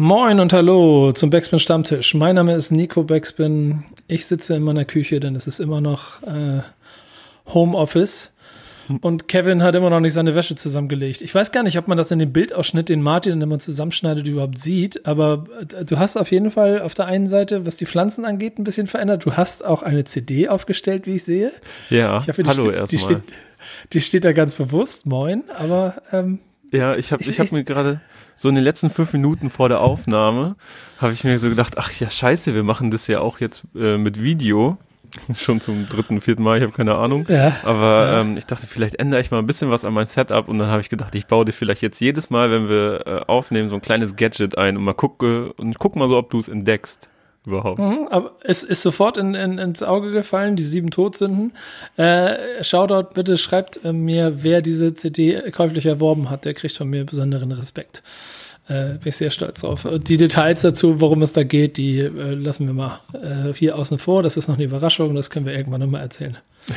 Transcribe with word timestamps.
Moin 0.00 0.40
und 0.40 0.54
hallo 0.54 1.12
zum 1.12 1.28
Backspin 1.28 1.58
Stammtisch. 1.58 2.14
Mein 2.14 2.36
Name 2.36 2.54
ist 2.54 2.70
Nico 2.70 3.04
Backspin. 3.04 3.84
Ich 4.08 4.24
sitze 4.24 4.54
in 4.54 4.62
meiner 4.62 4.86
Küche, 4.86 5.20
denn 5.20 5.36
es 5.36 5.46
ist 5.46 5.60
immer 5.60 5.82
noch 5.82 6.22
äh, 6.22 6.62
Homeoffice. 7.52 8.32
Und 9.02 9.28
Kevin 9.28 9.62
hat 9.62 9.74
immer 9.74 9.90
noch 9.90 10.00
nicht 10.00 10.14
seine 10.14 10.34
Wäsche 10.34 10.54
zusammengelegt. 10.54 11.20
Ich 11.20 11.34
weiß 11.34 11.52
gar 11.52 11.62
nicht, 11.64 11.76
ob 11.76 11.86
man 11.86 11.98
das 11.98 12.10
in 12.10 12.18
dem 12.18 12.32
Bildausschnitt, 12.32 12.88
den 12.88 13.02
Martin 13.02 13.42
immer 13.42 13.58
zusammenschneidet, 13.58 14.26
überhaupt 14.26 14.58
sieht. 14.58 15.04
Aber 15.04 15.44
äh, 15.78 15.84
du 15.84 15.98
hast 15.98 16.16
auf 16.16 16.30
jeden 16.30 16.50
Fall 16.50 16.80
auf 16.80 16.94
der 16.94 17.04
einen 17.04 17.26
Seite, 17.26 17.66
was 17.66 17.76
die 17.76 17.84
Pflanzen 17.84 18.24
angeht, 18.24 18.58
ein 18.58 18.64
bisschen 18.64 18.86
verändert. 18.86 19.26
Du 19.26 19.36
hast 19.36 19.62
auch 19.62 19.82
eine 19.82 20.04
CD 20.04 20.48
aufgestellt, 20.48 21.06
wie 21.06 21.16
ich 21.16 21.24
sehe. 21.24 21.52
Ja, 21.90 22.20
ich 22.22 22.28
hoffe, 22.28 22.42
die 22.42 22.48
hallo 22.48 22.70
erstmal. 22.70 22.86
Die 22.86 22.98
steht, 22.98 23.22
die 23.92 24.00
steht 24.00 24.24
da 24.24 24.32
ganz 24.32 24.54
bewusst. 24.54 25.04
Moin. 25.04 25.44
Aber 25.58 26.00
ähm, 26.10 26.38
ja, 26.72 26.94
ich 26.94 27.12
habe 27.12 27.22
ich, 27.22 27.30
ich 27.30 27.40
hab 27.40 27.52
mir 27.52 27.64
gerade 27.64 28.00
so 28.36 28.48
in 28.48 28.54
den 28.54 28.64
letzten 28.64 28.90
fünf 28.90 29.12
Minuten 29.12 29.50
vor 29.50 29.68
der 29.68 29.80
Aufnahme 29.80 30.56
habe 30.98 31.12
ich 31.12 31.24
mir 31.24 31.38
so 31.38 31.48
gedacht, 31.48 31.78
ach 31.78 31.92
ja, 31.92 32.10
scheiße, 32.10 32.54
wir 32.54 32.62
machen 32.62 32.90
das 32.90 33.06
ja 33.06 33.20
auch 33.20 33.40
jetzt 33.40 33.64
äh, 33.74 33.96
mit 33.96 34.22
Video. 34.22 34.78
Schon 35.34 35.60
zum 35.60 35.88
dritten, 35.88 36.20
vierten 36.20 36.42
Mal, 36.44 36.58
ich 36.58 36.62
habe 36.62 36.72
keine 36.72 36.94
Ahnung. 36.94 37.26
Ja, 37.28 37.56
Aber 37.64 38.06
ja. 38.06 38.20
ähm, 38.20 38.36
ich 38.36 38.46
dachte, 38.46 38.68
vielleicht 38.68 38.94
ändere 38.94 39.20
ich 39.20 39.32
mal 39.32 39.38
ein 39.38 39.46
bisschen 39.46 39.68
was 39.68 39.84
an 39.84 39.92
mein 39.92 40.06
Setup 40.06 40.46
und 40.48 40.58
dann 40.58 40.68
habe 40.68 40.80
ich 40.80 40.88
gedacht, 40.88 41.14
ich 41.16 41.26
baue 41.26 41.44
dir 41.44 41.52
vielleicht 41.52 41.82
jetzt 41.82 42.00
jedes 42.00 42.30
Mal, 42.30 42.50
wenn 42.52 42.68
wir 42.68 43.06
äh, 43.06 43.10
aufnehmen, 43.26 43.68
so 43.68 43.74
ein 43.74 43.82
kleines 43.82 44.14
Gadget 44.14 44.56
ein 44.56 44.76
und 44.76 44.84
mal 44.84 44.94
gucke 44.94 45.52
und 45.54 45.78
guck 45.78 45.96
mal 45.96 46.08
so, 46.08 46.16
ob 46.16 46.30
du 46.30 46.38
es 46.38 46.48
entdeckst 46.48 47.09
überhaupt. 47.46 47.78
Mhm, 47.78 48.08
aber 48.10 48.32
es 48.42 48.64
ist 48.64 48.82
sofort 48.82 49.16
in, 49.16 49.34
in, 49.34 49.58
ins 49.58 49.82
Auge 49.82 50.10
gefallen, 50.10 50.56
die 50.56 50.64
sieben 50.64 50.90
Todsünden. 50.90 51.52
Äh, 51.96 52.62
Shoutout, 52.62 53.14
bitte 53.14 53.38
schreibt 53.38 53.84
äh, 53.84 53.92
mir, 53.92 54.42
wer 54.42 54.62
diese 54.62 54.94
CD 54.94 55.50
käuflich 55.50 55.86
erworben 55.86 56.30
hat. 56.30 56.44
Der 56.44 56.54
kriegt 56.54 56.76
von 56.76 56.88
mir 56.88 57.04
besonderen 57.04 57.52
Respekt. 57.52 58.02
Äh, 58.68 58.98
bin 58.98 59.08
ich 59.08 59.16
sehr 59.16 59.30
stolz 59.30 59.62
drauf. 59.62 59.86
Die 60.06 60.16
Details 60.16 60.62
dazu, 60.62 61.00
worum 61.00 61.22
es 61.22 61.32
da 61.32 61.42
geht, 61.42 61.76
die 61.76 61.98
äh, 61.98 62.08
lassen 62.08 62.66
wir 62.66 62.74
mal 62.74 63.00
äh, 63.14 63.52
hier 63.52 63.76
außen 63.76 63.98
vor. 63.98 64.22
Das 64.22 64.36
ist 64.36 64.46
noch 64.46 64.54
eine 64.54 64.64
Überraschung, 64.64 65.14
das 65.14 65.30
können 65.30 65.44
wir 65.44 65.54
irgendwann 65.54 65.80
nochmal 65.80 66.02
erzählen. 66.02 66.36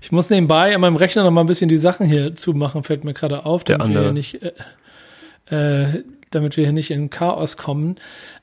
Ich 0.00 0.12
muss 0.12 0.28
nebenbei 0.28 0.74
an 0.74 0.82
meinem 0.82 0.96
Rechner 0.96 1.22
noch 1.22 1.30
mal 1.30 1.40
ein 1.40 1.46
bisschen 1.46 1.70
die 1.70 1.78
Sachen 1.78 2.06
hier 2.06 2.36
zumachen, 2.36 2.82
fällt 2.82 3.04
mir 3.04 3.14
gerade 3.14 3.46
auf, 3.46 3.64
damit 3.64 3.88
wir 3.88 4.02
hier 4.02 4.12
nicht, 4.12 4.38
äh, 4.42 5.86
äh, 5.86 6.04
damit 6.30 6.58
wir 6.58 6.64
hier 6.64 6.74
nicht 6.74 6.90
in 6.90 7.08
Chaos 7.08 7.56
kommen. 7.56 7.96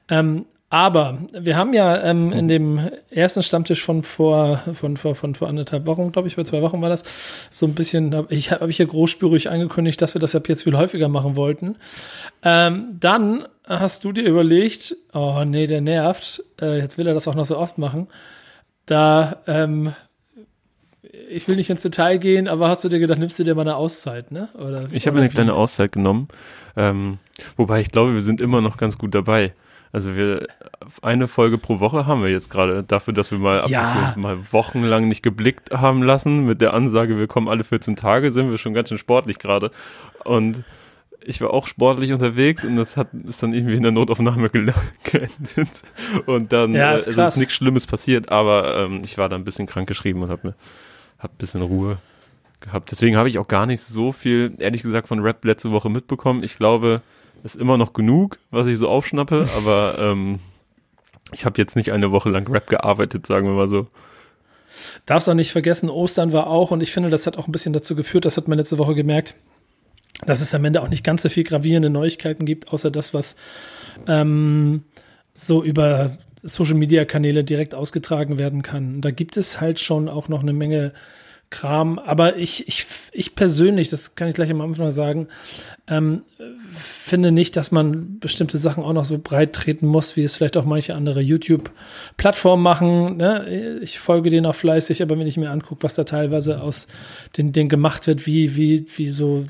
Ähm, 0.09 0.45
aber 0.71 1.17
wir 1.33 1.57
haben 1.57 1.73
ja 1.73 2.01
ähm, 2.01 2.31
in 2.31 2.47
dem 2.47 2.79
ersten 3.09 3.43
Stammtisch 3.43 3.83
von 3.83 4.03
vor, 4.03 4.55
von, 4.73 4.95
von, 4.95 5.15
von 5.15 5.35
vor 5.35 5.49
anderthalb 5.49 5.85
Wochen, 5.85 6.13
glaube 6.13 6.29
ich, 6.29 6.35
vor 6.35 6.45
zwei 6.45 6.61
Wochen 6.61 6.81
war 6.81 6.87
das, 6.87 7.03
so 7.51 7.65
ein 7.65 7.75
bisschen, 7.75 8.15
hab 8.15 8.31
ich 8.31 8.51
habe 8.51 8.69
ich 8.69 8.77
hier 8.77 8.85
großspürig 8.85 9.49
angekündigt, 9.49 10.01
dass 10.01 10.15
wir 10.15 10.21
das 10.21 10.33
ab 10.33 10.47
jetzt 10.47 10.63
viel 10.63 10.77
häufiger 10.77 11.09
machen 11.09 11.35
wollten. 11.35 11.75
Ähm, 12.41 12.87
dann 12.97 13.43
hast 13.67 14.05
du 14.05 14.13
dir 14.13 14.23
überlegt, 14.23 14.95
oh 15.11 15.43
nee, 15.45 15.67
der 15.67 15.81
nervt, 15.81 16.41
äh, 16.61 16.79
jetzt 16.79 16.97
will 16.97 17.05
er 17.05 17.13
das 17.13 17.27
auch 17.27 17.35
noch 17.35 17.45
so 17.45 17.57
oft 17.57 17.77
machen. 17.77 18.07
Da, 18.85 19.41
ähm, 19.47 19.93
ich 21.29 21.49
will 21.49 21.57
nicht 21.57 21.69
ins 21.69 21.81
Detail 21.81 22.17
gehen, 22.17 22.47
aber 22.47 22.69
hast 22.69 22.85
du 22.85 22.87
dir 22.87 22.99
gedacht, 22.99 23.19
nimmst 23.19 23.37
du 23.37 23.43
dir 23.43 23.55
mal 23.55 23.63
eine 23.63 23.75
Auszeit, 23.75 24.31
ne? 24.31 24.47
Oder, 24.53 24.87
Ich 24.93 25.05
habe 25.05 25.19
eine 25.19 25.27
kleine 25.27 25.53
Auszeit 25.53 25.91
genommen. 25.91 26.29
Ähm, 26.77 27.17
wobei 27.57 27.81
ich 27.81 27.91
glaube, 27.91 28.13
wir 28.13 28.21
sind 28.21 28.39
immer 28.39 28.61
noch 28.61 28.77
ganz 28.77 28.97
gut 28.97 29.13
dabei. 29.13 29.53
Also 29.93 30.15
wir 30.15 30.47
eine 31.01 31.27
Folge 31.27 31.57
pro 31.57 31.79
Woche 31.79 32.05
haben 32.07 32.23
wir 32.23 32.29
jetzt 32.29 32.49
gerade 32.49 32.83
dafür, 32.83 33.13
dass 33.13 33.29
wir 33.31 33.37
mal 33.39 33.61
ab 33.61 33.69
Ja. 33.69 33.81
dass 33.81 33.93
wir 33.95 34.03
uns 34.03 34.15
mal 34.15 34.37
wochenlang 34.53 35.07
nicht 35.07 35.21
geblickt 35.21 35.71
haben 35.71 36.01
lassen 36.03 36.45
mit 36.45 36.61
der 36.61 36.73
Ansage, 36.73 37.17
wir 37.17 37.27
kommen 37.27 37.47
alle 37.49 37.63
14 37.63 37.95
Tage, 37.95 38.31
sind 38.31 38.49
wir 38.49 38.57
schon 38.57 38.73
ganz 38.73 38.89
schön 38.89 38.97
sportlich 38.97 39.37
gerade. 39.39 39.71
Und 40.23 40.63
ich 41.23 41.39
war 41.41 41.51
auch 41.53 41.67
sportlich 41.67 42.13
unterwegs 42.13 42.65
und 42.65 42.77
das 42.77 42.97
hat 42.97 43.09
ist 43.27 43.43
dann 43.43 43.53
irgendwie 43.53 43.75
in 43.75 43.83
der 43.83 43.91
Notaufnahme 43.91 44.49
geendet. 45.03 45.83
Und 46.25 46.51
dann 46.53 46.73
Ja, 46.73 46.93
äh, 46.93 46.95
ist 46.95 47.09
krass. 47.11 47.35
ist 47.35 47.39
nichts 47.39 47.53
Schlimmes 47.53 47.85
passiert, 47.85 48.29
aber 48.29 48.77
ähm, 48.77 49.01
ich 49.05 49.17
war 49.17 49.29
da 49.29 49.35
ein 49.35 49.43
bisschen 49.43 49.67
krank 49.67 49.87
geschrieben 49.87 50.23
und 50.23 50.29
habe 50.29 50.47
mir 50.49 50.53
hab 51.19 51.31
ein 51.33 51.37
bisschen 51.37 51.61
Ruhe 51.61 51.97
gehabt. 52.61 52.91
Deswegen 52.91 53.17
habe 53.17 53.29
ich 53.29 53.37
auch 53.39 53.47
gar 53.47 53.65
nicht 53.65 53.81
so 53.81 54.11
viel, 54.11 54.53
ehrlich 54.59 54.83
gesagt, 54.83 55.07
von 55.07 55.19
Rap 55.19 55.43
letzte 55.45 55.71
Woche 55.71 55.89
mitbekommen. 55.89 56.43
Ich 56.43 56.57
glaube, 56.57 57.01
ist 57.43 57.55
immer 57.55 57.77
noch 57.77 57.93
genug, 57.93 58.37
was 58.51 58.67
ich 58.67 58.77
so 58.77 58.87
aufschnappe, 58.89 59.47
aber 59.57 59.95
ähm, 59.99 60.39
ich 61.31 61.45
habe 61.45 61.59
jetzt 61.59 61.75
nicht 61.75 61.91
eine 61.91 62.11
Woche 62.11 62.29
lang 62.29 62.47
Rap 62.47 62.67
gearbeitet, 62.67 63.25
sagen 63.25 63.47
wir 63.47 63.53
mal 63.53 63.69
so. 63.69 63.87
Darfst 65.05 65.27
auch 65.27 65.33
nicht 65.33 65.51
vergessen, 65.51 65.89
Ostern 65.89 66.33
war 66.33 66.47
auch, 66.47 66.71
und 66.71 66.81
ich 66.81 66.91
finde, 66.91 67.09
das 67.09 67.27
hat 67.27 67.37
auch 67.37 67.47
ein 67.47 67.51
bisschen 67.51 67.73
dazu 67.73 67.95
geführt, 67.95 68.25
das 68.25 68.37
hat 68.37 68.47
man 68.47 68.57
letzte 68.57 68.77
Woche 68.77 68.95
gemerkt, 68.95 69.35
dass 70.25 70.41
es 70.41 70.53
am 70.53 70.65
Ende 70.65 70.81
auch 70.81 70.89
nicht 70.89 71.03
ganz 71.03 71.23
so 71.23 71.29
viel 71.29 71.43
gravierende 71.43 71.89
Neuigkeiten 71.89 72.45
gibt, 72.45 72.71
außer 72.71 72.91
das, 72.91 73.13
was 73.13 73.35
ähm, 74.07 74.83
so 75.33 75.63
über 75.63 76.17
Social 76.43 76.75
Media 76.75 77.05
Kanäle 77.05 77.43
direkt 77.43 77.75
ausgetragen 77.75 78.39
werden 78.39 78.61
kann. 78.61 79.01
Da 79.01 79.11
gibt 79.11 79.37
es 79.37 79.61
halt 79.61 79.79
schon 79.79 80.09
auch 80.09 80.27
noch 80.27 80.41
eine 80.41 80.53
Menge 80.53 80.93
Kram, 81.51 81.99
aber 81.99 82.37
ich, 82.37 82.67
ich, 82.69 82.85
ich 83.11 83.35
persönlich, 83.35 83.89
das 83.89 84.15
kann 84.15 84.29
ich 84.29 84.33
gleich 84.33 84.49
am 84.49 84.61
Anfang 84.61 84.85
mal 84.85 84.91
sagen, 84.93 85.27
ähm, 85.87 86.23
finde 86.73 87.33
nicht, 87.33 87.57
dass 87.57 87.71
man 87.71 88.19
bestimmte 88.19 88.57
Sachen 88.57 88.83
auch 88.83 88.93
noch 88.93 89.03
so 89.03 89.19
breit 89.19 89.51
treten 89.51 89.85
muss, 89.85 90.15
wie 90.15 90.23
es 90.23 90.33
vielleicht 90.33 90.55
auch 90.55 90.63
manche 90.63 90.95
andere 90.95 91.19
YouTube-Plattformen 91.19 92.63
machen. 92.63 93.17
Ne? 93.17 93.79
Ich 93.81 93.99
folge 93.99 94.29
denen 94.29 94.45
auch 94.45 94.55
fleißig, 94.55 95.03
aber 95.03 95.19
wenn 95.19 95.27
ich 95.27 95.35
mir 95.35 95.51
angucke, 95.51 95.83
was 95.83 95.95
da 95.95 96.05
teilweise 96.05 96.61
aus 96.61 96.87
den, 97.35 97.51
den 97.51 97.67
gemacht 97.67 98.07
wird, 98.07 98.25
wie, 98.25 98.55
wie, 98.55 98.85
wie 98.95 99.09
so 99.09 99.45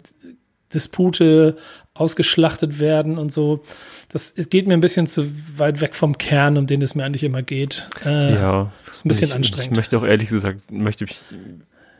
Dispute 0.73 1.56
ausgeschlachtet 1.94 2.79
werden 2.79 3.19
und 3.19 3.31
so, 3.31 3.63
das 4.09 4.34
es 4.35 4.50
geht 4.50 4.66
mir 4.66 4.73
ein 4.73 4.81
bisschen 4.81 5.06
zu 5.06 5.28
weit 5.56 5.81
weg 5.81 5.94
vom 5.94 6.17
Kern, 6.17 6.57
um 6.57 6.66
den 6.66 6.81
es 6.81 6.95
mir 6.95 7.06
eigentlich 7.06 7.23
immer 7.23 7.44
geht. 7.44 7.90
Äh, 8.03 8.34
ja. 8.34 8.72
Ist 8.91 9.06
ein 9.06 9.09
bisschen 9.09 9.29
ich, 9.29 9.35
anstrengend. 9.35 9.73
Ich 9.73 9.78
möchte 9.78 9.97
auch 10.00 10.03
ehrlich 10.03 10.29
gesagt, 10.29 10.72
möchte 10.72 11.03
ich 11.03 11.16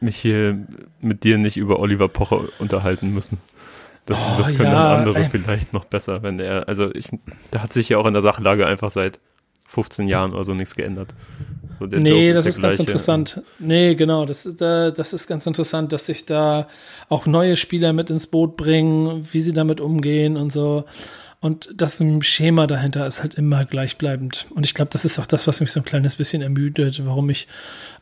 mich 0.02 0.18
hier 0.18 0.66
mit 1.00 1.24
dir 1.24 1.38
nicht 1.38 1.58
über 1.58 1.80
Oliver 1.80 2.08
Pocher 2.08 2.46
unterhalten 2.60 3.14
müssen. 3.14 3.38
Das, 4.06 4.18
Oh, 4.18 4.38
das 4.40 4.48
können 4.56 4.72
ja, 4.72 4.90
dann 4.90 5.00
andere 5.00 5.24
ey. 5.24 5.30
vielleicht 5.30 5.74
noch 5.74 5.86
besser, 5.86 6.24
wenn 6.24 6.40
er, 6.40 6.68
also 6.68 6.94
ich, 6.94 7.08
da 7.52 7.62
hat 7.62 7.72
sich 7.72 7.90
ja 7.90 7.98
auch 7.98 8.06
in 8.06 8.14
der 8.14 8.22
Sachlage 8.22 8.66
einfach 8.66 8.90
seit 8.90 9.20
15 9.68 10.08
Jahren 10.08 10.34
oder 10.34 10.44
so 10.44 10.54
nichts 10.54 10.76
geändert. 10.76 11.14
So, 11.80 11.86
nee, 11.86 12.30
Joke 12.30 12.34
das 12.34 12.44
der 12.44 12.50
ist 12.50 12.62
ganz 12.62 12.80
interessant. 12.80 13.42
Nee, 13.60 13.96
genau, 13.96 14.26
das 14.26 14.46
ist, 14.46 14.62
äh, 14.62 14.92
das 14.92 15.14
ist 15.14 15.28
ganz 15.28 15.48
interessant, 15.48 15.94
dass 15.94 16.08
sich 16.08 16.26
da 16.26 16.68
auch 17.10 17.26
neue 17.26 17.56
Spieler 17.56 17.94
mit 17.94 18.10
ins 18.10 18.28
Boot 18.28 18.58
bringen, 18.58 19.28
wie 19.32 19.40
sie 19.40 19.54
damit 19.54 19.80
umgehen 19.80 20.36
und 20.36 20.52
so. 20.52 20.84
Und 21.42 21.70
das 21.76 22.02
Schema 22.22 22.68
dahinter 22.68 23.08
ist 23.08 23.24
halt 23.24 23.34
immer 23.34 23.66
gleichbleibend. 23.66 24.46
Und 24.52 24.68
ich 24.68 24.76
glaube, 24.76 24.92
das 24.92 25.06
ist 25.06 25.18
auch 25.18 25.26
das, 25.26 25.48
was 25.48 25.60
mich 25.60 25.72
so 25.72 25.80
ein 25.80 25.86
kleines 25.86 26.16
bisschen 26.16 26.44
ermüdet, 26.44 27.04
warum 27.04 27.32
ich 27.32 27.48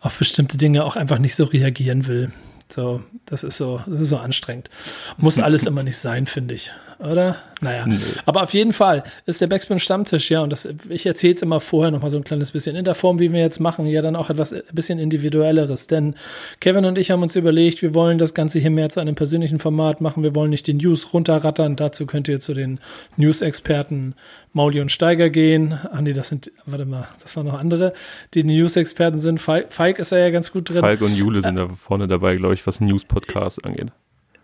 auf 0.01 0.19
bestimmte 0.19 0.57
Dinge 0.57 0.83
auch 0.83 0.97
einfach 0.97 1.19
nicht 1.19 1.35
so 1.35 1.45
reagieren 1.45 2.05
will. 2.05 2.33
So, 2.67 3.01
das 3.25 3.45
ist 3.45 3.55
so, 3.55 3.81
das 3.88 4.01
ist 4.01 4.09
so 4.09 4.17
anstrengend. 4.17 4.69
Muss 5.17 5.39
alles 5.39 5.63
immer 5.67 5.83
nicht 5.83 5.97
sein, 5.97 6.25
finde 6.25 6.53
ich. 6.53 6.72
Oder? 6.99 7.37
Naja. 7.61 7.85
Nee. 7.87 7.97
Aber 8.25 8.43
auf 8.43 8.53
jeden 8.53 8.73
Fall 8.73 9.03
ist 9.25 9.39
der 9.39 9.47
Backspin 9.47 9.79
Stammtisch, 9.79 10.29
ja, 10.29 10.41
und 10.41 10.51
das, 10.51 10.67
ich 10.89 11.05
erzähle 11.05 11.33
es 11.33 11.41
immer 11.41 11.61
vorher 11.61 11.91
noch 11.91 12.01
mal 12.01 12.11
so 12.11 12.17
ein 12.17 12.25
kleines 12.25 12.51
bisschen 12.51 12.75
in 12.75 12.83
der 12.83 12.93
Form, 12.93 13.19
wie 13.19 13.31
wir 13.31 13.39
jetzt 13.39 13.59
machen, 13.59 13.85
ja 13.85 14.01
dann 14.01 14.17
auch 14.17 14.29
etwas 14.29 14.53
ein 14.53 14.63
bisschen 14.73 14.99
individuelleres. 14.99 15.88
Denn 15.88 16.15
Kevin 16.59 16.83
und 16.83 16.97
ich 16.97 17.11
haben 17.11 17.21
uns 17.21 17.38
überlegt, 17.38 17.81
wir 17.81 17.93
wollen 17.93 18.17
das 18.17 18.33
Ganze 18.33 18.59
hier 18.59 18.69
mehr 18.69 18.89
zu 18.89 18.99
einem 18.99 19.15
persönlichen 19.15 19.59
Format 19.59 20.01
machen. 20.01 20.23
Wir 20.23 20.35
wollen 20.35 20.49
nicht 20.49 20.67
die 20.67 20.73
News 20.73 21.13
runterrattern. 21.13 21.77
Dazu 21.77 22.05
könnt 22.05 22.27
ihr 22.27 22.41
zu 22.41 22.53
den 22.53 22.81
News-Experten 23.15 24.15
Mauli 24.51 24.81
und 24.81 24.91
Steiger 24.91 25.29
gehen. 25.29 25.79
Ach 25.93 26.01
nee, 26.01 26.13
das 26.13 26.27
sind, 26.27 26.51
warte 26.65 26.85
mal, 26.85 27.07
das 27.21 27.38
waren 27.38 27.45
noch 27.45 27.57
andere, 27.57 27.93
die 28.33 28.43
News-Experten 28.43 29.17
sind. 29.17 29.39
Falk, 29.39 29.71
Falk 29.71 29.99
ist 29.99 30.11
da 30.11 30.17
ja 30.17 30.31
ganz 30.31 30.51
gut 30.51 30.69
drin. 30.69 30.81
Falk 30.81 31.01
und 31.01 31.15
Jule 31.15 31.41
sind 31.41 31.55
da 31.55 31.69
vorne 31.69 32.09
dabei, 32.09 32.35
glaube 32.35 32.55
ich, 32.55 32.67
was 32.67 32.81
News-Podcasts 32.81 33.63
angeht. 33.63 33.91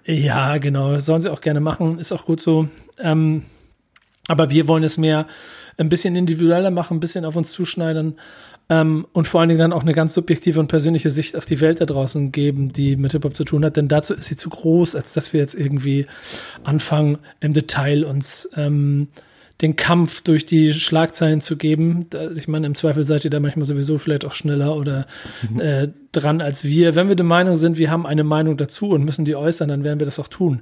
Ja, 0.05 0.57
genau. 0.57 0.97
Sollen 0.99 1.21
sie 1.21 1.31
auch 1.31 1.41
gerne 1.41 1.59
machen. 1.59 1.99
Ist 1.99 2.11
auch 2.11 2.25
gut 2.25 2.39
so. 2.39 2.67
Ähm, 2.99 3.43
aber 4.27 4.49
wir 4.49 4.67
wollen 4.67 4.83
es 4.83 4.97
mehr 4.97 5.27
ein 5.77 5.89
bisschen 5.89 6.15
individueller 6.15 6.71
machen, 6.71 6.97
ein 6.97 6.99
bisschen 6.99 7.25
auf 7.25 7.35
uns 7.35 7.51
zuschneidern 7.51 8.15
ähm, 8.69 9.05
und 9.13 9.27
vor 9.27 9.39
allen 9.39 9.49
Dingen 9.49 9.59
dann 9.59 9.73
auch 9.73 9.81
eine 9.81 9.93
ganz 9.93 10.13
subjektive 10.13 10.59
und 10.59 10.67
persönliche 10.67 11.11
Sicht 11.11 11.35
auf 11.35 11.45
die 11.45 11.61
Welt 11.61 11.81
da 11.81 11.85
draußen 11.85 12.31
geben, 12.31 12.71
die 12.71 12.95
mit 12.95 13.11
Hip-Hop 13.11 13.35
zu 13.35 13.43
tun 13.43 13.63
hat. 13.63 13.77
Denn 13.77 13.87
dazu 13.87 14.13
ist 14.13 14.25
sie 14.25 14.37
zu 14.37 14.49
groß, 14.49 14.95
als 14.95 15.13
dass 15.13 15.33
wir 15.33 15.39
jetzt 15.39 15.53
irgendwie 15.53 16.07
anfangen, 16.63 17.19
im 17.41 17.53
Detail 17.53 18.05
uns 18.05 18.49
ähm, 18.55 19.09
den 19.61 19.75
Kampf 19.77 20.21
durch 20.21 20.45
die 20.45 20.73
Schlagzeilen 20.73 21.39
zu 21.39 21.55
geben. 21.55 22.07
Ich 22.35 22.47
meine, 22.47 22.67
im 22.67 22.75
Zweifel 22.75 23.03
seid 23.03 23.23
ihr 23.23 23.31
da 23.31 23.39
manchmal 23.39 23.65
sowieso 23.65 23.97
vielleicht 23.97 24.25
auch 24.25 24.33
schneller 24.33 24.75
oder 24.75 25.07
äh, 25.57 25.87
dran 26.11 26.41
als 26.41 26.65
wir. 26.65 26.95
Wenn 26.95 27.07
wir 27.07 27.15
der 27.15 27.25
Meinung 27.25 27.55
sind, 27.55 27.77
wir 27.77 27.89
haben 27.89 28.05
eine 28.05 28.25
Meinung 28.25 28.57
dazu 28.57 28.89
und 28.89 29.05
müssen 29.05 29.23
die 29.23 29.35
äußern, 29.35 29.69
dann 29.69 29.83
werden 29.85 29.99
wir 29.99 30.05
das 30.05 30.19
auch 30.19 30.27
tun. 30.27 30.61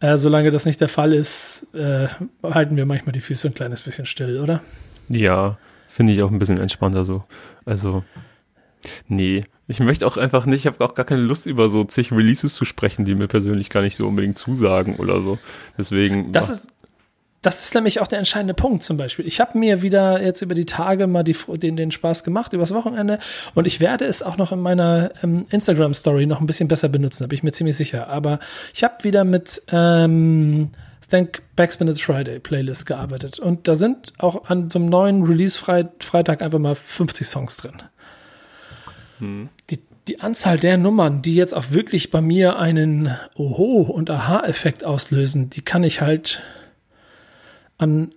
Äh, 0.00 0.16
solange 0.16 0.50
das 0.50 0.64
nicht 0.64 0.80
der 0.80 0.88
Fall 0.88 1.12
ist, 1.12 1.66
äh, 1.74 2.08
halten 2.42 2.76
wir 2.76 2.86
manchmal 2.86 3.12
die 3.12 3.20
Füße 3.20 3.48
ein 3.48 3.54
kleines 3.54 3.82
bisschen 3.82 4.06
still, 4.06 4.40
oder? 4.40 4.62
Ja, 5.08 5.58
finde 5.88 6.12
ich 6.12 6.22
auch 6.22 6.30
ein 6.30 6.38
bisschen 6.38 6.58
entspannter 6.58 7.04
so. 7.04 7.24
Also, 7.66 8.04
nee. 9.06 9.44
Ich 9.68 9.78
möchte 9.78 10.04
auch 10.04 10.16
einfach 10.16 10.46
nicht, 10.46 10.60
ich 10.60 10.66
habe 10.66 10.84
auch 10.84 10.94
gar 10.94 11.04
keine 11.04 11.20
Lust, 11.20 11.46
über 11.46 11.68
so 11.68 11.84
zig 11.84 12.10
Releases 12.10 12.54
zu 12.54 12.64
sprechen, 12.64 13.04
die 13.04 13.14
mir 13.14 13.28
persönlich 13.28 13.70
gar 13.70 13.82
nicht 13.82 13.96
so 13.96 14.08
unbedingt 14.08 14.36
zusagen 14.36 14.96
oder 14.96 15.22
so. 15.22 15.38
Deswegen. 15.78 16.32
Das 16.32 16.50
ist, 16.50 16.68
das 17.42 17.62
ist 17.62 17.74
nämlich 17.74 18.00
auch 18.00 18.06
der 18.06 18.18
entscheidende 18.18 18.52
Punkt 18.52 18.82
zum 18.82 18.98
Beispiel. 18.98 19.26
Ich 19.26 19.40
habe 19.40 19.58
mir 19.58 19.80
wieder 19.80 20.22
jetzt 20.22 20.42
über 20.42 20.54
die 20.54 20.66
Tage 20.66 21.06
mal 21.06 21.22
die, 21.22 21.36
den, 21.54 21.76
den 21.76 21.90
Spaß 21.90 22.22
gemacht, 22.22 22.52
übers 22.52 22.74
Wochenende. 22.74 23.18
Und 23.54 23.66
ich 23.66 23.80
werde 23.80 24.04
es 24.04 24.22
auch 24.22 24.36
noch 24.36 24.52
in 24.52 24.60
meiner 24.60 25.10
ähm, 25.22 25.46
Instagram-Story 25.48 26.26
noch 26.26 26.40
ein 26.40 26.46
bisschen 26.46 26.68
besser 26.68 26.90
benutzen, 26.90 27.24
da 27.24 27.28
bin 27.28 27.36
ich 27.36 27.42
mir 27.42 27.52
ziemlich 27.52 27.76
sicher. 27.76 28.08
Aber 28.08 28.40
ich 28.74 28.84
habe 28.84 29.04
wieder 29.04 29.24
mit 29.24 29.62
ähm, 29.68 30.70
Thank 31.10 31.40
Backspin 31.56 31.88
It's 31.88 32.00
Friday 32.00 32.40
Playlist 32.40 32.84
gearbeitet. 32.84 33.38
Und 33.38 33.68
da 33.68 33.74
sind 33.74 34.12
auch 34.18 34.44
an 34.50 34.68
so 34.68 34.78
einem 34.78 34.90
neuen 34.90 35.22
Release-Freitag 35.24 36.42
einfach 36.42 36.58
mal 36.58 36.74
50 36.74 37.26
Songs 37.26 37.56
drin. 37.56 37.82
Hm. 39.18 39.48
Die, 39.70 39.80
die 40.08 40.20
Anzahl 40.20 40.58
der 40.58 40.76
Nummern, 40.76 41.22
die 41.22 41.36
jetzt 41.36 41.54
auch 41.54 41.70
wirklich 41.70 42.10
bei 42.10 42.20
mir 42.20 42.58
einen 42.58 43.16
Oho- 43.34 43.90
und 43.90 44.10
Aha-Effekt 44.10 44.84
auslösen, 44.84 45.48
die 45.48 45.62
kann 45.62 45.84
ich 45.84 46.02
halt 46.02 46.42
an 47.80 48.12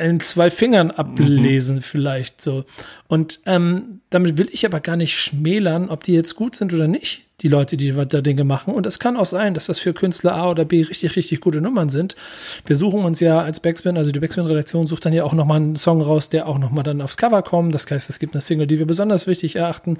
in 0.00 0.20
zwei 0.20 0.50
Fingern 0.50 0.90
ablesen, 0.90 1.76
mhm. 1.76 1.82
vielleicht 1.82 2.40
so. 2.40 2.64
Und 3.08 3.40
ähm, 3.46 4.00
damit 4.10 4.38
will 4.38 4.48
ich 4.52 4.64
aber 4.64 4.80
gar 4.80 4.96
nicht 4.96 5.18
schmälern, 5.18 5.88
ob 5.88 6.04
die 6.04 6.14
jetzt 6.14 6.36
gut 6.36 6.54
sind 6.54 6.72
oder 6.72 6.86
nicht, 6.86 7.22
die 7.40 7.48
Leute, 7.48 7.76
die 7.76 7.92
da 7.92 8.20
Dinge 8.20 8.44
machen. 8.44 8.74
Und 8.74 8.86
es 8.86 8.98
kann 8.98 9.16
auch 9.16 9.26
sein, 9.26 9.54
dass 9.54 9.66
das 9.66 9.80
für 9.80 9.92
Künstler 9.92 10.34
A 10.34 10.50
oder 10.50 10.64
B 10.64 10.82
richtig, 10.82 11.16
richtig 11.16 11.40
gute 11.40 11.60
Nummern 11.60 11.88
sind. 11.88 12.16
Wir 12.64 12.76
suchen 12.76 13.04
uns 13.04 13.20
ja 13.20 13.40
als 13.40 13.60
Backspin, 13.60 13.96
also 13.96 14.12
die 14.12 14.20
Backspin-Redaktion 14.20 14.86
sucht 14.86 15.04
dann 15.04 15.12
ja 15.12 15.24
auch 15.24 15.34
nochmal 15.34 15.58
einen 15.58 15.76
Song 15.76 16.00
raus, 16.00 16.30
der 16.30 16.46
auch 16.46 16.58
nochmal 16.58 16.84
dann 16.84 17.02
aufs 17.02 17.16
Cover 17.16 17.42
kommt. 17.42 17.74
Das 17.74 17.90
heißt, 17.90 18.08
es 18.08 18.18
gibt 18.18 18.34
eine 18.34 18.40
Single, 18.40 18.66
die 18.66 18.78
wir 18.78 18.86
besonders 18.86 19.26
wichtig 19.26 19.56
erachten. 19.56 19.98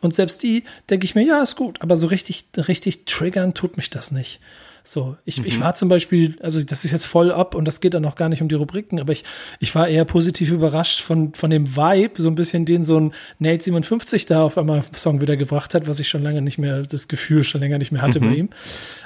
Und 0.00 0.14
selbst 0.14 0.42
die 0.42 0.64
denke 0.90 1.04
ich 1.04 1.14
mir, 1.14 1.24
ja, 1.24 1.42
ist 1.42 1.56
gut, 1.56 1.82
aber 1.82 1.96
so 1.96 2.06
richtig, 2.06 2.46
richtig 2.56 3.04
triggern 3.04 3.54
tut 3.54 3.76
mich 3.76 3.90
das 3.90 4.10
nicht. 4.10 4.40
So, 4.88 5.18
ich, 5.26 5.40
mhm. 5.40 5.44
ich 5.44 5.60
war 5.60 5.74
zum 5.74 5.90
Beispiel, 5.90 6.38
also 6.40 6.62
das 6.62 6.86
ist 6.86 6.92
jetzt 6.92 7.04
voll 7.04 7.30
ab 7.30 7.54
und 7.54 7.66
das 7.66 7.82
geht 7.82 7.92
dann 7.92 8.04
noch 8.04 8.16
gar 8.16 8.30
nicht 8.30 8.40
um 8.40 8.48
die 8.48 8.54
Rubriken, 8.54 9.00
aber 9.00 9.12
ich, 9.12 9.22
ich 9.60 9.74
war 9.74 9.86
eher 9.86 10.06
positiv 10.06 10.50
überrascht 10.50 11.02
von, 11.02 11.34
von 11.34 11.50
dem 11.50 11.76
Vibe, 11.76 12.22
so 12.22 12.30
ein 12.30 12.34
bisschen 12.34 12.64
den 12.64 12.84
so 12.84 12.98
ein 12.98 13.12
Nate 13.38 13.62
57 13.62 14.24
da 14.24 14.42
auf 14.42 14.56
einmal 14.56 14.82
Song 14.94 15.20
wieder 15.20 15.36
gebracht 15.36 15.74
hat, 15.74 15.88
was 15.88 16.00
ich 16.00 16.08
schon 16.08 16.22
lange 16.22 16.40
nicht 16.40 16.56
mehr, 16.56 16.84
das 16.84 17.06
Gefühl 17.06 17.44
schon 17.44 17.60
länger 17.60 17.76
nicht 17.76 17.92
mehr 17.92 18.00
hatte 18.00 18.18
mhm. 18.18 18.24
bei 18.24 18.34
ihm. 18.34 18.48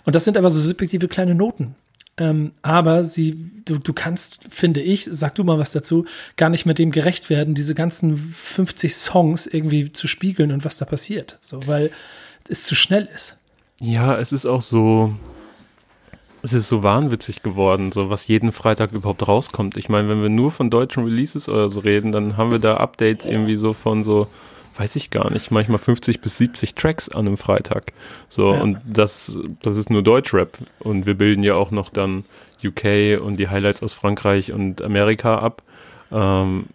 Und 0.05 0.15
das 0.15 0.23
sind 0.23 0.39
aber 0.39 0.51
so 0.51 0.61
subjektive 0.61 1.09
kleine 1.09 1.35
Noten. 1.35 1.75
Ähm, 2.17 2.53
aber 2.63 3.03
sie, 3.03 3.51
du, 3.65 3.79
du 3.79 3.93
kannst, 3.93 4.39
finde 4.51 4.83
ich, 4.83 5.09
sag 5.11 5.35
du 5.35 5.43
mal 5.43 5.59
was 5.59 5.73
dazu, 5.73 6.05
gar 6.37 6.49
nicht 6.49 6.65
mit 6.65 6.79
dem 6.79 6.93
gerecht 6.93 7.29
werden, 7.29 7.57
diese 7.57 7.75
ganzen 7.75 8.17
50 8.19 8.95
Songs 8.95 9.49
irgendwie 9.49 9.91
zu 9.91 10.07
spiegeln 10.07 10.53
und 10.53 10.65
was 10.65 10.77
da 10.77 10.85
passiert. 10.85 11.39
So, 11.41 11.67
weil 11.67 11.91
es 12.49 12.63
zu 12.67 12.77
schnell 12.77 13.09
ist. 13.13 13.39
Ja, 13.81 14.17
es 14.17 14.31
ist 14.31 14.47
auch 14.47 14.63
so, 14.63 15.13
es 16.43 16.53
ist 16.53 16.69
so 16.69 16.83
wahnwitzig 16.83 17.43
geworden, 17.43 17.93
so 17.93 18.11
was 18.11 18.27
jeden 18.27 18.51
Freitag 18.51 18.93
überhaupt 18.93 19.27
rauskommt. 19.27 19.77
Ich 19.77 19.89
meine, 19.89 20.09
wenn 20.09 20.23
wir 20.23 20.29
nur 20.29 20.51
von 20.51 20.71
deutschen 20.71 21.05
Releases 21.05 21.49
oder 21.49 21.71
so 21.71 21.81
reden, 21.81 22.11
dann 22.11 22.37
haben 22.37 22.51
wir 22.51 22.59
da 22.59 22.79
Updates 22.79 23.27
irgendwie 23.27 23.55
so 23.55 23.73
von 23.73 24.03
so, 24.03 24.27
weiß 24.77 24.97
ich 24.97 25.11
gar 25.11 25.31
nicht, 25.31 25.53
manchmal 25.53 25.79
50 25.79 26.21
bis 26.21 26.39
70 26.39 26.75
Tracks 26.75 27.09
an 27.09 27.29
einem 27.29 27.37
Freitag. 27.37 27.93
So, 28.29 28.53
ja. 28.53 28.61
und 28.61 28.79
das, 28.85 29.39
das 29.63 29.77
ist 29.77 29.89
nur 29.89 30.03
Deutschrap. 30.03 30.59
Und 30.81 31.07
wir 31.07 31.15
bilden 31.15 31.45
ja 31.45 31.55
auch 31.55 31.71
noch 31.71 31.91
dann 31.91 32.25
UK 32.65 33.21
und 33.23 33.37
die 33.37 33.49
Highlights 33.49 33.83
aus 33.83 33.93
Frankreich 33.93 34.53
und 34.53 34.83
Amerika 34.83 35.39
ab. 35.39 35.63
Ähm, 36.11 36.67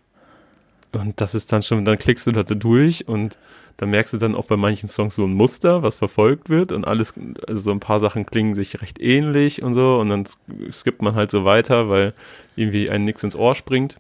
und 0.93 1.19
das 1.19 1.35
ist 1.35 1.51
dann 1.51 1.61
schon, 1.61 1.83
dann 1.83 1.97
klickst 1.97 2.25
du 2.25 2.31
da 2.31 2.43
durch 2.43 3.07
und 3.07 3.37
da 3.77 3.85
merkst 3.85 4.13
du 4.13 4.18
dann 4.18 4.35
auch 4.35 4.45
bei 4.45 4.57
manchen 4.57 4.89
Songs 4.89 5.15
so 5.15 5.24
ein 5.24 5.33
Muster, 5.33 5.83
was 5.83 5.95
verfolgt 5.95 6.50
wird 6.50 6.71
und 6.71 6.88
alles, 6.88 7.13
also 7.47 7.59
so 7.59 7.71
ein 7.71 7.79
paar 7.79 8.00
Sachen 8.00 8.25
klingen 8.25 8.56
sich 8.56 8.81
recht 8.81 9.00
ähnlich 9.00 9.62
und 9.62 9.74
so 9.74 10.00
und 10.00 10.09
dann 10.09 10.25
skippt 10.71 11.01
man 11.01 11.15
halt 11.15 11.31
so 11.31 11.45
weiter, 11.45 11.88
weil 11.88 12.13
irgendwie 12.56 12.89
einem 12.89 13.06
nichts 13.06 13.24
ins 13.24 13.35
Ohr 13.35 13.56
springt. 13.56 14.00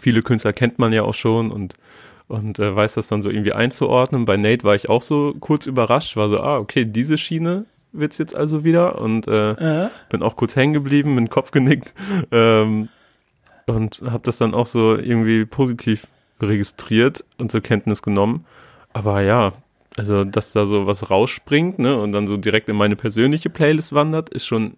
Viele 0.00 0.22
Künstler 0.22 0.52
kennt 0.52 0.78
man 0.78 0.92
ja 0.92 1.02
auch 1.02 1.14
schon 1.14 1.50
und 1.50 1.74
und 2.26 2.60
äh, 2.60 2.76
weiß 2.76 2.94
das 2.94 3.08
dann 3.08 3.22
so 3.22 3.28
irgendwie 3.28 3.52
einzuordnen. 3.52 4.24
Bei 4.24 4.36
Nate 4.36 4.62
war 4.62 4.76
ich 4.76 4.88
auch 4.88 5.02
so 5.02 5.34
kurz 5.40 5.66
überrascht, 5.66 6.16
war 6.16 6.28
so, 6.28 6.38
ah, 6.38 6.58
okay, 6.58 6.84
diese 6.84 7.18
Schiene 7.18 7.66
wird's 7.92 8.18
jetzt 8.18 8.36
also 8.36 8.62
wieder 8.62 9.00
und 9.00 9.26
äh, 9.26 9.86
äh. 9.86 9.88
bin 10.10 10.22
auch 10.22 10.36
kurz 10.36 10.54
hängen 10.54 10.72
geblieben, 10.72 11.16
mit 11.16 11.26
dem 11.26 11.30
Kopf 11.30 11.50
genickt 11.50 11.92
ähm, 12.30 12.88
und 13.66 14.02
habe 14.06 14.22
das 14.22 14.38
dann 14.38 14.54
auch 14.54 14.66
so 14.66 14.96
irgendwie 14.96 15.44
positiv 15.44 16.06
registriert 16.40 17.24
und 17.36 17.50
zur 17.50 17.62
Kenntnis 17.62 18.00
genommen. 18.00 18.44
Aber 18.92 19.20
ja, 19.22 19.52
also 19.96 20.24
dass 20.24 20.52
da 20.52 20.66
so 20.66 20.86
was 20.86 21.10
rausspringt, 21.10 21.78
ne, 21.78 22.00
und 22.00 22.12
dann 22.12 22.26
so 22.26 22.36
direkt 22.36 22.68
in 22.68 22.76
meine 22.76 22.96
persönliche 22.96 23.50
Playlist 23.50 23.92
wandert, 23.92 24.30
ist 24.30 24.46
schon 24.46 24.76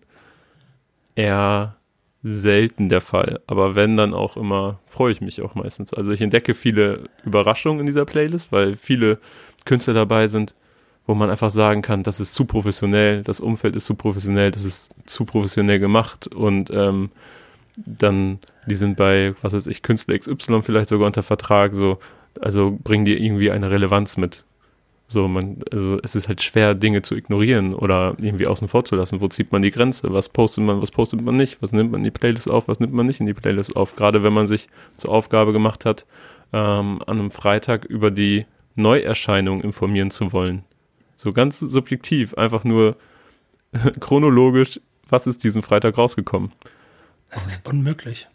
eher 1.15 1.77
selten 2.23 2.89
der 2.89 3.01
Fall. 3.01 3.41
Aber 3.47 3.75
wenn, 3.75 3.97
dann 3.97 4.15
auch 4.15 4.37
immer, 4.37 4.79
freue 4.87 5.13
ich 5.13 5.21
mich 5.21 5.43
auch 5.43 5.55
meistens. 5.55 5.93
Also 5.93 6.13
ich 6.13 6.21
entdecke 6.21 6.55
viele 6.55 7.09
Überraschungen 7.25 7.81
in 7.81 7.87
dieser 7.87 8.05
Playlist, 8.05 8.53
weil 8.53 8.77
viele 8.77 9.19
Künstler 9.65 9.95
dabei 9.95 10.29
sind, 10.29 10.55
wo 11.07 11.15
man 11.15 11.31
einfach 11.31 11.51
sagen 11.51 11.83
kann, 11.83 12.05
das 12.05 12.21
ist 12.21 12.35
zu 12.35 12.45
professionell, 12.45 13.23
das 13.23 13.41
Umfeld 13.41 13.75
ist 13.75 13.87
zu 13.87 13.97
professionell, 13.97 14.53
das 14.53 14.65
ist 14.65 14.95
zu 15.05 15.25
professionell 15.25 15.81
gemacht 15.81 16.29
und 16.29 16.71
ähm, 16.71 17.11
dann, 17.77 18.39
die 18.67 18.75
sind 18.77 18.97
bei, 18.97 19.35
was 19.43 19.53
weiß 19.53 19.67
ich, 19.67 19.83
Künstler 19.83 20.17
XY 20.17 20.63
vielleicht 20.63 20.91
sogar 20.91 21.07
unter 21.07 21.25
Vertrag, 21.25 21.75
so, 21.75 21.99
also 22.41 22.79
bringen 22.83 23.05
die 23.05 23.15
irgendwie 23.15 23.51
eine 23.51 23.71
Relevanz 23.71 24.17
mit. 24.17 24.45
So, 25.09 25.29
man, 25.29 25.59
also 25.71 25.99
es 26.03 26.15
ist 26.15 26.29
halt 26.29 26.43
schwer, 26.43 26.75
Dinge 26.75 27.03
zu 27.03 27.15
ignorieren 27.15 27.75
oder 27.75 28.17
irgendwie 28.19 28.47
außen 28.47 28.67
vor 28.69 28.85
zu 28.85 28.97
lassen. 28.97 29.21
Wo 29.21 29.29
zieht 29.29 29.53
man 29.53 29.61
die 29.61 29.71
Grenze? 29.71 30.13
Was 30.13 30.31
postet 30.31 30.65
man, 30.65 30.81
was 30.81 30.91
postet 30.91 31.23
man 31.23 31.37
nicht? 31.37 31.61
Was 31.61 31.73
nimmt 31.73 31.93
man 31.93 32.01
in 32.01 32.05
die 32.05 32.11
Playlist 32.11 32.51
auf, 32.51 32.67
was 32.67 32.81
nimmt 32.81 32.95
man 32.95 33.07
nicht 33.07 33.21
in 33.21 33.27
die 33.27 33.35
Playlist 33.35 33.77
auf? 33.77 33.95
Gerade 33.95 34.23
wenn 34.23 34.33
man 34.33 34.47
sich 34.47 34.69
zur 34.97 35.11
Aufgabe 35.11 35.53
gemacht 35.53 35.85
hat, 35.85 36.07
ähm, 36.55 37.03
an 37.07 37.19
einem 37.19 37.31
Freitag 37.31 37.85
über 37.85 38.11
die 38.11 38.47
Neuerscheinung 38.75 39.61
informieren 39.61 40.11
zu 40.11 40.33
wollen. 40.33 40.65
So 41.17 41.33
ganz 41.33 41.59
subjektiv, 41.59 42.35
einfach 42.35 42.65
nur 42.65 42.97
chronologisch, 44.01 44.81
was 45.09 45.27
ist 45.27 45.45
diesen 45.45 45.63
Freitag 45.63 45.99
rausgekommen? 45.99 46.53
Das 47.31 47.47
ist 47.47 47.69
unmöglich. 47.69 48.29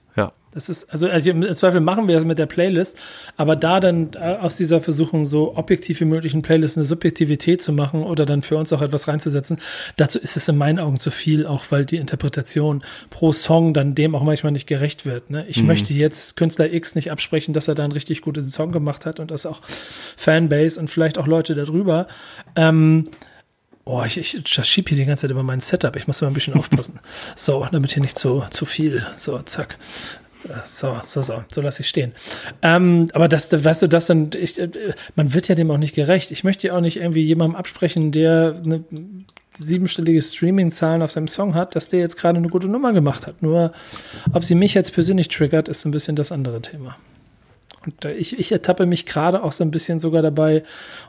Das 0.58 0.70
ist, 0.70 0.92
also, 0.92 1.08
also 1.08 1.30
im 1.30 1.54
Zweifel 1.54 1.82
machen 1.82 2.08
wir 2.08 2.16
das 2.16 2.26
mit 2.26 2.40
der 2.40 2.48
Playlist, 2.48 2.98
aber 3.36 3.56
da 3.56 3.80
dann 3.80 4.10
äh, 4.16 4.38
aus 4.42 4.58
dieser 4.58 4.82
Versuchung 4.82 5.24
so 5.24 5.56
objektiv 5.56 6.00
wie 6.00 6.06
möglich 6.06 6.34
eine 6.34 6.42
Playlist 6.42 6.78
eine 6.78 6.84
Subjektivität 6.84 7.62
zu 7.62 7.72
machen 7.72 8.02
oder 8.02 8.26
dann 8.26 8.42
für 8.42 8.58
uns 8.58 8.74
auch 8.74 8.82
etwas 8.82 9.08
reinzusetzen, 9.08 9.60
dazu 9.98 10.18
ist 10.18 10.36
es 10.36 10.50
in 10.50 10.58
meinen 10.58 10.80
Augen 10.80 11.00
zu 11.00 11.12
viel, 11.12 11.46
auch 11.46 11.66
weil 11.70 11.86
die 11.86 11.98
Interpretation 11.98 12.84
pro 13.12 13.34
Song 13.34 13.76
dann 13.76 13.94
dem 13.94 14.16
auch 14.16 14.24
manchmal 14.24 14.52
nicht 14.52 14.66
gerecht 14.66 15.06
wird. 15.06 15.30
Ne? 15.30 15.46
Ich 15.48 15.62
mhm. 15.62 15.68
möchte 15.68 15.94
jetzt 15.94 16.38
Künstler 16.38 16.74
X 16.74 16.96
nicht 16.96 17.12
absprechen, 17.12 17.54
dass 17.54 17.68
er 17.68 17.76
da 17.76 17.84
einen 17.84 17.92
richtig 17.92 18.24
guten 18.24 18.44
Song 18.44 18.72
gemacht 18.72 19.06
hat 19.06 19.20
und 19.20 19.30
das 19.30 19.46
auch 19.46 19.62
Fanbase 19.64 20.80
und 20.80 20.90
vielleicht 20.90 21.20
auch 21.20 21.28
Leute 21.28 21.54
darüber. 21.54 22.08
Ähm, 22.56 23.10
Oh, 23.90 24.04
ich, 24.06 24.18
ich 24.18 24.44
das 24.54 24.68
schieb 24.68 24.90
hier 24.90 24.98
die 24.98 25.06
ganze 25.06 25.22
Zeit 25.22 25.32
über 25.32 25.44
mein 25.44 25.62
Setup. 25.62 25.96
Ich 25.96 26.08
muss 26.08 26.20
mal 26.22 26.28
ein 26.28 26.34
bisschen 26.34 26.56
aufpassen. 26.56 27.00
So, 27.38 27.66
damit 27.72 27.94
hier 27.94 28.02
nicht 28.02 28.18
zu, 28.18 28.44
zu 28.50 28.66
viel. 28.66 29.06
So, 29.18 29.40
zack. 29.44 29.78
So, 30.66 30.96
so, 31.04 31.22
so, 31.22 31.44
so 31.52 31.62
lasse 31.62 31.82
ich 31.82 31.90
stehen. 31.90 32.14
Ähm, 32.62 33.10
aber 33.14 33.28
das, 33.28 33.52
weißt 33.52 33.82
du, 33.82 33.88
das 33.88 34.08
dann, 34.08 34.30
ich, 34.38 34.60
äh, 34.60 34.70
man 35.16 35.34
wird 35.34 35.48
ja 35.48 35.56
dem 35.56 35.72
auch 35.72 35.78
nicht 35.78 35.96
gerecht. 35.96 36.32
Ich 36.32 36.44
möchte 36.44 36.68
ja 36.68 36.76
auch 36.76 36.82
nicht 36.82 36.98
irgendwie 36.98 37.24
jemandem 37.24 37.56
absprechen, 37.56 38.12
der 38.12 38.62
eine 38.64 38.84
siebenstellige 39.56 40.22
Streaming-Zahlen 40.22 41.02
auf 41.02 41.12
seinem 41.12 41.28
Song 41.28 41.56
hat, 41.56 41.76
dass 41.76 41.90
der 41.90 42.00
jetzt 42.00 42.18
gerade 42.18 42.38
eine 42.38 42.50
gute 42.50 42.68
Nummer 42.68 42.94
gemacht 42.94 43.26
hat. 43.26 43.42
Nur, 43.42 43.72
ob 44.34 44.44
sie 44.44 44.56
mich 44.56 44.74
jetzt 44.74 44.94
persönlich 44.94 45.30
triggert, 45.30 45.68
ist 45.68 45.86
ein 45.86 45.92
bisschen 45.92 46.16
das 46.16 46.32
andere 46.32 46.62
Thema. 46.62 46.96
Und 47.86 48.06
äh, 48.06 48.14
ich, 48.14 48.38
ich 48.38 48.52
ertappe 48.52 48.86
mich 48.86 49.06
gerade 49.06 49.44
auch 49.44 49.52
so 49.52 49.64
ein 49.64 49.72
bisschen 49.72 50.00
sogar 50.00 50.22
dabei, 50.22 50.64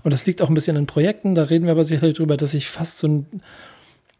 und 0.04 0.12
das 0.12 0.26
liegt 0.26 0.40
auch 0.40 0.48
ein 0.48 0.54
bisschen 0.54 0.76
an 0.76 0.86
Projekten, 0.86 1.34
da 1.34 1.44
reden 1.44 1.66
wir 1.66 1.72
aber 1.72 1.84
sicherlich 1.84 2.16
drüber, 2.16 2.36
dass 2.36 2.54
ich 2.54 2.68
fast 2.68 2.98
so 2.98 3.08
ein 3.08 3.26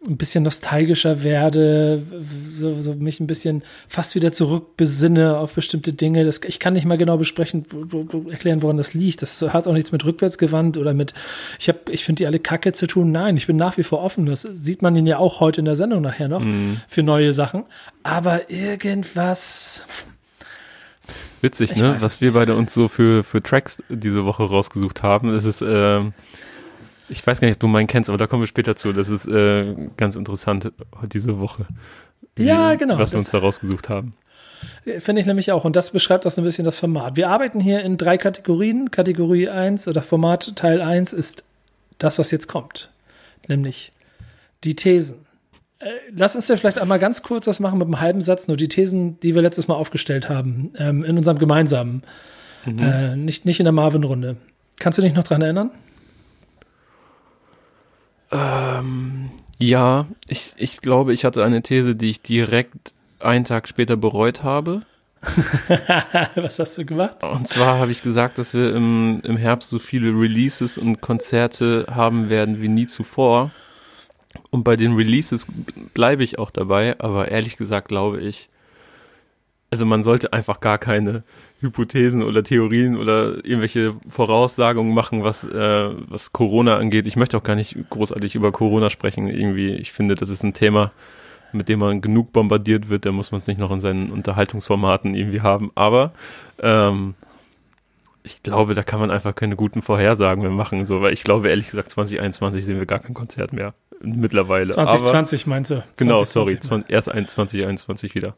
ein 0.07 0.17
bisschen 0.17 0.45
nostalgischer 0.45 1.25
werde, 1.25 2.03
so, 2.49 2.81
so 2.81 2.95
mich 2.95 3.19
ein 3.19 3.27
bisschen 3.27 3.65
fast 3.89 4.15
wieder 4.15 4.31
zurückbesinne 4.31 5.37
auf 5.37 5.55
bestimmte 5.55 5.93
Dinge. 5.93 6.25
Das, 6.25 6.41
ich 6.47 6.61
kann 6.61 6.75
nicht 6.75 6.87
mal 6.87 6.99
genau 6.99 7.17
besprechen, 7.17 7.67
erklären, 8.31 8.63
woran 8.63 8.77
das 8.77 8.95
liegt. 8.95 9.23
Das 9.23 9.43
hat 9.43 9.67
auch 9.67 9.73
nichts 9.73 9.91
mit 9.91 10.05
rückwärtsgewandt 10.05 10.77
oder 10.77 10.95
mit, 10.95 11.15
ich 11.59 11.69
habe, 11.69 11.81
ich 11.91 12.05
finde 12.05 12.21
die 12.21 12.27
alle 12.27 12.39
Kacke 12.39 12.73
zu 12.73 12.87
tun. 12.87 13.11
Nein, 13.11 13.37
ich 13.37 13.49
bin 13.49 13.57
nach 13.57 13.77
wie 13.77 13.83
vor 13.83 14.01
offen. 14.01 14.27
Das 14.27 14.43
sieht 14.43 14.83
man 14.83 14.95
ja 15.05 15.19
auch 15.19 15.41
heute 15.41 15.61
in 15.61 15.65
der 15.65 15.77
Sendung 15.77 16.01
nachher 16.01 16.29
noch 16.29 16.45
mm. 16.45 16.77
für 16.87 17.03
neue 17.03 17.33
Sachen. 17.33 17.65
Aber 18.05 18.51
irgendwas. 18.51 19.85
Witzig, 21.41 21.75
ne? 21.75 21.97
Was 21.99 22.21
wir 22.21 22.33
beide 22.35 22.55
uns 22.55 22.73
so 22.73 22.87
für, 22.87 23.25
für 23.25 23.43
Tracks 23.43 23.83
diese 23.89 24.25
Woche 24.25 24.45
rausgesucht 24.45 25.03
haben. 25.03 25.33
Das 25.33 25.45
ist, 25.45 25.63
äh, 25.63 26.01
ich 27.09 27.27
weiß 27.27 27.41
gar 27.41 27.49
nicht, 27.49 27.57
ob 27.57 27.61
du 27.61 27.69
meinen 27.69 27.87
kennst, 27.87 28.11
aber 28.11 28.19
da 28.19 28.27
kommen 28.27 28.43
wir 28.43 28.47
später 28.47 28.77
zu. 28.77 28.93
Das 28.93 29.09
ist 29.09 29.27
äh, 29.27 29.75
ganz 29.97 30.17
interessant 30.17 30.73
diese 31.13 31.39
Woche. 31.39 31.67
Ja, 32.37 32.75
genau. 32.75 32.99
Was 32.99 33.13
wir 33.13 33.19
uns 33.19 33.31
da 33.31 33.39
rausgesucht 33.39 33.89
haben. 33.89 34.15
Finde 34.99 35.21
ich 35.21 35.27
nämlich 35.27 35.53
auch. 35.53 35.65
Und 35.65 35.77
das 35.77 35.91
beschreibt 35.91 36.27
auch 36.27 36.31
so 36.31 36.41
ein 36.41 36.45
bisschen 36.45 36.65
das 36.65 36.79
Format. 36.79 37.17
Wir 37.17 37.29
arbeiten 37.29 37.61
hier 37.61 37.81
in 37.81 37.97
drei 37.97 38.19
Kategorien. 38.19 38.91
Kategorie 38.91 39.49
1 39.49 39.89
oder 39.89 40.03
Format 40.03 40.57
Teil 40.57 40.81
1 40.81 41.13
ist 41.13 41.45
das, 41.99 42.19
was 42.19 42.31
jetzt 42.31 42.49
kommt. 42.49 42.91
Nämlich 43.49 43.93
die 44.65 44.75
Thesen. 44.75 45.27
Äh, 45.79 45.91
lass 46.15 46.35
uns 46.35 46.49
ja 46.49 46.57
vielleicht 46.57 46.79
einmal 46.79 46.99
ganz 46.99 47.23
kurz 47.23 47.47
was 47.47 47.61
machen 47.61 47.79
mit 47.79 47.87
einem 47.87 48.01
halben 48.01 48.23
Satz, 48.23 48.49
nur 48.49 48.57
die 48.57 48.69
Thesen, 48.69 49.21
die 49.21 49.35
wir 49.35 49.43
letztes 49.43 49.69
Mal 49.69 49.75
aufgestellt 49.75 50.29
haben, 50.29 50.73
ähm, 50.77 51.05
in 51.05 51.17
unserem 51.17 51.39
gemeinsamen, 51.39 52.03
mhm. 52.65 52.79
äh, 52.81 53.17
nicht, 53.17 53.45
nicht 53.45 53.61
in 53.61 53.65
der 53.65 53.73
Marvin-Runde. 53.73 54.37
Kannst 54.79 54.99
du 54.99 55.03
dich 55.03 55.15
noch 55.15 55.25
dran 55.25 55.43
erinnern? 55.43 55.71
Ähm, 58.31 59.31
ja, 59.59 60.07
ich, 60.27 60.53
ich 60.57 60.81
glaube, 60.81 61.13
ich 61.13 61.25
hatte 61.25 61.45
eine 61.45 61.63
These, 61.63 61.97
die 61.97 62.11
ich 62.11 62.23
direkt 62.23 62.93
einen 63.21 63.45
Tag 63.45 63.69
später 63.69 63.97
bereut 63.97 64.43
habe. 64.43 64.83
Was 66.37 66.61
hast 66.61 66.79
du 66.79 66.85
gemacht? 66.85 67.23
Und 67.25 67.49
zwar 67.49 67.79
habe 67.79 67.91
ich 67.91 68.03
gesagt, 68.03 68.39
dass 68.39 68.55
wir 68.55 68.75
im, 68.75 69.21
im 69.25 69.37
Herbst 69.37 69.69
so 69.69 69.81
viele 69.81 70.09
Releases 70.09 70.79
und 70.79 71.01
Konzerte 71.01 71.87
haben 71.91 72.29
werden 72.29 72.63
wie 72.63 72.69
nie 72.69 72.87
zuvor. 72.87 73.51
Und 74.51 74.63
bei 74.63 74.77
den 74.77 74.95
Releases 74.95 75.47
bleibe 75.95 76.23
ich 76.23 76.39
auch 76.39 76.51
dabei, 76.51 76.99
aber 77.01 77.29
ehrlich 77.29 77.57
gesagt 77.57 77.89
glaube 77.89 78.21
ich, 78.21 78.49
also 79.71 79.85
man 79.85 80.03
sollte 80.03 80.33
einfach 80.33 80.61
gar 80.61 80.79
keine 80.79 81.25
Hypothesen 81.61 82.23
oder 82.23 82.45
Theorien 82.45 82.97
oder 82.97 83.45
irgendwelche 83.45 83.97
Voraussagungen 84.09 84.95
machen, 84.95 85.25
was, 85.25 85.45
äh, 85.45 85.91
was 86.09 86.33
Corona 86.33 86.77
angeht. 86.77 87.07
Ich 87.07 87.17
möchte 87.17 87.37
auch 87.37 87.43
gar 87.43 87.57
nicht 87.57 87.77
großartig 87.91 88.37
über 88.37 88.53
Corona 88.53 88.91
sprechen. 88.91 89.29
Irgendwie, 89.29 89.71
ich 89.75 89.93
finde, 89.93 90.15
das 90.15 90.29
ist 90.29 90.45
ein 90.45 90.55
Thema, 90.55 90.93
mit 91.53 91.69
dem 91.69 91.81
man 91.81 92.01
genug 92.01 92.33
bombardiert 92.33 92.89
wird. 92.89 93.07
Da 93.07 93.13
muss 93.13 93.33
man 93.33 93.41
es 93.41 93.49
nicht 93.49 93.59
noch 93.59 93.73
in 93.73 93.81
seinen 93.81 94.13
Unterhaltungsformaten 94.13 95.15
irgendwie 95.15 95.41
haben. 95.41 95.73
Aber 95.75 96.13
ähm, 96.61 97.15
ich 98.23 98.43
glaube, 98.45 98.75
da 98.75 98.85
kann 98.85 99.01
man 99.01 99.11
einfach 99.11 99.35
keine 99.35 99.57
guten 99.57 99.83
Vorhersagen 99.83 100.43
mehr 100.43 100.53
machen. 100.53 100.87
So, 100.87 101.01
weil 101.01 101.13
ich 101.13 101.25
glaube, 101.25 101.49
ehrlich 101.49 101.67
gesagt, 101.67 101.91
2021 101.91 102.65
sehen 102.65 102.79
wir 102.79 102.87
gar 102.87 103.01
kein 103.01 103.15
Konzert 103.15 103.53
mehr. 103.53 103.75
Mittlerweile. 104.01 104.69
2020 104.69 105.43
Aber, 105.43 105.51
meinst 105.51 105.71
du? 105.73 105.83
Genau, 105.97 106.23
sorry. 106.23 106.61
20, 106.61 106.89
erst 106.89 107.07
2021 107.09 108.15
wieder. 108.15 108.37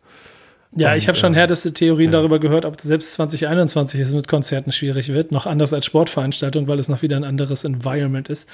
Ja, 0.76 0.94
ich 0.94 1.08
habe 1.08 1.18
schon 1.18 1.34
härteste 1.34 1.74
Theorien 1.74 2.12
ja. 2.12 2.18
darüber 2.18 2.38
gehört, 2.38 2.64
ob 2.64 2.80
selbst 2.80 3.14
2021 3.14 4.00
es 4.00 4.12
mit 4.12 4.28
Konzerten 4.28 4.70
schwierig 4.70 5.12
wird. 5.12 5.32
Noch 5.32 5.46
anders 5.46 5.72
als 5.72 5.84
Sportveranstaltung, 5.84 6.68
weil 6.68 6.78
es 6.78 6.88
noch 6.88 7.02
wieder 7.02 7.16
ein 7.16 7.24
anderes 7.24 7.64
Environment 7.64 8.28
ist. 8.28 8.48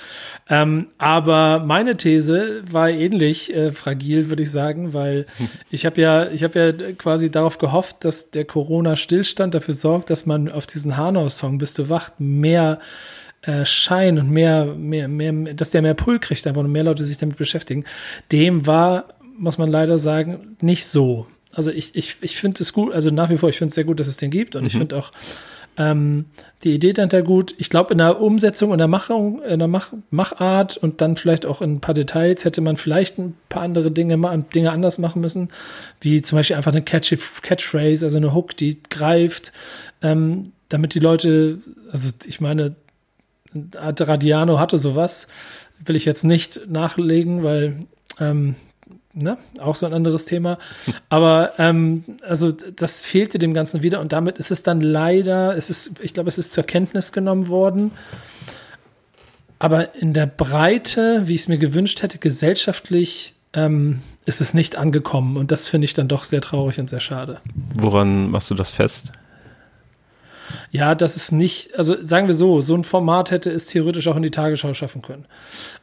Ähm, 0.48 0.88
aber 0.96 1.62
meine 1.66 1.98
These 1.98 2.62
war 2.70 2.88
ähnlich 2.88 3.54
äh, 3.54 3.70
fragil, 3.70 4.30
würde 4.30 4.44
ich 4.44 4.50
sagen, 4.50 4.94
weil 4.94 5.26
ich 5.70 5.84
habe 5.84 6.00
ja, 6.00 6.30
ich 6.30 6.42
habe 6.42 6.58
ja 6.58 6.92
quasi 6.94 7.30
darauf 7.30 7.58
gehofft, 7.58 8.02
dass 8.06 8.30
der 8.30 8.46
Corona-Stillstand 8.46 9.54
dafür 9.54 9.74
sorgt, 9.74 10.08
dass 10.08 10.24
man 10.24 10.50
auf 10.50 10.66
diesen 10.66 10.96
Hanau-Song 10.96 11.58
Bist 11.58 11.78
du 11.78 11.90
wach 11.90 12.12
mehr 12.16 12.78
äh, 13.42 13.66
Schein 13.66 14.18
und 14.18 14.30
mehr, 14.30 14.64
mehr, 14.64 15.06
mehr, 15.08 15.52
dass 15.52 15.70
der 15.70 15.82
mehr 15.82 15.94
Pull 15.94 16.18
kriegt, 16.18 16.46
einfach 16.46 16.62
und 16.62 16.72
mehr 16.72 16.84
Leute 16.84 17.04
sich 17.04 17.18
damit 17.18 17.36
beschäftigen. 17.36 17.84
Dem 18.32 18.66
war, 18.66 19.04
muss 19.36 19.58
man 19.58 19.70
leider 19.70 19.98
sagen, 19.98 20.56
nicht 20.62 20.86
so. 20.86 21.26
Also 21.56 21.70
ich, 21.70 21.94
ich, 21.94 22.18
ich 22.20 22.36
finde 22.36 22.62
es 22.62 22.72
gut, 22.74 22.92
also 22.92 23.10
nach 23.10 23.30
wie 23.30 23.38
vor, 23.38 23.48
ich 23.48 23.56
finde 23.56 23.70
es 23.70 23.74
sehr 23.74 23.84
gut, 23.84 23.98
dass 23.98 24.08
es 24.08 24.18
den 24.18 24.30
gibt 24.30 24.56
und 24.56 24.62
mhm. 24.62 24.66
ich 24.66 24.76
finde 24.76 24.96
auch 24.96 25.10
ähm, 25.78 26.26
die 26.64 26.74
Idee 26.74 26.92
dahinter 26.92 27.22
gut. 27.22 27.54
Ich 27.56 27.70
glaube, 27.70 27.92
in 27.92 27.98
der 27.98 28.20
Umsetzung, 28.20 28.72
in 28.72 28.78
der 28.78 28.88
Machung, 28.88 29.42
in 29.42 29.58
der 29.58 29.68
Mach, 29.68 29.92
Machart 30.10 30.76
und 30.76 31.00
dann 31.00 31.16
vielleicht 31.16 31.46
auch 31.46 31.62
in 31.62 31.76
ein 31.76 31.80
paar 31.80 31.94
Details 31.94 32.44
hätte 32.44 32.60
man 32.60 32.76
vielleicht 32.76 33.18
ein 33.18 33.34
paar 33.48 33.62
andere 33.62 33.90
Dinge, 33.90 34.44
Dinge 34.54 34.70
anders 34.70 34.98
machen 34.98 35.22
müssen, 35.22 35.48
wie 36.00 36.20
zum 36.20 36.36
Beispiel 36.36 36.56
einfach 36.56 36.72
eine 36.72 36.82
Catchy, 36.82 37.18
Catchphrase, 37.42 38.04
also 38.04 38.18
eine 38.18 38.34
Hook, 38.34 38.56
die 38.56 38.82
greift, 38.90 39.52
ähm, 40.02 40.44
damit 40.68 40.94
die 40.94 41.00
Leute, 41.00 41.58
also 41.90 42.10
ich 42.26 42.40
meine, 42.40 42.76
Radiano 43.74 44.58
hatte 44.58 44.76
sowas, 44.76 45.28
will 45.84 45.96
ich 45.96 46.04
jetzt 46.04 46.24
nicht 46.24 46.68
nachlegen, 46.68 47.42
weil 47.42 47.86
ähm, 48.18 48.56
ne? 49.16 49.38
Auch 49.58 49.74
so 49.74 49.86
ein 49.86 49.92
anderes 49.92 50.26
Thema. 50.26 50.58
Aber 51.08 51.52
ähm, 51.58 52.04
also 52.26 52.52
das 52.52 53.04
fehlte 53.04 53.38
dem 53.38 53.54
Ganzen 53.54 53.82
wieder 53.82 54.00
und 54.00 54.12
damit 54.12 54.38
ist 54.38 54.50
es 54.50 54.62
dann 54.62 54.80
leider, 54.80 55.56
es 55.56 55.70
ist, 55.70 56.00
ich 56.00 56.14
glaube, 56.14 56.28
es 56.28 56.38
ist 56.38 56.52
zur 56.52 56.64
Kenntnis 56.64 57.12
genommen 57.12 57.48
worden. 57.48 57.90
Aber 59.58 59.94
in 59.94 60.12
der 60.12 60.26
Breite, 60.26 61.22
wie 61.26 61.34
ich 61.34 61.42
es 61.42 61.48
mir 61.48 61.58
gewünscht 61.58 62.02
hätte, 62.02 62.18
gesellschaftlich 62.18 63.34
ähm, 63.54 64.00
ist 64.26 64.40
es 64.40 64.52
nicht 64.52 64.76
angekommen. 64.76 65.36
Und 65.36 65.50
das 65.50 65.66
finde 65.66 65.86
ich 65.86 65.94
dann 65.94 66.08
doch 66.08 66.24
sehr 66.24 66.42
traurig 66.42 66.78
und 66.78 66.90
sehr 66.90 67.00
schade. 67.00 67.40
Woran 67.74 68.30
machst 68.30 68.50
du 68.50 68.54
das 68.54 68.70
fest? 68.70 69.12
Ja, 70.70 70.94
das 70.94 71.16
ist 71.16 71.32
nicht, 71.32 71.76
also 71.78 72.02
sagen 72.02 72.26
wir 72.26 72.34
so, 72.34 72.60
so 72.60 72.74
ein 72.74 72.84
Format 72.84 73.30
hätte 73.30 73.50
es 73.50 73.66
theoretisch 73.66 74.08
auch 74.08 74.16
in 74.16 74.22
die 74.22 74.30
Tagesschau 74.30 74.74
schaffen 74.74 75.02
können. 75.02 75.26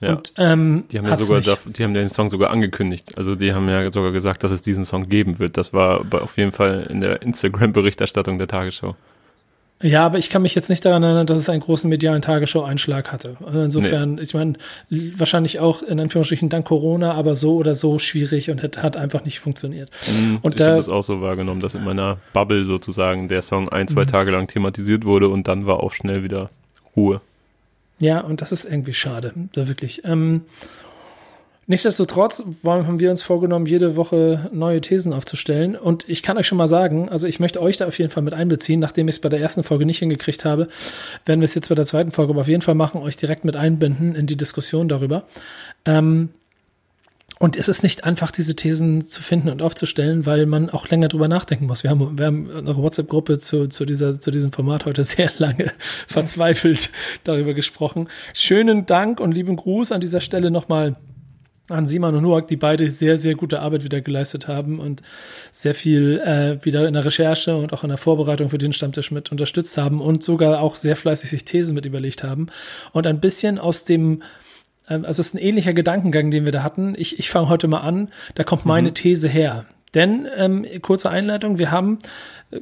Ja. 0.02 0.14
Und, 0.14 0.34
ähm, 0.38 0.86
die 0.92 0.98
haben 0.98 1.08
ja 1.08 1.18
sogar, 1.18 1.42
da, 1.42 1.58
die 1.66 1.84
haben 1.84 1.94
den 1.94 2.10
Song 2.10 2.30
sogar 2.30 2.52
angekündigt. 2.52 3.18
Also 3.18 3.36
die 3.36 3.54
haben 3.54 3.70
ja 3.70 3.92
sogar 3.92 4.12
gesagt, 4.12 4.44
dass 4.44 4.52
es 4.52 4.62
diesen 4.62 4.86
Song 4.86 5.10
geben 5.10 5.40
wird. 5.40 5.58
Das 5.58 5.74
war 5.74 6.06
auf 6.12 6.38
jeden 6.38 6.52
Fall 6.52 6.88
in 6.90 7.02
der 7.02 7.22
Instagram-Berichterstattung 7.22 8.38
der 8.38 8.48
Tagesschau. 8.48 8.96
Ja, 9.84 10.06
aber 10.06 10.18
ich 10.18 10.30
kann 10.30 10.42
mich 10.42 10.56
jetzt 10.56 10.70
nicht 10.70 10.86
daran 10.86 11.04
erinnern, 11.04 11.28
dass 11.28 11.38
es 11.38 11.50
einen 11.50 11.60
großen 11.60 11.90
medialen 11.90 12.22
Tagesschau-Einschlag 12.22 13.12
hatte. 13.12 13.36
Also 13.46 13.62
insofern, 13.62 14.16
nee. 14.16 14.22
ich 14.22 14.34
meine, 14.34 14.54
wahrscheinlich 14.90 15.60
auch 15.60 15.84
in 15.84 16.00
Anführungsstrichen 16.00 16.48
dank 16.48 16.66
Corona, 16.66 17.14
aber 17.14 17.36
so 17.36 17.58
oder 17.58 17.76
so 17.76 18.00
schwierig 18.00 18.50
und 18.50 18.64
hat, 18.64 18.82
hat 18.82 18.96
einfach 18.96 19.26
nicht 19.26 19.42
funktioniert. 19.42 19.92
Mhm, 20.08 20.40
und 20.42 20.58
ich 20.58 20.66
habe 20.66 20.78
das 20.78 20.88
auch 20.88 21.04
so 21.04 21.20
wahrgenommen, 21.20 21.60
dass 21.60 21.76
in 21.76 21.84
meiner 21.84 22.18
Bubble 22.32 22.64
sozusagen 22.64 23.28
der 23.28 23.42
Song 23.42 23.68
ein, 23.68 23.90
zwei 23.90 24.04
mhm. 24.04 24.08
Tage 24.08 24.32
lang 24.32 24.48
thematisiert 24.48 25.04
wurde 25.04 25.28
und 25.28 25.50
dann 25.50 25.66
war 25.66 25.84
auch 25.84 25.92
schnell 25.92 26.24
wieder 26.24 26.50
Ruhe. 26.96 27.20
Ja, 28.00 28.22
und 28.22 28.40
das 28.40 28.54
ist 28.54 28.64
irgendwie 28.64 28.94
schade, 28.94 29.34
da 29.52 29.68
wirklich. 29.68 30.06
Ähm, 30.06 30.44
Nichtsdestotrotz 31.66 32.44
haben 32.66 33.00
wir 33.00 33.10
uns 33.10 33.24
vorgenommen, 33.24 33.66
jede 33.66 33.96
Woche 33.96 34.50
neue 34.52 34.82
Thesen 34.82 35.14
aufzustellen. 35.14 35.76
Und 35.76 36.08
ich 36.10 36.22
kann 36.22 36.38
euch 36.38 36.46
schon 36.48 36.58
mal 36.58 36.68
sagen, 36.68 37.08
also 37.08 37.26
ich 37.26 37.40
möchte 37.40 37.62
euch 37.62 37.78
da 37.78 37.88
auf 37.88 37.98
jeden 38.00 38.12
Fall 38.12 38.24
mit 38.24 38.34
einbeziehen. 38.34 38.82
Nachdem 38.82 39.08
ich 39.08 39.16
es 39.16 39.22
bei 39.22 39.30
der 39.30 39.40
ersten 39.40 39.64
Folge 39.64 39.86
nicht 39.86 40.00
hingekriegt 40.00 40.44
habe, 40.44 40.68
werden 41.26 41.40
wir 41.40 41.46
es 41.46 41.56
jetzt 41.56 41.70
bei 41.70 41.76
der 41.76 41.86
zweiten 41.86 42.12
Folge 42.12 42.34
aber 42.34 42.42
auf 42.42 42.48
jeden 42.50 42.62
Fall 42.62 42.76
machen, 42.76 43.02
euch 43.02 43.16
direkt 43.16 43.46
mit 43.46 43.56
einbinden 43.56 44.14
in 44.14 44.28
die 44.28 44.36
Diskussion 44.36 44.90
darüber. 44.90 45.24
Ähm, 45.86 46.30
und 47.40 47.58
es 47.58 47.68
ist 47.68 47.84
nicht 47.84 48.04
einfach, 48.04 48.32
diese 48.32 48.56
Thesen 48.56 49.02
zu 49.02 49.22
finden 49.22 49.50
und 49.50 49.62
aufzustellen, 49.62 50.26
weil 50.26 50.46
man 50.46 50.70
auch 50.70 50.88
länger 50.88 51.08
drüber 51.08 51.28
nachdenken 51.28 51.66
muss. 51.66 51.84
Wir 51.84 51.90
haben, 51.90 52.18
wir 52.18 52.26
haben 52.26 52.50
in 52.50 52.56
unserer 52.58 52.78
WhatsApp-Gruppe 52.78 53.38
zu, 53.38 53.68
zu, 53.68 53.86
dieser, 53.86 54.20
zu 54.20 54.32
diesem 54.32 54.52
Format 54.52 54.86
heute 54.86 55.04
sehr 55.06 55.32
lange 55.38 55.72
verzweifelt 56.08 56.90
darüber 57.24 57.54
gesprochen. 57.54 58.10
Schönen 58.34 58.86
Dank 58.86 59.20
und 59.20 59.32
lieben 59.32 59.56
Gruß 59.56 59.92
an 59.92 60.02
dieser 60.02 60.22
Stelle 60.22 60.52
nochmal 60.52 60.96
an 61.70 61.86
Simon 61.86 62.16
und 62.16 62.24
Noak, 62.24 62.48
die 62.48 62.58
beide 62.58 62.90
sehr, 62.90 63.18
sehr 63.18 63.36
gute 63.36 63.62
Arbeit 63.62 63.84
wieder 63.84 64.02
geleistet 64.02 64.48
haben 64.48 64.80
und 64.80 65.02
sehr 65.52 65.74
viel 65.74 66.20
äh, 66.20 66.64
wieder 66.66 66.88
in 66.88 66.94
der 66.94 67.06
Recherche 67.06 67.56
und 67.56 67.72
auch 67.72 67.84
in 67.84 67.90
der 67.90 67.98
Vorbereitung 67.98 68.50
für 68.50 68.58
den 68.58 68.74
Stammtisch 68.74 69.12
mit 69.12 69.32
unterstützt 69.32 69.78
haben 69.78 70.02
und 70.02 70.24
sogar 70.24 70.60
auch 70.60 70.76
sehr 70.76 70.98
fleißig 70.98 71.30
sich 71.30 71.46
Thesen 71.46 71.74
mit 71.74 71.86
überlegt 71.86 72.24
haben. 72.24 72.48
Und 72.92 73.08
ein 73.08 73.22
bisschen 73.22 73.60
aus 73.60 73.86
dem, 73.86 74.24
ähm, 74.90 75.06
also 75.06 75.22
es 75.22 75.28
ist 75.28 75.36
ein 75.36 75.42
ähnlicher 75.42 75.74
Gedankengang, 75.74 76.32
den 76.32 76.44
wir 76.44 76.52
da 76.52 76.64
hatten. 76.64 76.96
Ich, 76.98 77.18
ich 77.18 77.30
fange 77.30 77.48
heute 77.48 77.70
mal 77.70 77.80
an, 77.80 78.10
da 78.36 78.44
kommt 78.44 78.66
meine 78.66 78.90
mhm. 78.90 78.96
These 78.96 79.30
her. 79.30 79.66
Denn, 79.94 80.28
ähm, 80.36 80.66
kurze 80.82 81.10
Einleitung, 81.12 81.60
wir 81.60 81.72
haben 81.72 82.00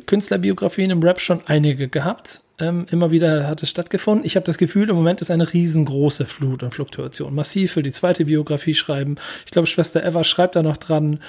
Künstlerbiografien 0.06 0.92
im 0.92 1.02
Rap 1.02 1.20
schon 1.20 1.42
einige 1.48 1.88
gehabt 1.88 2.42
ähm, 2.62 2.86
immer 2.92 3.10
wieder 3.10 3.48
hat 3.48 3.64
es 3.64 3.70
stattgefunden. 3.70 4.24
Ich 4.24 4.36
habe 4.36 4.46
das 4.46 4.60
Gefühl, 4.60 4.90
im 4.90 4.96
Moment 4.96 5.20
ist 5.20 5.32
eine 5.32 5.52
riesengroße 5.52 6.26
Flut 6.26 6.62
und 6.62 6.74
Fluktuation. 6.74 7.34
Massiv 7.34 7.76
will 7.76 7.84
die 7.84 7.92
zweite 7.92 8.26
Biografie 8.26 8.76
schreiben. 8.76 9.16
Ich 9.46 9.52
glaube, 9.52 9.66
Schwester 9.66 10.06
Eva 10.06 10.24
schreibt 10.24 10.56
da 10.56 10.62
noch 10.62 10.78
dran. 10.78 11.20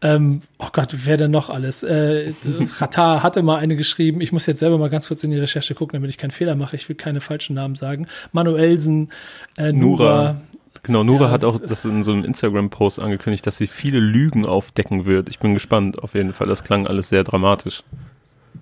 Ähm, 0.00 0.40
oh 0.58 0.68
Gott, 0.72 0.94
wer 1.04 1.18
denn 1.18 1.30
noch 1.30 1.50
alles? 1.50 1.82
Äh, 1.82 2.32
Rata 2.78 3.22
hatte 3.22 3.42
mal 3.42 3.58
eine 3.58 3.76
geschrieben. 3.76 4.22
Ich 4.22 4.32
muss 4.32 4.46
jetzt 4.46 4.60
selber 4.60 4.78
mal 4.78 4.88
ganz 4.88 5.08
kurz 5.08 5.22
in 5.24 5.30
die 5.30 5.38
Recherche 5.38 5.74
gucken, 5.74 5.98
damit 5.98 6.08
ich 6.08 6.16
keinen 6.16 6.30
Fehler 6.30 6.54
mache. 6.54 6.76
Ich 6.76 6.88
will 6.88 6.96
keine 6.96 7.20
falschen 7.20 7.54
Namen 7.54 7.74
sagen. 7.74 8.06
Manuelsen, 8.32 9.10
äh, 9.58 9.72
Nura. 9.72 10.04
Nura. 10.04 10.40
Genau, 10.84 11.04
Nura 11.04 11.26
ja. 11.26 11.30
hat 11.32 11.44
auch 11.44 11.58
das 11.60 11.84
in 11.84 12.02
so 12.02 12.12
einem 12.12 12.24
Instagram-Post 12.24 13.00
angekündigt, 13.00 13.46
dass 13.46 13.58
sie 13.58 13.66
viele 13.66 13.98
Lügen 13.98 14.46
aufdecken 14.46 15.04
wird. 15.04 15.28
Ich 15.28 15.38
bin 15.38 15.52
gespannt, 15.52 16.02
auf 16.02 16.14
jeden 16.14 16.32
Fall. 16.32 16.46
Das 16.46 16.64
klang 16.64 16.86
alles 16.86 17.10
sehr 17.10 17.24
dramatisch. 17.24 17.82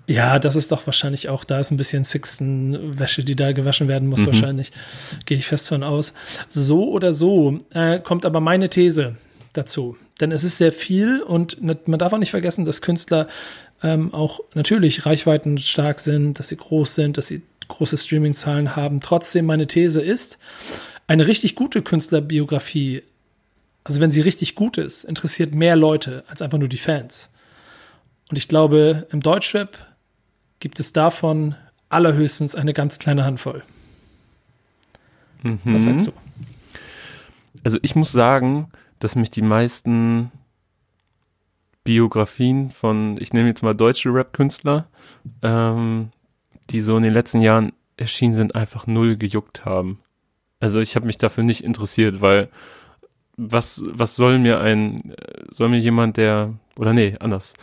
Ja, 0.07 0.39
das 0.39 0.55
ist 0.55 0.71
doch 0.71 0.87
wahrscheinlich 0.87 1.27
auch, 1.27 1.43
da 1.43 1.59
ist 1.59 1.69
ein 1.71 1.77
bisschen 1.77 2.05
Sixten-Wäsche, 2.05 3.25
die 3.25 3.35
da 3.35 3.51
gewaschen 3.51 3.89
werden 3.89 4.07
muss, 4.07 4.21
mhm. 4.21 4.27
wahrscheinlich. 4.27 4.71
Gehe 5.25 5.37
ich 5.37 5.47
fest 5.47 5.67
von 5.67 5.83
aus. 5.83 6.13
So 6.47 6.89
oder 6.89 7.11
so 7.11 7.57
äh, 7.71 7.99
kommt 7.99 8.25
aber 8.25 8.39
meine 8.39 8.69
These 8.69 9.17
dazu. 9.51 9.97
Denn 10.21 10.31
es 10.31 10.45
ist 10.45 10.57
sehr 10.57 10.71
viel 10.71 11.21
und 11.21 11.61
man 11.61 11.99
darf 11.99 12.13
auch 12.13 12.17
nicht 12.19 12.31
vergessen, 12.31 12.63
dass 12.63 12.81
Künstler 12.81 13.27
ähm, 13.83 14.13
auch 14.13 14.39
natürlich 14.53 15.05
Reichweiten 15.05 15.57
stark 15.57 15.99
sind, 15.99 16.39
dass 16.39 16.47
sie 16.47 16.57
groß 16.57 16.95
sind, 16.95 17.17
dass 17.17 17.27
sie 17.27 17.41
große 17.67 17.97
Streaming-Zahlen 17.97 18.77
haben. 18.77 19.01
Trotzdem 19.01 19.45
meine 19.45 19.67
These 19.67 20.01
ist, 20.01 20.39
eine 21.07 21.27
richtig 21.27 21.55
gute 21.55 21.81
Künstlerbiografie, 21.81 23.03
also 23.83 23.99
wenn 23.99 24.11
sie 24.11 24.21
richtig 24.21 24.55
gut 24.55 24.77
ist, 24.77 25.03
interessiert 25.03 25.53
mehr 25.53 25.75
Leute 25.75 26.23
als 26.27 26.41
einfach 26.41 26.57
nur 26.57 26.69
die 26.69 26.77
Fans. 26.77 27.29
Und 28.29 28.37
ich 28.37 28.47
glaube, 28.47 29.07
im 29.11 29.21
Deutschrap 29.21 29.77
gibt 30.59 30.79
es 30.79 30.93
davon 30.93 31.55
allerhöchstens 31.89 32.55
eine 32.55 32.73
ganz 32.73 32.99
kleine 32.99 33.25
Handvoll. 33.25 33.63
Mhm. 35.43 35.59
Was 35.63 35.83
sagst 35.83 36.07
du? 36.07 36.13
Also 37.63 37.79
ich 37.81 37.95
muss 37.95 38.11
sagen, 38.11 38.69
dass 38.99 39.15
mich 39.15 39.29
die 39.29 39.41
meisten 39.41 40.31
Biografien 41.83 42.71
von, 42.71 43.17
ich 43.19 43.33
nehme 43.33 43.47
jetzt 43.47 43.63
mal 43.63 43.73
deutsche 43.73 44.13
Rap-Künstler, 44.13 44.87
ähm, 45.41 46.11
die 46.69 46.81
so 46.81 46.97
in 46.97 47.03
den 47.03 47.13
letzten 47.13 47.41
Jahren 47.41 47.71
erschienen 47.95 48.33
sind, 48.33 48.55
einfach 48.55 48.87
null 48.87 49.15
gejuckt 49.15 49.65
haben. 49.65 49.99
Also 50.59 50.79
ich 50.79 50.95
habe 50.95 51.05
mich 51.05 51.17
dafür 51.17 51.43
nicht 51.43 51.63
interessiert, 51.63 52.19
weil 52.21 52.49
was, 53.37 53.83
was 53.85 54.15
soll 54.15 54.39
mir 54.39 54.59
ein, 54.59 55.13
soll 55.51 55.69
mir 55.69 55.79
jemand, 55.79 56.17
der, 56.17 56.53
oder 56.75 56.93
nee, 56.93 57.15
anders. 57.19 57.53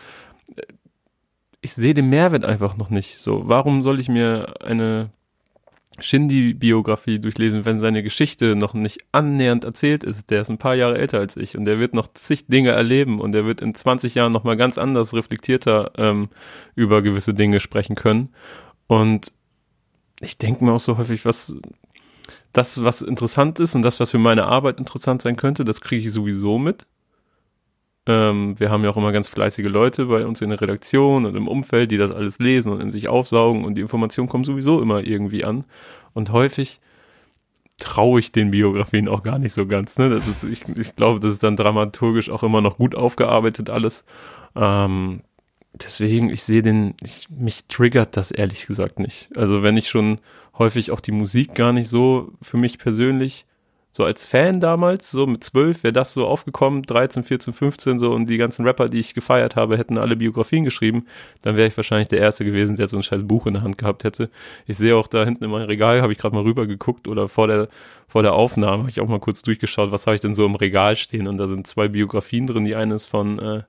Ich 1.65 1.73
sehe 1.73 1.95
den 1.95 2.11
Mehrwert 2.11 2.45
einfach 2.45 2.77
noch 2.77 2.91
nicht. 2.91 3.21
So, 3.21 3.49
warum 3.49 3.81
soll 3.81 3.99
ich 3.99 4.11
mir 4.11 4.61
eine 4.63 5.09
Shindy-Biografie 5.99 7.19
durchlesen, 7.19 7.65
wenn 7.65 7.81
seine 7.81 8.03
Geschichte 8.03 8.55
noch 8.55 8.75
nicht 8.75 8.99
annähernd 9.13 9.65
erzählt 9.65 10.05
ist. 10.05 10.31
Der 10.31 10.43
ist 10.43 10.51
ein 10.51 10.59
paar 10.59 10.75
Jahre 10.75 10.99
älter 10.99 11.21
als 11.21 11.39
ich 11.39 11.57
und 11.57 11.65
der 11.65 11.79
wird 11.79 11.95
noch 11.95 12.09
zig 12.13 12.49
Dinge 12.49 12.73
erleben 12.73 13.19
und 13.19 13.33
der 13.33 13.47
wird 13.47 13.63
in 13.63 13.75
20 13.75 14.15
Jahren 14.15 14.31
nochmal 14.31 14.59
ganz 14.59 14.77
anders 14.77 15.15
reflektierter 15.15 15.93
ähm, 15.97 16.29
über 16.75 17.01
gewisse 17.01 17.33
Dinge 17.33 17.61
sprechen 17.61 17.97
können. 17.97 18.35
Und 18.87 19.33
ich 20.21 20.37
denke 20.37 20.67
mir 20.67 20.73
auch 20.73 20.81
so 20.81 20.99
häufig, 20.99 21.25
was 21.25 21.57
das, 22.53 22.85
was 22.85 23.01
interessant 23.01 23.59
ist 23.59 23.75
und 23.75 23.81
das, 23.81 24.01
was 24.01 24.11
für 24.11 24.19
meine 24.19 24.45
Arbeit 24.49 24.79
interessant 24.79 25.23
sein 25.23 25.37
könnte, 25.37 25.65
das 25.65 25.81
kriege 25.81 26.05
ich 26.05 26.13
sowieso 26.13 26.59
mit. 26.59 26.85
Ähm, 28.07 28.59
wir 28.61 28.71
haben 28.71 28.85
ja 28.85 28.91
auch 28.91 28.97
immer 28.97 29.13
ganz 29.13 29.29
fleißige 29.29 29.67
Leute 29.67 30.07
bei 30.07 30.27
uns 30.27 30.43
in 30.43 30.51
der 30.51 30.61
Redaktion 30.61 31.25
und 31.25 31.37
im 31.37 31.49
Umfeld, 31.49 31.91
die 31.91 31.97
das 31.97 32.11
alles 32.11 32.39
lesen 32.39 32.73
und 32.73 32.81
in 32.81 32.91
sich 32.91 33.09
aufsaugen 33.09 33.65
und 33.65 33.77
die 33.77 33.81
Informationen 33.81 34.29
kommen 34.29 34.45
sowieso 34.45 34.83
immer 34.83 35.03
irgendwie 35.03 35.45
an. 35.45 35.65
Und 36.13 36.31
häufig 36.31 36.81
traue 37.79 38.21
ich 38.21 38.31
den 38.31 38.51
Biografien 38.51 39.09
auch 39.09 39.23
gar 39.23 39.39
nicht 39.39 39.53
so 39.53 39.67
ganz. 39.67 39.99
Ne? 39.99 40.15
Ist, 40.15 40.45
ich, 40.45 40.63
ich 40.77 40.95
glaube, 40.97 41.21
das 41.21 41.35
ist 41.35 41.43
dann 41.43 41.57
dramaturgisch 41.57 42.31
auch 42.31 42.43
immer 42.43 42.61
noch 42.61 42.77
gut 42.77 42.95
aufgearbeitet 42.95 43.71
alles. 43.71 44.05
Ähm, 44.55 45.23
deswegen, 45.73 46.31
ich 46.31 46.45
sehe 46.45 46.63
den, 46.63 46.95
ich, 47.03 47.29
mich 47.31 47.67
triggert 47.67 48.17
das 48.17 48.31
ehrlich 48.31 48.67
gesagt 48.67 48.99
nicht. 48.99 49.31
Also 49.37 49.63
wenn 49.63 49.77
ich 49.77 49.89
schon 49.89 50.21
häufig 50.59 50.91
auch 50.91 51.01
die 51.01 51.13
Musik 51.13 51.55
gar 51.55 51.73
nicht 51.73 51.89
so 51.89 52.33
für 52.43 52.59
mich 52.59 52.79
persönlich 52.79 53.47
so 53.97 54.03
als 54.03 54.27
Fan 54.27 54.59
damals, 54.59 55.13
so 55.13 55.25
mit 55.25 55.45
zwölf 55.45 55.85
wäre 55.85 55.93
das 55.93 56.15
so 56.15 56.27
aufgekommen, 56.27 56.83
13, 56.83 57.23
14, 57.23 57.53
15 57.53 57.99
so 58.01 58.13
und 58.13 58.27
die 58.27 58.39
ganzen 58.39 58.67
Rapper, 58.67 58.87
die 58.87 58.99
ich 58.99 59.15
gefeiert 59.15 59.55
habe, 59.55 59.79
hätten 59.79 59.99
alle 59.99 60.17
Biografien 60.17 60.65
geschrieben, 60.65 61.07
dann 61.43 61.55
wäre 61.55 61.69
ich 61.69 61.77
wahrscheinlich 61.77 62.09
der 62.09 62.19
Erste 62.19 62.45
gewesen, 62.45 62.75
der 62.75 62.89
so 62.89 62.97
ein 62.97 63.05
scheiß 63.05 63.23
Buch 63.23 63.47
in 63.47 63.55
der 63.55 63.63
Hand 63.63 63.79
gehabt 63.79 64.03
hätte. 64.03 64.31
Ich 64.67 64.79
sehe 64.79 64.97
auch 64.97 65.07
da 65.07 65.25
hinten 65.25 65.45
in 65.45 65.51
meinem 65.51 65.69
Regal, 65.69 66.03
habe 66.03 66.13
ich 66.13 66.19
gerade 66.19 66.35
mal 66.35 66.43
rüber 66.43 66.67
geguckt 66.67 67.07
oder 67.07 67.29
vor 67.29 67.47
der, 67.47 67.69
vor 68.09 68.25
der 68.25 68.33
Aufnahme 68.33 68.79
habe 68.79 68.91
ich 68.91 68.99
auch 68.99 69.07
mal 69.07 69.21
kurz 69.21 69.43
durchgeschaut, 69.43 69.93
was 69.93 70.09
habe 70.09 70.17
ich 70.17 70.21
denn 70.21 70.35
so 70.35 70.45
im 70.45 70.57
Regal 70.57 70.97
stehen? 70.97 71.29
Und 71.29 71.39
da 71.39 71.47
sind 71.47 71.65
zwei 71.69 71.87
Biografien 71.87 72.49
drin, 72.49 72.65
die 72.65 72.75
eine 72.75 72.97
ist 72.97 73.07
von, 73.07 73.39
äh, 73.39 73.63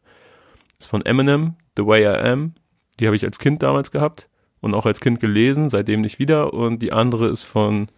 ist 0.79 0.87
von 0.87 1.05
Eminem, 1.05 1.53
The 1.77 1.85
Way 1.85 2.01
I 2.01 2.27
Am, 2.31 2.55
die 2.99 3.05
habe 3.05 3.15
ich 3.15 3.25
als 3.25 3.37
Kind 3.37 3.61
damals 3.61 3.91
gehabt 3.91 4.27
und 4.59 4.73
auch 4.73 4.87
als 4.87 5.01
Kind 5.01 5.19
gelesen, 5.19 5.69
seitdem 5.69 6.01
nicht 6.01 6.17
wieder. 6.17 6.51
Und 6.55 6.79
die 6.79 6.93
andere 6.93 7.27
ist 7.27 7.43
von 7.43 7.89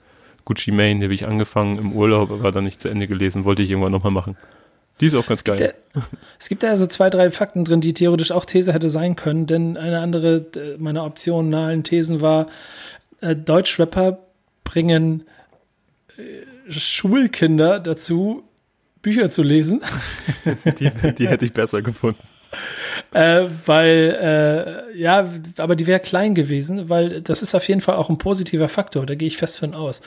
Gucci 0.48 0.72
Mane, 0.72 1.00
die 1.00 1.04
habe 1.04 1.14
ich 1.14 1.28
angefangen 1.28 1.78
im 1.78 1.92
Urlaub, 1.92 2.32
aber 2.32 2.54
dann 2.54 2.64
nicht 2.64 2.80
zu 2.80 2.88
Ende 2.88 3.06
gelesen, 3.06 3.44
wollte 3.44 3.64
ich 3.64 3.70
irgendwann 3.70 3.92
nochmal 3.92 4.14
machen. 4.14 4.38
Die 5.02 5.08
ist 5.08 5.14
auch 5.14 5.28
ganz 5.28 5.42
es 5.42 5.44
geil. 5.44 5.74
Ja, 5.94 6.02
es 6.40 6.48
gibt 6.48 6.64
da 6.64 6.78
so 6.78 6.88
zwei, 6.88 7.10
drei 7.10 7.32
Fakten 7.32 7.66
drin, 7.66 7.82
die 7.82 7.94
theoretisch 7.94 8.32
auch 8.32 8.46
These 8.46 8.74
hätte 8.74 8.90
sein 8.90 9.18
können, 9.18 9.46
denn 9.46 9.76
eine 9.76 10.00
andere 10.00 10.46
meiner 10.80 11.04
optionalen 11.04 11.84
Thesen 11.84 12.22
war, 12.22 12.48
äh, 13.20 13.36
Deutschrapper 13.36 14.20
bringen 14.64 15.24
äh, 16.16 16.72
Schulkinder 16.72 17.82
dazu, 17.82 18.44
Bücher 19.02 19.30
zu 19.30 19.44
lesen. 19.44 19.82
die, 20.80 20.90
die 21.14 21.28
hätte 21.28 21.44
ich 21.44 21.52
besser 21.52 21.82
gefunden 21.82 22.24
äh, 23.12 23.46
weil, 23.66 24.88
äh, 24.94 25.00
ja, 25.00 25.30
aber 25.58 25.76
die 25.76 25.88
wäre 25.88 26.00
klein 26.00 26.36
gewesen, 26.36 26.90
weil 26.90 27.22
das 27.22 27.42
ist 27.42 27.56
auf 27.56 27.68
jeden 27.68 27.82
Fall 27.82 27.96
auch 27.96 28.10
ein 28.10 28.18
positiver 28.18 28.68
Faktor, 28.68 29.06
da 29.06 29.16
gehe 29.16 29.28
ich 29.28 29.38
fest 29.38 29.60
von 29.60 29.74
aus, 29.74 30.02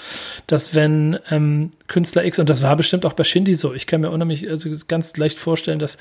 dass 0.47 0.75
wenn 0.75 1.19
ähm, 1.31 1.73
Künstler 1.89 2.25
X, 2.25 2.39
und 2.39 2.51
das 2.51 2.63
war 2.63 2.77
bestimmt 2.77 3.07
auch 3.07 3.15
bei 3.15 3.25
Shindy 3.25 3.55
so, 3.55 3.75
ich 3.75 3.87
kann 3.87 4.01
mir 4.01 4.11
unheimlich, 4.11 4.49
also 4.49 4.71
ganz 4.89 5.17
leicht 5.17 5.39
vorstellen, 5.39 5.79
dass 5.79 5.99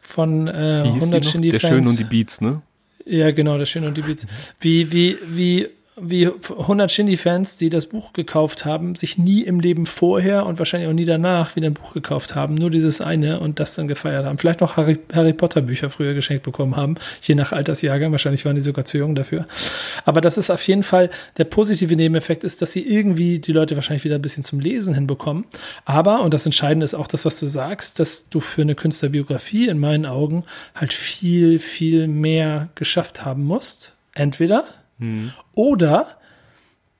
von 0.00 0.48
äh, 0.48 0.82
100 0.84 1.24
Shindy-Fans... 1.24 1.60
Der 1.62 1.68
Schön 1.68 1.86
und 1.86 1.98
die 1.98 2.04
Beats, 2.04 2.40
ne? 2.40 2.62
Ja, 3.04 3.30
genau, 3.32 3.58
der 3.58 3.66
Schön 3.66 3.84
und 3.84 3.96
die 3.96 4.02
Beats. 4.02 4.26
Wie, 4.60 4.92
wie, 4.92 5.18
wie 5.26 5.68
wie 5.96 6.26
100 6.26 6.90
Shindy-Fans, 6.90 7.58
die 7.58 7.68
das 7.68 7.84
Buch 7.84 8.14
gekauft 8.14 8.64
haben, 8.64 8.94
sich 8.94 9.18
nie 9.18 9.42
im 9.42 9.60
Leben 9.60 9.84
vorher 9.84 10.46
und 10.46 10.58
wahrscheinlich 10.58 10.88
auch 10.88 10.94
nie 10.94 11.04
danach 11.04 11.54
wieder 11.54 11.66
ein 11.66 11.74
Buch 11.74 11.92
gekauft 11.92 12.34
haben, 12.34 12.54
nur 12.54 12.70
dieses 12.70 13.02
eine 13.02 13.40
und 13.40 13.60
das 13.60 13.74
dann 13.74 13.88
gefeiert 13.88 14.24
haben. 14.24 14.38
Vielleicht 14.38 14.62
noch 14.62 14.78
Harry, 14.78 14.98
Harry 15.12 15.34
Potter-Bücher 15.34 15.90
früher 15.90 16.14
geschenkt 16.14 16.44
bekommen 16.44 16.76
haben, 16.76 16.94
je 17.20 17.34
nach 17.34 17.52
Altersjahrgang. 17.52 18.10
Wahrscheinlich 18.10 18.46
waren 18.46 18.54
die 18.54 18.62
sogar 18.62 18.86
zu 18.86 18.96
jung 18.96 19.14
dafür. 19.14 19.46
Aber 20.06 20.22
das 20.22 20.38
ist 20.38 20.48
auf 20.48 20.66
jeden 20.66 20.82
Fall 20.82 21.10
der 21.36 21.44
positive 21.44 21.94
Nebeneffekt 21.94 22.44
ist, 22.44 22.62
dass 22.62 22.72
sie 22.72 22.86
irgendwie 22.86 23.38
die 23.38 23.52
Leute 23.52 23.74
wahrscheinlich 23.74 24.04
wieder 24.04 24.14
ein 24.14 24.22
bisschen 24.22 24.44
zum 24.44 24.60
Lesen 24.60 24.94
hinbekommen. 24.94 25.44
Aber, 25.84 26.22
und 26.22 26.32
das 26.32 26.46
Entscheidende 26.46 26.84
ist 26.84 26.94
auch 26.94 27.06
das, 27.06 27.26
was 27.26 27.38
du 27.38 27.46
sagst, 27.46 28.00
dass 28.00 28.30
du 28.30 28.40
für 28.40 28.62
eine 28.62 28.74
Künstlerbiografie 28.74 29.68
in 29.68 29.78
meinen 29.78 30.06
Augen 30.06 30.44
halt 30.74 30.94
viel, 30.94 31.58
viel 31.58 32.08
mehr 32.08 32.70
geschafft 32.76 33.26
haben 33.26 33.44
musst. 33.44 33.92
Entweder 34.14 34.64
hm. 35.02 35.32
Oder 35.54 36.16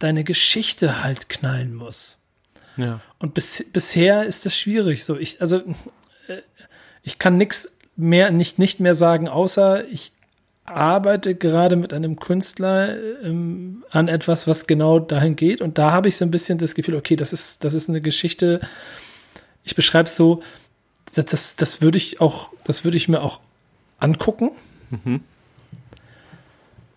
deine 0.01 0.25
Geschichte 0.25 1.05
halt 1.05 1.29
knallen 1.29 1.73
muss. 1.73 2.19
Ja. 2.77 3.01
Und 3.21 3.35
bis, 3.35 3.65
bisher 3.73 4.25
ist 4.25 4.45
das 4.45 4.57
schwierig. 4.59 5.05
So, 5.05 5.17
ich, 5.17 5.41
also, 5.41 5.59
äh, 6.27 6.39
ich 7.05 7.21
kann 7.21 7.37
nichts 7.37 7.71
mehr, 7.95 8.33
nicht, 8.33 8.59
nicht 8.59 8.81
mehr 8.81 8.97
sagen, 8.97 9.29
außer 9.29 9.87
ich 9.87 10.11
arbeite 10.65 11.37
gerade 11.37 11.77
mit 11.77 11.93
einem 11.93 12.19
Künstler 12.19 12.97
ähm, 13.23 13.85
an 13.91 14.09
etwas, 14.09 14.49
was 14.49 14.67
genau 14.67 14.99
dahin 14.99 15.37
geht. 15.37 15.61
Und 15.61 15.79
da 15.79 15.93
habe 15.93 16.09
ich 16.09 16.17
so 16.17 16.25
ein 16.25 16.33
bisschen 16.33 16.59
das 16.59 16.75
Gefühl, 16.75 16.97
okay, 16.97 17.15
das 17.15 17.33
ist, 17.33 17.63
das 17.63 17.75
ist 17.75 17.89
eine 17.89 18.01
Geschichte. 18.01 18.61
Ich 19.63 19.77
beschreibe 19.77 20.09
es 20.09 20.17
so, 20.17 20.43
das, 21.15 21.27
das, 21.27 21.57
das 21.57 21.83
würde 21.83 21.99
ich 21.99 22.21
auch, 22.21 22.51
das 22.65 22.83
würde 22.83 22.97
ich 22.97 23.09
mir 23.09 23.23
auch 23.23 23.39
angucken. 24.01 24.51
Mhm 24.91 25.21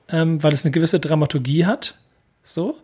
ähm, 0.09 0.41
weil 0.43 0.53
es 0.53 0.65
eine 0.65 0.71
gewisse 0.71 0.99
Dramaturgie 0.99 1.65
hat. 1.65 1.95
So. 2.43 2.77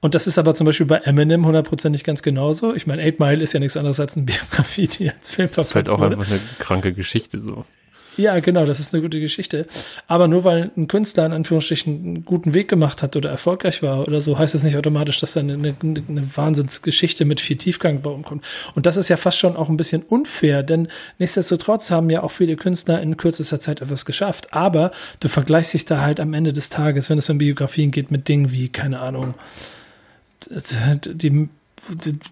Und 0.00 0.14
das 0.14 0.26
ist 0.26 0.38
aber 0.38 0.54
zum 0.54 0.66
Beispiel 0.66 0.86
bei 0.86 0.98
Eminem 0.98 1.46
hundertprozentig 1.46 2.04
ganz 2.04 2.22
genauso. 2.22 2.74
Ich 2.74 2.86
meine, 2.86 3.02
Eight 3.02 3.18
Mile 3.18 3.42
ist 3.42 3.52
ja 3.54 3.60
nichts 3.60 3.76
anderes 3.76 3.98
als 3.98 4.16
eine 4.16 4.26
Biografie, 4.26 4.88
die 4.88 5.10
als 5.10 5.30
Film 5.30 5.48
verfolgt 5.48 5.58
Das 5.58 5.68
ist 5.68 5.74
halt 5.74 5.88
auch 5.88 5.98
wurde. 6.00 6.16
einfach 6.18 6.30
eine 6.30 6.40
kranke 6.58 6.92
Geschichte 6.92 7.40
so. 7.40 7.64
Ja, 8.16 8.40
genau, 8.40 8.64
das 8.64 8.80
ist 8.80 8.94
eine 8.94 9.02
gute 9.02 9.20
Geschichte. 9.20 9.66
Aber 10.06 10.26
nur 10.26 10.44
weil 10.44 10.70
ein 10.76 10.88
Künstler 10.88 11.26
in 11.26 11.32
Anführungsstrichen 11.32 11.94
einen 11.94 12.24
guten 12.24 12.54
Weg 12.54 12.68
gemacht 12.68 13.02
hat 13.02 13.14
oder 13.14 13.30
erfolgreich 13.30 13.82
war 13.82 14.06
oder 14.08 14.20
so, 14.20 14.38
heißt 14.38 14.54
das 14.54 14.64
nicht 14.64 14.76
automatisch, 14.76 15.20
dass 15.20 15.34
da 15.34 15.40
eine, 15.40 15.54
eine, 15.54 15.74
eine 15.82 16.36
Wahnsinnsgeschichte 16.36 17.24
mit 17.24 17.40
viel 17.40 17.56
Tiefgang 17.56 18.00
bei 18.00 18.10
umkommt. 18.10 18.44
Und 18.74 18.86
das 18.86 18.96
ist 18.96 19.08
ja 19.08 19.16
fast 19.16 19.38
schon 19.38 19.56
auch 19.56 19.68
ein 19.68 19.76
bisschen 19.76 20.02
unfair, 20.02 20.62
denn 20.62 20.88
nichtsdestotrotz 21.18 21.90
haben 21.90 22.08
ja 22.08 22.22
auch 22.22 22.30
viele 22.30 22.56
Künstler 22.56 23.00
in 23.00 23.16
kürzester 23.16 23.60
Zeit 23.60 23.82
etwas 23.82 24.06
geschafft. 24.06 24.54
Aber 24.54 24.92
du 25.20 25.28
vergleichst 25.28 25.74
dich 25.74 25.84
da 25.84 26.00
halt 26.00 26.18
am 26.18 26.32
Ende 26.32 26.52
des 26.52 26.70
Tages, 26.70 27.10
wenn 27.10 27.18
es 27.18 27.28
um 27.28 27.38
Biografien 27.38 27.90
geht, 27.90 28.10
mit 28.10 28.28
Dingen 28.28 28.50
wie, 28.50 28.68
keine 28.68 29.00
Ahnung, 29.00 29.34
die, 30.48 31.48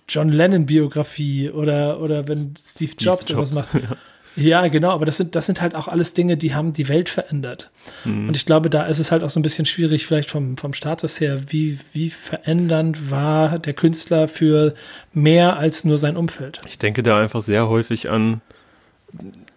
John 0.08 0.30
Lennon 0.30 0.66
Biografie 0.66 1.50
oder, 1.50 2.00
oder 2.00 2.26
wenn 2.26 2.54
Steve 2.58 2.92
Jobs, 2.98 3.24
Steve 3.24 3.38
Jobs 3.38 3.50
etwas 3.50 3.52
macht. 3.52 3.74
Ja 3.74 3.96
ja, 4.36 4.66
genau, 4.68 4.90
aber 4.90 5.04
das 5.06 5.16
sind, 5.16 5.34
das 5.36 5.46
sind 5.46 5.60
halt 5.60 5.74
auch 5.74 5.88
alles 5.88 6.14
Dinge, 6.14 6.36
die 6.36 6.54
haben 6.54 6.72
die 6.72 6.88
Welt 6.88 7.08
verändert. 7.08 7.70
Mhm. 8.04 8.28
Und 8.28 8.36
ich 8.36 8.46
glaube, 8.46 8.70
da 8.70 8.84
ist 8.86 8.98
es 8.98 9.12
halt 9.12 9.22
auch 9.22 9.30
so 9.30 9.38
ein 9.38 9.42
bisschen 9.42 9.64
schwierig, 9.64 10.06
vielleicht 10.06 10.30
vom, 10.30 10.56
vom 10.56 10.72
Status 10.72 11.20
her, 11.20 11.40
wie, 11.48 11.78
wie 11.92 12.10
verändernd 12.10 13.10
war 13.10 13.58
der 13.58 13.74
Künstler 13.74 14.28
für 14.28 14.74
mehr 15.12 15.56
als 15.56 15.84
nur 15.84 15.98
sein 15.98 16.16
Umfeld. 16.16 16.60
Ich 16.66 16.78
denke 16.78 17.02
da 17.02 17.20
einfach 17.20 17.42
sehr 17.42 17.68
häufig 17.68 18.10
an, 18.10 18.40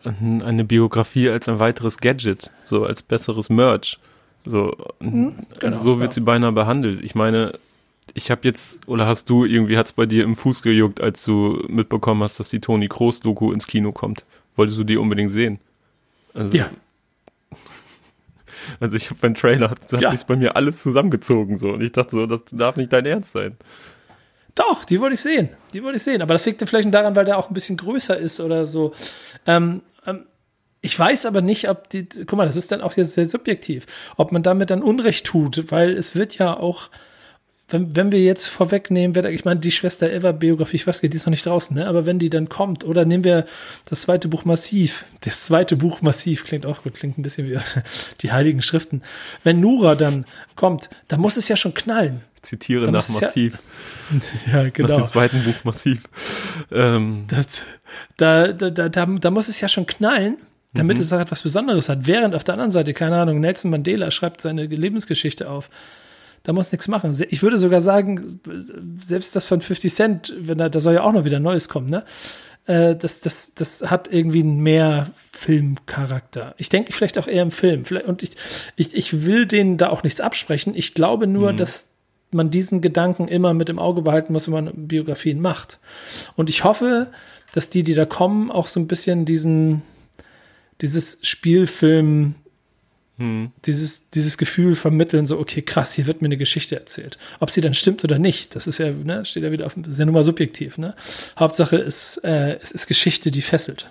an 0.03 0.43
eine 0.43 0.63
Biografie 0.63 1.29
als 1.29 1.49
ein 1.49 1.59
weiteres 1.59 1.97
Gadget, 1.97 2.51
so 2.63 2.85
als 2.85 3.01
besseres 3.01 3.49
Merch. 3.49 3.97
So, 4.45 4.75
mhm, 4.99 5.35
genau, 5.59 5.65
also 5.65 5.79
so 5.79 5.99
wird 5.99 6.11
ja. 6.11 6.13
sie 6.13 6.21
beinahe 6.21 6.51
behandelt. 6.51 7.03
Ich 7.03 7.15
meine, 7.15 7.53
ich 8.13 8.31
habe 8.31 8.41
jetzt, 8.43 8.87
oder 8.87 9.05
hast 9.05 9.29
du, 9.29 9.45
irgendwie 9.45 9.77
hat 9.77 9.87
es 9.87 9.93
bei 9.93 10.05
dir 10.05 10.23
im 10.23 10.35
Fuß 10.35 10.61
gejuckt, 10.61 11.01
als 11.01 11.23
du 11.23 11.63
mitbekommen 11.67 12.23
hast, 12.23 12.39
dass 12.39 12.49
die 12.49 12.59
Toni 12.59 12.87
Kroos-Doku 12.87 13.51
ins 13.51 13.67
Kino 13.67 13.91
kommt? 13.91 14.23
Wolltest 14.57 14.77
du 14.77 14.83
die 14.83 14.97
unbedingt 14.97 15.31
sehen? 15.31 15.59
Also, 16.33 16.55
ja. 16.55 16.69
Also 18.81 18.97
ich 18.97 19.09
habe 19.09 19.19
beim 19.21 19.33
Trailer, 19.33 19.69
hat, 19.69 19.89
ja. 19.93 20.11
sich 20.11 20.25
bei 20.25 20.35
mir 20.35 20.57
alles 20.57 20.83
zusammengezogen 20.83 21.57
so 21.57 21.69
und 21.69 21.81
ich 21.81 21.93
dachte 21.93 22.11
so, 22.11 22.25
das 22.25 22.41
darf 22.51 22.75
nicht 22.75 22.91
dein 22.91 23.05
Ernst 23.05 23.31
sein. 23.31 23.55
Doch, 24.55 24.83
die 24.83 24.99
wollte 24.99 25.13
ich 25.13 25.21
sehen. 25.21 25.49
Die 25.73 25.83
wollte 25.83 25.97
ich 25.97 26.03
sehen. 26.03 26.21
Aber 26.21 26.33
das 26.33 26.45
liegt 26.45 26.67
vielleicht 26.67 26.93
daran, 26.93 27.15
weil 27.15 27.25
der 27.25 27.37
auch 27.37 27.49
ein 27.49 27.53
bisschen 27.53 27.77
größer 27.77 28.17
ist 28.17 28.39
oder 28.39 28.65
so. 28.65 28.93
Ähm, 29.45 29.83
ähm, 30.05 30.25
ich 30.81 30.97
weiß 30.97 31.27
aber 31.27 31.41
nicht, 31.41 31.69
ob 31.69 31.89
die, 31.89 32.07
guck 32.09 32.33
mal, 32.33 32.45
das 32.45 32.55
ist 32.55 32.71
dann 32.71 32.81
auch 32.81 32.93
jetzt 32.97 33.13
sehr 33.13 33.25
subjektiv, 33.25 33.85
ob 34.15 34.31
man 34.31 34.43
damit 34.43 34.69
dann 34.69 34.81
Unrecht 34.81 35.25
tut, 35.25 35.71
weil 35.71 35.91
es 35.91 36.15
wird 36.15 36.37
ja 36.37 36.57
auch 36.57 36.89
wenn, 37.69 37.95
wenn 37.95 38.11
wir 38.13 38.21
jetzt 38.21 38.47
vorwegnehmen, 38.47 39.13
wer, 39.15 39.25
ich 39.25 39.43
meine, 39.43 39.59
die 39.59 39.71
Schwester 39.71 40.09
Eva-Biografie, 40.09 40.77
ich 40.77 40.87
weiß 40.87 41.01
nicht, 41.03 41.13
die 41.13 41.17
ist 41.17 41.25
noch 41.25 41.31
nicht 41.31 41.45
draußen, 41.45 41.75
ne? 41.75 41.87
aber 41.87 42.05
wenn 42.05 42.17
die 42.17 42.29
dann 42.29 42.47
kommt, 42.47 42.85
oder 42.85 43.03
nehmen 43.03 43.25
wir 43.25 43.45
das 43.85 44.01
zweite 44.01 44.29
Buch 44.29 44.45
Massiv, 44.45 45.03
das 45.21 45.43
zweite 45.43 45.75
Buch 45.75 46.01
Massiv, 46.01 46.45
klingt 46.45 46.65
auch 46.65 46.83
gut, 46.83 46.93
klingt 46.93 47.17
ein 47.17 47.23
bisschen 47.23 47.49
wie 47.49 47.57
die 48.21 48.31
Heiligen 48.31 48.61
Schriften. 48.61 49.01
Wenn 49.43 49.59
Nura 49.59 49.95
dann 49.95 50.25
kommt, 50.55 50.89
dann 51.09 51.19
muss 51.19 51.35
es 51.35 51.49
ja 51.49 51.57
schon 51.57 51.73
knallen. 51.73 52.21
Ich 52.35 52.43
zitiere 52.43 52.85
dann 52.85 52.93
nach 52.93 53.09
Massiv. 53.09 53.59
Ja, 54.45 54.63
ja, 54.63 54.69
genau. 54.69 54.87
Nach 54.87 54.97
dem 54.99 55.05
zweiten 55.05 55.43
Buch 55.43 55.65
Massiv. 55.65 56.03
Ähm. 56.71 57.25
Das, 57.27 57.63
da, 58.15 58.53
da, 58.53 58.69
da, 58.69 58.87
da, 58.87 59.05
da 59.05 59.31
muss 59.31 59.49
es 59.49 59.59
ja 59.59 59.67
schon 59.67 59.85
knallen, 59.85 60.37
damit 60.73 60.95
mhm. 60.95 61.03
es 61.03 61.11
auch 61.11 61.19
etwas 61.19 61.43
Besonderes 61.43 61.89
hat. 61.89 62.07
Während 62.07 62.33
auf 62.33 62.45
der 62.45 62.53
anderen 62.53 62.71
Seite, 62.71 62.93
keine 62.93 63.17
Ahnung, 63.17 63.41
Nelson 63.41 63.69
Mandela 63.69 64.09
schreibt 64.09 64.39
seine 64.39 64.65
Lebensgeschichte 64.65 65.49
auf 65.49 65.69
da 66.43 66.53
muss 66.53 66.71
nichts 66.71 66.87
machen. 66.87 67.15
Ich 67.29 67.43
würde 67.43 67.57
sogar 67.57 67.81
sagen, 67.81 68.39
selbst 69.01 69.35
das 69.35 69.47
von 69.47 69.61
50 69.61 69.93
Cent, 69.93 70.33
wenn 70.39 70.57
da, 70.57 70.69
da 70.69 70.79
soll 70.79 70.93
ja 70.93 71.03
auch 71.03 71.13
noch 71.13 71.25
wieder 71.25 71.39
Neues 71.39 71.69
kommen, 71.69 71.89
ne? 71.89 72.05
Äh, 72.67 72.95
das, 72.95 73.21
das, 73.21 73.53
das 73.55 73.81
hat 73.89 74.11
irgendwie 74.11 74.43
mehr 74.43 75.11
Filmcharakter. 75.31 76.53
Ich 76.57 76.69
denke 76.69 76.93
vielleicht 76.93 77.17
auch 77.17 77.27
eher 77.27 77.43
im 77.43 77.51
Film. 77.51 77.83
Und 78.05 78.23
ich, 78.23 78.31
ich, 78.75 78.93
ich 78.93 79.25
will 79.25 79.45
denen 79.45 79.77
da 79.77 79.89
auch 79.89 80.03
nichts 80.03 80.21
absprechen. 80.21 80.75
Ich 80.75 80.93
glaube 80.93 81.27
nur, 81.27 81.53
mhm. 81.53 81.57
dass 81.57 81.89
man 82.31 82.51
diesen 82.51 82.81
Gedanken 82.81 83.27
immer 83.27 83.53
mit 83.53 83.69
im 83.69 83.79
Auge 83.79 84.01
behalten 84.01 84.33
muss, 84.33 84.47
wenn 84.47 84.65
man 84.65 84.87
Biografien 84.87 85.39
macht. 85.39 85.79
Und 86.35 86.49
ich 86.49 86.65
hoffe, 86.65 87.07
dass 87.53 87.69
die, 87.69 87.83
die 87.83 87.93
da 87.93 88.05
kommen, 88.05 88.51
auch 88.51 88.67
so 88.67 88.79
ein 88.79 88.87
bisschen 88.87 89.23
diesen, 89.23 89.81
dieses 90.81 91.19
Spielfilm 91.21 92.35
hm. 93.17 93.51
Dieses, 93.65 94.09
dieses 94.11 94.37
Gefühl 94.37 94.75
vermitteln, 94.75 95.25
so, 95.25 95.39
okay, 95.39 95.63
krass, 95.63 95.93
hier 95.93 96.05
wird 96.05 96.21
mir 96.21 96.27
eine 96.27 96.37
Geschichte 96.37 96.79
erzählt. 96.79 97.17
Ob 97.39 97.49
sie 97.49 97.61
dann 97.61 97.73
stimmt 97.73 98.03
oder 98.03 98.19
nicht, 98.19 98.55
das 98.55 98.67
ist 98.67 98.77
ja, 98.77 98.91
ne, 98.91 99.25
steht 99.25 99.43
ja 99.43 99.51
wieder 99.51 99.65
auf, 99.65 99.75
ist 99.75 99.97
ja 99.97 100.05
nur 100.05 100.13
mal 100.13 100.23
subjektiv, 100.23 100.77
ne? 100.77 100.95
Hauptsache 101.37 101.77
ist, 101.77 102.17
äh, 102.23 102.57
es 102.61 102.71
ist 102.71 102.85
Geschichte, 102.85 103.31
die 103.31 103.41
fesselt. 103.41 103.89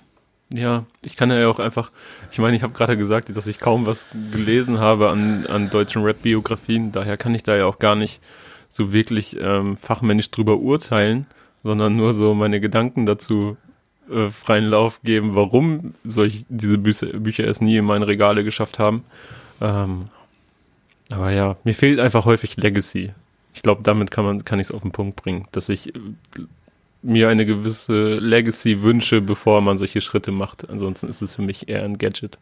Ja, 0.54 0.86
ich 1.04 1.16
kann 1.16 1.32
ja 1.32 1.48
auch 1.48 1.58
einfach, 1.58 1.90
ich 2.30 2.38
meine, 2.38 2.56
ich 2.56 2.62
habe 2.62 2.72
gerade 2.72 2.96
gesagt, 2.96 3.36
dass 3.36 3.48
ich 3.48 3.58
kaum 3.58 3.84
was 3.84 4.06
gelesen 4.30 4.78
habe 4.78 5.10
an, 5.10 5.44
an 5.46 5.70
deutschen 5.70 6.04
Rap-Biografien, 6.04 6.92
daher 6.92 7.16
kann 7.16 7.34
ich 7.34 7.42
da 7.42 7.56
ja 7.56 7.66
auch 7.66 7.80
gar 7.80 7.96
nicht 7.96 8.20
so 8.68 8.92
wirklich 8.92 9.36
ähm, 9.40 9.76
fachmännisch 9.76 10.30
drüber 10.30 10.58
urteilen, 10.58 11.26
sondern 11.64 11.96
nur 11.96 12.12
so 12.12 12.32
meine 12.32 12.60
Gedanken 12.60 13.06
dazu 13.06 13.56
äh, 14.10 14.30
freien 14.30 14.66
Lauf 14.66 15.02
geben, 15.02 15.34
warum 15.34 15.94
solch, 16.04 16.44
diese 16.48 16.78
Bücher, 16.78 17.06
Bücher 17.06 17.46
es 17.46 17.60
nie 17.60 17.76
in 17.76 17.84
meine 17.84 18.06
Regale 18.06 18.44
geschafft 18.44 18.78
haben. 18.78 19.04
Ähm, 19.60 20.08
aber 21.10 21.30
ja, 21.30 21.56
mir 21.64 21.74
fehlt 21.74 22.00
einfach 22.00 22.24
häufig 22.24 22.56
Legacy. 22.56 23.12
Ich 23.54 23.62
glaube, 23.62 23.82
damit 23.82 24.10
kann 24.10 24.24
man, 24.24 24.44
kann 24.44 24.58
ich 24.58 24.68
es 24.68 24.72
auf 24.72 24.82
den 24.82 24.92
Punkt 24.92 25.16
bringen, 25.16 25.46
dass 25.52 25.68
ich 25.68 25.94
äh, 25.94 26.00
mir 27.02 27.28
eine 27.28 27.46
gewisse 27.46 28.10
Legacy 28.14 28.82
wünsche, 28.82 29.20
bevor 29.20 29.60
man 29.60 29.78
solche 29.78 30.00
Schritte 30.00 30.32
macht. 30.32 30.68
Ansonsten 30.68 31.08
ist 31.08 31.22
es 31.22 31.34
für 31.36 31.42
mich 31.42 31.68
eher 31.68 31.84
ein 31.84 31.98
Gadget. 31.98 32.38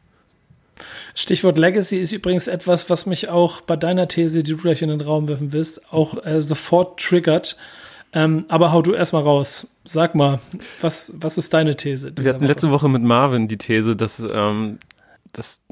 Stichwort 1.14 1.58
Legacy 1.58 1.98
ist 1.98 2.12
übrigens 2.12 2.48
etwas, 2.48 2.90
was 2.90 3.06
mich 3.06 3.28
auch 3.28 3.60
bei 3.60 3.76
deiner 3.76 4.08
These, 4.08 4.42
die 4.42 4.52
du 4.52 4.58
gleich 4.58 4.82
in 4.82 4.88
den 4.88 5.00
Raum 5.00 5.28
werfen 5.28 5.52
wirst, 5.52 5.92
auch 5.92 6.24
äh, 6.24 6.40
sofort 6.40 7.00
triggert. 7.00 7.56
Ähm, 8.14 8.44
aber 8.48 8.72
hau 8.72 8.80
du 8.80 8.94
erstmal 8.94 9.24
raus. 9.24 9.68
Sag 9.84 10.14
mal, 10.14 10.38
was, 10.80 11.12
was 11.16 11.36
ist 11.36 11.52
deine 11.52 11.76
These? 11.76 12.12
Wir 12.16 12.30
hatten 12.30 12.42
Woche? 12.42 12.48
letzte 12.48 12.70
Woche 12.70 12.88
mit 12.88 13.02
Marvin 13.02 13.48
die 13.48 13.58
These, 13.58 13.96
dass, 13.96 14.24
ähm, 14.30 14.78
dass 15.32 15.62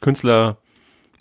Künstler 0.00 0.56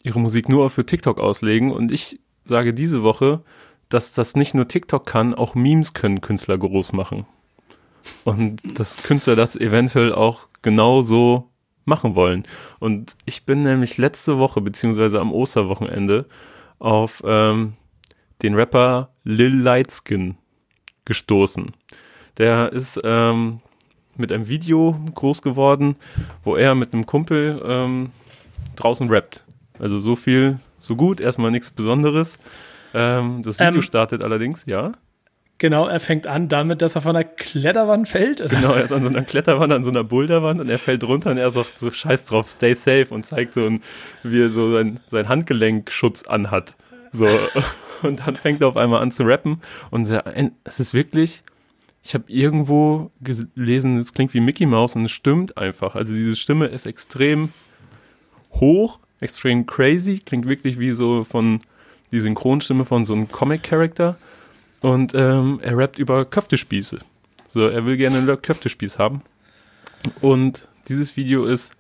ihre 0.03 0.21
Musik 0.21 0.47
nur 0.47 0.69
für 0.69 0.85
TikTok 0.85 1.19
auslegen 1.19 1.71
und 1.71 1.91
ich 1.91 2.21
sage 2.45 2.73
diese 2.73 3.03
Woche, 3.03 3.41
dass 3.89 4.13
das 4.13 4.35
nicht 4.35 4.53
nur 4.53 4.69
TikTok 4.69 5.05
kann, 5.05 5.35
auch 5.35 5.53
Memes 5.53 5.93
können 5.93 6.21
Künstler 6.21 6.57
groß 6.57 6.93
machen. 6.93 7.25
Und 8.23 8.79
dass 8.79 9.03
Künstler 9.03 9.35
das 9.35 9.57
eventuell 9.57 10.13
auch 10.13 10.47
genauso 10.61 11.49
machen 11.83 12.15
wollen. 12.15 12.45
Und 12.79 13.17
ich 13.25 13.45
bin 13.45 13.63
nämlich 13.63 13.97
letzte 13.97 14.37
Woche, 14.37 14.61
beziehungsweise 14.61 15.19
am 15.19 15.33
Osterwochenende, 15.33 16.25
auf 16.77 17.21
ähm, 17.25 17.73
den 18.41 18.55
Rapper 18.55 19.09
Lil 19.25 19.59
Lightskin 19.59 20.37
gestoßen. 21.09 21.73
Der 22.37 22.71
ist 22.71 22.97
ähm, 23.03 23.59
mit 24.15 24.31
einem 24.31 24.47
Video 24.47 24.97
groß 25.13 25.41
geworden, 25.41 25.97
wo 26.45 26.55
er 26.55 26.75
mit 26.75 26.93
einem 26.93 27.05
Kumpel 27.05 27.61
ähm, 27.65 28.11
draußen 28.77 29.09
rappt. 29.09 29.43
Also 29.79 29.99
so 29.99 30.15
viel, 30.15 30.59
so 30.79 30.95
gut, 30.95 31.19
erstmal 31.19 31.51
nichts 31.51 31.71
Besonderes. 31.71 32.39
Ähm, 32.93 33.41
das 33.43 33.59
Video 33.59 33.75
ähm, 33.75 33.81
startet 33.81 34.23
allerdings, 34.23 34.65
ja. 34.67 34.93
Genau, 35.57 35.87
er 35.87 35.99
fängt 35.99 36.25
an 36.25 36.47
damit, 36.47 36.81
dass 36.81 36.95
er 36.95 37.01
von 37.01 37.15
einer 37.15 37.25
Kletterwand 37.25 38.07
fällt. 38.07 38.39
Oder? 38.39 38.49
Genau, 38.55 38.73
er 38.73 38.83
ist 38.83 38.93
an 38.93 39.01
so 39.01 39.09
einer 39.09 39.23
Kletterwand, 39.23 39.73
an 39.73 39.83
so 39.83 39.89
einer 39.89 40.05
Boulderwand 40.05 40.61
und 40.61 40.69
er 40.69 40.79
fällt 40.79 41.03
runter 41.03 41.31
und 41.31 41.37
er 41.37 41.51
sagt 41.51 41.77
so 41.77 41.91
scheiß 41.91 42.25
drauf, 42.25 42.47
stay 42.47 42.73
safe 42.73 43.07
und 43.09 43.25
zeigt 43.25 43.55
so, 43.55 43.65
ein, 43.65 43.81
wie 44.23 44.41
er 44.41 44.51
so 44.51 44.71
sein, 44.71 44.99
sein 45.07 45.27
Handgelenkschutz 45.27 46.23
anhat. 46.23 46.75
So, 47.11 47.27
und 48.03 48.25
dann 48.25 48.35
fängt 48.35 48.61
er 48.61 48.67
auf 48.67 48.77
einmal 48.77 49.01
an 49.01 49.11
zu 49.11 49.23
rappen 49.23 49.61
und 49.91 50.09
es 50.63 50.79
ist 50.79 50.93
wirklich, 50.93 51.43
ich 52.03 52.13
habe 52.13 52.25
irgendwo 52.27 53.11
gelesen, 53.21 53.97
es 53.97 54.13
klingt 54.13 54.33
wie 54.33 54.39
Mickey 54.39 54.65
Mouse 54.65 54.95
und 54.95 55.05
es 55.05 55.11
stimmt 55.11 55.57
einfach. 55.57 55.95
Also 55.95 56.13
diese 56.13 56.35
Stimme 56.35 56.67
ist 56.67 56.85
extrem 56.85 57.51
hoch, 58.53 58.99
extrem 59.19 59.65
crazy, 59.65 60.19
klingt 60.19 60.47
wirklich 60.47 60.79
wie 60.79 60.91
so 60.91 61.23
von 61.23 61.61
die 62.11 62.19
Synchronstimme 62.19 62.85
von 62.85 63.05
so 63.05 63.13
einem 63.13 63.27
Comic-Character 63.27 64.17
und 64.81 65.13
ähm, 65.13 65.59
er 65.61 65.77
rappt 65.77 65.99
über 65.99 66.25
Köftespieße. 66.25 66.99
So, 67.49 67.67
er 67.67 67.85
will 67.85 67.97
gerne 67.97 68.17
einen 68.17 68.41
Köftespieß 68.41 68.99
haben. 68.99 69.21
Und 70.21 70.67
dieses 70.87 71.17
Video 71.17 71.45
ist 71.45 71.71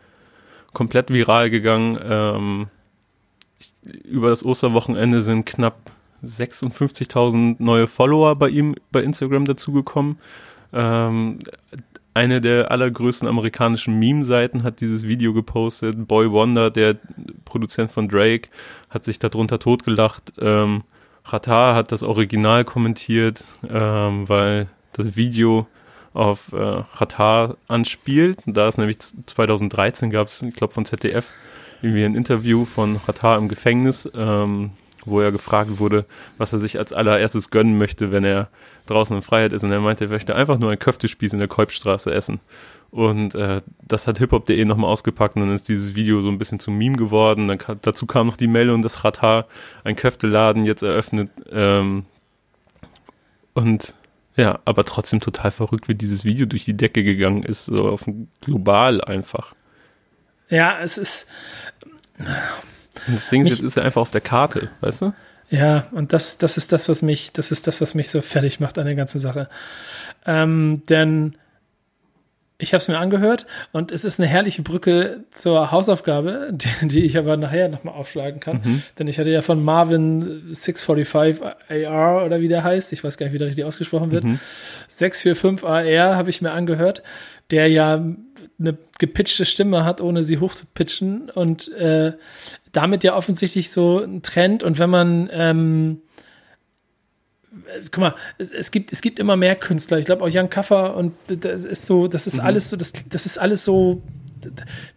komplett 0.73 1.11
viral 1.11 1.49
gegangen. 1.49 1.97
Ähm, 2.01 2.67
über 4.03 4.29
das 4.29 4.43
Osterwochenende 4.43 5.21
sind 5.21 5.45
knapp 5.45 5.91
56.000 6.23 7.55
neue 7.59 7.87
Follower 7.87 8.35
bei 8.35 8.49
ihm 8.49 8.75
bei 8.91 9.01
Instagram 9.03 9.45
dazugekommen. 9.45 10.19
Ähm, 10.73 11.39
eine 12.13 12.41
der 12.41 12.71
allergrößten 12.71 13.27
amerikanischen 13.27 13.97
Meme-Seiten 13.97 14.63
hat 14.63 14.81
dieses 14.81 15.07
Video 15.07 15.33
gepostet. 15.33 16.07
Boy 16.07 16.29
Wonder, 16.31 16.69
der 16.69 16.97
Produzent 17.45 17.91
von 17.91 18.09
Drake, 18.09 18.49
hat 18.89 19.05
sich 19.05 19.19
darunter 19.19 19.59
totgelacht. 19.59 20.33
Ähm, 20.39 20.83
hat 21.31 21.91
das 21.91 22.01
Original 22.01 22.65
kommentiert, 22.65 23.45
ähm, 23.69 24.27
weil 24.27 24.67
das 24.93 25.15
Video 25.15 25.67
auf 26.13 26.51
äh, 26.51 26.83
anspielt. 27.67 28.39
Da 28.45 28.67
ist 28.67 28.77
nämlich 28.77 28.97
2013 29.27 30.09
gab 30.09 30.27
es, 30.27 30.41
ich 30.41 30.55
glaube 30.55 30.73
von 30.73 30.85
ZDF, 30.85 31.25
irgendwie 31.81 32.05
ein 32.05 32.15
Interview 32.15 32.65
von 32.65 32.97
Rata 33.07 33.37
im 33.37 33.47
Gefängnis, 33.47 34.09
ähm, 34.15 34.71
wo 35.05 35.21
er 35.21 35.31
gefragt 35.31 35.79
wurde, 35.79 36.05
was 36.37 36.53
er 36.53 36.59
sich 36.59 36.77
als 36.77 36.93
allererstes 36.93 37.49
gönnen 37.51 37.77
möchte, 37.77 38.11
wenn 38.11 38.23
er 38.23 38.49
draußen 38.85 39.15
in 39.15 39.21
Freiheit 39.21 39.53
ist. 39.53 39.63
Und 39.63 39.71
er 39.71 39.79
meinte, 39.79 40.05
er 40.05 40.09
möchte 40.09 40.35
einfach 40.35 40.59
nur 40.59 40.71
ein 40.71 40.79
Köftespieß 40.79 41.33
in 41.33 41.39
der 41.39 41.47
Kolbstraße 41.47 42.13
essen. 42.13 42.39
Und 42.91 43.35
äh, 43.35 43.61
das 43.87 44.07
hat 44.07 44.17
hiphop.de 44.17 44.65
nochmal 44.65 44.89
ausgepackt 44.89 45.35
und 45.35 45.43
dann 45.43 45.51
ist 45.51 45.69
dieses 45.69 45.93
Video 45.93 46.21
so 46.21 46.29
ein 46.29 46.39
bisschen 46.39 46.59
zum 46.59 46.77
Meme 46.77 46.97
geworden. 46.97 47.47
Dann 47.47 47.59
dazu 47.81 48.05
kam 48.07 48.27
noch 48.27 48.37
die 48.37 48.47
Meldung, 48.47 48.81
dass 48.81 49.03
Rata 49.03 49.45
ein 49.83 49.95
Köfteladen 49.95 50.65
jetzt 50.65 50.81
eröffnet. 50.81 51.29
Ähm, 51.51 52.05
und 53.53 53.93
ja, 54.35 54.59
aber 54.65 54.85
trotzdem 54.85 55.19
total 55.19 55.51
verrückt, 55.51 55.87
wie 55.87 55.95
dieses 55.95 56.25
Video 56.25 56.45
durch 56.45 56.65
die 56.65 56.75
Decke 56.75 57.03
gegangen 57.03 57.43
ist, 57.43 57.65
so 57.65 57.89
auf 57.89 58.05
global 58.41 59.01
einfach. 59.01 59.53
Ja, 60.49 60.79
es 60.81 60.97
ist. 60.97 61.27
Das 63.05 63.29
Ding 63.29 63.43
ist, 63.43 63.49
jetzt 63.49 63.61
ist 63.61 63.77
er 63.77 63.85
einfach 63.85 64.01
auf 64.01 64.11
der 64.11 64.21
Karte, 64.21 64.69
weißt 64.81 65.03
du? 65.03 65.13
Ja, 65.49 65.87
und 65.91 66.13
das, 66.13 66.37
das 66.37 66.57
ist 66.57 66.71
das, 66.71 66.89
was 66.89 67.01
mich, 67.01 67.31
das 67.31 67.51
ist 67.51 67.65
das, 67.65 67.81
was 67.81 67.95
mich 67.95 68.09
so 68.09 68.21
fertig 68.21 68.59
macht 68.59 68.77
an 68.77 68.85
der 68.85 68.95
ganzen 68.95 69.19
Sache. 69.19 69.49
Ähm, 70.25 70.83
denn 70.89 71.35
ich 72.61 72.73
habe 72.73 72.81
es 72.81 72.87
mir 72.89 72.99
angehört 72.99 73.47
und 73.71 73.91
es 73.91 74.03
ist 74.03 74.19
eine 74.19 74.27
herrliche 74.27 74.61
Brücke 74.61 75.23
zur 75.31 75.71
Hausaufgabe, 75.71 76.49
die, 76.51 76.87
die 76.87 77.03
ich 77.05 77.17
aber 77.17 77.37
nachher 77.37 77.69
nochmal 77.69 77.95
aufschlagen 77.95 78.39
kann. 78.39 78.61
Mhm. 78.63 78.83
Denn 78.99 79.07
ich 79.07 79.17
hatte 79.17 79.31
ja 79.31 79.41
von 79.41 79.63
Marvin 79.63 80.43
645 80.49 81.87
AR 81.87 82.25
oder 82.25 82.41
wie 82.41 82.49
der 82.49 82.63
heißt, 82.63 82.91
ich 82.93 83.03
weiß 83.03 83.17
gar 83.17 83.25
nicht, 83.25 83.33
wie 83.33 83.39
der 83.39 83.47
richtig 83.47 83.65
ausgesprochen 83.65 84.11
wird, 84.11 84.25
mhm. 84.25 84.39
645 84.89 85.97
AR 85.99 86.17
habe 86.17 86.29
ich 86.29 86.41
mir 86.41 86.51
angehört, 86.51 87.01
der 87.49 87.69
ja 87.69 88.05
eine 88.59 88.77
gepitchte 88.97 89.45
Stimme 89.45 89.85
hat, 89.85 90.01
ohne 90.01 90.23
sie 90.23 90.39
hochzupitchen 90.39 91.29
und 91.29 91.71
äh, 91.73 92.13
damit 92.71 93.03
ja 93.03 93.15
offensichtlich 93.15 93.71
so 93.71 94.03
ein 94.03 94.21
Trend 94.21 94.63
und 94.63 94.79
wenn 94.79 94.89
man 94.89 95.29
ähm, 95.31 96.01
guck 97.91 97.97
mal, 97.97 98.15
es, 98.37 98.51
es, 98.51 98.71
gibt, 98.71 98.91
es 98.91 99.01
gibt 99.01 99.19
immer 99.19 99.35
mehr 99.35 99.55
Künstler. 99.55 99.99
Ich 99.99 100.05
glaube 100.05 100.23
auch 100.23 100.29
Jan 100.29 100.49
Kaffer 100.49 100.95
und 100.95 101.13
das 101.27 101.63
ist 101.63 101.85
so, 101.85 102.07
das 102.07 102.27
ist 102.27 102.35
mhm. 102.35 102.45
alles 102.45 102.69
so, 102.69 102.77
das, 102.77 102.93
das 103.09 103.25
ist 103.25 103.37
alles 103.37 103.63
so, 103.63 104.01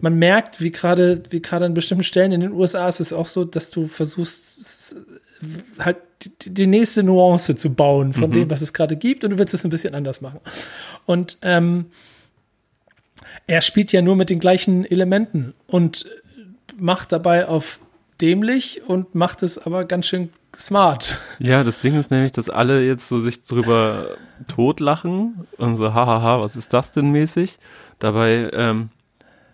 man 0.01 0.19
merkt, 0.19 0.61
wie 0.61 0.71
gerade, 0.71 1.23
wie 1.31 1.43
gerade 1.43 1.67
an 1.67 1.75
bestimmten 1.75 2.05
Stellen 2.05 2.33
in 2.33 2.41
den 2.41 2.53
USA 2.53 2.89
ist 2.89 3.01
es 3.01 3.13
auch 3.13 3.27
so, 3.27 3.45
dass 3.45 3.71
du 3.71 3.89
versuchst, 3.89 4.97
halt 5.79 5.97
die, 6.43 6.55
die 6.55 6.67
nächste 6.67 7.03
Nuance 7.03 7.57
zu 7.57 7.75
bauen 7.75 8.13
von 8.13 8.31
mhm. 8.31 8.35
dem, 8.35 8.51
was 8.51 8.61
es 8.61 8.73
gerade 8.73 8.97
gibt 8.97 9.25
und 9.25 9.31
du 9.31 9.39
willst 9.39 9.55
es 9.55 9.65
ein 9.65 9.71
bisschen 9.71 9.95
anders 9.95 10.21
machen. 10.21 10.41
Und 11.07 11.39
ähm, 11.43 11.87
er 13.47 13.63
spielt 13.63 13.93
ja 13.93 14.03
nur 14.03 14.17
mit 14.17 14.31
den 14.31 14.41
gleichen 14.41 14.85
Elementen 14.85 15.55
und 15.67 16.07
macht 16.77 17.13
dabei 17.13 17.49
auf 17.49 17.81
dämlich 18.21 18.83
und 18.87 19.15
macht 19.15 19.43
es 19.43 19.59
aber 19.59 19.85
ganz 19.85 20.07
schön 20.07 20.31
smart. 20.55 21.19
Ja, 21.39 21.65
das 21.65 21.81
Ding 21.81 21.99
ist 21.99 22.11
nämlich, 22.11 22.33
dass 22.33 22.51
alle 22.51 22.85
jetzt 22.85 23.09
so 23.09 23.19
sich 23.19 23.43
drüber 23.43 24.17
totlachen 24.49 25.47
und 25.59 25.77
so, 25.77 25.93
hahaha, 25.93 26.41
was 26.41 26.57
ist 26.57 26.73
das 26.73 26.93
denn 26.93 27.11
mäßig? 27.11 27.59
Dabei 27.99 28.51
ähm, 28.53 28.91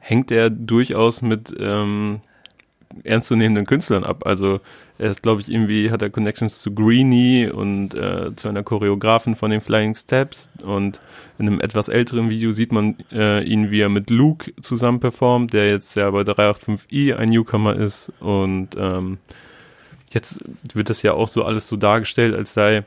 hängt 0.01 0.31
er 0.31 0.51
durchaus 0.51 1.23
mit 1.23 1.55
ähm, 1.59 2.21
ernstzunehmenden 3.05 3.67
Künstlern 3.67 4.05
ab. 4.05 4.27
Also 4.27 4.61
er 4.99 5.11
ist, 5.11 5.23
glaube 5.23 5.41
ich, 5.41 5.49
irgendwie, 5.49 5.91
hat 5.91 6.03
er 6.03 6.11
Connections 6.11 6.61
zu 6.61 6.75
Greenie 6.75 7.49
und 7.49 7.95
äh, 7.95 8.35
zu 8.35 8.49
einer 8.49 8.65
Choreografin 8.65 9.37
von 9.37 9.51
den 9.51 9.61
Flying 9.61 9.95
Steps. 9.95 10.51
Und 10.63 11.01
in 11.39 11.47
einem 11.47 11.61
etwas 11.61 11.89
älteren 11.89 12.31
Video 12.31 12.51
sieht 12.51 12.73
man 12.73 12.97
äh, 13.13 13.45
ihn, 13.45 13.71
wie 13.71 13.81
er 13.81 13.89
mit 13.89 14.11
Luke 14.11 14.53
zusammen 14.61 14.99
performt, 14.99 15.53
der 15.53 15.71
jetzt 15.71 15.95
ja 15.95 16.11
bei 16.11 16.23
385i 16.23 17.15
ein 17.15 17.29
Newcomer 17.29 17.77
ist. 17.77 18.13
Und 18.19 18.71
ähm, 18.77 19.19
jetzt 20.11 20.45
wird 20.75 20.91
das 20.91 21.03
ja 21.03 21.15
auch 21.15 21.29
so 21.29 21.45
alles 21.45 21.69
so 21.69 21.77
dargestellt, 21.77 22.35
als 22.35 22.55
sei 22.55 22.85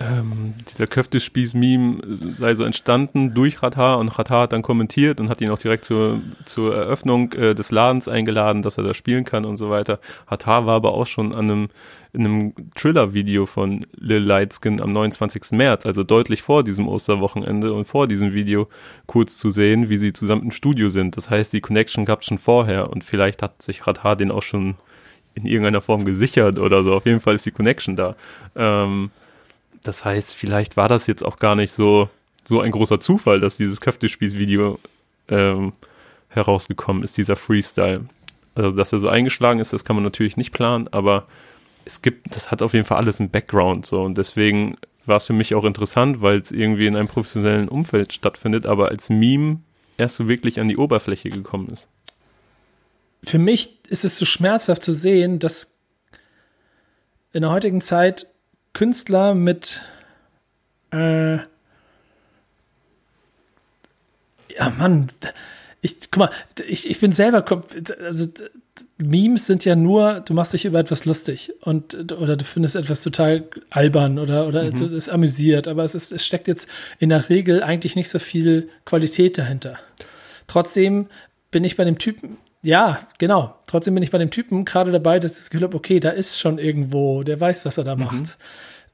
ähm, 0.00 0.54
dieser 0.70 0.86
Köftespieß-Meme 0.86 2.34
sei 2.34 2.54
so 2.54 2.64
entstanden 2.64 3.34
durch 3.34 3.62
Radha 3.62 3.94
und 3.96 4.08
Radha 4.18 4.42
hat 4.42 4.52
dann 4.52 4.62
kommentiert 4.62 5.20
und 5.20 5.28
hat 5.28 5.40
ihn 5.40 5.50
auch 5.50 5.58
direkt 5.58 5.84
zur, 5.84 6.20
zur 6.46 6.74
Eröffnung 6.74 7.32
äh, 7.34 7.54
des 7.54 7.70
Ladens 7.70 8.08
eingeladen, 8.08 8.62
dass 8.62 8.78
er 8.78 8.84
da 8.84 8.94
spielen 8.94 9.24
kann 9.24 9.44
und 9.44 9.58
so 9.58 9.68
weiter. 9.68 10.00
Radha 10.28 10.64
war 10.64 10.76
aber 10.76 10.94
auch 10.94 11.06
schon 11.06 11.34
an 11.34 11.50
einem, 11.50 11.68
in 12.14 12.24
einem 12.24 12.52
Thriller-Video 12.74 13.44
von 13.44 13.86
Lil 13.96 14.22
Lightskin 14.22 14.80
am 14.80 14.92
29. 14.92 15.52
März, 15.52 15.84
also 15.84 16.04
deutlich 16.04 16.40
vor 16.40 16.64
diesem 16.64 16.88
Osterwochenende 16.88 17.74
und 17.74 17.84
vor 17.84 18.08
diesem 18.08 18.32
Video 18.32 18.68
kurz 19.06 19.36
zu 19.36 19.50
sehen, 19.50 19.90
wie 19.90 19.98
sie 19.98 20.14
zusammen 20.14 20.44
im 20.44 20.52
Studio 20.52 20.88
sind. 20.88 21.18
Das 21.18 21.28
heißt, 21.28 21.52
die 21.52 21.60
Connection 21.60 22.06
gab 22.06 22.20
es 22.20 22.26
schon 22.26 22.38
vorher 22.38 22.90
und 22.90 23.04
vielleicht 23.04 23.42
hat 23.42 23.60
sich 23.60 23.86
Radha 23.86 24.14
den 24.14 24.30
auch 24.30 24.42
schon 24.42 24.76
in 25.34 25.44
irgendeiner 25.44 25.82
Form 25.82 26.06
gesichert 26.06 26.58
oder 26.58 26.82
so. 26.82 26.94
Auf 26.94 27.04
jeden 27.04 27.20
Fall 27.20 27.34
ist 27.34 27.44
die 27.44 27.50
Connection 27.50 27.94
da. 27.94 28.16
Ähm, 28.56 29.10
das 29.86 30.04
heißt, 30.04 30.34
vielleicht 30.34 30.76
war 30.76 30.88
das 30.88 31.06
jetzt 31.06 31.24
auch 31.24 31.38
gar 31.38 31.54
nicht 31.54 31.72
so, 31.72 32.08
so 32.44 32.60
ein 32.60 32.70
großer 32.70 33.00
Zufall, 33.00 33.40
dass 33.40 33.56
dieses 33.56 33.80
Köftespieß-Video 33.80 34.78
ähm, 35.28 35.72
herausgekommen 36.28 37.02
ist, 37.02 37.16
dieser 37.16 37.36
Freestyle. 37.36 38.06
Also, 38.54 38.70
dass 38.70 38.92
er 38.92 39.00
so 39.00 39.08
eingeschlagen 39.08 39.60
ist, 39.60 39.72
das 39.72 39.84
kann 39.84 39.96
man 39.96 40.04
natürlich 40.04 40.36
nicht 40.36 40.52
planen, 40.52 40.88
aber 40.90 41.26
es 41.84 42.02
gibt, 42.02 42.34
das 42.34 42.50
hat 42.50 42.62
auf 42.62 42.74
jeden 42.74 42.86
Fall 42.86 42.98
alles 42.98 43.20
einen 43.20 43.30
Background 43.30 43.86
so 43.86 44.02
und 44.02 44.18
deswegen 44.18 44.76
war 45.04 45.18
es 45.18 45.24
für 45.24 45.32
mich 45.32 45.54
auch 45.54 45.64
interessant, 45.64 46.20
weil 46.20 46.40
es 46.40 46.50
irgendwie 46.50 46.86
in 46.86 46.96
einem 46.96 47.06
professionellen 47.06 47.68
Umfeld 47.68 48.12
stattfindet, 48.12 48.66
aber 48.66 48.88
als 48.88 49.08
Meme 49.08 49.60
erst 49.98 50.16
so 50.16 50.28
wirklich 50.28 50.58
an 50.58 50.68
die 50.68 50.76
Oberfläche 50.76 51.28
gekommen 51.28 51.68
ist. 51.68 51.86
Für 53.22 53.38
mich 53.38 53.78
ist 53.88 54.04
es 54.04 54.18
so 54.18 54.24
schmerzhaft 54.24 54.82
zu 54.82 54.92
sehen, 54.92 55.38
dass 55.38 55.78
in 57.32 57.42
der 57.42 57.50
heutigen 57.50 57.80
Zeit 57.80 58.26
Künstler 58.76 59.34
mit 59.34 59.80
äh, 60.92 61.36
ja 61.36 61.46
Mann, 64.76 65.08
ich 65.80 65.98
guck 66.10 66.18
mal, 66.18 66.30
ich, 66.68 66.90
ich 66.90 67.00
bin 67.00 67.10
selber 67.12 67.42
also 68.04 68.26
Memes 68.98 69.46
sind 69.46 69.64
ja 69.64 69.76
nur, 69.76 70.20
du 70.20 70.34
machst 70.34 70.52
dich 70.52 70.66
über 70.66 70.78
etwas 70.78 71.06
lustig 71.06 71.54
und 71.62 72.12
oder 72.12 72.36
du 72.36 72.44
findest 72.44 72.76
etwas 72.76 73.00
total 73.00 73.48
albern 73.70 74.18
oder 74.18 74.46
oder 74.46 74.64
mhm. 74.64 74.74
es 74.74 74.92
ist 74.92 75.08
amüsiert, 75.08 75.68
aber 75.68 75.82
es 75.82 75.94
ist 75.94 76.12
es 76.12 76.26
steckt 76.26 76.46
jetzt 76.46 76.68
in 76.98 77.08
der 77.08 77.30
Regel 77.30 77.62
eigentlich 77.62 77.96
nicht 77.96 78.10
so 78.10 78.18
viel 78.18 78.68
Qualität 78.84 79.38
dahinter. 79.38 79.78
Trotzdem 80.48 81.06
bin 81.50 81.64
ich 81.64 81.76
bei 81.76 81.84
dem 81.84 81.96
Typen 81.96 82.36
ja, 82.66 83.06
genau. 83.18 83.54
Trotzdem 83.68 83.94
bin 83.94 84.02
ich 84.02 84.10
bei 84.10 84.18
dem 84.18 84.30
Typen 84.30 84.64
gerade 84.64 84.90
dabei, 84.90 85.20
dass 85.20 85.32
ich 85.32 85.38
das 85.38 85.50
Gefühl 85.50 85.64
habe, 85.64 85.76
okay, 85.76 86.00
da 86.00 86.10
ist 86.10 86.38
schon 86.38 86.58
irgendwo, 86.58 87.22
der 87.22 87.40
weiß, 87.40 87.64
was 87.64 87.78
er 87.78 87.84
da 87.84 87.94
mhm. 87.94 88.04
macht. 88.04 88.38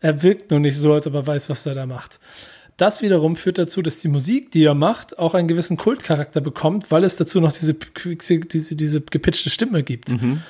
Er 0.00 0.22
wirkt 0.22 0.50
nur 0.50 0.60
nicht 0.60 0.76
so, 0.76 0.92
als 0.92 1.06
ob 1.06 1.14
er 1.14 1.26
weiß, 1.26 1.48
was 1.48 1.64
er 1.64 1.74
da 1.74 1.86
macht. 1.86 2.20
Das 2.76 3.00
wiederum 3.00 3.34
führt 3.34 3.58
dazu, 3.58 3.80
dass 3.80 3.98
die 3.98 4.08
Musik, 4.08 4.50
die 4.50 4.64
er 4.64 4.74
macht, 4.74 5.18
auch 5.18 5.34
einen 5.34 5.48
gewissen 5.48 5.78
Kultcharakter 5.78 6.40
bekommt, 6.40 6.90
weil 6.90 7.04
es 7.04 7.16
dazu 7.16 7.40
noch 7.40 7.52
diese, 7.52 7.74
diese, 7.74 8.76
diese 8.76 9.00
gepitchte 9.00 9.48
Stimme 9.48 9.82
gibt. 9.82 10.10
Mhm. 10.10 10.42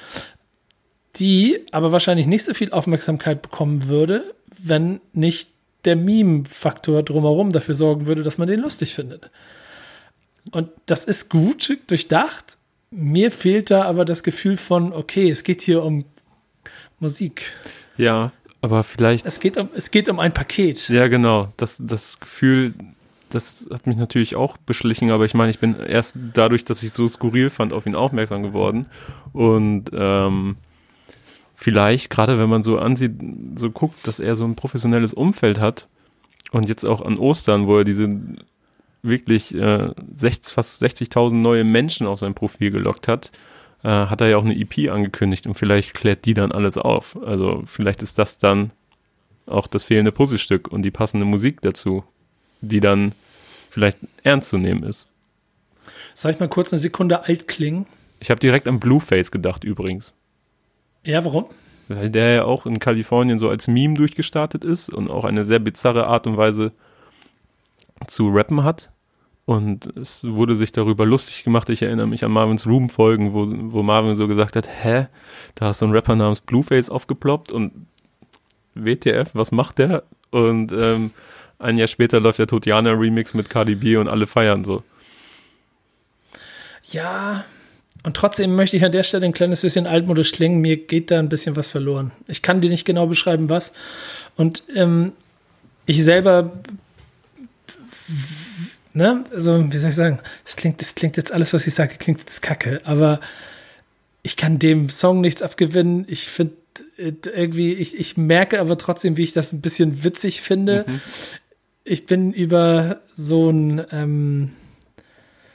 Die 1.17 1.61
aber 1.71 1.93
wahrscheinlich 1.93 2.27
nicht 2.27 2.45
so 2.45 2.55
viel 2.55 2.73
Aufmerksamkeit 2.73 3.41
bekommen 3.41 3.87
würde, 3.89 4.35
wenn 4.59 5.01
nicht 5.13 5.51
der 5.85 5.95
Meme-Faktor 5.95 7.03
drumherum 7.03 7.53
dafür 7.53 7.75
sorgen 7.75 8.07
würde, 8.07 8.23
dass 8.23 8.39
man 8.39 8.49
den 8.49 8.61
lustig 8.61 8.95
findet. 8.95 9.31
Und 10.51 10.71
das 10.87 11.05
ist 11.05 11.29
gut 11.29 11.79
durchdacht, 11.87 12.59
mir 12.93 13.31
fehlt 13.31 13.71
da 13.71 13.85
aber 13.85 14.05
das 14.05 14.23
Gefühl 14.23 14.57
von, 14.57 14.93
okay, 14.93 15.31
es 15.31 15.43
geht 15.43 15.63
hier 15.63 15.83
um 15.83 16.05
Musik. 17.01 17.53
Ja, 17.97 18.33
aber 18.61 18.85
vielleicht. 18.85 19.27
Es 19.27 19.41
geht 19.41 19.57
um, 19.57 19.69
es 19.75 19.91
geht 19.91 20.09
um 20.09 20.21
ein 20.21 20.33
Paket. 20.33 20.89
Ja, 20.89 21.09
genau. 21.09 21.53
Das, 21.57 21.83
das 21.85 22.21
Gefühl, 22.21 22.75
das 23.31 23.67
hat 23.73 23.87
mich 23.87 23.97
natürlich 23.97 24.37
auch 24.37 24.57
beschlichen, 24.57 25.11
aber 25.11 25.25
ich 25.25 25.35
meine, 25.35 25.51
ich 25.51 25.59
bin 25.59 25.75
erst 25.81 26.17
dadurch, 26.35 26.65
dass 26.65 26.83
ich 26.83 26.91
es 26.91 26.95
so 26.95 27.09
skurril 27.09 27.51
fand, 27.51 27.73
auf 27.73 27.87
ihn 27.87 27.95
aufmerksam 27.95 28.43
geworden. 28.43 28.87
Und 29.33 29.91
ähm, 29.93 30.57
vielleicht, 31.57 32.11
gerade 32.11 32.39
wenn 32.39 32.49
man 32.49 32.63
so 32.63 32.79
ansieht, 32.79 33.13
so 33.57 33.71
guckt, 33.71 34.07
dass 34.07 34.21
er 34.21 34.37
so 34.37 34.45
ein 34.45 34.55
professionelles 34.55 35.15
Umfeld 35.15 35.59
hat 35.59 35.89
und 36.53 36.69
jetzt 36.69 36.85
auch 36.85 37.01
an 37.01 37.19
Ostern, 37.19 37.67
wo 37.67 37.79
er 37.79 37.85
diese 37.85 38.09
wirklich 39.03 39.55
äh, 39.55 39.91
60, 40.15 40.55
fast 40.55 40.83
60.000 40.83 41.35
neue 41.35 41.65
Menschen 41.65 42.07
auf 42.07 42.21
sein 42.21 42.35
Profil 42.35 42.71
gelockt 42.71 43.09
hat, 43.09 43.33
äh, 43.83 43.89
hat 43.89 44.21
er 44.21 44.29
ja 44.29 44.37
auch 44.37 44.45
eine 44.45 44.59
EP 44.59 44.91
angekündigt 44.91 45.47
und 45.47 45.55
vielleicht 45.55 45.95
klärt 45.95 46.25
die 46.25 46.35
dann 46.35 46.53
alles 46.53 46.79
auf. 46.79 47.17
Also 47.25 47.63
vielleicht 47.67 48.03
ist 48.03 48.19
das 48.19 48.39
dann 48.39 48.71
auch 49.47 49.67
das 49.67 49.85
fehlende 49.85 50.13
Puzzlestück 50.13 50.69
und 50.69 50.83
die 50.83 50.91
passende 50.91 51.27
Musik 51.27 51.61
dazu, 51.63 52.05
die 52.61 52.81
dann 52.81 53.13
vielleicht 53.71 53.99
ernst 54.23 54.51
zu 54.51 54.59
nehmen 54.59 54.85
ist. 54.85 55.09
Soll 56.15 56.33
ich 56.33 56.41
mal 56.41 56.49
kurz 56.49 56.73
eine 56.73 56.79
Sekunde 56.79 57.25
alt 57.25 57.49
klingen? 57.49 57.87
Ich 58.21 58.31
habe 58.31 58.39
direkt 58.39 58.69
an 58.69 58.79
Blueface 58.79 59.33
gedacht 59.33 59.65
übrigens. 59.65 60.15
Ja, 61.05 61.25
warum? 61.25 61.47
Weil 61.89 62.11
der 62.11 62.31
ja 62.31 62.45
auch 62.45 62.67
in 62.67 62.79
Kalifornien 62.79 63.41
so 63.41 63.49
als 63.49 63.67
Meme 63.67 63.95
durchgestartet 63.95 64.63
ist 64.63 64.91
und 64.91 65.11
auch 65.11 65.25
eine 65.25 65.45
sehr 65.45 65.59
bizarre 65.59 66.07
Art 66.07 66.29
und 66.29 66.37
Weise 66.37 66.71
zu 68.07 68.31
rappen 68.31 68.65
hat. 68.65 68.91
Und 69.45 69.97
es 69.97 70.25
wurde 70.25 70.55
sich 70.55 70.71
darüber 70.71 71.05
lustig 71.05 71.43
gemacht. 71.43 71.69
Ich 71.69 71.83
erinnere 71.83 72.07
mich 72.07 72.25
an 72.25 72.31
Marvins 72.31 72.67
Room-Folgen, 72.67 73.35
wo, 73.35 73.47
wo 73.73 73.83
Marvin 73.83 74.15
so 74.15 74.29
gesagt 74.29 74.55
hat, 74.55 74.69
hä, 74.69 75.09
da 75.57 75.71
ist 75.71 75.79
so 75.79 75.87
ein 75.87 75.93
Rapper 75.93 76.15
namens 76.15 76.41
Blueface 76.41 76.91
aufgeploppt 76.91 77.51
und 77.51 77.87
WTF, 78.75 79.31
was 79.35 79.51
macht 79.51 79.79
der? 79.79 80.05
Und 80.31 80.73
ähm, 80.73 81.11
ein 81.59 81.77
Jahr 81.77 81.89
später 81.89 82.21
läuft 82.21 82.39
der 82.39 82.47
Totiana 82.47 82.93
Remix 82.93 83.35
mit 83.35 83.51
Cardi 83.51 83.75
B 83.75 83.97
und 83.97 84.09
alle 84.09 84.27
feiern 84.27 84.65
so. 84.65 84.83
Ja, 86.91 87.45
und 88.05 88.17
trotzdem 88.17 88.57
möchte 88.57 88.77
ich 88.77 88.85
an 88.85 88.93
der 88.93 89.05
Stelle 89.05 89.27
ein 89.27 89.33
kleines 89.33 89.63
bisschen 89.63 89.87
altmodisch 89.87 90.33
klingen. 90.33 90.61
Mir 90.61 90.77
geht 90.77 91.11
da 91.11 91.19
ein 91.19 91.29
bisschen 91.29 91.57
was 91.57 91.69
verloren. 91.69 92.11
Ich 92.27 92.43
kann 92.43 92.61
dir 92.61 92.71
nicht 92.71 92.85
genau 92.85 93.07
beschreiben, 93.07 93.49
was. 93.49 93.73
Und 94.37 94.65
ähm, 94.75 95.13
ich 95.87 96.03
selber 96.05 96.53
ne, 98.95 99.25
also 99.33 99.73
wie 99.73 99.77
soll 99.77 99.91
ich 99.91 99.97
sagen, 99.97 100.21
das 100.45 100.57
klingt, 100.57 100.81
das 100.81 100.95
klingt 100.95 101.17
jetzt 101.17 101.33
alles, 101.33 101.53
was 101.53 101.67
ich 101.67 101.75
sage, 101.75 101.97
klingt 101.99 102.21
jetzt 102.21 102.43
kacke, 102.43 102.81
aber 102.85 103.21
ich 104.23 104.37
kann 104.37 104.59
dem 104.59 104.89
Song 104.89 105.21
nichts 105.21 105.43
abgewinnen. 105.43 106.05
Ich 106.09 106.29
finde 106.29 106.55
äh, 106.97 107.13
irgendwie, 107.35 107.73
ich, 107.73 107.99
ich 107.99 108.17
merke 108.17 108.61
aber 108.61 108.79
trotzdem, 108.79 109.17
wie 109.17 109.25
ich 109.25 109.33
das 109.33 109.53
ein 109.53 109.61
bisschen 109.61 110.05
witzig 110.05 110.41
finde. 110.41 110.85
Mhm. 110.87 111.01
Ich 111.85 112.07
bin 112.07 112.33
über 112.33 113.01
so 113.13 113.51
ein, 113.51 113.85
ähm, 113.91 114.53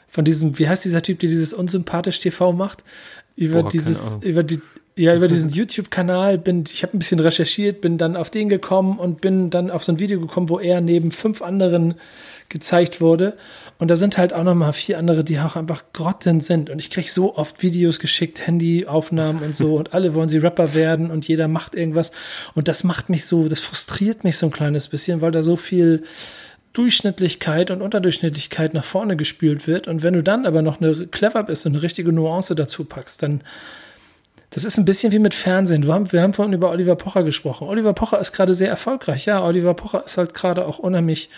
von 0.08 0.26
diesem, 0.26 0.60
wie 0.60 0.68
heißt 0.68 0.84
dieser 0.84 1.02
Typ, 1.02 1.20
der 1.20 1.30
dieses 1.30 1.54
unsympathisch 1.54 2.20
TV 2.20 2.52
macht? 2.52 2.84
Über 3.36 3.64
Boah, 3.64 3.70
dieses, 3.70 4.18
über 4.22 4.44
die, 4.44 4.62
ja, 4.96 5.16
über 5.16 5.28
diesen 5.30 5.50
YouTube-Kanal 5.50 6.38
bin, 6.38 6.66
ich 6.70 6.84
habe 6.84 6.98
ein 6.98 7.00
bisschen 7.00 7.20
recherchiert, 7.20 7.80
bin 7.80 7.98
dann 7.98 8.18
auf 8.18 8.30
den 8.30 8.50
gekommen 8.50 9.00
und 9.00 9.22
bin 9.22 9.50
dann 9.50 9.72
auf 9.72 9.84
so 9.84 9.94
ein 9.94 10.00
Video 10.00 10.20
gekommen, 10.20 10.50
wo 10.50 10.60
er 10.60 10.82
neben 10.82 11.12
fünf 11.12 11.42
anderen 11.42 11.96
gezeigt 12.50 13.02
wurde. 13.02 13.38
Und 13.80 13.92
da 13.92 13.96
sind 13.96 14.18
halt 14.18 14.34
auch 14.34 14.44
noch 14.44 14.56
mal 14.56 14.74
vier 14.74 14.98
andere, 14.98 15.24
die 15.24 15.40
auch 15.40 15.56
einfach 15.56 15.84
Grotten 15.94 16.42
sind. 16.42 16.70
Und 16.70 16.80
ich 16.80 16.90
krieg 16.90 17.10
so 17.10 17.36
oft 17.36 17.62
Videos 17.62 18.00
geschickt, 18.00 18.48
Handyaufnahmen 18.48 19.44
und 19.44 19.56
so. 19.56 19.76
Und 19.78 19.94
alle 19.94 20.16
wollen 20.16 20.30
sie 20.30 20.40
Rapper 20.40 20.74
werden 20.74 21.12
und 21.12 21.28
jeder 21.28 21.48
macht 21.48 21.76
irgendwas. 21.76 22.12
Und 22.56 22.68
das 22.68 22.84
macht 22.84 23.10
mich 23.10 23.26
so, 23.26 23.48
das 23.48 23.60
frustriert 23.60 24.24
mich 24.24 24.38
so 24.38 24.48
ein 24.48 24.52
kleines 24.52 24.88
bisschen, 24.88 25.22
weil 25.22 25.32
da 25.32 25.44
so 25.44 25.56
viel 25.56 26.04
Durchschnittlichkeit 26.74 27.70
und 27.70 27.82
Unterdurchschnittlichkeit 27.82 28.74
nach 28.74 28.84
vorne 28.84 29.16
gespült 29.16 29.68
wird. 29.68 29.88
Und 29.88 30.04
wenn 30.04 30.14
du 30.14 30.24
dann 30.24 30.46
aber 30.46 30.62
noch 30.62 30.82
eine 30.82 31.08
clever 31.08 31.44
bist 31.44 31.66
und 31.66 31.74
eine 31.74 31.84
richtige 31.84 32.12
Nuance 32.12 32.56
dazu 32.56 32.86
packst, 32.86 33.22
dann 33.24 33.42
Das 34.50 34.64
ist 34.64 34.78
ein 34.78 34.86
bisschen 34.86 35.12
wie 35.12 35.20
mit 35.20 35.34
Fernsehen. 35.34 35.82
Du 35.82 35.94
haben, 35.94 36.12
wir 36.12 36.22
haben 36.22 36.34
vorhin 36.34 36.54
über 36.54 36.72
Oliver 36.72 36.96
Pocher 36.96 37.24
gesprochen. 37.24 37.68
Oliver 37.68 37.94
Pocher 37.94 38.20
ist 38.20 38.32
gerade 38.32 38.54
sehr 38.54 38.70
erfolgreich. 38.70 39.26
Ja, 39.26 39.44
Oliver 39.44 39.74
Pocher 39.74 40.04
ist 40.06 40.18
halt 40.18 40.34
gerade 40.34 40.66
auch 40.66 40.80
unheimlich, 40.80 41.30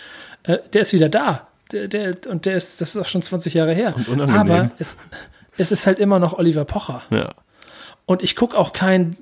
äh, 0.44 0.58
der 0.72 0.82
ist 0.82 0.92
wieder 0.92 1.08
da. 1.08 1.48
Der, 1.72 1.88
der, 1.88 2.14
und 2.28 2.46
der 2.46 2.56
ist, 2.56 2.80
das 2.80 2.94
ist 2.94 3.00
auch 3.00 3.06
schon 3.06 3.22
20 3.22 3.54
Jahre 3.54 3.74
her. 3.74 3.94
Aber 4.08 4.72
es, 4.78 4.98
es 5.56 5.70
ist 5.70 5.86
halt 5.86 5.98
immer 5.98 6.18
noch 6.18 6.38
Oliver 6.38 6.64
Pocher. 6.64 7.02
Ja. 7.10 7.34
Und 8.06 8.22
ich 8.22 8.34
gucke 8.34 8.58
auch 8.58 8.72
kein, 8.72 9.16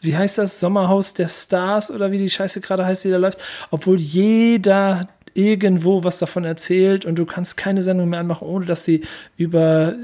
wie 0.00 0.16
heißt 0.16 0.38
das, 0.38 0.58
Sommerhaus 0.58 1.14
der 1.14 1.28
Stars 1.28 1.90
oder 1.90 2.10
wie 2.10 2.18
die 2.18 2.30
Scheiße 2.30 2.60
gerade 2.60 2.84
heißt, 2.84 3.04
die 3.04 3.10
da 3.10 3.16
läuft, 3.16 3.38
obwohl 3.70 3.98
jeder 3.98 5.08
irgendwo 5.34 6.04
was 6.04 6.18
davon 6.18 6.44
erzählt 6.44 7.04
und 7.04 7.16
du 7.16 7.26
kannst 7.26 7.56
keine 7.56 7.82
Sendung 7.82 8.08
mehr 8.08 8.20
anmachen, 8.20 8.46
ohne 8.46 8.66
dass 8.66 8.84
sie 8.84 9.02
über 9.36 9.94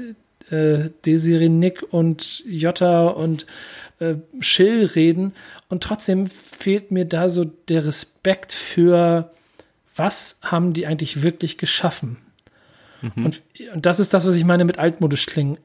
äh, 0.49 0.89
Desiree 1.05 1.49
Nick 1.49 1.83
und 1.91 2.43
Jota 2.45 3.07
und 3.07 3.45
äh, 3.99 4.15
Schill 4.39 4.85
reden. 4.85 5.33
Und 5.69 5.83
trotzdem 5.83 6.27
fehlt 6.27 6.91
mir 6.91 7.05
da 7.05 7.29
so 7.29 7.45
der 7.45 7.85
Respekt 7.85 8.53
für, 8.53 9.31
was 10.01 10.39
haben 10.41 10.73
die 10.73 10.87
eigentlich 10.87 11.21
wirklich 11.21 11.59
geschaffen. 11.59 12.17
Mhm. 13.01 13.25
Und, 13.25 13.41
und 13.75 13.85
das 13.85 13.99
ist 13.99 14.15
das, 14.15 14.25
was 14.25 14.35
ich 14.35 14.45
meine 14.45 14.65
mit 14.65 14.79
altmodisch 14.79 15.27
klingen. 15.27 15.57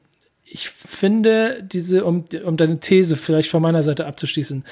Ich 0.45 0.69
finde 0.69 1.63
diese, 1.63 2.05
um, 2.05 2.25
um 2.45 2.55
deine 2.55 2.79
These 2.79 3.17
vielleicht 3.17 3.49
von 3.49 3.63
meiner 3.63 3.81
Seite 3.81 4.05
abzuschließen, 4.05 4.63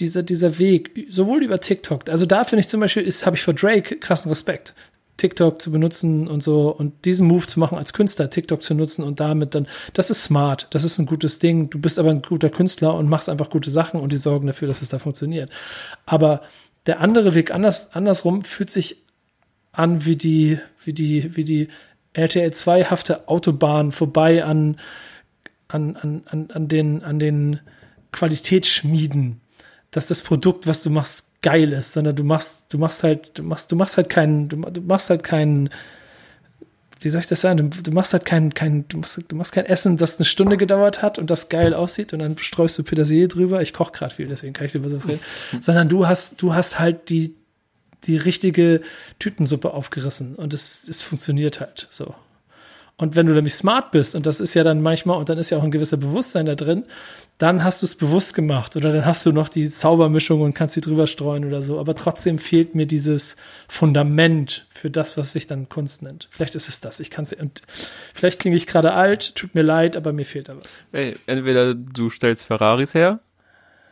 dieser, 0.00 0.22
dieser 0.22 0.58
Weg, 0.58 1.06
sowohl 1.10 1.44
über 1.44 1.60
TikTok, 1.60 2.08
also 2.08 2.24
da 2.24 2.44
finde 2.44 2.60
ich 2.60 2.68
zum 2.68 2.80
Beispiel, 2.80 3.04
habe 3.04 3.36
ich 3.36 3.42
vor 3.42 3.54
Drake 3.54 3.98
krassen 3.98 4.30
Respekt. 4.30 4.74
TikTok 5.18 5.60
zu 5.60 5.70
benutzen 5.70 6.26
und 6.26 6.42
so 6.42 6.70
und 6.70 7.04
diesen 7.04 7.28
Move 7.28 7.46
zu 7.46 7.60
machen 7.60 7.76
als 7.78 7.92
Künstler, 7.92 8.30
TikTok 8.30 8.62
zu 8.62 8.74
nutzen 8.74 9.04
und 9.04 9.20
damit 9.20 9.54
dann, 9.54 9.68
das 9.92 10.10
ist 10.10 10.24
smart, 10.24 10.66
das 10.70 10.84
ist 10.84 10.98
ein 10.98 11.06
gutes 11.06 11.38
Ding. 11.38 11.68
Du 11.68 11.78
bist 11.78 11.98
aber 11.98 12.10
ein 12.10 12.22
guter 12.22 12.48
Künstler 12.48 12.94
und 12.94 13.08
machst 13.08 13.28
einfach 13.28 13.50
gute 13.50 13.70
Sachen 13.70 14.00
und 14.00 14.12
die 14.12 14.16
sorgen 14.16 14.46
dafür, 14.46 14.68
dass 14.68 14.82
es 14.82 14.88
da 14.88 14.98
funktioniert. 14.98 15.50
Aber 16.06 16.40
der 16.86 17.00
andere 17.00 17.34
Weg 17.34 17.52
anders, 17.52 17.94
andersrum 17.94 18.42
fühlt 18.42 18.70
sich 18.70 18.96
an 19.72 20.04
wie 20.04 20.16
die, 20.16 20.58
wie 20.84 20.92
die, 20.92 21.36
wie 21.36 21.44
die 21.44 21.68
RTL 22.12 22.50
2-hafte 22.50 23.28
Autobahn 23.28 23.92
vorbei 23.92 24.44
an, 24.44 24.78
an, 25.68 25.96
an, 25.96 26.22
an, 26.26 26.50
an 26.50 26.68
den, 26.68 27.02
an 27.02 27.18
den 27.18 27.60
Qualitätsschmieden 28.12 29.40
dass 29.92 30.06
das 30.06 30.22
Produkt, 30.22 30.66
was 30.66 30.82
du 30.82 30.90
machst, 30.90 31.28
geil 31.42 31.72
ist, 31.72 31.92
sondern 31.92 32.16
du 32.16 32.24
machst, 32.24 32.72
du 32.72 32.78
machst 32.78 33.04
halt, 33.04 33.38
du 33.38 33.42
machst, 33.42 33.70
du 33.70 33.76
machst 33.76 33.96
halt 33.96 34.08
keinen, 34.08 34.48
du, 34.48 34.56
du 34.56 34.80
machst 34.80 35.10
halt 35.10 35.22
keinen, 35.22 35.70
wie 37.04 37.08
soll 37.08 37.20
ich 37.20 37.26
das 37.26 37.40
sagen? 37.40 37.70
Du, 37.70 37.82
du 37.82 37.90
machst 37.92 38.12
halt 38.12 38.24
kein, 38.24 38.54
kein, 38.54 38.86
du 38.88 38.98
machst, 38.98 39.22
du 39.26 39.36
machst 39.36 39.52
kein 39.52 39.66
Essen, 39.66 39.96
das 39.96 40.18
eine 40.18 40.24
Stunde 40.24 40.56
gedauert 40.56 41.02
hat 41.02 41.18
und 41.18 41.30
das 41.30 41.48
geil 41.48 41.74
aussieht 41.74 42.12
und 42.12 42.20
dann 42.20 42.38
streust 42.38 42.78
du 42.78 42.82
Petersilie 42.82 43.28
drüber. 43.28 43.62
Ich 43.62 43.72
koche 43.72 43.92
gerade 43.92 44.14
viel, 44.14 44.28
deswegen 44.28 44.52
kann 44.52 44.66
ich 44.66 44.74
über 44.74 44.88
sowas 44.88 45.08
reden. 45.08 45.20
sondern 45.60 45.88
du 45.88 46.06
hast, 46.06 46.42
du 46.42 46.54
hast 46.54 46.78
halt 46.78 47.08
die, 47.10 47.34
die 48.04 48.16
richtige 48.16 48.80
Tütensuppe 49.18 49.72
aufgerissen 49.72 50.34
und 50.34 50.54
es, 50.54 50.88
es 50.88 51.02
funktioniert 51.02 51.60
halt 51.60 51.88
so. 51.90 52.14
Und 53.02 53.16
wenn 53.16 53.26
du 53.26 53.32
nämlich 53.32 53.54
smart 53.54 53.90
bist, 53.90 54.14
und 54.14 54.26
das 54.26 54.38
ist 54.38 54.54
ja 54.54 54.62
dann 54.62 54.80
manchmal, 54.80 55.18
und 55.18 55.28
dann 55.28 55.36
ist 55.36 55.50
ja 55.50 55.58
auch 55.58 55.64
ein 55.64 55.72
gewisser 55.72 55.96
Bewusstsein 55.96 56.46
da 56.46 56.54
drin, 56.54 56.84
dann 57.36 57.64
hast 57.64 57.82
du 57.82 57.86
es 57.86 57.96
bewusst 57.96 58.32
gemacht 58.32 58.76
oder 58.76 58.92
dann 58.92 59.04
hast 59.04 59.26
du 59.26 59.32
noch 59.32 59.48
die 59.48 59.68
Zaubermischung 59.68 60.40
und 60.40 60.54
kannst 60.54 60.74
sie 60.74 60.80
drüber 60.80 61.08
streuen 61.08 61.44
oder 61.44 61.62
so. 61.62 61.80
Aber 61.80 61.96
trotzdem 61.96 62.38
fehlt 62.38 62.76
mir 62.76 62.86
dieses 62.86 63.36
Fundament 63.66 64.68
für 64.72 64.88
das, 64.88 65.16
was 65.16 65.32
sich 65.32 65.48
dann 65.48 65.68
Kunst 65.68 66.04
nennt. 66.04 66.28
Vielleicht 66.30 66.54
ist 66.54 66.68
es 66.68 66.80
das. 66.80 67.00
Ich 67.00 67.10
kann 67.10 67.24
es 67.24 67.32
und 67.32 67.62
vielleicht 68.14 68.38
klinge 68.38 68.54
ich 68.54 68.68
gerade 68.68 68.92
alt, 68.92 69.34
tut 69.34 69.56
mir 69.56 69.62
leid, 69.62 69.96
aber 69.96 70.12
mir 70.12 70.24
fehlt 70.24 70.48
da 70.48 70.54
was. 70.62 70.78
Ey, 70.92 71.16
entweder 71.26 71.74
du 71.74 72.08
stellst 72.08 72.46
Ferraris 72.46 72.94
her 72.94 73.18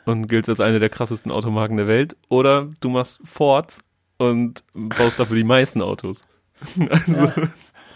und 0.04 0.28
giltst 0.28 0.48
als 0.48 0.60
eine 0.60 0.78
der 0.78 0.88
krassesten 0.88 1.32
Automarken 1.32 1.78
der 1.78 1.88
Welt, 1.88 2.16
oder 2.28 2.70
du 2.78 2.90
machst 2.90 3.18
Fords 3.24 3.80
und 4.18 4.62
baust 4.72 5.18
dafür 5.18 5.36
die 5.36 5.42
meisten 5.42 5.82
Autos. 5.82 6.22
Also 6.88 7.12
ja. 7.12 7.32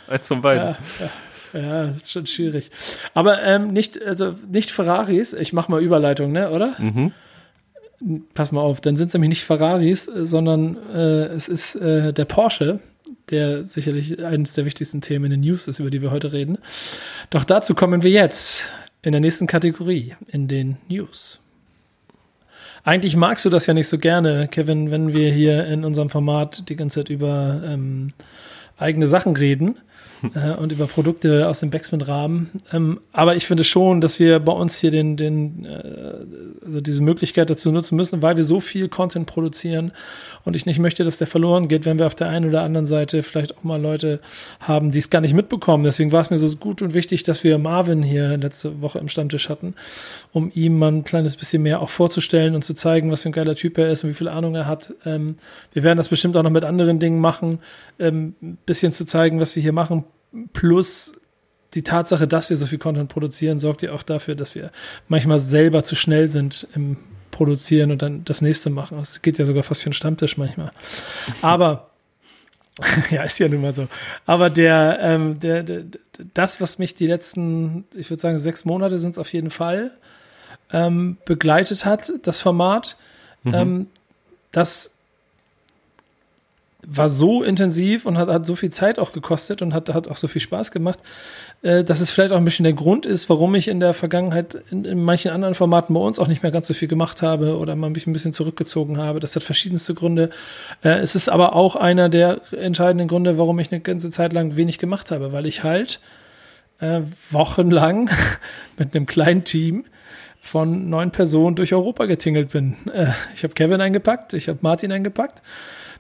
Eins 0.08 0.28
von 0.28 0.42
beiden. 0.42 0.68
Ja, 0.68 0.78
ja. 1.00 1.10
Ja, 1.54 1.84
ist 1.84 2.10
schon 2.10 2.26
schwierig. 2.26 2.70
Aber 3.14 3.40
ähm, 3.42 3.68
nicht, 3.68 4.02
also 4.02 4.34
nicht 4.50 4.72
Ferraris, 4.72 5.32
ich 5.32 5.52
mach 5.52 5.68
mal 5.68 5.80
Überleitung, 5.80 6.32
ne, 6.32 6.50
oder? 6.50 6.74
Mhm. 6.78 7.12
Pass 8.34 8.50
mal 8.50 8.60
auf, 8.60 8.80
dann 8.80 8.96
sind 8.96 9.08
es 9.08 9.14
nämlich 9.14 9.28
nicht 9.28 9.44
Ferraris, 9.44 10.04
sondern 10.04 10.76
äh, 10.92 11.26
es 11.26 11.48
ist 11.48 11.76
äh, 11.76 12.12
der 12.12 12.24
Porsche, 12.24 12.80
der 13.30 13.62
sicherlich 13.62 14.22
eines 14.22 14.54
der 14.54 14.66
wichtigsten 14.66 15.00
Themen 15.00 15.26
in 15.26 15.30
den 15.30 15.40
News 15.40 15.68
ist, 15.68 15.78
über 15.78 15.90
die 15.90 16.02
wir 16.02 16.10
heute 16.10 16.32
reden. 16.32 16.58
Doch 17.30 17.44
dazu 17.44 17.74
kommen 17.74 18.02
wir 18.02 18.10
jetzt 18.10 18.72
in 19.02 19.12
der 19.12 19.20
nächsten 19.20 19.46
Kategorie, 19.46 20.16
in 20.26 20.48
den 20.48 20.76
News. 20.88 21.38
Eigentlich 22.82 23.16
magst 23.16 23.44
du 23.44 23.50
das 23.50 23.66
ja 23.66 23.74
nicht 23.74 23.88
so 23.88 23.98
gerne, 23.98 24.48
Kevin, 24.48 24.90
wenn 24.90 25.14
wir 25.14 25.32
hier 25.32 25.66
in 25.66 25.84
unserem 25.84 26.10
Format 26.10 26.68
die 26.68 26.76
ganze 26.76 27.00
Zeit 27.00 27.10
über 27.10 27.62
ähm, 27.64 28.08
eigene 28.76 29.06
Sachen 29.06 29.36
reden 29.36 29.78
äh, 30.34 30.54
und 30.56 30.72
über 30.72 30.86
Produkte 30.86 31.48
aus 31.48 31.60
dem 31.60 31.70
Backsmith-Rahmen. 31.70 32.50
Ähm, 32.72 33.00
aber 33.12 33.36
ich 33.36 33.46
finde 33.46 33.64
schon, 33.64 34.00
dass 34.00 34.18
wir 34.18 34.38
bei 34.40 34.52
uns 34.52 34.78
hier 34.78 34.90
den, 34.90 35.16
den, 35.16 35.64
äh, 35.64 36.64
also 36.64 36.80
diese 36.80 37.02
Möglichkeit 37.02 37.50
dazu 37.50 37.70
nutzen 37.72 37.96
müssen, 37.96 38.22
weil 38.22 38.36
wir 38.36 38.44
so 38.44 38.60
viel 38.60 38.88
Content 38.88 39.26
produzieren 39.26 39.92
und 40.44 40.56
ich 40.56 40.66
nicht 40.66 40.78
möchte, 40.78 41.04
dass 41.04 41.18
der 41.18 41.26
verloren 41.26 41.68
geht, 41.68 41.84
wenn 41.84 41.98
wir 41.98 42.06
auf 42.06 42.14
der 42.14 42.28
einen 42.28 42.48
oder 42.48 42.62
anderen 42.62 42.86
Seite 42.86 43.22
vielleicht 43.22 43.56
auch 43.56 43.64
mal 43.64 43.80
Leute 43.80 44.20
haben, 44.60 44.90
die 44.90 44.98
es 44.98 45.10
gar 45.10 45.20
nicht 45.20 45.34
mitbekommen. 45.34 45.84
Deswegen 45.84 46.12
war 46.12 46.20
es 46.20 46.30
mir 46.30 46.38
so 46.38 46.54
gut 46.56 46.82
und 46.82 46.94
wichtig, 46.94 47.22
dass 47.22 47.44
wir 47.44 47.58
Marvin 47.58 48.02
hier 48.02 48.36
letzte 48.36 48.82
Woche 48.82 48.98
im 48.98 49.08
Stammtisch 49.08 49.48
hatten, 49.48 49.74
um 50.32 50.50
ihm 50.54 50.78
mal 50.78 50.92
ein 50.92 51.04
kleines 51.04 51.36
bisschen 51.36 51.62
mehr 51.62 51.80
auch 51.80 51.90
vorzustellen 51.90 52.54
und 52.54 52.62
zu 52.62 52.74
zeigen, 52.74 53.10
was 53.10 53.22
für 53.22 53.30
ein 53.30 53.32
geiler 53.32 53.54
Typ 53.54 53.78
er 53.78 53.90
ist 53.90 54.04
und 54.04 54.10
wie 54.10 54.14
viel 54.14 54.28
Ahnung 54.28 54.54
er 54.54 54.66
hat. 54.66 54.92
Ähm, 55.04 55.36
wir 55.72 55.82
werden 55.82 55.98
das 55.98 56.08
bestimmt 56.08 56.36
auch 56.36 56.42
noch 56.42 56.50
mit 56.50 56.64
anderen 56.64 56.98
Dingen 56.98 57.20
machen, 57.20 57.58
ähm, 57.98 58.34
bisschen 58.66 58.92
zu 58.92 59.04
zeigen, 59.04 59.40
was 59.40 59.56
wir 59.56 59.62
hier 59.62 59.72
machen 59.72 60.04
plus 60.52 61.14
die 61.74 61.82
Tatsache, 61.82 62.28
dass 62.28 62.50
wir 62.50 62.56
so 62.56 62.66
viel 62.66 62.78
Content 62.78 63.08
produzieren, 63.08 63.58
sorgt 63.58 63.82
ja 63.82 63.92
auch 63.92 64.02
dafür, 64.02 64.34
dass 64.34 64.54
wir 64.54 64.70
manchmal 65.08 65.38
selber 65.38 65.82
zu 65.82 65.96
schnell 65.96 66.28
sind 66.28 66.68
im 66.74 66.96
Produzieren 67.30 67.90
und 67.90 68.00
dann 68.00 68.24
das 68.24 68.42
nächste 68.42 68.70
machen. 68.70 68.96
Das 68.98 69.20
geht 69.20 69.38
ja 69.38 69.44
sogar 69.44 69.64
fast 69.64 69.82
für 69.82 69.86
einen 69.86 69.94
Stammtisch 69.94 70.36
manchmal. 70.36 70.70
Aber 71.42 71.90
ja, 73.10 73.22
ist 73.22 73.38
ja 73.38 73.48
nun 73.48 73.62
mal 73.62 73.72
so. 73.72 73.88
Aber 74.26 74.50
der, 74.50 74.98
ähm, 75.00 75.38
der, 75.38 75.62
der, 75.62 75.84
das, 76.32 76.60
was 76.60 76.78
mich 76.78 76.94
die 76.94 77.06
letzten, 77.06 77.84
ich 77.96 78.10
würde 78.10 78.20
sagen, 78.20 78.38
sechs 78.38 78.64
Monate 78.64 78.98
sind 78.98 79.10
es 79.10 79.18
auf 79.18 79.32
jeden 79.32 79.50
Fall, 79.50 79.92
ähm, 80.72 81.16
begleitet 81.24 81.84
hat, 81.84 82.12
das 82.22 82.40
Format, 82.40 82.96
mhm. 83.44 83.54
ähm, 83.54 83.86
das 84.50 84.93
war 86.86 87.08
so 87.08 87.42
intensiv 87.42 88.06
und 88.06 88.18
hat, 88.18 88.28
hat 88.28 88.46
so 88.46 88.56
viel 88.56 88.70
Zeit 88.70 88.98
auch 88.98 89.12
gekostet 89.12 89.62
und 89.62 89.74
hat, 89.74 89.92
hat 89.92 90.08
auch 90.08 90.16
so 90.16 90.28
viel 90.28 90.40
Spaß 90.40 90.70
gemacht, 90.70 90.98
äh, 91.62 91.84
dass 91.84 92.00
es 92.00 92.10
vielleicht 92.10 92.32
auch 92.32 92.36
ein 92.36 92.44
bisschen 92.44 92.64
der 92.64 92.72
Grund 92.72 93.06
ist, 93.06 93.28
warum 93.28 93.54
ich 93.54 93.68
in 93.68 93.80
der 93.80 93.94
Vergangenheit 93.94 94.62
in, 94.70 94.84
in 94.84 95.02
manchen 95.02 95.30
anderen 95.30 95.54
Formaten 95.54 95.94
bei 95.94 96.00
uns 96.00 96.18
auch 96.18 96.28
nicht 96.28 96.42
mehr 96.42 96.52
ganz 96.52 96.66
so 96.66 96.74
viel 96.74 96.88
gemacht 96.88 97.22
habe 97.22 97.58
oder 97.58 97.76
mal 97.76 97.90
mich 97.90 98.06
ein 98.06 98.12
bisschen 98.12 98.32
zurückgezogen 98.32 98.98
habe. 98.98 99.20
Das 99.20 99.36
hat 99.36 99.42
verschiedenste 99.42 99.94
Gründe. 99.94 100.30
Äh, 100.82 100.98
es 100.98 101.14
ist 101.14 101.28
aber 101.28 101.54
auch 101.54 101.76
einer 101.76 102.08
der 102.08 102.40
entscheidenden 102.52 103.08
Gründe, 103.08 103.38
warum 103.38 103.58
ich 103.58 103.72
eine 103.72 103.80
ganze 103.80 104.10
Zeit 104.10 104.32
lang 104.32 104.56
wenig 104.56 104.78
gemacht 104.78 105.10
habe, 105.10 105.32
weil 105.32 105.46
ich 105.46 105.64
halt 105.64 106.00
äh, 106.80 107.00
wochenlang 107.30 108.10
mit 108.78 108.94
einem 108.94 109.06
kleinen 109.06 109.44
Team 109.44 109.84
von 110.40 110.90
neun 110.90 111.10
Personen 111.10 111.56
durch 111.56 111.72
Europa 111.72 112.04
getingelt 112.04 112.50
bin. 112.50 112.76
Äh, 112.92 113.06
ich 113.34 113.44
habe 113.44 113.54
Kevin 113.54 113.80
eingepackt, 113.80 114.34
ich 114.34 114.48
habe 114.48 114.58
Martin 114.62 114.92
eingepackt 114.92 115.42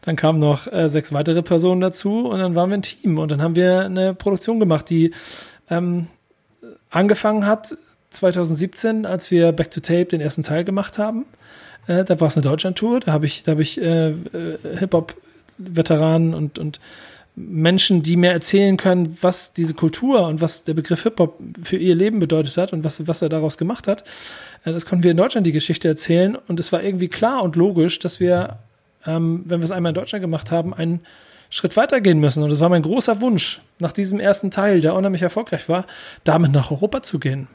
dann 0.04 0.16
kamen 0.16 0.38
noch 0.38 0.70
äh, 0.70 0.88
sechs 0.88 1.12
weitere 1.12 1.42
Personen 1.42 1.80
dazu 1.80 2.28
und 2.28 2.38
dann 2.38 2.54
waren 2.54 2.70
wir 2.70 2.76
ein 2.76 2.82
Team 2.82 3.18
und 3.18 3.30
dann 3.32 3.40
haben 3.40 3.56
wir 3.56 3.80
eine 3.80 4.14
Produktion 4.14 4.60
gemacht, 4.60 4.90
die 4.90 5.12
ähm, 5.70 6.08
angefangen 6.90 7.46
hat 7.46 7.76
2017, 8.10 9.06
als 9.06 9.30
wir 9.30 9.52
Back 9.52 9.70
to 9.70 9.80
Tape 9.80 10.06
den 10.06 10.20
ersten 10.20 10.42
Teil 10.42 10.64
gemacht 10.64 10.98
haben. 10.98 11.24
Äh, 11.86 12.04
da 12.04 12.20
war 12.20 12.28
es 12.28 12.36
eine 12.36 12.44
Deutschland-Tour, 12.44 13.00
da 13.00 13.12
habe 13.12 13.26
ich, 13.26 13.42
da 13.44 13.52
habe 13.52 13.62
ich 13.62 13.80
äh, 13.80 14.10
äh, 14.10 14.58
Hip-Hop-Veteranen 14.78 16.34
und, 16.34 16.58
und 16.58 16.80
Menschen, 17.34 18.02
die 18.02 18.16
mir 18.16 18.30
erzählen 18.30 18.76
können, 18.76 19.16
was 19.22 19.54
diese 19.54 19.74
Kultur 19.74 20.26
und 20.28 20.40
was 20.40 20.64
der 20.64 20.74
Begriff 20.74 21.02
Hip-Hop 21.02 21.40
für 21.62 21.76
ihr 21.76 21.94
Leben 21.94 22.20
bedeutet 22.20 22.56
hat 22.58 22.72
und 22.72 22.84
was, 22.84 23.06
was 23.08 23.22
er 23.22 23.28
daraus 23.28 23.58
gemacht 23.58 23.88
hat. 23.88 24.04
Äh, 24.64 24.72
das 24.72 24.84
konnten 24.84 25.02
wir 25.02 25.10
in 25.10 25.16
Deutschland 25.16 25.46
die 25.46 25.52
Geschichte 25.52 25.88
erzählen 25.88 26.36
und 26.36 26.60
es 26.60 26.72
war 26.72 26.82
irgendwie 26.82 27.08
klar 27.08 27.42
und 27.42 27.56
logisch, 27.56 27.98
dass 27.98 28.20
wir 28.20 28.58
ähm, 29.06 29.42
wenn 29.46 29.60
wir 29.60 29.64
es 29.64 29.70
einmal 29.70 29.90
in 29.90 29.94
Deutschland 29.94 30.22
gemacht 30.22 30.50
haben, 30.50 30.74
einen 30.74 31.00
Schritt 31.50 31.76
weitergehen 31.76 32.18
müssen. 32.18 32.42
Und 32.42 32.50
es 32.50 32.60
war 32.60 32.68
mein 32.68 32.82
großer 32.82 33.20
Wunsch, 33.20 33.60
nach 33.78 33.92
diesem 33.92 34.18
ersten 34.18 34.50
Teil, 34.50 34.80
der 34.80 34.94
unheimlich 34.94 35.22
erfolgreich 35.22 35.68
war, 35.68 35.86
damit 36.24 36.52
nach 36.52 36.70
Europa 36.70 37.02
zu 37.02 37.18
gehen. 37.18 37.48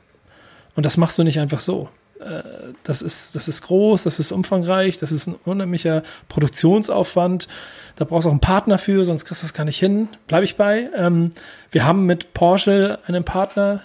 Und 0.76 0.86
das 0.86 0.98
machst 0.98 1.18
du 1.18 1.24
nicht 1.24 1.40
einfach 1.40 1.60
so. 1.60 1.90
Äh, 2.20 2.44
das 2.84 3.02
ist, 3.02 3.36
das 3.36 3.48
ist 3.48 3.64
groß, 3.64 4.04
das 4.04 4.20
ist 4.20 4.32
umfangreich, 4.32 5.00
das 5.00 5.12
ist 5.12 5.28
ein 5.28 5.36
unheimlicher 5.46 6.04
Produktionsaufwand. 6.28 7.48
Da 7.96 8.06
brauchst 8.06 8.26
du 8.26 8.30
auch 8.30 8.34
einen 8.34 8.42
Partner 8.42 8.78
für, 8.78 9.04
sonst 9.04 9.26
kriegst 9.26 9.44
du 9.44 9.48
das 9.48 9.54
gar 9.54 9.66
nicht 9.66 9.80
hin. 9.80 10.08
Bleibe 10.28 10.46
ich 10.46 10.56
bei. 10.56 10.90
Ähm, 10.96 11.34
wir 11.72 11.86
haben 11.86 12.06
mit 12.06 12.34
Porsche 12.34 13.00
einen 13.08 13.24
Partner, 13.24 13.82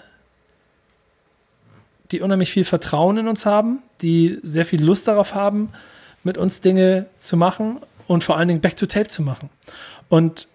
die 2.11 2.21
unheimlich 2.21 2.51
viel 2.51 2.65
Vertrauen 2.65 3.17
in 3.17 3.27
uns 3.27 3.45
haben, 3.45 3.79
die 4.01 4.39
sehr 4.43 4.65
viel 4.65 4.83
Lust 4.83 5.07
darauf 5.07 5.33
haben, 5.33 5.69
mit 6.25 6.37
uns 6.37 6.59
Dinge 6.59 7.05
zu 7.17 7.37
machen 7.37 7.79
und 8.07 8.23
vor 8.23 8.37
allen 8.37 8.49
Dingen 8.49 8.61
Back 8.61 8.75
to 8.75 8.85
Tape 8.85 9.07
zu 9.07 9.21
machen. 9.21 9.49
Und 10.09 10.47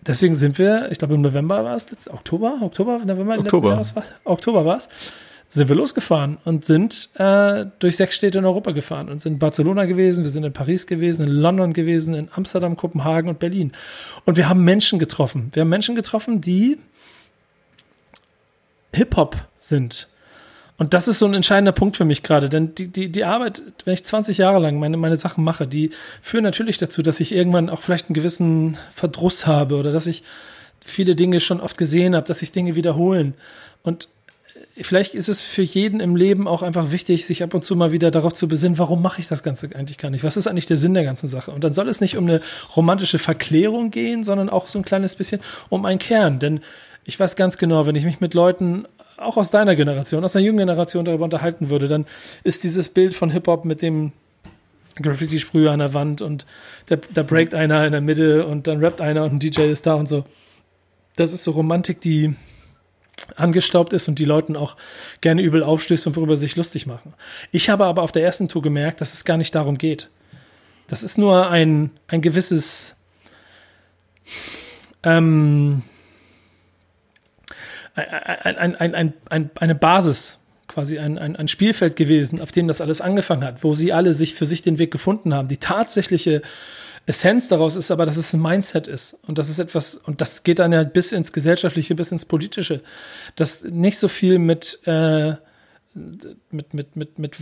deswegen 0.00 0.36
sind 0.36 0.58
wir, 0.58 0.90
ich 0.92 0.98
glaube 0.98 1.14
im 1.14 1.22
November 1.22 1.64
war 1.64 1.74
es, 1.74 1.88
Oktober, 2.08 2.58
Oktober, 2.60 2.98
November 2.98 3.38
Oktober. 3.38 3.42
letzten 3.42 3.66
Jahres, 3.66 3.96
war, 3.96 4.04
Oktober 4.24 4.64
war 4.64 4.76
es, 4.76 4.88
sind 5.48 5.68
wir 5.68 5.76
losgefahren 5.76 6.38
und 6.44 6.64
sind 6.64 7.08
äh, 7.14 7.66
durch 7.78 7.96
sechs 7.96 8.16
Städte 8.16 8.38
in 8.38 8.44
Europa 8.44 8.72
gefahren 8.72 9.08
und 9.08 9.20
sind 9.20 9.34
in 9.34 9.38
Barcelona 9.38 9.86
gewesen, 9.86 10.24
wir 10.24 10.30
sind 10.30 10.44
in 10.44 10.52
Paris 10.52 10.86
gewesen, 10.86 11.26
in 11.26 11.32
London 11.32 11.72
gewesen, 11.72 12.14
in 12.14 12.28
Amsterdam, 12.34 12.76
Kopenhagen 12.76 13.30
und 13.30 13.38
Berlin. 13.38 13.72
Und 14.24 14.36
wir 14.36 14.48
haben 14.48 14.64
Menschen 14.64 14.98
getroffen. 14.98 15.50
Wir 15.52 15.62
haben 15.62 15.68
Menschen 15.68 15.94
getroffen, 15.94 16.40
die 16.40 16.78
Hip-Hop 18.92 19.36
sind. 19.58 20.08
Und 20.78 20.92
das 20.92 21.08
ist 21.08 21.18
so 21.18 21.26
ein 21.26 21.34
entscheidender 21.34 21.72
Punkt 21.72 21.96
für 21.96 22.04
mich 22.04 22.22
gerade, 22.22 22.48
denn 22.48 22.74
die, 22.74 22.88
die, 22.88 23.08
die 23.08 23.24
Arbeit, 23.24 23.62
wenn 23.84 23.94
ich 23.94 24.04
20 24.04 24.36
Jahre 24.36 24.58
lang 24.58 24.78
meine, 24.78 24.96
meine 24.98 25.16
Sachen 25.16 25.42
mache, 25.42 25.66
die 25.66 25.90
führen 26.20 26.44
natürlich 26.44 26.76
dazu, 26.76 27.02
dass 27.02 27.20
ich 27.20 27.32
irgendwann 27.32 27.70
auch 27.70 27.80
vielleicht 27.80 28.08
einen 28.08 28.14
gewissen 28.14 28.76
Verdruss 28.94 29.46
habe 29.46 29.76
oder 29.76 29.90
dass 29.90 30.06
ich 30.06 30.22
viele 30.84 31.16
Dinge 31.16 31.40
schon 31.40 31.60
oft 31.60 31.78
gesehen 31.78 32.14
habe, 32.14 32.26
dass 32.26 32.40
sich 32.40 32.52
Dinge 32.52 32.76
wiederholen. 32.76 33.34
Und 33.82 34.08
vielleicht 34.80 35.14
ist 35.14 35.28
es 35.28 35.42
für 35.42 35.62
jeden 35.62 36.00
im 36.00 36.14
Leben 36.14 36.46
auch 36.46 36.62
einfach 36.62 36.92
wichtig, 36.92 37.26
sich 37.26 37.42
ab 37.42 37.54
und 37.54 37.64
zu 37.64 37.74
mal 37.74 37.92
wieder 37.92 38.10
darauf 38.10 38.34
zu 38.34 38.46
besinnen, 38.46 38.78
warum 38.78 39.00
mache 39.00 39.20
ich 39.20 39.28
das 39.28 39.42
Ganze 39.42 39.70
eigentlich 39.74 39.98
gar 39.98 40.10
nicht? 40.10 40.24
Was 40.24 40.36
ist 40.36 40.46
eigentlich 40.46 40.66
der 40.66 40.76
Sinn 40.76 40.94
der 40.94 41.04
ganzen 41.04 41.28
Sache? 41.28 41.50
Und 41.50 41.64
dann 41.64 41.72
soll 41.72 41.88
es 41.88 42.00
nicht 42.00 42.16
um 42.16 42.24
eine 42.24 42.40
romantische 42.76 43.18
Verklärung 43.18 43.90
gehen, 43.90 44.24
sondern 44.24 44.50
auch 44.50 44.68
so 44.68 44.78
ein 44.78 44.84
kleines 44.84 45.14
bisschen 45.14 45.40
um 45.70 45.86
einen 45.86 45.98
Kern. 45.98 46.38
Denn 46.38 46.60
ich 47.04 47.18
weiß 47.18 47.36
ganz 47.36 47.56
genau, 47.56 47.86
wenn 47.86 47.94
ich 47.94 48.04
mich 48.04 48.20
mit 48.20 48.34
Leuten 48.34 48.86
auch 49.16 49.36
aus 49.36 49.50
deiner 49.50 49.76
Generation, 49.76 50.24
aus 50.24 50.32
der 50.32 50.42
jungen 50.42 50.58
Generation 50.58 51.04
darüber 51.04 51.24
unterhalten 51.24 51.70
würde, 51.70 51.88
dann 51.88 52.06
ist 52.44 52.64
dieses 52.64 52.88
Bild 52.88 53.14
von 53.14 53.30
Hip-Hop 53.30 53.64
mit 53.64 53.82
dem 53.82 54.12
Graffiti-Sprüher 54.96 55.72
an 55.72 55.78
der 55.80 55.94
Wand 55.94 56.22
und 56.22 56.46
da, 56.86 56.96
da 56.96 57.22
breakt 57.22 57.54
einer 57.54 57.84
in 57.84 57.92
der 57.92 58.00
Mitte 58.00 58.46
und 58.46 58.66
dann 58.66 58.82
rappt 58.82 59.00
einer 59.00 59.24
und 59.24 59.34
ein 59.34 59.38
DJ 59.38 59.62
ist 59.62 59.86
da 59.86 59.94
und 59.94 60.06
so. 60.06 60.24
Das 61.16 61.32
ist 61.32 61.44
so 61.44 61.52
Romantik, 61.52 62.00
die 62.00 62.34
angestaubt 63.36 63.92
ist 63.92 64.08
und 64.08 64.18
die 64.18 64.24
Leuten 64.24 64.56
auch 64.56 64.76
gerne 65.20 65.42
übel 65.42 65.62
aufstößt 65.62 66.06
und 66.06 66.16
worüber 66.16 66.36
sie 66.36 66.46
sich 66.46 66.56
lustig 66.56 66.86
machen. 66.86 67.14
Ich 67.50 67.68
habe 67.68 67.86
aber 67.86 68.02
auf 68.02 68.12
der 68.12 68.22
ersten 68.22 68.48
Tour 68.48 68.62
gemerkt, 68.62 69.00
dass 69.00 69.14
es 69.14 69.24
gar 69.24 69.36
nicht 69.36 69.54
darum 69.54 69.78
geht. 69.78 70.10
Das 70.86 71.02
ist 71.02 71.18
nur 71.18 71.50
ein, 71.50 71.90
ein 72.06 72.20
gewisses 72.20 72.96
ähm, 75.02 75.82
ein, 77.96 78.56
ein, 78.56 78.74
ein, 78.76 78.94
ein, 78.94 79.12
ein, 79.30 79.50
eine 79.58 79.74
Basis, 79.74 80.38
quasi 80.68 80.98
ein, 80.98 81.18
ein, 81.18 81.48
Spielfeld 81.48 81.96
gewesen, 81.96 82.40
auf 82.40 82.52
dem 82.52 82.68
das 82.68 82.80
alles 82.80 83.00
angefangen 83.00 83.44
hat, 83.44 83.64
wo 83.64 83.74
sie 83.74 83.92
alle 83.92 84.12
sich 84.12 84.34
für 84.34 84.46
sich 84.46 84.62
den 84.62 84.78
Weg 84.78 84.90
gefunden 84.90 85.32
haben. 85.32 85.48
Die 85.48 85.58
tatsächliche 85.58 86.42
Essenz 87.06 87.48
daraus 87.48 87.76
ist 87.76 87.90
aber, 87.90 88.04
dass 88.04 88.16
es 88.16 88.32
ein 88.32 88.42
Mindset 88.42 88.88
ist. 88.88 89.16
Und 89.26 89.38
das 89.38 89.48
ist 89.48 89.60
etwas, 89.60 89.96
und 89.96 90.20
das 90.20 90.42
geht 90.42 90.58
dann 90.58 90.72
ja 90.72 90.82
bis 90.82 91.12
ins 91.12 91.32
Gesellschaftliche, 91.32 91.94
bis 91.94 92.12
ins 92.12 92.24
Politische, 92.24 92.82
das 93.36 93.62
nicht 93.64 93.98
so 93.98 94.08
viel 94.08 94.38
mit, 94.38 94.80
äh, 94.86 95.34
mit, 95.94 96.74
mit, 96.74 96.96
mit, 96.96 97.18
mit, 97.18 97.36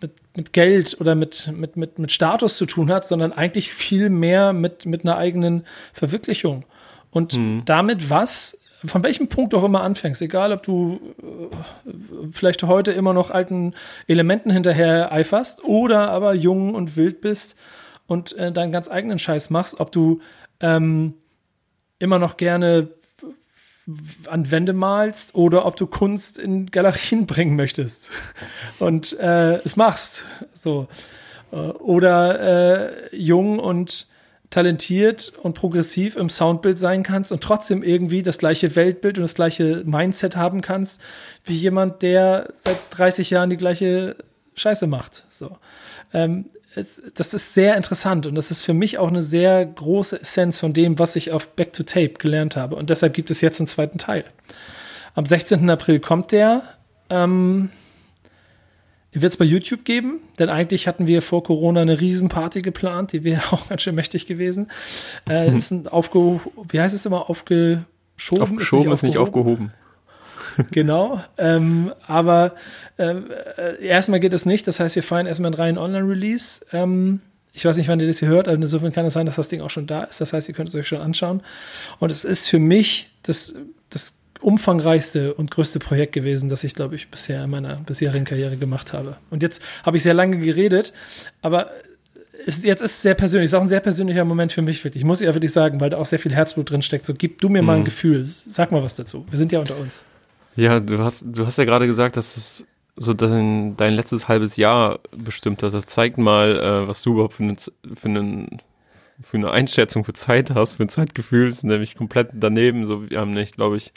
mit, 0.00 0.12
mit 0.36 0.52
Geld 0.52 1.00
oder 1.00 1.14
mit, 1.14 1.50
mit, 1.52 1.76
mit, 1.76 1.98
mit 1.98 2.12
Status 2.12 2.58
zu 2.58 2.66
tun 2.66 2.90
hat, 2.92 3.06
sondern 3.06 3.32
eigentlich 3.32 3.72
viel 3.72 4.10
mehr 4.10 4.52
mit, 4.52 4.84
mit 4.84 5.02
einer 5.02 5.16
eigenen 5.16 5.64
Verwirklichung. 5.94 6.64
Und 7.10 7.32
mhm. 7.32 7.62
damit 7.64 8.10
was 8.10 8.60
von 8.84 9.02
welchem 9.02 9.28
Punkt 9.28 9.54
auch 9.54 9.64
immer 9.64 9.82
anfängst, 9.82 10.22
egal 10.22 10.52
ob 10.52 10.62
du 10.62 11.00
äh, 11.18 11.90
vielleicht 12.30 12.62
heute 12.62 12.92
immer 12.92 13.12
noch 13.12 13.30
alten 13.30 13.74
Elementen 14.06 14.50
hinterher 14.50 15.10
eiferst 15.12 15.64
oder 15.64 16.10
aber 16.10 16.34
jung 16.34 16.74
und 16.74 16.96
wild 16.96 17.20
bist 17.20 17.56
und 18.06 18.36
äh, 18.36 18.52
deinen 18.52 18.72
ganz 18.72 18.90
eigenen 18.90 19.18
Scheiß 19.18 19.50
machst, 19.50 19.80
ob 19.80 19.92
du 19.92 20.20
ähm, 20.60 21.14
immer 21.98 22.18
noch 22.18 22.36
gerne 22.36 22.88
an 24.26 24.50
Wände 24.50 24.74
malst 24.74 25.34
oder 25.34 25.64
ob 25.64 25.76
du 25.76 25.86
Kunst 25.86 26.38
in 26.38 26.66
Galerien 26.66 27.26
bringen 27.26 27.56
möchtest 27.56 28.10
und 28.78 29.18
äh, 29.18 29.56
es 29.64 29.76
machst. 29.76 30.24
So. 30.54 30.88
Äh, 31.52 31.56
oder 31.56 33.10
äh, 33.10 33.16
jung 33.16 33.58
und 33.58 34.06
talentiert 34.50 35.32
und 35.42 35.54
progressiv 35.54 36.16
im 36.16 36.30
Soundbild 36.30 36.78
sein 36.78 37.02
kannst 37.02 37.32
und 37.32 37.42
trotzdem 37.42 37.82
irgendwie 37.82 38.22
das 38.22 38.38
gleiche 38.38 38.76
Weltbild 38.76 39.18
und 39.18 39.22
das 39.22 39.34
gleiche 39.34 39.82
Mindset 39.84 40.36
haben 40.36 40.62
kannst, 40.62 41.02
wie 41.44 41.54
jemand, 41.54 42.02
der 42.02 42.50
seit 42.54 42.78
30 42.90 43.30
Jahren 43.30 43.50
die 43.50 43.58
gleiche 43.58 44.16
Scheiße 44.54 44.86
macht. 44.86 45.26
So. 45.28 45.58
Ähm, 46.14 46.46
es, 46.74 47.02
das 47.14 47.34
ist 47.34 47.54
sehr 47.54 47.76
interessant 47.76 48.26
und 48.26 48.34
das 48.34 48.50
ist 48.50 48.62
für 48.62 48.74
mich 48.74 48.98
auch 48.98 49.08
eine 49.08 49.22
sehr 49.22 49.64
große 49.66 50.20
Essenz 50.22 50.60
von 50.60 50.72
dem, 50.72 50.98
was 50.98 51.16
ich 51.16 51.32
auf 51.32 51.48
Back 51.48 51.72
to 51.74 51.82
Tape 51.82 52.14
gelernt 52.18 52.56
habe. 52.56 52.76
Und 52.76 52.90
deshalb 52.90 53.14
gibt 53.14 53.30
es 53.30 53.40
jetzt 53.40 53.60
einen 53.60 53.66
zweiten 53.66 53.98
Teil. 53.98 54.24
Am 55.14 55.26
16. 55.26 55.68
April 55.68 56.00
kommt 56.00 56.32
der. 56.32 56.62
Ähm, 57.10 57.70
wird 59.12 59.32
es 59.32 59.36
bei 59.36 59.44
YouTube 59.44 59.84
geben, 59.84 60.20
denn 60.38 60.50
eigentlich 60.50 60.86
hatten 60.86 61.06
wir 61.06 61.22
vor 61.22 61.42
Corona 61.42 61.80
eine 61.80 62.00
Riesenparty 62.00 62.62
geplant, 62.62 63.12
die 63.12 63.24
wäre 63.24 63.42
auch 63.52 63.68
ganz 63.68 63.82
schön 63.82 63.94
mächtig 63.94 64.26
gewesen. 64.26 64.70
Äh, 65.28 65.56
ist 65.56 65.70
ein 65.70 65.88
aufge, 65.88 66.40
wie 66.70 66.80
heißt 66.80 66.94
es 66.94 67.06
immer, 67.06 67.30
aufgeschoben? 67.30 67.86
Aufgeschoben 68.40 68.92
ist 68.92 69.02
nicht 69.02 69.18
aufgehoben. 69.18 69.72
genau, 70.70 71.22
ähm, 71.36 71.92
aber 72.06 72.54
äh, 72.96 73.84
erstmal 73.84 74.20
geht 74.20 74.34
es 74.34 74.44
nicht, 74.44 74.66
das 74.66 74.80
heißt, 74.80 74.96
wir 74.96 75.02
feiern 75.02 75.26
erstmal 75.26 75.48
einen 75.48 75.60
reinen 75.60 75.78
Online-Release. 75.78 76.66
Ähm, 76.72 77.20
ich 77.52 77.64
weiß 77.64 77.76
nicht, 77.76 77.88
wann 77.88 77.98
ihr 77.98 78.06
das 78.06 78.18
hier 78.18 78.28
hört, 78.28 78.46
aber 78.46 78.56
insofern 78.56 78.92
kann 78.92 79.06
es 79.06 79.14
sein, 79.14 79.26
dass 79.26 79.36
das 79.36 79.48
Ding 79.48 79.62
auch 79.62 79.70
schon 79.70 79.86
da 79.86 80.04
ist. 80.04 80.20
Das 80.20 80.32
heißt, 80.32 80.48
ihr 80.48 80.54
könnt 80.54 80.68
es 80.68 80.74
euch 80.74 80.86
schon 80.86 81.00
anschauen. 81.00 81.42
Und 81.98 82.12
es 82.12 82.24
ist 82.24 82.48
für 82.48 82.60
mich 82.60 83.10
das, 83.22 83.54
das 83.90 84.18
umfangreichste 84.40 85.34
und 85.34 85.50
größte 85.50 85.78
Projekt 85.78 86.12
gewesen, 86.12 86.48
das 86.48 86.64
ich, 86.64 86.74
glaube 86.74 86.94
ich, 86.94 87.08
bisher 87.08 87.44
in 87.44 87.50
meiner 87.50 87.76
bisherigen 87.76 88.24
Karriere 88.24 88.56
gemacht 88.56 88.92
habe. 88.92 89.16
Und 89.30 89.42
jetzt 89.42 89.62
habe 89.84 89.96
ich 89.96 90.02
sehr 90.02 90.14
lange 90.14 90.38
geredet, 90.38 90.92
aber 91.42 91.70
ist, 92.44 92.64
jetzt 92.64 92.82
ist 92.82 92.92
es 92.92 93.02
sehr 93.02 93.14
persönlich, 93.14 93.46
ist 93.46 93.54
auch 93.54 93.60
ein 93.60 93.68
sehr 93.68 93.80
persönlicher 93.80 94.24
Moment 94.24 94.52
für 94.52 94.62
mich 94.62 94.82
wirklich. 94.84 95.04
Muss 95.04 95.20
ich 95.20 95.26
ja 95.26 95.34
wirklich 95.34 95.52
sagen, 95.52 95.80
weil 95.80 95.90
da 95.90 95.98
auch 95.98 96.06
sehr 96.06 96.18
viel 96.18 96.32
Herzblut 96.32 96.70
drin 96.70 96.82
steckt. 96.82 97.04
So, 97.04 97.14
gib 97.14 97.40
du 97.40 97.48
mir 97.48 97.62
mhm. 97.62 97.66
mal 97.66 97.74
ein 97.74 97.80
mhm. 97.80 97.86
Gefühl. 97.86 98.24
Sag 98.26 98.72
mal 98.72 98.82
was 98.82 98.96
dazu. 98.96 99.26
Wir 99.28 99.38
sind 99.38 99.52
ja 99.52 99.60
unter 99.60 99.76
uns. 99.76 100.04
Ja, 100.56 100.80
du 100.80 100.98
hast, 100.98 101.24
du 101.26 101.46
hast 101.46 101.58
ja 101.58 101.64
gerade 101.64 101.86
gesagt, 101.86 102.16
dass 102.16 102.36
es 102.36 102.64
so 102.96 103.14
dein, 103.14 103.76
dein 103.76 103.94
letztes 103.94 104.28
halbes 104.28 104.56
Jahr 104.56 105.00
bestimmt 105.16 105.62
hat. 105.62 105.72
Das 105.72 105.86
zeigt 105.86 106.18
mal, 106.18 106.58
äh, 106.58 106.88
was 106.88 107.02
du 107.02 107.12
überhaupt 107.12 107.34
für, 107.34 107.44
eine, 107.44 107.56
für, 107.94 108.08
einen, 108.08 108.62
für 109.20 109.36
eine 109.36 109.50
Einschätzung 109.50 110.04
für 110.04 110.14
Zeit 110.14 110.50
hast, 110.50 110.74
für 110.74 110.84
ein 110.84 110.88
Zeitgefühl. 110.88 111.48
Das 111.48 111.58
ist 111.58 111.64
nämlich 111.64 111.94
komplett 111.94 112.30
daneben. 112.32 112.86
So, 112.86 113.08
wir 113.08 113.20
haben 113.20 113.32
nicht, 113.32 113.56
glaube 113.56 113.76
ich, 113.76 113.92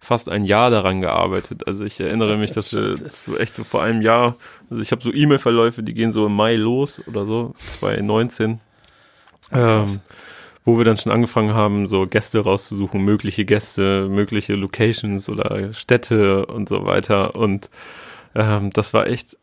fast 0.00 0.28
ein 0.28 0.44
Jahr 0.44 0.70
daran 0.70 1.00
gearbeitet. 1.00 1.66
Also 1.66 1.84
ich 1.84 2.00
erinnere 2.00 2.36
mich, 2.36 2.52
dass 2.52 2.72
wir 2.72 2.94
so 2.94 3.36
echt 3.36 3.54
so 3.54 3.64
vor 3.64 3.82
einem 3.82 4.02
Jahr, 4.02 4.36
also 4.70 4.82
ich 4.82 4.92
habe 4.92 5.02
so 5.02 5.12
E-Mail-Verläufe, 5.12 5.82
die 5.82 5.94
gehen 5.94 6.12
so 6.12 6.26
im 6.26 6.34
Mai 6.34 6.56
los 6.56 7.00
oder 7.06 7.26
so, 7.26 7.54
2019. 7.56 8.60
ähm, 9.52 10.00
wo 10.64 10.78
wir 10.78 10.84
dann 10.84 10.96
schon 10.96 11.12
angefangen 11.12 11.54
haben, 11.54 11.86
so 11.86 12.06
Gäste 12.06 12.40
rauszusuchen, 12.40 13.00
mögliche 13.04 13.44
Gäste, 13.44 14.08
mögliche 14.08 14.54
Locations 14.54 15.28
oder 15.28 15.72
Städte 15.72 16.46
und 16.46 16.68
so 16.68 16.84
weiter. 16.84 17.36
Und 17.36 17.70
ähm, 18.34 18.70
das 18.72 18.92
war 18.92 19.06
echt 19.06 19.38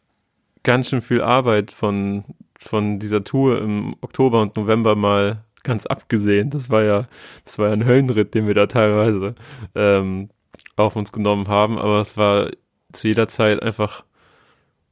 ganz 0.64 0.90
schön 0.90 1.02
viel 1.02 1.22
Arbeit 1.22 1.72
von, 1.72 2.26
von 2.60 3.00
dieser 3.00 3.24
Tour 3.24 3.62
im 3.62 3.96
Oktober 4.02 4.42
und 4.42 4.58
November 4.58 4.96
mal 4.96 5.44
ganz 5.64 5.86
abgesehen. 5.86 6.50
Das 6.50 6.70
war 6.70 6.84
ja, 6.84 7.08
das 7.46 7.58
war 7.58 7.68
ja 7.68 7.74
ein 7.74 7.86
Höllenritt, 7.86 8.34
den 8.34 8.46
wir 8.48 8.54
da 8.54 8.68
teilweise 8.68 9.36
ähm, 9.76 10.30
auf 10.76 10.96
uns 10.96 11.12
genommen 11.12 11.48
haben, 11.48 11.78
aber 11.78 12.00
es 12.00 12.18
war 12.18 12.50
zu 12.92 13.08
jeder 13.08 13.28
Zeit 13.28 13.62
einfach 13.62 14.04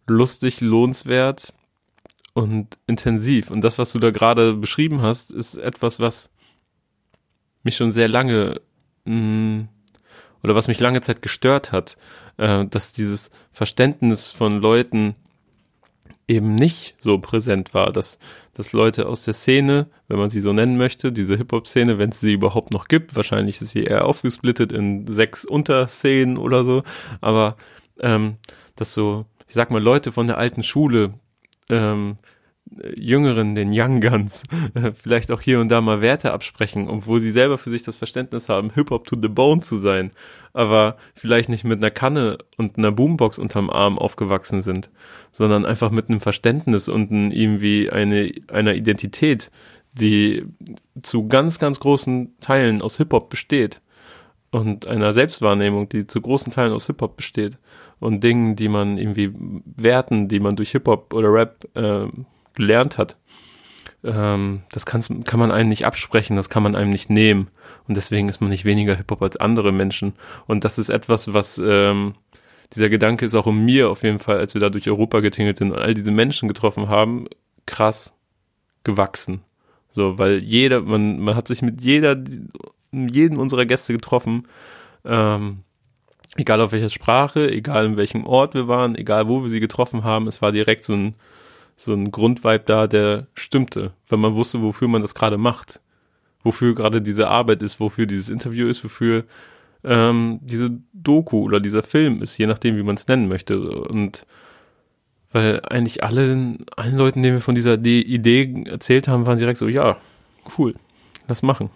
lustig, 0.07 0.61
lohnenswert 0.61 1.53
und 2.33 2.77
intensiv. 2.87 3.51
Und 3.51 3.61
das, 3.61 3.77
was 3.77 3.91
du 3.91 3.99
da 3.99 4.11
gerade 4.11 4.53
beschrieben 4.53 5.01
hast, 5.01 5.31
ist 5.31 5.55
etwas, 5.55 5.99
was 5.99 6.29
mich 7.63 7.75
schon 7.75 7.91
sehr 7.91 8.07
lange 8.07 8.61
mm, 9.05 9.61
oder 10.43 10.55
was 10.55 10.67
mich 10.67 10.79
lange 10.79 11.01
Zeit 11.01 11.21
gestört 11.21 11.71
hat, 11.71 11.97
äh, 12.37 12.65
dass 12.65 12.93
dieses 12.93 13.31
Verständnis 13.51 14.31
von 14.31 14.59
Leuten 14.59 15.15
eben 16.31 16.55
nicht 16.55 16.95
so 16.99 17.19
präsent 17.19 17.73
war, 17.73 17.91
dass 17.91 18.17
dass 18.53 18.73
Leute 18.73 19.07
aus 19.07 19.23
der 19.23 19.33
Szene, 19.33 19.87
wenn 20.07 20.17
man 20.17 20.29
sie 20.29 20.41
so 20.41 20.51
nennen 20.51 20.77
möchte, 20.77 21.11
diese 21.11 21.37
Hip-Hop-Szene, 21.37 21.97
wenn 21.97 22.09
es 22.09 22.19
sie 22.19 22.33
überhaupt 22.33 22.73
noch 22.73 22.87
gibt, 22.87 23.15
wahrscheinlich 23.15 23.61
ist 23.61 23.71
sie 23.71 23.83
eher 23.83 24.05
aufgesplittet 24.05 24.71
in 24.71 25.07
sechs 25.07 25.45
Unterszenen 25.45 26.37
oder 26.37 26.63
so, 26.63 26.83
aber 27.21 27.55
ähm, 28.01 28.35
dass 28.75 28.93
so, 28.93 29.25
ich 29.47 29.55
sag 29.55 29.71
mal, 29.71 29.81
Leute 29.81 30.11
von 30.11 30.27
der 30.27 30.37
alten 30.37 30.63
Schule, 30.63 31.13
ähm, 31.69 32.17
äh, 32.19 32.40
Jüngeren, 32.95 33.55
den 33.55 33.71
Young 33.73 33.99
Guns, 33.99 34.43
vielleicht 34.93 35.31
auch 35.31 35.41
hier 35.41 35.59
und 35.59 35.69
da 35.69 35.81
mal 35.81 36.01
Werte 36.01 36.31
absprechen, 36.31 36.89
obwohl 36.89 37.19
sie 37.19 37.31
selber 37.31 37.57
für 37.57 37.69
sich 37.69 37.83
das 37.83 37.95
Verständnis 37.95 38.47
haben, 38.49 38.71
Hip-Hop 38.73 39.05
to 39.05 39.17
the 39.21 39.27
bone 39.27 39.61
zu 39.61 39.75
sein, 39.75 40.11
aber 40.53 40.95
vielleicht 41.13 41.49
nicht 41.49 41.63
mit 41.65 41.83
einer 41.83 41.91
Kanne 41.91 42.37
und 42.57 42.77
einer 42.77 42.91
Boombox 42.91 43.39
unterm 43.39 43.69
Arm 43.69 43.99
aufgewachsen 43.99 44.61
sind, 44.61 44.89
sondern 45.31 45.65
einfach 45.65 45.91
mit 45.91 46.09
einem 46.09 46.21
Verständnis 46.21 46.87
und 46.87 47.11
irgendwie 47.11 47.89
eine, 47.89 48.31
einer 48.47 48.73
Identität, 48.73 49.51
die 49.93 50.45
zu 51.01 51.27
ganz, 51.27 51.59
ganz 51.59 51.79
großen 51.81 52.37
Teilen 52.39 52.81
aus 52.81 52.97
Hip-Hop 52.97 53.29
besteht 53.29 53.81
und 54.51 54.87
einer 54.87 55.13
Selbstwahrnehmung, 55.13 55.89
die 55.89 56.07
zu 56.07 56.21
großen 56.21 56.53
Teilen 56.53 56.73
aus 56.73 56.87
Hip-Hop 56.87 57.17
besteht 57.17 57.57
und 57.99 58.23
Dingen, 58.23 58.55
die 58.55 58.69
man 58.69 58.97
irgendwie 58.97 59.33
Werten, 59.35 60.29
die 60.29 60.39
man 60.39 60.55
durch 60.55 60.71
Hip-Hop 60.71 61.13
oder 61.13 61.33
Rap 61.33 61.65
äh, 61.75 62.07
gelernt 62.55 62.97
hat. 62.97 63.17
Ähm, 64.03 64.61
das 64.71 64.85
kann 64.85 65.23
man 65.35 65.51
einem 65.51 65.69
nicht 65.69 65.85
absprechen, 65.85 66.35
das 66.35 66.49
kann 66.49 66.63
man 66.63 66.75
einem 66.75 66.91
nicht 66.91 67.09
nehmen. 67.09 67.49
Und 67.87 67.97
deswegen 67.97 68.29
ist 68.29 68.41
man 68.41 68.49
nicht 68.49 68.65
weniger 68.65 68.95
Hip-Hop 68.95 69.21
als 69.21 69.37
andere 69.37 69.71
Menschen. 69.71 70.13
Und 70.47 70.63
das 70.63 70.77
ist 70.77 70.89
etwas, 70.89 71.33
was 71.33 71.61
ähm, 71.63 72.15
dieser 72.73 72.89
Gedanke 72.89 73.25
ist 73.25 73.35
auch 73.35 73.47
in 73.47 73.65
mir 73.65 73.89
auf 73.89 74.03
jeden 74.03 74.19
Fall, 74.19 74.37
als 74.37 74.53
wir 74.53 74.61
da 74.61 74.69
durch 74.69 74.89
Europa 74.89 75.19
getingelt 75.19 75.57
sind 75.57 75.71
und 75.71 75.79
all 75.79 75.93
diese 75.93 76.11
Menschen 76.11 76.47
getroffen 76.47 76.89
haben, 76.89 77.27
krass 77.65 78.13
gewachsen. 78.83 79.41
So, 79.91 80.17
weil 80.17 80.41
jeder, 80.41 80.81
man, 80.81 81.19
man 81.19 81.35
hat 81.35 81.47
sich 81.47 81.61
mit 81.61 81.81
jeder, 81.81 82.21
jedem 82.91 83.39
unserer 83.39 83.65
Gäste 83.65 83.93
getroffen, 83.93 84.47
ähm, 85.03 85.63
egal 86.37 86.61
auf 86.61 86.71
welcher 86.71 86.89
Sprache, 86.89 87.49
egal 87.51 87.85
in 87.85 87.97
welchem 87.97 88.25
Ort 88.25 88.53
wir 88.53 88.67
waren, 88.67 88.95
egal 88.95 89.27
wo 89.27 89.43
wir 89.43 89.49
sie 89.49 89.59
getroffen 89.59 90.03
haben, 90.03 90.27
es 90.27 90.41
war 90.41 90.51
direkt 90.51 90.85
so 90.85 90.93
ein, 90.93 91.15
so 91.75 91.93
ein 91.93 92.11
Grundvibe 92.11 92.63
da, 92.65 92.87
der 92.87 93.27
stimmte, 93.33 93.93
weil 94.07 94.19
man 94.19 94.35
wusste, 94.35 94.61
wofür 94.61 94.87
man 94.87 95.01
das 95.01 95.15
gerade 95.15 95.37
macht, 95.37 95.79
wofür 96.43 96.75
gerade 96.75 97.01
diese 97.01 97.27
Arbeit 97.27 97.61
ist, 97.61 97.79
wofür 97.79 98.05
dieses 98.05 98.29
Interview 98.29 98.67
ist, 98.67 98.83
wofür 98.83 99.25
ähm, 99.83 100.39
diese 100.41 100.79
Doku 100.93 101.43
oder 101.43 101.59
dieser 101.59 101.83
Film 101.83 102.21
ist, 102.21 102.37
je 102.37 102.45
nachdem, 102.45 102.77
wie 102.77 102.83
man 102.83 102.95
es 102.95 103.07
nennen 103.07 103.27
möchte. 103.27 103.59
Und 103.59 104.25
weil 105.31 105.61
eigentlich 105.65 106.03
alle, 106.03 106.57
allen 106.75 106.97
Leuten, 106.97 107.23
denen 107.23 107.37
wir 107.37 107.41
von 107.41 107.55
dieser 107.55 107.73
Idee 107.75 108.63
erzählt 108.65 109.07
haben, 109.07 109.25
waren 109.25 109.37
direkt 109.37 109.57
so, 109.57 109.67
ja, 109.67 109.97
cool, 110.57 110.75
lass 111.27 111.41
machen. 111.41 111.69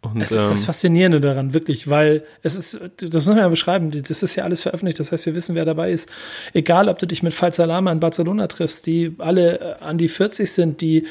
Und, 0.00 0.20
es 0.20 0.30
ist 0.30 0.42
ähm, 0.42 0.50
das 0.50 0.64
Faszinierende 0.64 1.20
daran, 1.20 1.54
wirklich, 1.54 1.88
weil 1.90 2.24
es 2.42 2.54
ist, 2.54 2.80
das 2.98 3.26
muss 3.26 3.26
man 3.26 3.38
ja 3.38 3.48
beschreiben, 3.48 3.90
das 3.90 4.22
ist 4.22 4.36
ja 4.36 4.44
alles 4.44 4.62
veröffentlicht, 4.62 5.00
das 5.00 5.10
heißt, 5.10 5.26
wir 5.26 5.34
wissen, 5.34 5.56
wer 5.56 5.64
dabei 5.64 5.90
ist. 5.90 6.08
Egal, 6.52 6.88
ob 6.88 7.00
du 7.00 7.06
dich 7.06 7.24
mit 7.24 7.34
Falsalama 7.34 7.90
in 7.90 7.98
Barcelona 7.98 8.46
triffst, 8.46 8.86
die 8.86 9.16
alle 9.18 9.60
äh, 9.60 9.74
an 9.80 9.98
die 9.98 10.08
40 10.08 10.52
sind, 10.52 10.80
die 10.80 11.06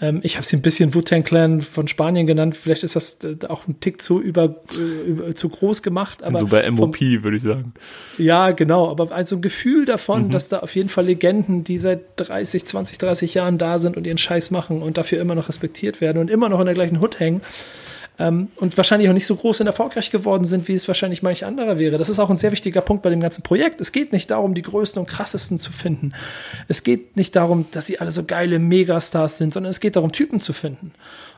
ähm, 0.00 0.20
ich 0.22 0.36
habe 0.36 0.46
sie 0.46 0.56
ein 0.56 0.62
bisschen 0.62 0.94
Wu-Tang 0.94 1.24
Clan 1.24 1.60
von 1.60 1.86
Spanien 1.86 2.26
genannt. 2.26 2.56
Vielleicht 2.56 2.84
ist 2.84 2.96
das 2.96 3.18
äh, 3.22 3.36
auch 3.48 3.68
ein 3.68 3.80
Tick 3.80 4.00
zu 4.00 4.20
über, 4.20 4.56
äh, 4.72 5.08
über 5.08 5.34
zu 5.34 5.48
groß 5.48 5.82
gemacht. 5.82 6.22
Aber 6.22 6.38
so 6.38 6.46
bei 6.46 6.68
MOP 6.70 7.00
würde 7.00 7.36
ich 7.36 7.42
sagen. 7.42 7.74
Ja, 8.16 8.52
genau. 8.52 8.90
Aber 8.90 9.12
also 9.12 9.36
ein 9.36 9.42
Gefühl 9.42 9.84
davon, 9.84 10.28
mhm. 10.28 10.30
dass 10.30 10.48
da 10.48 10.60
auf 10.60 10.74
jeden 10.74 10.88
Fall 10.88 11.04
Legenden, 11.04 11.64
die 11.64 11.76
seit 11.76 12.00
30, 12.16 12.64
20, 12.64 12.96
30 12.96 13.34
Jahren 13.34 13.58
da 13.58 13.78
sind 13.78 13.96
und 13.96 14.06
ihren 14.06 14.18
Scheiß 14.18 14.50
machen 14.50 14.82
und 14.82 14.96
dafür 14.96 15.20
immer 15.20 15.34
noch 15.34 15.48
respektiert 15.48 16.00
werden 16.00 16.18
und 16.18 16.30
immer 16.30 16.48
noch 16.48 16.60
in 16.60 16.66
der 16.66 16.74
gleichen 16.74 17.00
Hut 17.00 17.20
hängen 17.20 17.42
ähm, 18.20 18.48
und 18.56 18.76
wahrscheinlich 18.76 19.08
auch 19.08 19.14
nicht 19.14 19.24
so 19.24 19.34
groß 19.34 19.62
und 19.62 19.66
erfolgreich 19.66 20.10
geworden 20.10 20.44
sind, 20.44 20.68
wie 20.68 20.74
es 20.74 20.86
wahrscheinlich 20.86 21.22
manch 21.22 21.46
anderer 21.46 21.78
wäre. 21.78 21.96
Das 21.96 22.10
ist 22.10 22.18
auch 22.18 22.28
ein 22.28 22.36
sehr 22.36 22.52
wichtiger 22.52 22.82
Punkt 22.82 23.02
bei 23.02 23.08
dem 23.08 23.20
ganzen 23.20 23.42
Projekt. 23.42 23.80
Es 23.80 23.92
geht 23.92 24.12
nicht 24.12 24.30
darum, 24.30 24.52
die 24.52 24.60
größten 24.60 25.00
und 25.00 25.08
krassesten 25.08 25.58
zu 25.58 25.72
finden. 25.72 26.12
Es 26.68 26.84
geht 26.84 27.16
nicht 27.16 27.34
darum, 27.34 27.64
dass 27.70 27.86
sie 27.86 27.98
alle 27.98 28.12
so 28.12 28.24
geile 28.24 28.58
Megastars 28.58 29.38
sind, 29.38 29.54
sondern 29.54 29.70
es 29.70 29.80
geht 29.80 29.96
darum, 29.96 30.12
Typen 30.12 30.40
zu 30.40 30.52
finden. 30.52 30.92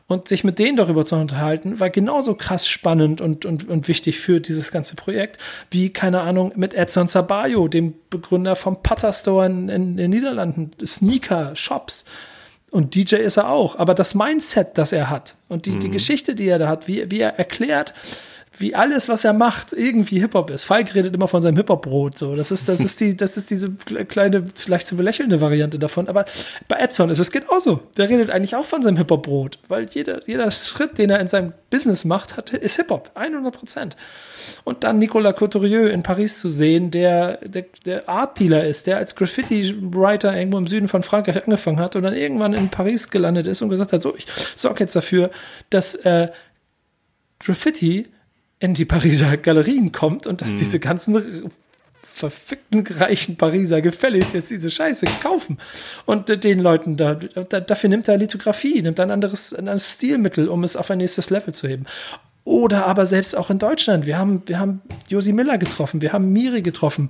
Und 0.07 0.27
sich 0.27 0.43
mit 0.43 0.59
denen 0.59 0.75
darüber 0.75 1.05
zu 1.05 1.15
unterhalten, 1.15 1.79
war 1.79 1.89
genauso 1.89 2.35
krass 2.35 2.67
spannend 2.67 3.21
und, 3.21 3.45
und, 3.45 3.69
und 3.69 3.87
wichtig 3.87 4.19
für 4.19 4.41
dieses 4.41 4.73
ganze 4.73 4.97
Projekt, 4.97 5.37
wie, 5.71 5.91
keine 5.91 6.19
Ahnung, 6.19 6.51
mit 6.57 6.73
Edson 6.73 7.07
Sabayo, 7.07 7.69
dem 7.69 7.93
Begründer 8.09 8.57
vom 8.57 8.83
Putter 8.83 9.13
Store 9.13 9.45
in, 9.45 9.69
in 9.69 9.95
den 9.95 10.11
Niederlanden, 10.11 10.71
Sneaker, 10.83 11.55
Shops, 11.55 12.03
und 12.73 12.95
DJ 12.95 13.15
ist 13.17 13.37
er 13.37 13.49
auch. 13.49 13.77
Aber 13.77 13.93
das 13.93 14.15
Mindset, 14.15 14.77
das 14.77 14.91
er 14.91 15.09
hat 15.09 15.35
und 15.47 15.67
die, 15.67 15.71
mhm. 15.71 15.79
die 15.79 15.89
Geschichte, 15.91 16.35
die 16.35 16.47
er 16.47 16.59
da 16.59 16.67
hat, 16.67 16.87
wie, 16.87 17.09
wie 17.11 17.19
er 17.19 17.37
erklärt, 17.37 17.93
wie 18.57 18.75
alles, 18.75 19.09
was 19.09 19.23
er 19.23 19.33
macht, 19.33 19.73
irgendwie 19.73 20.19
Hip-Hop 20.19 20.49
ist. 20.49 20.65
Falk 20.65 20.93
redet 20.93 21.13
immer 21.15 21.27
von 21.27 21.41
seinem 21.41 21.57
Hip-Hop-Brot, 21.57 22.17
so. 22.17 22.35
Das 22.35 22.51
ist, 22.51 22.69
das 22.69 22.79
ist 22.85 22.99
die, 22.99 23.17
das 23.17 23.37
ist 23.37 23.49
diese 23.49 23.71
kleine, 23.71 24.43
leicht 24.67 24.87
zu 24.87 24.95
belächelnde 24.95 25.41
Variante 25.41 25.79
davon. 25.79 26.07
Aber 26.07 26.25
bei 26.67 26.77
Edson 26.77 27.09
ist 27.09 27.19
es 27.19 27.31
genauso. 27.31 27.81
Der 27.97 28.09
redet 28.09 28.29
eigentlich 28.29 28.55
auch 28.55 28.65
von 28.65 28.81
seinem 28.81 28.97
Hip-Hop-Brot. 28.97 29.59
Weil 29.67 29.87
jeder, 29.91 30.27
jeder 30.27 30.51
Schritt, 30.51 30.97
den 30.97 31.09
er 31.09 31.19
in 31.19 31.27
seinem 31.27 31.53
Business 31.69 32.05
macht, 32.05 32.37
hat, 32.37 32.51
ist 32.51 32.75
Hip-Hop. 32.75 33.11
100 33.15 33.53
Prozent. 33.53 33.97
Und 34.63 34.83
dann 34.83 34.99
Nicolas 34.99 35.35
Couturier 35.35 35.91
in 35.91 36.03
Paris 36.03 36.39
zu 36.39 36.49
sehen, 36.49 36.91
der, 36.91 37.37
der, 37.37 37.65
der 37.85 38.09
Art-Dealer 38.09 38.65
ist, 38.65 38.87
der 38.87 38.97
als 38.97 39.15
Graffiti-Writer 39.15 40.35
irgendwo 40.35 40.57
im 40.57 40.67
Süden 40.67 40.87
von 40.87 41.01
Frankreich 41.01 41.43
angefangen 41.43 41.79
hat 41.79 41.95
und 41.95 42.03
dann 42.03 42.13
irgendwann 42.13 42.53
in 42.53 42.69
Paris 42.69 43.09
gelandet 43.09 43.47
ist 43.47 43.61
und 43.61 43.69
gesagt 43.69 43.93
hat, 43.93 44.01
so, 44.01 44.15
ich 44.15 44.25
sorge 44.55 44.81
jetzt 44.81 44.95
dafür, 44.95 45.31
dass, 45.69 45.95
äh, 45.95 46.27
Graffiti 47.39 48.07
in 48.63 48.73
die 48.73 48.85
Pariser 48.85 49.35
Galerien 49.35 49.91
kommt 49.91 50.25
und 50.25 50.39
dass 50.41 50.53
mhm. 50.53 50.57
diese 50.59 50.79
ganzen 50.79 51.51
verfickten 52.01 52.87
reichen 52.87 53.35
Pariser 53.35 53.81
Gefälligst 53.81 54.33
jetzt 54.33 54.51
diese 54.51 54.71
Scheiße 54.71 55.05
kaufen. 55.21 55.57
Und 56.05 56.29
äh, 56.29 56.37
den 56.37 56.59
Leuten 56.59 56.95
da, 56.95 57.15
da, 57.15 57.59
dafür 57.59 57.89
nimmt 57.89 58.07
er 58.07 58.17
Lithografie, 58.17 58.81
nimmt 58.81 59.01
ein 59.01 59.11
anderes, 59.11 59.51
ein 59.51 59.67
anderes 59.67 59.95
Stilmittel, 59.95 60.47
um 60.47 60.63
es 60.63 60.77
auf 60.77 60.89
ein 60.89 60.99
nächstes 60.99 61.29
Level 61.29 61.53
zu 61.53 61.67
heben. 61.67 61.85
Oder 62.45 62.85
aber 62.85 63.05
selbst 63.05 63.35
auch 63.35 63.49
in 63.49 63.59
Deutschland. 63.59 64.05
Wir 64.05 64.17
haben, 64.17 64.43
wir 64.45 64.59
haben 64.59 64.81
Josi 65.09 65.33
Miller 65.33 65.57
getroffen, 65.57 66.01
wir 66.01 66.13
haben 66.13 66.31
Miri 66.31 66.61
getroffen, 66.61 67.09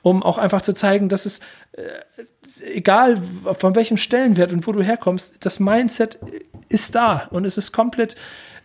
um 0.00 0.22
auch 0.22 0.38
einfach 0.38 0.62
zu 0.62 0.72
zeigen, 0.72 1.10
dass 1.10 1.26
es, 1.26 1.40
äh, 1.72 2.62
egal 2.72 3.20
von 3.58 3.74
welchem 3.74 3.98
Stellenwert 3.98 4.52
und 4.52 4.66
wo 4.66 4.72
du 4.72 4.82
herkommst, 4.82 5.44
das 5.44 5.60
Mindset 5.60 6.18
ist 6.70 6.94
da 6.94 7.28
und 7.30 7.44
es 7.44 7.58
ist 7.58 7.72
komplett, 7.72 8.16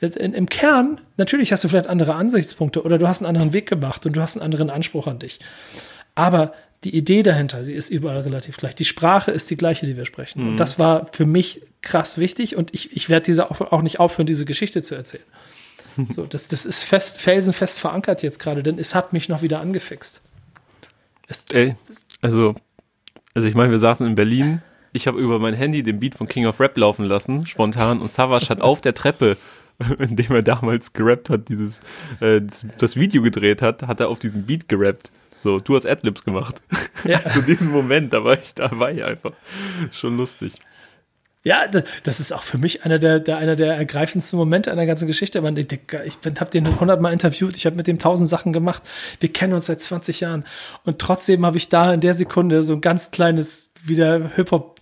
im 0.02 0.48
Kern, 0.48 1.02
natürlich 1.18 1.52
hast 1.52 1.64
du 1.64 1.68
vielleicht 1.68 1.88
andere 1.88 2.16
Ansichtspunkte 2.16 2.84
oder 2.84 2.98
du 2.98 3.08
hast 3.08 3.22
einen 3.22 3.28
anderen 3.28 3.54
Weg 3.54 3.68
gemacht 3.68 4.06
und 4.06 4.16
du 4.16 4.22
hast 4.22 4.38
einen 4.38 4.46
anderen 4.46 4.70
Anspruch 4.70 5.08
an 5.08 5.20
dich. 5.20 5.40
Aber 6.16 6.54
die 6.84 6.96
Idee 6.96 7.24
dahinter, 7.24 7.66
sie 7.66 7.74
ist 7.74 7.90
überall 7.90 8.22
relativ 8.22 8.58
gleich. 8.58 8.76
Die 8.76 8.86
Sprache 8.86 9.32
ist 9.32 9.50
die 9.50 9.58
gleiche, 9.58 9.86
die 9.86 9.98
wir 9.98 10.06
sprechen. 10.06 10.42
Mhm. 10.42 10.50
Und 10.50 10.58
das 10.58 10.80
war 10.80 11.08
für 11.12 11.26
mich 11.26 11.62
krass 11.82 12.18
wichtig 12.18 12.56
und 12.56 12.74
ich, 12.74 12.96
ich 12.96 13.10
werde 13.10 13.26
diese 13.26 13.52
auch, 13.52 13.60
auch 13.60 13.82
nicht 13.82 14.00
aufhören, 14.00 14.28
diese 14.28 14.46
Geschichte 14.46 14.82
zu 14.82 14.96
erzählen. 14.96 15.24
So, 16.10 16.26
das, 16.26 16.48
das 16.48 16.66
ist 16.66 16.84
fest, 16.84 17.20
felsenfest 17.20 17.78
verankert 17.78 18.24
jetzt 18.24 18.40
gerade, 18.40 18.64
denn 18.64 18.80
es 18.80 18.96
hat 18.96 19.12
mich 19.12 19.28
noch 19.28 19.42
wieder 19.42 19.60
angefixt. 19.60 20.22
Es, 21.28 21.44
Ey, 21.52 21.76
also, 22.22 22.56
also 23.34 23.48
ich 23.50 23.54
meine, 23.54 23.72
wir 23.72 23.80
saßen 23.80 24.08
in 24.08 24.16
Berlin. 24.16 24.62
Ich 24.94 25.08
habe 25.08 25.20
über 25.20 25.40
mein 25.40 25.54
Handy 25.54 25.84
den 25.84 26.00
Beat 26.00 26.16
von 26.16 26.28
King 26.28 26.46
of 26.46 26.62
Rap 26.62 26.78
laufen 26.78 27.04
lassen, 27.04 27.46
spontan, 27.46 28.00
und 28.00 28.10
Savage 28.10 28.48
hat 28.48 28.62
auf 28.62 28.80
der 28.80 28.94
Treppe 28.94 29.36
in 30.00 30.16
dem 30.16 30.32
er 30.32 30.44
damals 30.44 30.94
gerappt 30.94 31.30
hat, 31.30 31.50
dieses, 31.50 31.80
äh, 32.20 32.42
das, 32.42 32.66
das, 32.78 32.96
Video 32.96 33.22
gedreht 33.22 33.62
hat, 33.62 33.84
hat 33.84 34.00
er 34.00 34.10
auf 34.10 34.20
diesem 34.20 34.46
Beat 34.46 34.68
gerappt. 34.68 35.12
So, 35.42 35.60
du 35.60 35.76
hast 35.76 35.86
Adlibs 35.86 36.24
gemacht. 36.24 36.62
Ja. 37.06 37.24
Zu 37.30 37.42
diesem 37.42 37.72
Moment, 37.72 38.12
da 38.12 38.24
war 38.24 38.38
ich 38.38 38.54
dabei 38.56 39.06
einfach. 39.06 39.32
Schon 39.92 40.18
lustig. 40.18 40.54
Ja, 41.42 41.68
das 42.04 42.20
ist 42.20 42.34
auch 42.34 42.44
für 42.44 42.58
mich 42.58 42.84
einer 42.84 43.00
der, 43.00 43.22
der, 43.22 43.38
einer 43.38 43.56
der 43.56 43.74
ergreifendsten 43.76 44.38
Momente 44.38 44.70
einer 44.74 44.86
ganzen 44.86 45.08
Geschichte. 45.08 45.42
Ich, 45.56 45.72
ich 46.06 46.18
habe 46.42 46.52
den 46.52 46.80
hundertmal 46.82 47.14
interviewt, 47.14 47.56
ich 47.56 47.66
habe 47.66 47.78
mit 47.78 47.88
dem 47.88 47.98
tausend 47.98 48.28
Sachen 48.28 48.52
gemacht. 48.52 48.84
Wir 49.22 49.32
kennen 49.32 49.54
uns 49.54 49.68
seit 49.68 49.82
20 49.82 50.20
Jahren. 50.20 50.44
Und 50.84 51.00
trotzdem 51.00 51.46
habe 51.46 51.56
ich 51.56 51.70
da 51.70 51.94
in 51.94 52.02
der 52.02 52.14
Sekunde 52.14 52.62
so 52.64 52.74
ein 52.74 52.82
ganz 52.82 53.12
kleines 53.12 53.72
wieder 53.86 54.32
Hip-Hop 54.36 54.79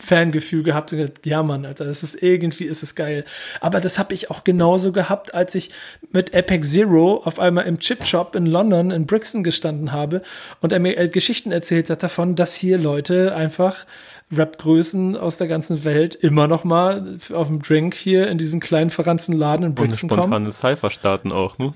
Fangefühl 0.00 0.62
gehabt 0.62 0.92
und 0.92 0.98
gesagt, 0.98 1.26
ja 1.26 1.42
Mann, 1.42 1.66
Alter, 1.66 1.84
das 1.84 2.02
ist 2.02 2.22
irgendwie 2.22 2.64
ist 2.64 2.82
es 2.82 2.94
geil. 2.94 3.24
Aber 3.60 3.80
das 3.80 3.98
habe 3.98 4.14
ich 4.14 4.30
auch 4.30 4.44
genauso 4.44 4.92
gehabt, 4.92 5.34
als 5.34 5.54
ich 5.54 5.70
mit 6.12 6.34
Epic 6.34 6.66
Zero 6.66 7.22
auf 7.24 7.40
einmal 7.40 7.66
im 7.66 7.80
Chip 7.80 8.06
Shop 8.06 8.36
in 8.36 8.46
London 8.46 8.90
in 8.90 9.06
Brixton 9.06 9.42
gestanden 9.42 9.92
habe 9.92 10.22
und 10.60 10.72
er 10.72 10.78
mir 10.78 10.96
äh, 10.96 11.08
Geschichten 11.08 11.50
erzählt 11.50 11.90
hat 11.90 12.02
davon, 12.02 12.36
dass 12.36 12.54
hier 12.54 12.78
Leute 12.78 13.34
einfach 13.34 13.86
Rap-Größen 14.30 15.16
aus 15.16 15.38
der 15.38 15.48
ganzen 15.48 15.84
Welt 15.84 16.14
immer 16.14 16.46
noch 16.46 16.62
mal 16.64 17.18
auf 17.32 17.48
dem 17.48 17.60
Drink 17.60 17.94
hier 17.94 18.28
in 18.28 18.38
diesen 18.38 18.60
kleinen 18.60 18.90
verranzten 18.90 19.36
Laden 19.36 19.64
in 19.64 19.74
Brixton 19.74 20.08
kommen. 20.08 20.20
Und 20.20 20.28
spontane 20.28 20.52
Cypher 20.52 20.90
starten 20.90 21.32
auch, 21.32 21.58
ne? 21.58 21.74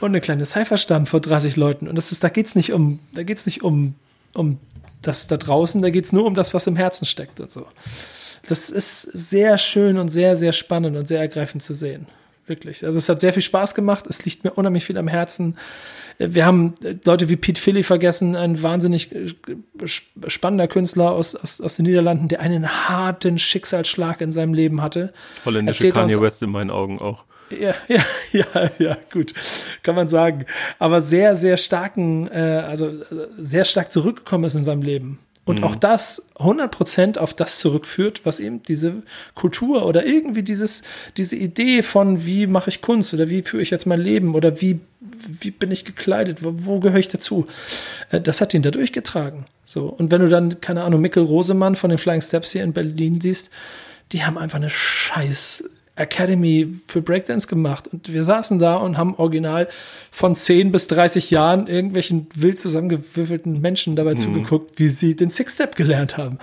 Und 0.00 0.10
eine 0.10 0.20
kleine 0.20 0.44
Cypher 0.44 0.78
starten 0.78 1.06
vor 1.06 1.20
30 1.20 1.54
Leuten. 1.54 1.86
Und 1.86 1.94
das 1.94 2.10
ist, 2.10 2.24
da 2.24 2.28
geht's 2.28 2.56
nicht 2.56 2.72
um, 2.72 2.98
da 3.14 3.22
geht's 3.22 3.46
nicht 3.46 3.62
um, 3.62 3.94
um 4.34 4.58
das 5.02 5.26
da 5.26 5.36
draußen, 5.36 5.82
da 5.82 5.90
geht 5.90 6.04
es 6.04 6.12
nur 6.12 6.24
um 6.24 6.34
das, 6.34 6.54
was 6.54 6.66
im 6.66 6.76
Herzen 6.76 7.04
steckt 7.04 7.40
und 7.40 7.50
so. 7.50 7.66
Das 8.46 8.70
ist 8.70 9.02
sehr 9.02 9.58
schön 9.58 9.98
und 9.98 10.08
sehr, 10.08 10.36
sehr 10.36 10.52
spannend 10.52 10.96
und 10.96 11.06
sehr 11.06 11.20
ergreifend 11.20 11.62
zu 11.62 11.74
sehen. 11.74 12.06
Wirklich. 12.46 12.84
Also 12.84 12.98
es 12.98 13.08
hat 13.08 13.20
sehr 13.20 13.32
viel 13.32 13.42
Spaß 13.42 13.74
gemacht. 13.74 14.06
Es 14.08 14.24
liegt 14.24 14.42
mir 14.42 14.52
unheimlich 14.52 14.84
viel 14.84 14.98
am 14.98 15.06
Herzen. 15.08 15.56
Wir 16.18 16.46
haben 16.46 16.74
Leute 17.04 17.28
wie 17.28 17.36
Pete 17.36 17.60
Philly 17.60 17.82
vergessen, 17.82 18.36
ein 18.36 18.62
wahnsinnig 18.62 19.10
spannender 20.26 20.68
Künstler 20.68 21.12
aus, 21.12 21.34
aus, 21.34 21.60
aus 21.60 21.76
den 21.76 21.86
Niederlanden, 21.86 22.28
der 22.28 22.40
einen 22.40 22.68
harten 22.88 23.38
Schicksalsschlag 23.38 24.20
in 24.20 24.30
seinem 24.30 24.54
Leben 24.54 24.82
hatte. 24.82 25.12
Holländische 25.44 25.90
Kanye 25.90 26.20
West 26.20 26.42
in 26.42 26.50
meinen 26.50 26.70
Augen 26.70 27.00
auch. 27.00 27.24
Ja, 27.50 27.74
ja, 27.88 28.04
ja, 28.32 28.70
ja, 28.78 28.96
gut, 29.12 29.34
kann 29.82 29.94
man 29.94 30.08
sagen. 30.08 30.46
Aber 30.78 31.00
sehr, 31.00 31.36
sehr 31.36 31.56
starken, 31.56 32.28
äh, 32.28 32.62
also 32.66 32.92
sehr 33.38 33.64
stark 33.64 33.90
zurückgekommen 33.92 34.44
ist 34.44 34.54
in 34.54 34.64
seinem 34.64 34.82
Leben. 34.82 35.18
Und 35.44 35.58
mhm. 35.58 35.64
auch 35.64 35.74
das 35.74 36.30
100% 36.36 37.18
auf 37.18 37.34
das 37.34 37.58
zurückführt, 37.58 38.20
was 38.24 38.38
eben 38.38 38.62
diese 38.62 39.02
Kultur 39.34 39.86
oder 39.86 40.06
irgendwie 40.06 40.44
dieses, 40.44 40.82
diese 41.16 41.34
Idee 41.34 41.82
von, 41.82 42.24
wie 42.24 42.46
mache 42.46 42.70
ich 42.70 42.80
Kunst 42.80 43.12
oder 43.12 43.28
wie 43.28 43.42
führe 43.42 43.62
ich 43.62 43.70
jetzt 43.70 43.86
mein 43.86 44.00
Leben 44.00 44.36
oder 44.36 44.60
wie, 44.60 44.78
wie 45.00 45.50
bin 45.50 45.72
ich 45.72 45.84
gekleidet, 45.84 46.44
wo, 46.44 46.54
wo 46.58 46.78
gehöre 46.78 47.00
ich 47.00 47.08
dazu? 47.08 47.48
Äh, 48.10 48.20
das 48.20 48.40
hat 48.40 48.54
ihn 48.54 48.62
da 48.62 48.70
durchgetragen. 48.70 49.44
So. 49.64 49.86
Und 49.86 50.12
wenn 50.12 50.20
du 50.20 50.28
dann, 50.28 50.60
keine 50.60 50.84
Ahnung, 50.84 51.00
Mikkel 51.00 51.24
Rosemann 51.24 51.74
von 51.74 51.90
den 51.90 51.98
Flying 51.98 52.22
Steps 52.22 52.52
hier 52.52 52.62
in 52.62 52.72
Berlin 52.72 53.20
siehst, 53.20 53.50
die 54.12 54.24
haben 54.24 54.38
einfach 54.38 54.58
eine 54.58 54.70
scheiß 54.70 55.64
Academy 55.94 56.80
für 56.88 57.02
Breakdance 57.02 57.46
gemacht 57.46 57.86
und 57.86 58.12
wir 58.12 58.24
saßen 58.24 58.58
da 58.58 58.76
und 58.76 58.96
haben 58.96 59.14
original 59.16 59.68
von 60.10 60.34
10 60.34 60.72
bis 60.72 60.86
30 60.88 61.30
Jahren 61.30 61.66
irgendwelchen 61.66 62.28
wild 62.34 62.58
zusammengewürfelten 62.58 63.60
Menschen 63.60 63.94
dabei 63.94 64.12
mhm. 64.12 64.18
zugeguckt, 64.18 64.78
wie 64.78 64.88
sie 64.88 65.16
den 65.16 65.28
Six-Step 65.28 65.76
gelernt 65.76 66.16
haben. 66.16 66.38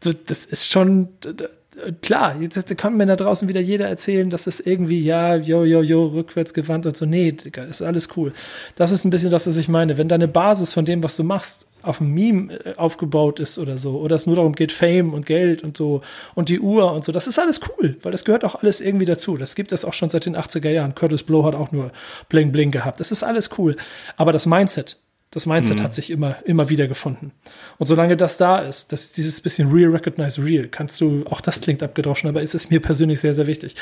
So, 0.00 0.12
das 0.12 0.44
ist 0.44 0.70
schon 0.70 1.08
klar, 2.02 2.36
jetzt 2.40 2.76
kann 2.76 2.96
mir 2.96 3.06
da 3.06 3.16
draußen 3.16 3.48
wieder 3.48 3.60
jeder 3.60 3.88
erzählen, 3.88 4.30
dass 4.30 4.44
das 4.44 4.60
irgendwie, 4.60 5.02
ja, 5.02 5.36
jo, 5.36 5.64
jo, 5.64 5.82
jo, 5.82 6.06
rückwärts 6.06 6.54
gewandt 6.54 6.86
und 6.86 6.96
so. 6.96 7.06
Nee, 7.06 7.32
Digga, 7.32 7.64
ist 7.64 7.82
alles 7.82 8.08
cool. 8.16 8.32
Das 8.76 8.92
ist 8.92 9.04
ein 9.04 9.10
bisschen 9.10 9.30
das, 9.30 9.46
was 9.46 9.56
ich 9.56 9.68
meine. 9.68 9.98
Wenn 9.98 10.08
deine 10.08 10.28
Basis 10.28 10.74
von 10.74 10.84
dem, 10.84 11.02
was 11.02 11.16
du 11.16 11.24
machst, 11.24 11.68
auf 11.82 12.00
einem 12.00 12.12
Meme 12.12 12.52
äh, 12.64 12.74
aufgebaut 12.76 13.40
ist 13.40 13.58
oder 13.58 13.78
so, 13.78 13.98
oder 13.98 14.16
es 14.16 14.26
nur 14.26 14.36
darum 14.36 14.54
geht, 14.54 14.72
Fame 14.72 15.12
und 15.12 15.26
Geld 15.26 15.62
und 15.62 15.76
so 15.76 16.00
und 16.34 16.48
die 16.48 16.60
Uhr 16.60 16.92
und 16.92 17.04
so, 17.04 17.12
das 17.12 17.26
ist 17.26 17.38
alles 17.38 17.60
cool, 17.68 17.96
weil 18.02 18.12
das 18.12 18.24
gehört 18.24 18.44
auch 18.44 18.56
alles 18.56 18.80
irgendwie 18.80 19.04
dazu. 19.04 19.36
Das 19.36 19.54
gibt 19.54 19.72
es 19.72 19.84
auch 19.84 19.92
schon 19.92 20.10
seit 20.10 20.26
den 20.26 20.36
80er 20.36 20.70
Jahren. 20.70 20.94
Curtis 20.94 21.22
Blow 21.22 21.44
hat 21.44 21.54
auch 21.54 21.72
nur 21.72 21.90
Bling 22.28 22.52
Bling 22.52 22.70
gehabt. 22.70 23.00
Das 23.00 23.12
ist 23.12 23.22
alles 23.22 23.50
cool. 23.58 23.76
Aber 24.16 24.32
das 24.32 24.46
Mindset, 24.46 24.98
das 25.34 25.46
Mindset 25.46 25.80
mhm. 25.80 25.82
hat 25.82 25.94
sich 25.94 26.10
immer, 26.10 26.36
immer 26.44 26.68
wieder 26.68 26.86
gefunden. 26.86 27.32
Und 27.78 27.88
solange 27.88 28.16
das 28.16 28.36
da 28.36 28.60
ist, 28.60 28.92
das 28.92 29.12
dieses 29.12 29.40
bisschen 29.40 29.68
Real 29.72 29.90
Recognize 29.90 30.40
Real, 30.40 30.68
kannst 30.68 31.00
du, 31.00 31.24
auch 31.26 31.40
das 31.40 31.60
klingt 31.60 31.82
abgedroschen, 31.82 32.28
aber 32.28 32.40
ist 32.40 32.54
es 32.54 32.70
mir 32.70 32.80
persönlich 32.80 33.18
sehr, 33.18 33.34
sehr 33.34 33.48
wichtig. 33.48 33.74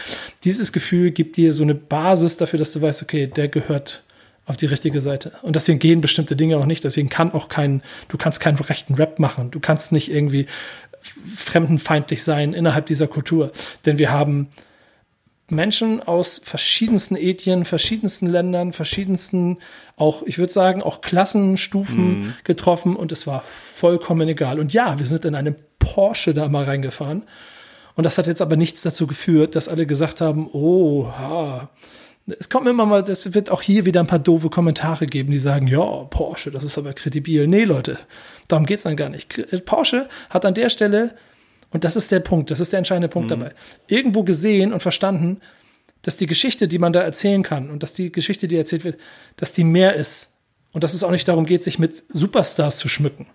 Dieses 0.45 0.73
Gefühl 0.73 1.11
gibt 1.11 1.37
dir 1.37 1.53
so 1.53 1.63
eine 1.63 1.75
Basis 1.75 2.39
dafür, 2.39 2.59
dass 2.59 2.73
du 2.73 2.81
weißt, 2.81 3.03
okay, 3.03 3.27
der 3.27 3.49
gehört 3.49 4.03
auf 4.47 4.57
die 4.57 4.65
richtige 4.65 5.03
Seite. 5.03 5.33
Und 5.43 5.55
deswegen 5.55 5.79
gehen 5.79 6.01
bestimmte 6.01 6.37
Dinge 6.37 6.57
auch 6.57 6.65
nicht. 6.65 6.85
Deswegen 6.85 7.11
kann 7.11 7.33
auch 7.33 7.51
kein, 7.51 7.83
du 8.09 8.17
kannst 8.17 8.41
keinen 8.41 8.57
rechten 8.57 8.95
Rap 8.95 9.19
machen. 9.19 9.51
Du 9.51 9.61
kannst 9.61 9.93
nicht 9.93 10.11
irgendwie 10.11 10.47
fremdenfeindlich 11.37 12.25
sein 12.25 12.55
innerhalb 12.55 12.87
dieser 12.87 13.09
Kultur. 13.09 13.53
Denn 13.85 13.99
wir 13.99 14.11
haben 14.11 14.49
Menschen 15.53 16.03
aus 16.03 16.41
verschiedensten 16.43 17.15
Ethien, 17.15 17.65
verschiedensten 17.65 18.27
Ländern, 18.27 18.73
verschiedensten, 18.73 19.59
auch, 20.03 20.25
ich 20.25 20.39
würde 20.39 20.53
sagen, 20.53 20.83
auch 20.83 21.01
Klassenstufen 21.01 22.21
mhm. 22.21 22.35
getroffen 22.43 22.97
und 22.97 23.13
es 23.13 23.27
war 23.29 23.45
vollkommen 23.47 24.29
egal. 24.29 24.59
Und 24.59 24.73
ja, 24.73 24.99
wir 24.99 25.07
sind 25.07 25.25
in 25.25 25.37
einem 25.37 25.55
Porsche 25.79 26.35
da 26.35 26.49
mal 26.49 26.65
reingefahren. 26.65 27.23
Und 27.95 28.05
das 28.05 28.19
hat 28.19 28.27
jetzt 28.27 28.43
aber 28.43 28.57
nichts 28.57 28.83
dazu 28.83 29.07
geführt, 29.07 29.55
dass 29.55 29.69
alle 29.69 29.87
gesagt 29.87 30.21
haben, 30.21 30.49
oh, 30.53 31.07
ha, 31.07 31.71
es 32.27 32.49
kommt 32.49 32.67
immer 32.67 32.85
mal, 32.85 33.03
es 33.03 33.33
wird 33.33 33.51
auch 33.51 33.63
hier 33.63 33.85
wieder 33.85 34.01
ein 34.01 34.07
paar 34.09 34.19
doofe 34.19 34.51
Kommentare 34.51 35.07
geben, 35.07 35.31
die 35.31 35.39
sagen, 35.39 35.69
ja, 35.69 35.85
Porsche, 36.05 36.51
das 36.51 36.65
ist 36.65 36.79
aber 36.79 36.95
kredibil. 36.95 37.47
Nee, 37.47 37.65
Leute, 37.65 37.99
darum 38.49 38.67
geht's 38.67 38.83
dann 38.83 38.97
gar 38.97 39.09
nicht. 39.09 39.39
Äh, 39.39 39.61
Porsche 39.61 40.09
hat 40.31 40.45
an 40.45 40.55
der 40.55 40.69
Stelle, 40.69 41.15
und 41.71 41.85
das 41.85 41.95
ist 41.95 42.11
der 42.11 42.21
Punkt, 42.21 42.51
das 42.51 42.59
ist 42.59 42.73
der 42.73 42.79
entscheidende 42.79 43.09
Punkt 43.09 43.31
mhm. 43.31 43.41
dabei, 43.41 43.55
irgendwo 43.87 44.25
gesehen 44.25 44.73
und 44.73 44.81
verstanden, 44.81 45.41
dass 46.03 46.17
die 46.17 46.27
Geschichte, 46.27 46.69
die 46.69 46.79
man 46.79 46.93
da 46.93 47.01
erzählen 47.01 47.43
kann 47.43 47.71
und 47.71 47.83
dass 47.83 47.95
die 47.95 48.13
Geschichte, 48.13 48.49
die 48.49 48.57
erzählt 48.57 48.85
wird, 48.85 48.99
dass 49.37 49.53
die 49.53 49.65
mehr 49.65 49.95
ist. 49.95 50.29
Und 50.73 50.85
dass 50.85 50.95
es 50.95 51.05
auch 51.05 51.11
nicht 51.11 51.29
darum 51.29 51.45
geht, 51.45 51.63
sich 51.63 51.79
mit 51.79 52.03
Superstars 52.09 52.79
zu 52.79 52.89
schmücken. 52.89 53.27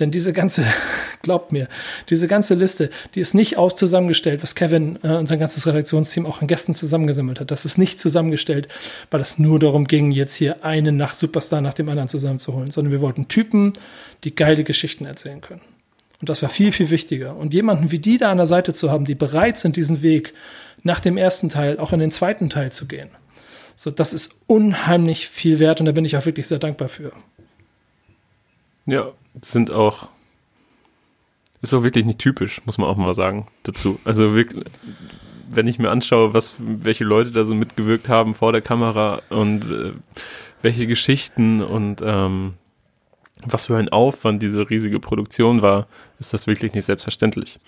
Denn 0.00 0.10
diese 0.10 0.32
ganze, 0.32 0.64
glaubt 1.22 1.52
mir, 1.52 1.68
diese 2.10 2.26
ganze 2.26 2.54
Liste, 2.54 2.90
die 3.14 3.20
ist 3.20 3.34
nicht 3.34 3.58
auch 3.58 3.72
zusammengestellt, 3.72 4.42
was 4.42 4.54
Kevin 4.54 4.98
äh, 5.02 5.12
und 5.12 5.26
sein 5.26 5.38
ganzes 5.38 5.66
Redaktionsteam 5.66 6.26
auch 6.26 6.40
an 6.40 6.48
Gästen 6.48 6.74
zusammengesammelt 6.74 7.38
hat. 7.40 7.50
Das 7.50 7.64
ist 7.64 7.78
nicht 7.78 8.00
zusammengestellt, 8.00 8.68
weil 9.10 9.20
es 9.20 9.38
nur 9.38 9.60
darum 9.60 9.86
ging, 9.86 10.10
jetzt 10.10 10.34
hier 10.34 10.64
einen 10.64 10.96
nach 10.96 11.14
Superstar 11.14 11.60
nach 11.60 11.74
dem 11.74 11.88
anderen 11.88 12.08
zusammenzuholen, 12.08 12.70
sondern 12.70 12.92
wir 12.92 13.00
wollten 13.00 13.28
Typen, 13.28 13.74
die 14.24 14.34
geile 14.34 14.64
Geschichten 14.64 15.06
erzählen 15.06 15.40
können. 15.40 15.60
Und 16.24 16.30
das 16.30 16.40
war 16.40 16.48
viel, 16.48 16.72
viel 16.72 16.88
wichtiger. 16.88 17.36
Und 17.36 17.52
jemanden 17.52 17.90
wie 17.90 17.98
die 17.98 18.16
da 18.16 18.30
an 18.30 18.38
der 18.38 18.46
Seite 18.46 18.72
zu 18.72 18.90
haben, 18.90 19.04
die 19.04 19.14
bereit 19.14 19.58
sind, 19.58 19.76
diesen 19.76 20.00
Weg 20.00 20.32
nach 20.82 20.98
dem 20.98 21.18
ersten 21.18 21.50
Teil 21.50 21.78
auch 21.78 21.92
in 21.92 22.00
den 22.00 22.10
zweiten 22.10 22.48
Teil 22.48 22.72
zu 22.72 22.86
gehen. 22.86 23.10
So, 23.76 23.90
das 23.90 24.14
ist 24.14 24.40
unheimlich 24.46 25.28
viel 25.28 25.58
wert 25.58 25.80
und 25.80 25.84
da 25.84 25.92
bin 25.92 26.06
ich 26.06 26.16
auch 26.16 26.24
wirklich 26.24 26.48
sehr 26.48 26.58
dankbar 26.58 26.88
für. 26.88 27.12
Ja, 28.86 29.12
sind 29.42 29.70
auch, 29.70 30.08
ist 31.60 31.74
auch 31.74 31.82
wirklich 31.82 32.06
nicht 32.06 32.20
typisch, 32.20 32.62
muss 32.64 32.78
man 32.78 32.88
auch 32.88 32.96
mal 32.96 33.12
sagen, 33.12 33.46
dazu. 33.62 34.00
Also 34.06 34.34
wirklich, 34.34 34.64
wenn 35.50 35.66
ich 35.66 35.78
mir 35.78 35.90
anschaue, 35.90 36.32
was, 36.32 36.54
welche 36.58 37.04
Leute 37.04 37.32
da 37.32 37.44
so 37.44 37.54
mitgewirkt 37.54 38.08
haben 38.08 38.32
vor 38.32 38.52
der 38.52 38.62
Kamera 38.62 39.20
und 39.28 39.70
äh, 39.70 39.92
welche 40.62 40.86
Geschichten 40.86 41.60
und 41.60 42.00
ähm, 42.02 42.54
was 43.44 43.66
für 43.66 43.76
ein 43.76 43.88
Aufwand 43.88 44.42
diese 44.42 44.68
riesige 44.68 45.00
Produktion 45.00 45.62
war, 45.62 45.86
ist 46.18 46.32
das 46.32 46.46
wirklich 46.46 46.74
nicht 46.74 46.84
selbstverständlich. 46.84 47.58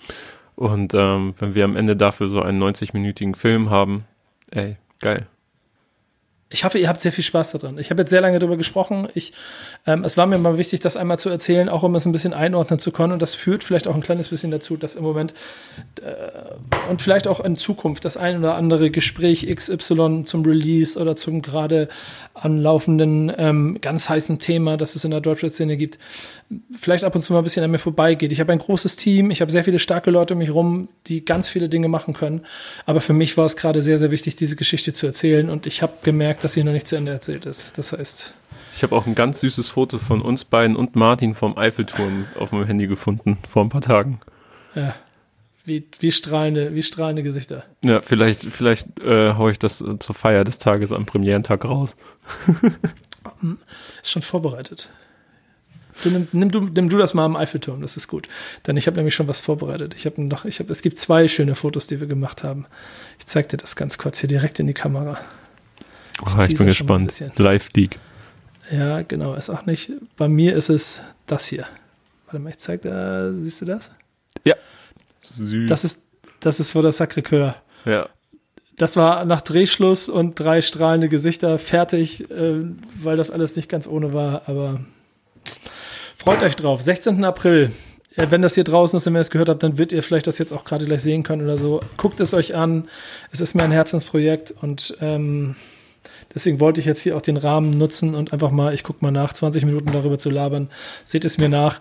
Und 0.55 0.93
ähm, 0.93 1.35
wenn 1.39 1.55
wir 1.55 1.65
am 1.65 1.75
Ende 1.75 1.95
dafür 1.95 2.27
so 2.27 2.41
einen 2.41 2.61
90-minütigen 2.61 3.35
Film 3.35 3.69
haben, 3.69 4.05
ey, 4.51 4.77
geil 4.99 5.27
ich 6.49 6.63
hoffe, 6.63 6.79
ihr 6.79 6.87
habt 6.87 7.01
sehr 7.01 7.11
viel 7.11 7.25
Spaß 7.25 7.51
daran. 7.51 7.77
Ich 7.77 7.89
habe 7.89 8.01
jetzt 8.01 8.09
sehr 8.09 8.21
lange 8.21 8.39
darüber 8.39 8.55
gesprochen. 8.55 9.09
Ich, 9.15 9.33
ähm, 9.85 10.05
es 10.05 10.15
war 10.15 10.27
mir 10.27 10.37
mal 10.37 10.57
wichtig, 10.57 10.79
das 10.79 10.95
einmal 10.95 11.19
zu 11.19 11.29
erzählen, 11.29 11.67
auch 11.67 11.83
um 11.83 11.93
es 11.95 12.05
ein 12.05 12.13
bisschen 12.13 12.33
einordnen 12.33 12.79
zu 12.79 12.91
können. 12.91 13.11
Und 13.11 13.21
das 13.21 13.35
führt 13.35 13.65
vielleicht 13.65 13.85
auch 13.85 13.95
ein 13.95 14.01
kleines 14.01 14.29
bisschen 14.29 14.49
dazu, 14.51 14.77
dass 14.77 14.95
im 14.95 15.03
Moment 15.03 15.33
äh, 16.01 16.89
und 16.89 17.01
vielleicht 17.01 17.27
auch 17.27 17.41
in 17.41 17.57
Zukunft 17.57 18.05
das 18.05 18.15
ein 18.15 18.37
oder 18.37 18.55
andere 18.55 18.91
Gespräch 18.91 19.45
XY 19.53 20.23
zum 20.25 20.45
Release 20.45 20.97
oder 20.97 21.17
zum 21.17 21.41
gerade 21.41 21.89
anlaufenden 22.33 23.31
ähm, 23.37 23.79
ganz 23.81 24.07
heißen 24.07 24.39
Thema, 24.39 24.77
das 24.77 24.95
es 24.95 25.03
in 25.03 25.11
der 25.11 25.21
Deutschrap-Szene 25.21 25.75
gibt, 25.75 25.99
vielleicht 26.75 27.03
ab 27.03 27.13
und 27.15 27.21
zu 27.21 27.33
mal 27.33 27.39
ein 27.39 27.43
bisschen 27.43 27.63
an 27.63 27.71
mir 27.71 27.79
vorbeigeht. 27.79 28.31
Ich 28.31 28.39
habe 28.39 28.53
ein 28.53 28.59
großes 28.59 28.95
Team, 28.95 29.31
ich 29.31 29.41
habe 29.41 29.51
sehr 29.51 29.63
viele 29.63 29.79
starke 29.79 30.11
Leute 30.11 30.33
um 30.33 30.39
mich 30.39 30.53
rum, 30.53 30.89
die 31.07 31.25
ganz 31.25 31.49
viele 31.49 31.69
Dinge 31.69 31.87
machen 31.87 32.13
können. 32.13 32.45
Aber 32.85 33.01
für 33.01 33.13
mich 33.13 33.37
war 33.37 33.45
es 33.45 33.57
gerade 33.57 33.81
sehr, 33.81 33.97
sehr 33.97 34.11
wichtig, 34.11 34.35
diese 34.35 34.55
Geschichte 34.55 34.93
zu 34.93 35.05
erzählen. 35.05 35.49
Und 35.49 35.67
ich 35.67 35.81
habe 35.81 35.93
gemerkt, 36.03 36.43
dass 36.43 36.53
sie 36.53 36.63
noch 36.63 36.71
nicht 36.71 36.87
zu 36.87 36.95
Ende 36.95 37.11
erzählt 37.11 37.45
ist. 37.45 37.77
Das 37.77 37.91
heißt. 37.91 38.33
Ich 38.73 38.83
habe 38.83 38.95
auch 38.95 39.07
ein 39.07 39.15
ganz 39.15 39.39
süßes 39.39 39.69
Foto 39.69 39.97
von 39.97 40.21
uns 40.21 40.45
beiden 40.45 40.75
und 40.75 40.95
Martin 40.95 41.35
vom 41.35 41.57
Eiffelturm 41.57 42.25
auf 42.39 42.51
meinem 42.51 42.65
Handy 42.65 42.87
gefunden, 42.87 43.37
vor 43.47 43.63
ein 43.63 43.69
paar 43.69 43.81
Tagen. 43.81 44.19
Ja. 44.75 44.95
Wie, 45.65 45.85
wie, 45.99 46.13
strahlende, 46.13 46.73
wie 46.75 46.83
strahlende 46.83 47.23
Gesichter. 47.23 47.65
Ja, 47.83 48.01
vielleicht, 48.01 48.43
vielleicht 48.43 48.99
äh, 49.01 49.33
haue 49.33 49.51
ich 49.51 49.59
das 49.59 49.83
zur 49.99 50.15
Feier 50.15 50.45
des 50.45 50.59
Tages 50.59 50.93
am 50.93 51.05
Premierentag 51.05 51.65
raus. 51.65 51.97
ist 54.01 54.11
schon 54.11 54.21
vorbereitet. 54.21 54.89
Du, 56.03 56.09
nimm, 56.09 56.27
nimm, 56.31 56.51
du, 56.51 56.61
nimm 56.61 56.89
du 56.89 56.97
das 56.97 57.13
mal 57.13 57.25
am 57.25 57.35
Eiffelturm, 57.35 57.81
das 57.81 57.97
ist 57.97 58.07
gut. 58.07 58.27
Denn 58.65 58.77
ich 58.77 58.87
habe 58.87 58.97
nämlich 58.97 59.15
schon 59.15 59.27
was 59.27 59.41
vorbereitet. 59.41 59.95
Ich 59.95 60.05
habe 60.05 60.21
noch, 60.21 60.45
ich 60.45 60.59
habe, 60.59 60.71
es 60.71 60.81
gibt 60.81 60.99
zwei 60.99 61.27
schöne 61.27 61.55
Fotos, 61.55 61.87
die 61.87 61.99
wir 61.99 62.07
gemacht 62.07 62.43
haben. 62.43 62.65
Ich 63.19 63.25
zeig 63.25 63.49
dir 63.49 63.57
das 63.57 63.75
ganz 63.75 63.97
kurz 63.97 64.19
hier 64.19 64.29
direkt 64.29 64.59
in 64.59 64.67
die 64.67 64.73
Kamera. 64.73 65.17
Ich, 66.25 66.35
oh, 66.35 66.43
ich 66.47 66.57
bin 66.57 66.67
gespannt. 66.67 67.23
Live 67.37 67.69
League. 67.75 67.97
Ja, 68.71 69.01
genau, 69.01 69.33
ist 69.35 69.49
auch 69.49 69.65
nicht. 69.65 69.91
Bei 70.17 70.27
mir 70.27 70.55
ist 70.55 70.69
es 70.69 71.01
das 71.25 71.45
hier. 71.47 71.65
Warte 72.25 72.39
mal, 72.39 72.49
ich 72.49 72.57
zeig 72.57 72.81
da, 72.81 73.31
siehst 73.33 73.61
du 73.61 73.65
das? 73.65 73.91
Ja. 74.43 74.55
Süß. 75.21 75.69
Das 75.69 75.83
ist, 75.83 76.01
das 76.39 76.59
ist 76.59 76.71
vor 76.71 76.81
der 76.81 76.91
Sacré-Cœur. 76.91 77.55
Ja. 77.85 78.09
Das 78.77 78.95
war 78.95 79.25
nach 79.25 79.41
Drehschluss 79.41 80.09
und 80.09 80.39
drei 80.39 80.61
strahlende 80.61 81.09
Gesichter 81.09 81.57
fertig, 81.57 82.29
äh, 82.29 82.65
weil 83.01 83.17
das 83.17 83.31
alles 83.31 83.55
nicht 83.55 83.69
ganz 83.69 83.87
ohne 83.87 84.13
war, 84.13 84.43
aber 84.47 84.81
Freut 86.27 86.43
euch 86.43 86.57
drauf. 86.57 86.81
16. 86.81 87.23
April. 87.23 87.71
Wenn 88.17 88.41
das 88.41 88.55
hier 88.55 88.65
draußen 88.65 88.97
ist 88.97 89.07
und 89.07 89.13
wenn 89.13 89.19
ihr 89.19 89.21
es 89.21 89.31
gehört 89.31 89.47
habt, 89.47 89.63
dann 89.63 89.77
wird 89.77 89.93
ihr 89.93 90.03
vielleicht 90.03 90.27
das 90.27 90.39
jetzt 90.39 90.51
auch 90.51 90.65
gerade 90.65 90.85
gleich 90.85 91.01
sehen 91.01 91.23
können 91.23 91.41
oder 91.41 91.57
so. 91.57 91.79
Guckt 91.95 92.19
es 92.19 92.33
euch 92.33 92.53
an. 92.53 92.89
Es 93.31 93.39
ist 93.39 93.53
mir 93.53 93.63
ein 93.63 93.71
Herzensprojekt 93.71 94.53
und 94.61 94.97
ähm, 94.99 95.55
deswegen 96.35 96.59
wollte 96.59 96.81
ich 96.81 96.85
jetzt 96.85 97.01
hier 97.01 97.15
auch 97.15 97.21
den 97.21 97.37
Rahmen 97.37 97.77
nutzen 97.77 98.13
und 98.13 98.33
einfach 98.33 98.51
mal, 98.51 98.73
ich 98.73 98.83
gucke 98.83 99.05
mal 99.05 99.11
nach, 99.11 99.31
20 99.31 99.63
Minuten 99.63 99.93
darüber 99.93 100.17
zu 100.17 100.29
labern. 100.29 100.69
Seht 101.05 101.23
es 101.23 101.37
mir 101.37 101.47
nach. 101.47 101.79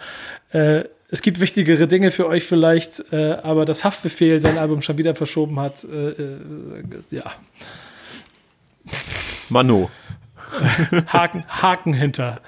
Äh, 0.53 0.85
es 1.11 1.23
gibt 1.23 1.41
wichtigere 1.41 1.89
Dinge 1.89 2.13
für 2.13 2.29
euch 2.29 2.45
vielleicht, 2.45 3.13
äh, 3.13 3.39
aber 3.43 3.65
das 3.65 3.83
Haftbefehl 3.83 4.39
sein 4.39 4.59
Album 4.59 4.81
schon 4.81 4.97
wieder 4.97 5.17
verschoben 5.17 5.59
hat, 5.59 5.83
äh, 5.83 6.11
äh, 6.11 6.39
ja. 7.11 7.33
Mano. 9.49 9.91
Haken, 11.09 11.45
Haken 11.49 11.93
hinter. 11.93 12.41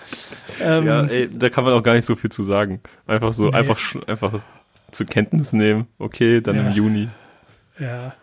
Ähm, 0.60 0.86
ja, 0.86 1.04
ey, 1.04 1.28
da 1.32 1.50
kann 1.50 1.64
man 1.64 1.72
auch 1.74 1.82
gar 1.82 1.94
nicht 1.94 2.04
so 2.04 2.16
viel 2.16 2.30
zu 2.30 2.42
sagen. 2.42 2.80
Einfach 3.06 3.32
so, 3.32 3.48
Nee. 3.50 3.56
einfach, 3.56 3.78
einfach 4.06 4.40
zur 4.90 5.06
Kenntnis 5.06 5.52
nehmen. 5.52 5.86
Okay, 5.98 6.40
dann 6.40 6.56
Ja. 6.56 6.68
im 6.68 6.72
Juni. 6.74 7.08
Ja. 7.78 8.14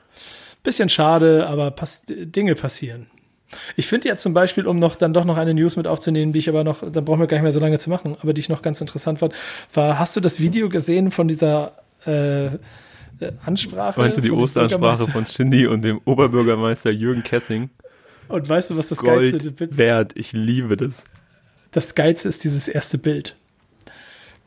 Bisschen 0.64 0.90
schade, 0.90 1.48
aber 1.48 1.72
pass 1.72 2.04
Dinge 2.08 2.56
passieren. 2.56 3.08
Ich 3.76 3.88
finde 3.88 4.10
ja 4.10 4.16
zum 4.16 4.34
Beispiel, 4.34 4.66
um 4.66 4.80
noch 4.80 4.96
dann 4.96 5.14
doch 5.14 5.24
noch 5.24 5.38
eine 5.38 5.54
News 5.54 5.78
mit 5.78 5.88
aufzunehmen, 5.88 6.34
die 6.34 6.40
ich 6.40 6.50
aber 6.50 6.64
noch, 6.64 6.84
da 6.92 7.00
brauchen 7.02 7.20
wir 7.20 7.28
gar 7.28 7.38
nicht 7.38 7.44
mehr 7.44 7.52
so 7.52 7.60
lange 7.60 7.78
zu 7.78 7.90
machen, 7.90 8.18
aber 8.22 8.34
die 8.34 8.42
ich 8.42 8.50
noch 8.50 8.62
ganz 8.64 8.82
interessant 8.82 9.20
fand, 9.20 9.34
war, 9.74 10.00
hast 10.00 10.16
du 10.16 10.20
das 10.20 10.40
Video 10.40 10.68
gesehen 10.68 11.12
von 11.12 11.28
dieser 11.28 11.74
äh, 12.08 12.46
äh, 12.48 12.52
Ansprache? 13.46 14.00
Meinst 14.02 14.18
du 14.18 14.22
die 14.22 14.32
Osteransprache 14.32 15.08
von 15.08 15.28
Shindy 15.28 15.68
und 15.68 15.84
dem 15.84 16.02
Oberbürgermeister 16.06 16.90
Jürgen 16.90 17.24
Kessing? 17.24 17.70
Und 18.28 18.48
weißt 18.48 18.72
du, 18.72 18.78
was 18.78 18.90
das 18.90 19.00
geilste 19.02 19.40
Gold 19.40 19.56
Bild 19.56 19.78
wert. 19.78 20.12
Ich 20.16 20.34
liebe 20.34 20.78
das. 20.78 21.06
das 21.72 21.96
Geilste 21.96 22.28
ist 22.30 22.44
dieses 22.44 22.68
erste 22.68 22.98
Bild. 22.98 23.36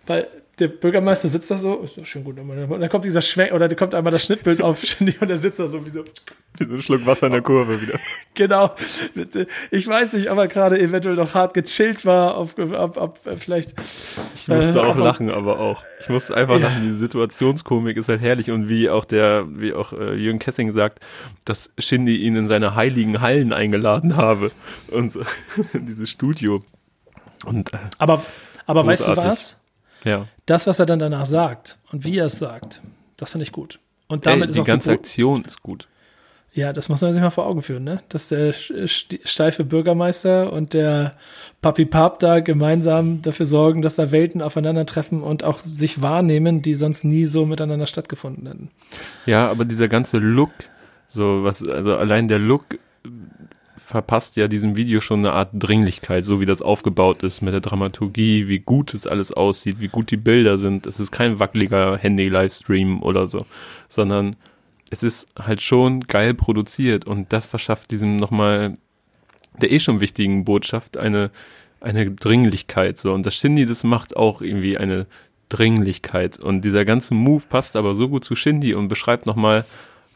Weil 0.07 0.27
der 0.59 0.69
Bürgermeister 0.69 1.29
sitzt 1.29 1.51
da 1.51 1.59
so, 1.59 1.77
ist 1.81 1.97
doch 1.97 2.05
schön 2.05 2.25
gut, 2.25 2.39
und 2.39 2.49
dann 2.81 2.89
kommt 2.89 3.05
dieser 3.05 3.23
Schwenk, 3.23 3.53
oder 3.53 3.69
da 3.69 3.75
kommt 3.75 3.95
einmal 3.95 4.11
das 4.13 4.25
Schnittbild 4.25 4.63
auf 4.63 4.83
Shindy 4.83 5.15
und 5.21 5.31
er 5.31 5.39
sitzt 5.39 5.59
da 5.59 5.69
so 5.69 5.85
wie 5.87 5.91
so, 5.91 6.05
Wie 6.59 6.65
so 6.67 6.73
ein 6.75 6.81
Schluck 6.81 7.07
Wasser 7.07 7.27
in 7.27 7.33
der 7.33 7.43
Kurve 7.43 7.81
wieder. 7.81 7.99
genau. 8.35 8.75
Äh, 9.17 9.47
Ich 9.71 9.87
weiß 9.87 10.15
nicht, 10.15 10.31
ob 10.31 10.39
er 10.39 10.49
gerade 10.49 10.79
eventuell 10.81 11.15
noch 11.15 11.35
hart 11.35 11.55
gechillt 11.55 12.05
war, 12.05 12.39
ob, 12.41 12.59
ob, 12.59 13.27
äh, 13.27 13.37
vielleicht. 13.37 13.75
Ich 14.35 14.49
musste 14.49 14.73
Äh, 14.79 14.83
auch 14.83 14.95
aber- 14.97 15.05
lachen, 15.05 15.31
aber 15.31 15.61
auch. 15.61 15.85
Ich 16.01 16.09
musste 16.09 16.35
einfach 16.37 16.59
Ja. 16.59 16.69
lachen. 16.69 16.83
Die 16.83 16.95
Situationskomik 16.95 17.97
ist 17.97 18.09
halt 18.09 18.21
herrlich 18.21 18.51
und 18.51 18.69
wie 18.69 18.91
auch 18.91 19.05
der, 19.05 19.47
wie 19.49 19.73
auch 19.73 19.93
äh, 19.93 20.15
Jürgen 20.15 20.39
Kessing 20.39 20.73
sagt, 20.73 21.01
dass 21.45 21.71
Shindy 21.79 22.17
ihn 22.17 22.35
in 22.37 22.47
seine 22.47 22.75
heiligen 22.75 23.21
Hallen 23.21 23.53
eingeladen 23.53 24.17
habe 24.17 24.51
und 24.91 25.13
so, 25.13 25.21
in 25.73 25.87
dieses 25.87 26.11
Studio. 26.11 26.65
Und 27.45 27.73
äh, 27.73 27.79
Aber, 27.99 28.23
aber 28.67 28.85
weißt 28.85 29.03
du 29.03 29.07
Großartig. 29.15 29.31
was? 29.31 29.61
ja, 30.05 30.27
Das, 30.49 30.67
was 30.67 30.79
er 30.79 30.87
dann 30.87 30.99
danach 30.99 31.27
sagt 31.27 31.77
und 31.93 32.05
wie 32.05 32.17
er 32.19 32.27
es 32.27 32.39
sagt, 32.39 32.81
das 33.19 33.33
finde 33.33 33.43
ich 33.43 33.53
gut. 33.53 33.79
Und 34.09 34.27
Ey, 34.27 34.33
damit 34.33 34.49
ist 34.49 34.55
die 34.57 34.63
auch 34.63 34.67
ganze 34.67 34.91
die, 34.93 34.97
Aktion 34.97 35.45
ist 35.45 35.63
gut. 35.63 35.89
Ja, 36.55 36.73
das 36.73 36.89
muss 36.89 37.03
man 37.03 37.13
sich 37.13 37.21
mal 37.21 37.29
vor 37.31 37.47
Augen 37.47 37.61
führen, 37.61 37.85
ne? 37.85 38.01
Dass 38.09 38.29
der 38.31 38.55
st- 38.55 39.21
steife 39.29 39.63
Bürgermeister 39.65 40.51
und 40.53 40.73
der 40.73 41.13
Papi 41.61 41.85
Pap 41.85 42.19
da 42.21 42.41
gemeinsam 42.41 43.21
dafür 43.21 43.45
sorgen, 43.45 43.83
dass 43.83 43.97
da 43.97 44.11
Welten 44.11 44.41
aufeinandertreffen 44.41 45.23
und 45.23 45.45
auch 45.45 45.61
sich 45.61 46.01
wahrnehmen, 46.01 46.63
die 46.63 46.73
sonst 46.75 47.05
nie 47.05 47.27
so 47.27 47.45
miteinander 47.45 47.87
stattgefunden 47.87 48.47
hätten. 48.47 48.71
Ja, 49.27 49.51
aber 49.51 49.67
dieser 49.67 49.89
ganze 49.89 50.17
Look, 50.19 50.51
so 51.07 51.45
was, 51.45 51.63
also 51.69 51.95
allein 51.97 52.27
der 52.29 52.39
Look 52.39 52.79
verpasst 53.89 54.37
ja 54.37 54.49
diesem 54.49 54.77
Video 54.77 55.01
schon 55.01 55.21
eine 55.21 55.33
Art 55.33 55.49
Dringlichkeit, 55.55 56.27
so 56.27 56.41
wie 56.41 56.47
das 56.47 56.61
aufgebaut 56.61 57.23
ist 57.23 57.41
mit 57.41 57.55
der 57.55 57.63
Dramaturgie, 57.63 58.47
wie 58.47 58.59
gut 58.59 58.93
es 58.93 59.07
alles 59.07 59.33
aussieht, 59.33 59.81
wie 59.81 59.89
gut 59.89 60.11
die 60.11 60.19
Bilder 60.19 60.59
sind. 60.59 60.85
Es 60.85 61.01
ist 61.01 61.11
kein 61.11 61.39
wackeliger 61.39 61.97
Handy-Livestream 61.97 63.03
oder 63.03 63.27
so, 63.27 63.47
sondern 63.89 64.37
es 64.91 65.03
ist 65.03 65.29
halt 65.39 65.63
schon 65.63 66.01
geil 66.03 66.35
produziert 66.35 67.07
und 67.07 67.33
das 67.33 67.47
verschafft 67.47 67.91
diesem 67.91 68.17
nochmal 68.17 68.77
der 69.59 69.73
eh 69.73 69.81
schon 69.81 70.01
wichtigen 70.01 70.45
Botschaft 70.45 70.99
eine, 70.99 71.31
eine 71.81 72.11
Dringlichkeit 72.11 72.99
so 72.99 73.15
und 73.15 73.25
das 73.25 73.37
Shindy 73.37 73.65
das 73.65 73.85
macht 73.85 74.19
auch 74.19 74.43
irgendwie 74.43 74.77
eine 74.77 75.07
Dringlichkeit 75.49 76.39
und 76.39 76.63
dieser 76.63 76.85
ganze 76.85 77.15
Move 77.15 77.45
passt 77.49 77.75
aber 77.75 77.95
so 77.95 78.11
gut 78.11 78.23
zu 78.23 78.35
Shindy 78.35 78.75
und 78.75 78.89
beschreibt 78.89 79.25
nochmal, 79.25 79.65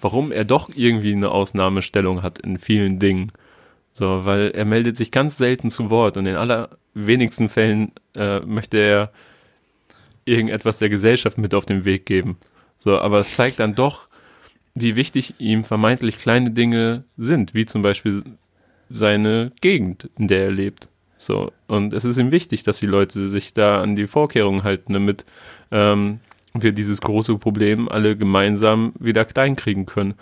warum 0.03 0.31
er 0.31 0.45
doch 0.45 0.69
irgendwie 0.75 1.15
eine 1.15 1.31
Ausnahmestellung 1.31 2.23
hat 2.23 2.39
in 2.39 2.59
vielen 2.59 2.99
Dingen. 2.99 3.33
So, 3.95 4.25
weil 4.25 4.51
er 4.53 4.65
meldet 4.65 4.97
sich 4.97 5.11
ganz 5.11 5.37
selten 5.37 5.71
zu 5.71 5.91
Wort 5.91 6.17
und 6.17 6.27
in 6.27 6.37
allerwenigsten 6.37 7.49
Fällen 7.49 7.93
äh, 8.15 8.41
möchte 8.41 8.79
er 8.79 9.13
irgendetwas 10.25 10.79
der 10.79 10.89
Gesellschaft 10.89 11.39
mit 11.39 11.55
auf 11.55 11.67
den 11.67 11.85
Weg 11.85 12.07
geben. 12.07 12.37
So, 12.79 12.99
aber 12.99 13.19
es 13.19 13.37
zeigt 13.37 13.61
dann 13.61 13.75
doch, 13.75 14.09
wie 14.75 14.97
wichtig 14.97 15.35
ihm 15.39 15.65
vermeintlich 15.65 16.17
kleine 16.17 16.51
Dinge 16.51 17.05
sind, 17.17 17.55
wie 17.55 17.67
zum 17.67 17.83
Beispiel 17.83 18.23
seine 18.89 19.53
Gegend, 19.61 20.09
in 20.19 20.29
der 20.29 20.45
er 20.45 20.51
lebt. 20.51 20.89
So, 21.19 21.53
und 21.69 21.93
es 21.93 22.05
ist 22.05 22.19
ihm 22.19 22.31
wichtig, 22.31 22.65
dass 22.65 22.81
die 22.81 22.87
Leute 22.87 23.29
sich 23.29 23.55
da 23.55 23.81
an 23.81 23.95
die 23.95 24.07
Vorkehrungen 24.07 24.65
halten, 24.65 24.93
damit 24.93 25.25
ähm, 25.71 26.21
wir 26.55 26.73
dieses 26.73 27.01
große 27.01 27.39
Problem 27.39 27.89
alle 27.89 28.17
gemeinsam 28.17 28.93
wieder 28.99 29.25
klein 29.25 29.55
kriegen 29.55 29.87
können. 29.87 30.15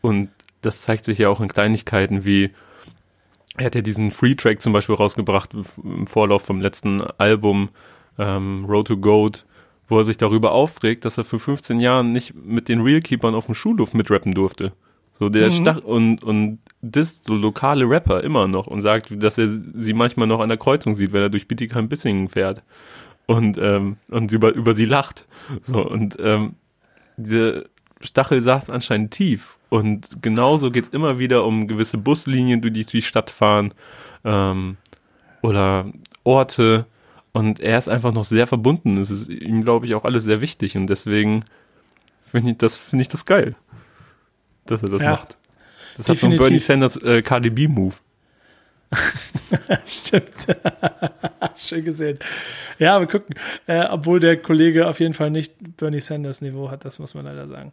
Und 0.00 0.30
das 0.62 0.82
zeigt 0.82 1.04
sich 1.04 1.18
ja 1.18 1.28
auch 1.28 1.40
in 1.40 1.48
Kleinigkeiten 1.48 2.24
wie, 2.24 2.50
er 3.56 3.66
hat 3.66 3.74
ja 3.74 3.82
diesen 3.82 4.10
Free-Track 4.10 4.60
zum 4.60 4.72
Beispiel 4.72 4.94
rausgebracht 4.94 5.50
im 5.82 6.06
Vorlauf 6.06 6.42
vom 6.42 6.60
letzten 6.60 7.02
Album 7.18 7.68
ähm, 8.18 8.64
Road 8.66 8.86
to 8.88 8.96
Goat, 8.96 9.44
wo 9.88 9.98
er 9.98 10.04
sich 10.04 10.16
darüber 10.16 10.52
aufregt, 10.52 11.04
dass 11.04 11.18
er 11.18 11.24
für 11.24 11.38
15 11.38 11.80
Jahren 11.80 12.12
nicht 12.12 12.34
mit 12.34 12.68
den 12.68 12.80
Realkeepern 12.80 13.34
auf 13.34 13.46
dem 13.46 13.54
Schulhof 13.54 13.92
mitrappen 13.94 14.32
durfte. 14.34 14.72
So 15.18 15.28
der 15.28 15.48
Mhm. 15.48 15.52
Stach 15.52 15.78
und 15.84 16.24
und 16.24 16.58
disst 16.80 17.24
so 17.26 17.34
lokale 17.34 17.88
Rapper 17.88 18.24
immer 18.24 18.48
noch 18.48 18.66
und 18.66 18.80
sagt, 18.80 19.22
dass 19.22 19.38
er 19.38 19.48
sie 19.48 19.92
manchmal 19.92 20.26
noch 20.26 20.40
an 20.40 20.48
der 20.48 20.58
Kreuzung 20.58 20.94
sieht, 20.94 21.12
wenn 21.12 21.22
er 21.22 21.28
durch 21.30 21.46
Bietigheim-Bissingen 21.46 22.28
fährt 22.28 22.62
und 23.26 23.58
ähm, 23.58 23.96
und 24.10 24.32
über 24.32 24.52
über 24.54 24.72
sie 24.72 24.86
lacht. 24.86 25.26
So 25.60 25.86
und 25.86 26.16
ähm, 26.20 26.54
diese 27.18 27.66
Stachel 28.00 28.40
saß 28.40 28.70
anscheinend 28.70 29.10
tief 29.12 29.58
und 29.72 30.20
genauso 30.20 30.70
geht's 30.70 30.90
immer 30.90 31.18
wieder 31.18 31.46
um 31.46 31.66
gewisse 31.66 31.96
Buslinien, 31.96 32.60
die 32.60 32.70
durch 32.70 32.88
die 32.88 33.00
Stadt 33.00 33.30
fahren 33.30 33.72
ähm, 34.22 34.76
oder 35.40 35.90
Orte 36.24 36.84
und 37.32 37.58
er 37.58 37.78
ist 37.78 37.88
einfach 37.88 38.12
noch 38.12 38.24
sehr 38.24 38.46
verbunden. 38.46 38.98
Es 38.98 39.10
ist 39.10 39.30
ihm, 39.30 39.64
glaube 39.64 39.86
ich, 39.86 39.94
auch 39.94 40.04
alles 40.04 40.24
sehr 40.24 40.42
wichtig 40.42 40.76
und 40.76 40.88
deswegen 40.88 41.46
finde 42.26 42.50
ich 42.50 42.58
das 42.58 42.76
finde 42.76 43.00
ich 43.04 43.08
das 43.08 43.24
geil, 43.24 43.56
dass 44.66 44.82
er 44.82 44.90
das 44.90 45.00
Ja, 45.00 45.12
macht. 45.12 45.38
Das 45.96 46.06
hat 46.10 46.18
so 46.18 46.26
einen 46.26 46.36
definitiv. 46.36 46.38
Bernie 46.38 46.58
Sanders 46.58 46.96
äh, 46.98 47.22
Cardi 47.22 47.48
B 47.48 47.66
Move. 47.66 47.94
Stimmt. 49.86 50.46
Schön 51.56 51.84
gesehen. 51.84 52.18
Ja, 52.78 52.96
aber 52.96 53.06
gucken. 53.06 53.34
Äh, 53.66 53.86
obwohl 53.90 54.20
der 54.20 54.36
Kollege 54.36 54.88
auf 54.88 55.00
jeden 55.00 55.14
Fall 55.14 55.30
nicht 55.30 55.54
Bernie 55.76 56.00
Sanders 56.00 56.40
Niveau 56.40 56.70
hat, 56.70 56.84
das 56.84 56.98
muss 56.98 57.14
man 57.14 57.24
leider 57.24 57.46
sagen. 57.48 57.72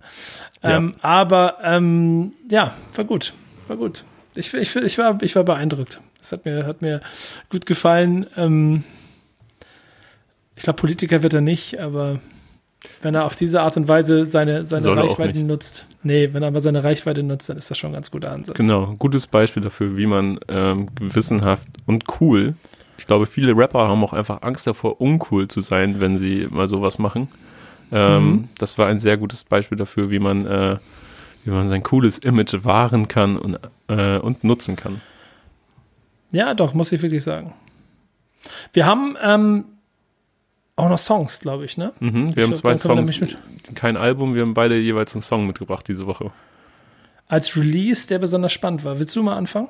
Ja. 0.64 0.78
Ähm, 0.78 0.94
aber 1.02 1.58
ähm, 1.64 2.32
ja, 2.50 2.74
war 2.96 3.06
gut. 3.06 3.34
War 3.68 3.78
gut. 3.78 4.04
Ich, 4.36 4.54
ich, 4.54 4.76
ich, 4.76 4.98
war, 4.98 5.22
ich 5.22 5.36
war 5.36 5.44
beeindruckt. 5.44 6.00
Das 6.20 6.32
hat 6.32 6.46
mir, 6.46 6.66
hat 6.66 6.82
mir 6.82 7.02
gut 7.50 7.66
gefallen. 7.66 8.28
Ähm, 8.38 8.84
ich 10.56 10.64
glaube, 10.64 10.78
Politiker 10.78 11.24
wird 11.24 11.34
er 11.34 11.42
nicht, 11.42 11.80
aber 11.80 12.20
wenn 13.02 13.16
er 13.16 13.26
auf 13.26 13.36
diese 13.36 13.62
Art 13.62 13.76
und 13.78 13.88
Weise 13.88 14.26
seine, 14.26 14.64
seine 14.64 14.82
Soll 14.84 15.00
Reichweite 15.00 15.44
nutzt, 15.44 15.86
nee, 16.04 16.30
wenn 16.32 16.44
er 16.44 16.48
aber 16.48 16.62
seine 16.62 16.84
Reichweite 16.84 17.24
nutzt, 17.24 17.50
dann 17.50 17.58
ist 17.58 17.70
das 17.70 17.78
schon 17.78 17.92
ein 17.92 17.94
ganz 17.94 18.10
guter 18.12 18.32
Ansatz. 18.32 18.56
Genau, 18.56 18.96
gutes 18.98 19.28
Beispiel 19.28 19.62
dafür, 19.64 19.98
wie 19.98 20.06
man 20.06 20.40
ähm, 20.48 20.88
gewissenhaft 20.96 21.68
und 21.86 22.06
cool. 22.22 22.56
Ich 22.98 23.06
glaube, 23.08 23.26
viele 23.26 23.56
Rapper 23.56 23.88
haben 23.88 24.04
auch 24.04 24.14
einfach 24.14 24.42
Angst 24.42 24.68
davor, 24.68 25.00
uncool 25.00 25.48
zu 25.48 25.62
sein, 25.62 26.02
wenn 26.02 26.18
sie 26.18 26.48
mal 26.50 26.68
sowas 26.68 27.00
machen. 27.00 27.28
Ähm, 27.92 28.26
Mhm. 28.32 28.50
Das 28.58 28.78
war 28.78 28.88
ein 28.88 29.00
sehr 29.00 29.18
gutes 29.18 29.44
Beispiel 29.44 29.78
dafür, 29.78 30.10
wie 30.12 30.20
man, 30.20 30.46
äh, 30.46 30.78
wie 31.44 31.52
man 31.52 31.68
sein 31.68 31.82
cooles 31.84 32.20
Image 32.20 32.64
wahren 32.64 33.08
kann 33.08 33.38
und, 33.38 33.60
äh, 33.88 34.18
und 34.20 34.44
nutzen 34.44 34.76
kann. 34.76 35.02
Ja, 36.32 36.54
doch, 36.54 36.74
muss 36.74 36.92
ich 36.92 37.02
wirklich 37.02 37.24
sagen. 37.24 37.54
Wir 38.74 38.86
haben 38.86 39.18
ähm, 39.24 39.66
auch 40.80 40.90
noch 40.90 41.00
Songs, 41.00 41.40
glaube 41.40 41.66
ich, 41.66 41.78
ne? 41.78 41.94
Mhm, 42.00 42.30
Ich 42.30 42.36
wir 42.36 42.44
haben 42.44 42.52
glaub, 42.54 42.62
zwei 42.62 42.76
Songs, 42.76 43.20
kein 43.76 43.98
Album, 43.98 44.36
wir 44.36 44.42
haben 44.42 44.54
beide 44.54 44.78
jeweils 44.78 45.14
einen 45.14 45.22
Song 45.22 45.46
mitgebracht 45.48 45.88
diese 45.88 46.08
Woche. 46.08 46.32
Als 47.28 47.56
Release, 47.56 48.08
der 48.08 48.20
besonders 48.20 48.52
spannend 48.54 48.84
war. 48.84 49.00
Willst 49.00 49.16
du 49.16 49.22
mal 49.24 49.38
anfangen? 49.38 49.68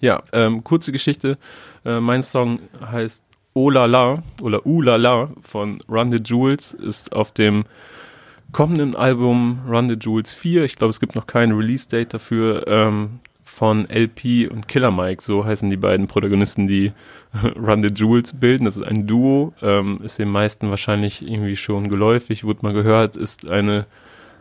Ja, 0.00 0.22
ähm, 0.32 0.62
kurze 0.62 0.92
Geschichte. 0.92 1.38
Äh, 1.84 2.00
mein 2.00 2.22
Song 2.22 2.60
heißt 2.84 3.22
Oh 3.54 3.70
La 3.70 3.86
La 3.86 4.22
oder 4.42 4.66
Uh 4.66 4.82
La 4.82 4.96
La 4.96 5.30
von 5.42 5.80
Run 5.88 6.12
the 6.12 6.18
Jewels, 6.22 6.74
ist 6.74 7.12
auf 7.12 7.32
dem 7.32 7.64
kommenden 8.52 8.94
Album 8.94 9.60
Run 9.68 9.88
the 9.88 9.96
Jewels 9.98 10.32
4. 10.34 10.64
Ich 10.64 10.76
glaube, 10.76 10.90
es 10.90 11.00
gibt 11.00 11.16
noch 11.16 11.26
kein 11.26 11.52
Release-Date 11.52 12.14
dafür. 12.14 12.66
Ähm, 12.68 13.20
von 13.48 13.86
LP 13.90 14.50
und 14.50 14.68
Killer 14.68 14.90
Mike, 14.90 15.22
so 15.22 15.44
heißen 15.44 15.70
die 15.70 15.76
beiden 15.76 16.06
Protagonisten, 16.06 16.66
die 16.66 16.92
Run 17.56 17.82
the 17.82 17.88
Jewels 17.88 18.38
bilden. 18.38 18.66
Das 18.66 18.76
ist 18.76 18.84
ein 18.84 19.06
Duo, 19.06 19.54
ähm, 19.62 20.00
ist 20.04 20.18
den 20.18 20.28
meisten 20.28 20.70
wahrscheinlich 20.70 21.26
irgendwie 21.26 21.56
schon 21.56 21.88
geläufig, 21.88 22.44
wurde 22.44 22.60
mal 22.62 22.74
gehört, 22.74 23.16
ist 23.16 23.48
eine 23.48 23.86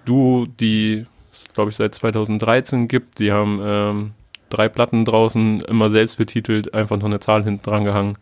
Duo, 0.06 0.46
die 0.46 1.06
es, 1.32 1.46
glaube 1.54 1.72
ich, 1.72 1.78
seit 1.78 1.96
2013 1.96 2.88
gibt. 2.88 3.20
Die 3.20 3.32
haben 3.32 3.60
ähm, 3.64 4.12
drei 4.50 4.68
Platten 4.70 5.06
draußen, 5.06 5.62
immer 5.62 5.90
selbst 5.90 6.18
betitelt, 6.18 6.74
einfach 6.74 6.98
noch 6.98 7.06
eine 7.06 7.20
Zahl 7.20 7.44
hinten 7.44 7.64
dran 7.64 7.86
gehangen. 7.86 8.18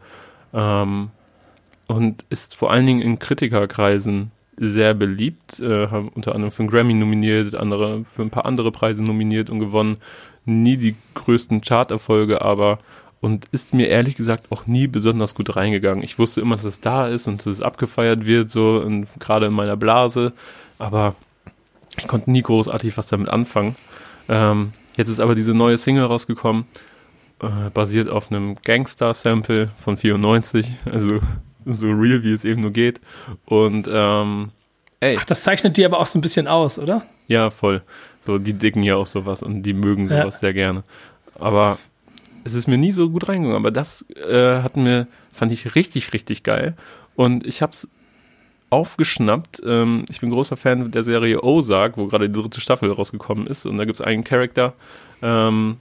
Ähm, 0.53 1.09
und 1.87 2.25
ist 2.29 2.55
vor 2.55 2.71
allen 2.71 2.85
Dingen 2.85 3.01
in 3.01 3.19
Kritikerkreisen 3.19 4.31
sehr 4.57 4.93
beliebt, 4.93 5.59
äh, 5.59 5.87
haben 5.87 6.09
unter 6.09 6.33
anderem 6.33 6.51
für 6.51 6.61
einen 6.61 6.69
Grammy 6.69 6.93
nominiert, 6.93 7.55
andere 7.55 8.05
für 8.05 8.21
ein 8.21 8.29
paar 8.29 8.45
andere 8.45 8.71
Preise 8.71 9.03
nominiert 9.03 9.49
und 9.49 9.59
gewonnen. 9.59 9.97
Nie 10.45 10.77
die 10.77 10.95
größten 11.13 11.61
Charterfolge, 11.61 12.41
aber 12.41 12.79
und 13.21 13.45
ist 13.51 13.73
mir 13.73 13.87
ehrlich 13.87 14.15
gesagt 14.15 14.51
auch 14.51 14.67
nie 14.67 14.85
besonders 14.85 15.33
gut 15.33 15.55
reingegangen. 15.55 16.03
Ich 16.03 16.19
wusste 16.19 16.41
immer, 16.41 16.57
dass 16.57 16.65
es 16.65 16.81
da 16.81 17.07
ist 17.07 17.27
und 17.27 17.39
dass 17.39 17.47
es 17.47 17.61
abgefeiert 17.61 18.27
wird, 18.27 18.51
so 18.51 18.85
gerade 19.17 19.47
in 19.47 19.53
meiner 19.53 19.75
Blase, 19.75 20.33
aber 20.77 21.15
ich 21.97 22.07
konnte 22.07 22.29
nie 22.29 22.43
großartig 22.43 22.95
was 22.97 23.07
damit 23.07 23.29
anfangen. 23.29 23.75
Ähm, 24.29 24.73
jetzt 24.95 25.09
ist 25.09 25.19
aber 25.19 25.33
diese 25.33 25.55
neue 25.55 25.77
Single 25.77 26.05
rausgekommen, 26.05 26.65
äh, 27.41 27.69
basiert 27.73 28.09
auf 28.09 28.31
einem 28.31 28.55
Gangster-Sample 28.63 29.71
von 29.77 29.97
94, 29.97 30.67
also 30.91 31.19
so 31.65 31.87
real 31.87 32.21
wie 32.23 32.33
es 32.33 32.45
eben 32.45 32.61
nur 32.61 32.71
geht. 32.71 33.01
Und 33.45 33.89
ähm, 33.91 34.51
ey. 34.99 35.17
Ach, 35.19 35.25
das 35.25 35.43
zeichnet 35.43 35.77
die 35.77 35.85
aber 35.85 35.99
auch 35.99 36.05
so 36.05 36.19
ein 36.19 36.21
bisschen 36.21 36.47
aus, 36.47 36.77
oder? 36.77 37.03
Ja, 37.27 37.49
voll. 37.49 37.81
So, 38.25 38.39
die 38.39 38.53
dicken 38.53 38.83
ja 38.83 38.95
auch 38.95 39.05
sowas 39.05 39.43
und 39.43 39.61
die 39.63 39.73
mögen 39.73 40.07
sowas 40.07 40.35
ja. 40.35 40.39
sehr 40.39 40.53
gerne. 40.53 40.83
Aber 41.35 41.77
es 42.43 42.53
ist 42.53 42.67
mir 42.67 42.77
nie 42.77 42.91
so 42.91 43.09
gut 43.09 43.27
reingegangen. 43.27 43.57
Aber 43.57 43.71
das 43.71 44.05
äh, 44.09 44.61
hat 44.61 44.77
mir, 44.77 45.07
fand 45.31 45.51
ich 45.51 45.75
richtig, 45.75 46.13
richtig 46.13 46.43
geil. 46.43 46.75
Und 47.15 47.45
ich 47.45 47.61
hab's 47.61 47.87
aufgeschnappt. 48.69 49.61
Ähm, 49.65 50.05
ich 50.09 50.21
bin 50.21 50.29
großer 50.29 50.57
Fan 50.57 50.91
der 50.91 51.03
Serie 51.03 51.43
Ozark, 51.43 51.97
wo 51.97 52.07
gerade 52.07 52.29
die 52.29 52.41
dritte 52.41 52.59
Staffel 52.59 52.91
rausgekommen 52.91 53.47
ist. 53.47 53.65
Und 53.65 53.77
da 53.77 53.85
gibt 53.85 53.95
es 53.95 54.01
einen 54.01 54.23
Charakter, 54.23 54.73
ähm, 55.21 55.77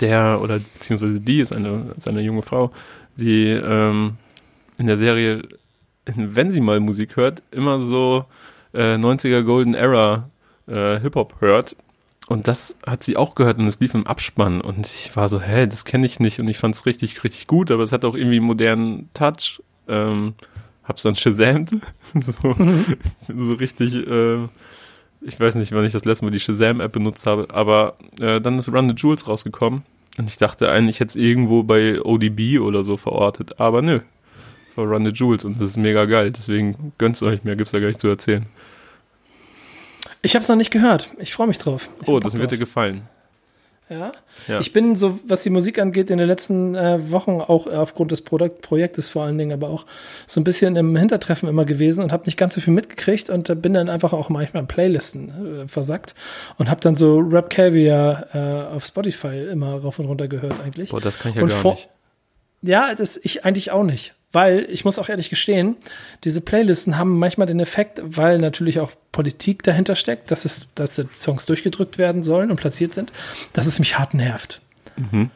der, 0.00 0.40
oder 0.42 0.58
beziehungsweise 0.58 1.20
die 1.20 1.40
ist 1.40 1.52
eine, 1.52 1.94
ist 1.96 2.08
eine 2.08 2.20
junge 2.20 2.42
Frau, 2.42 2.72
die 3.16 3.48
ähm, 3.48 4.16
in 4.78 4.86
der 4.86 4.96
Serie, 4.96 5.42
wenn 6.04 6.52
sie 6.52 6.60
mal 6.60 6.80
Musik 6.80 7.16
hört, 7.16 7.42
immer 7.50 7.80
so 7.80 8.24
äh, 8.72 8.94
90er 8.94 9.42
Golden 9.42 9.74
Era 9.74 10.30
äh, 10.66 11.00
Hip-Hop 11.00 11.36
hört. 11.40 11.76
Und 12.28 12.48
das 12.48 12.76
hat 12.84 13.04
sie 13.04 13.16
auch 13.16 13.36
gehört 13.36 13.58
und 13.58 13.68
es 13.68 13.78
lief 13.78 13.94
im 13.94 14.06
Abspann. 14.06 14.60
Und 14.60 14.86
ich 14.86 15.14
war 15.14 15.28
so, 15.28 15.40
hä, 15.40 15.66
das 15.66 15.84
kenne 15.84 16.06
ich 16.06 16.18
nicht. 16.18 16.40
Und 16.40 16.48
ich 16.48 16.58
fand 16.58 16.74
es 16.74 16.84
richtig, 16.84 17.22
richtig 17.22 17.46
gut, 17.46 17.70
aber 17.70 17.82
es 17.82 17.92
hat 17.92 18.04
auch 18.04 18.14
irgendwie 18.14 18.38
einen 18.38 18.46
modernen 18.46 19.08
Touch. 19.14 19.62
Ähm, 19.86 20.34
hab's 20.82 21.02
dann 21.02 21.14
shazamt. 21.14 21.70
so, 22.14 22.48
mhm. 22.48 22.96
so 23.28 23.54
richtig, 23.54 23.94
äh, 23.94 24.44
ich 25.20 25.38
weiß 25.38 25.54
nicht, 25.54 25.72
wann 25.72 25.84
ich 25.84 25.92
das 25.92 26.04
letzte 26.04 26.24
Mal 26.24 26.32
die 26.32 26.40
Shazam-App 26.40 26.92
benutzt 26.92 27.26
habe, 27.26 27.46
aber 27.50 27.96
äh, 28.20 28.40
dann 28.40 28.58
ist 28.58 28.68
Run 28.72 28.88
the 28.88 28.94
Jewels 28.96 29.28
rausgekommen. 29.28 29.82
Und 30.18 30.28
ich 30.28 30.36
dachte 30.36 30.70
eigentlich 30.70 30.98
jetzt 30.98 31.14
irgendwo 31.14 31.62
bei 31.62 32.00
ODB 32.00 32.58
oder 32.58 32.82
so 32.82 32.96
verortet. 32.96 33.60
Aber 33.60 33.82
nö, 33.82 34.00
war 34.74 34.86
Run 34.86 35.04
the 35.04 35.10
Jewels 35.14 35.44
und 35.44 35.56
das 35.56 35.70
ist 35.70 35.76
mega 35.76 36.06
geil. 36.06 36.32
Deswegen 36.32 36.92
gönnt's 36.98 37.22
euch 37.22 37.44
mehr, 37.44 37.54
gibt's 37.54 37.72
da 37.72 37.78
gar 37.78 37.88
nicht 37.88 38.00
zu 38.00 38.08
erzählen. 38.08 38.46
Ich 40.26 40.34
habe 40.34 40.42
es 40.42 40.48
noch 40.48 40.56
nicht 40.56 40.72
gehört. 40.72 41.10
Ich 41.18 41.32
freue 41.32 41.46
mich 41.46 41.58
drauf. 41.58 41.88
Ich 42.02 42.08
oh, 42.08 42.18
das 42.18 42.36
wird 42.36 42.50
dir 42.50 42.58
gefallen. 42.58 43.02
Ja? 43.88 44.10
ja? 44.48 44.58
Ich 44.58 44.72
bin 44.72 44.96
so, 44.96 45.20
was 45.24 45.44
die 45.44 45.50
Musik 45.50 45.78
angeht, 45.78 46.10
in 46.10 46.18
den 46.18 46.26
letzten 46.26 46.74
äh, 46.74 47.12
Wochen 47.12 47.40
auch 47.40 47.68
aufgrund 47.68 48.10
des 48.10 48.22
Produkt 48.22 48.60
Projektes 48.60 49.08
vor 49.08 49.22
allen 49.22 49.38
Dingen, 49.38 49.52
aber 49.52 49.68
auch 49.70 49.86
so 50.26 50.40
ein 50.40 50.44
bisschen 50.44 50.74
im 50.74 50.96
Hintertreffen 50.96 51.48
immer 51.48 51.64
gewesen 51.64 52.02
und 52.02 52.10
habe 52.10 52.24
nicht 52.26 52.36
ganz 52.36 52.54
so 52.54 52.60
viel 52.60 52.72
mitgekriegt 52.74 53.30
und 53.30 53.48
äh, 53.48 53.54
bin 53.54 53.74
dann 53.74 53.88
einfach 53.88 54.12
auch 54.12 54.28
manchmal 54.28 54.62
in 54.64 54.66
Playlisten 54.66 55.62
äh, 55.62 55.68
versackt 55.68 56.16
und 56.58 56.68
habe 56.68 56.80
dann 56.80 56.96
so 56.96 57.18
Rap 57.20 57.48
Caviar 57.48 58.26
äh, 58.34 58.74
auf 58.74 58.84
Spotify 58.84 59.46
immer 59.52 59.76
rauf 59.76 60.00
und 60.00 60.06
runter 60.06 60.26
gehört 60.26 60.58
eigentlich. 60.58 60.90
Boah, 60.90 61.00
das 61.00 61.20
kann 61.20 61.30
ich 61.30 61.36
ja 61.36 61.42
und 61.42 61.50
gar 61.50 61.70
nicht. 61.70 61.88
Ja, 62.62 62.96
das 62.96 63.16
ich 63.22 63.44
eigentlich 63.44 63.70
auch 63.70 63.84
nicht. 63.84 64.16
Weil, 64.36 64.66
ich 64.68 64.84
muss 64.84 64.98
auch 64.98 65.08
ehrlich 65.08 65.30
gestehen, 65.30 65.76
diese 66.24 66.42
Playlisten 66.42 66.98
haben 66.98 67.18
manchmal 67.18 67.46
den 67.46 67.58
Effekt, 67.58 68.02
weil 68.04 68.36
natürlich 68.36 68.80
auch 68.80 68.92
Politik 69.10 69.62
dahinter 69.62 69.96
steckt, 69.96 70.30
dass, 70.30 70.44
es, 70.44 70.74
dass 70.74 70.96
die 70.96 71.06
Songs 71.14 71.46
durchgedrückt 71.46 71.96
werden 71.96 72.22
sollen 72.22 72.50
und 72.50 72.58
platziert 72.58 72.92
sind, 72.92 73.12
dass 73.54 73.66
es 73.66 73.78
mich 73.78 73.98
hart 73.98 74.12
nervt. 74.12 74.60
Mhm. 74.96 75.30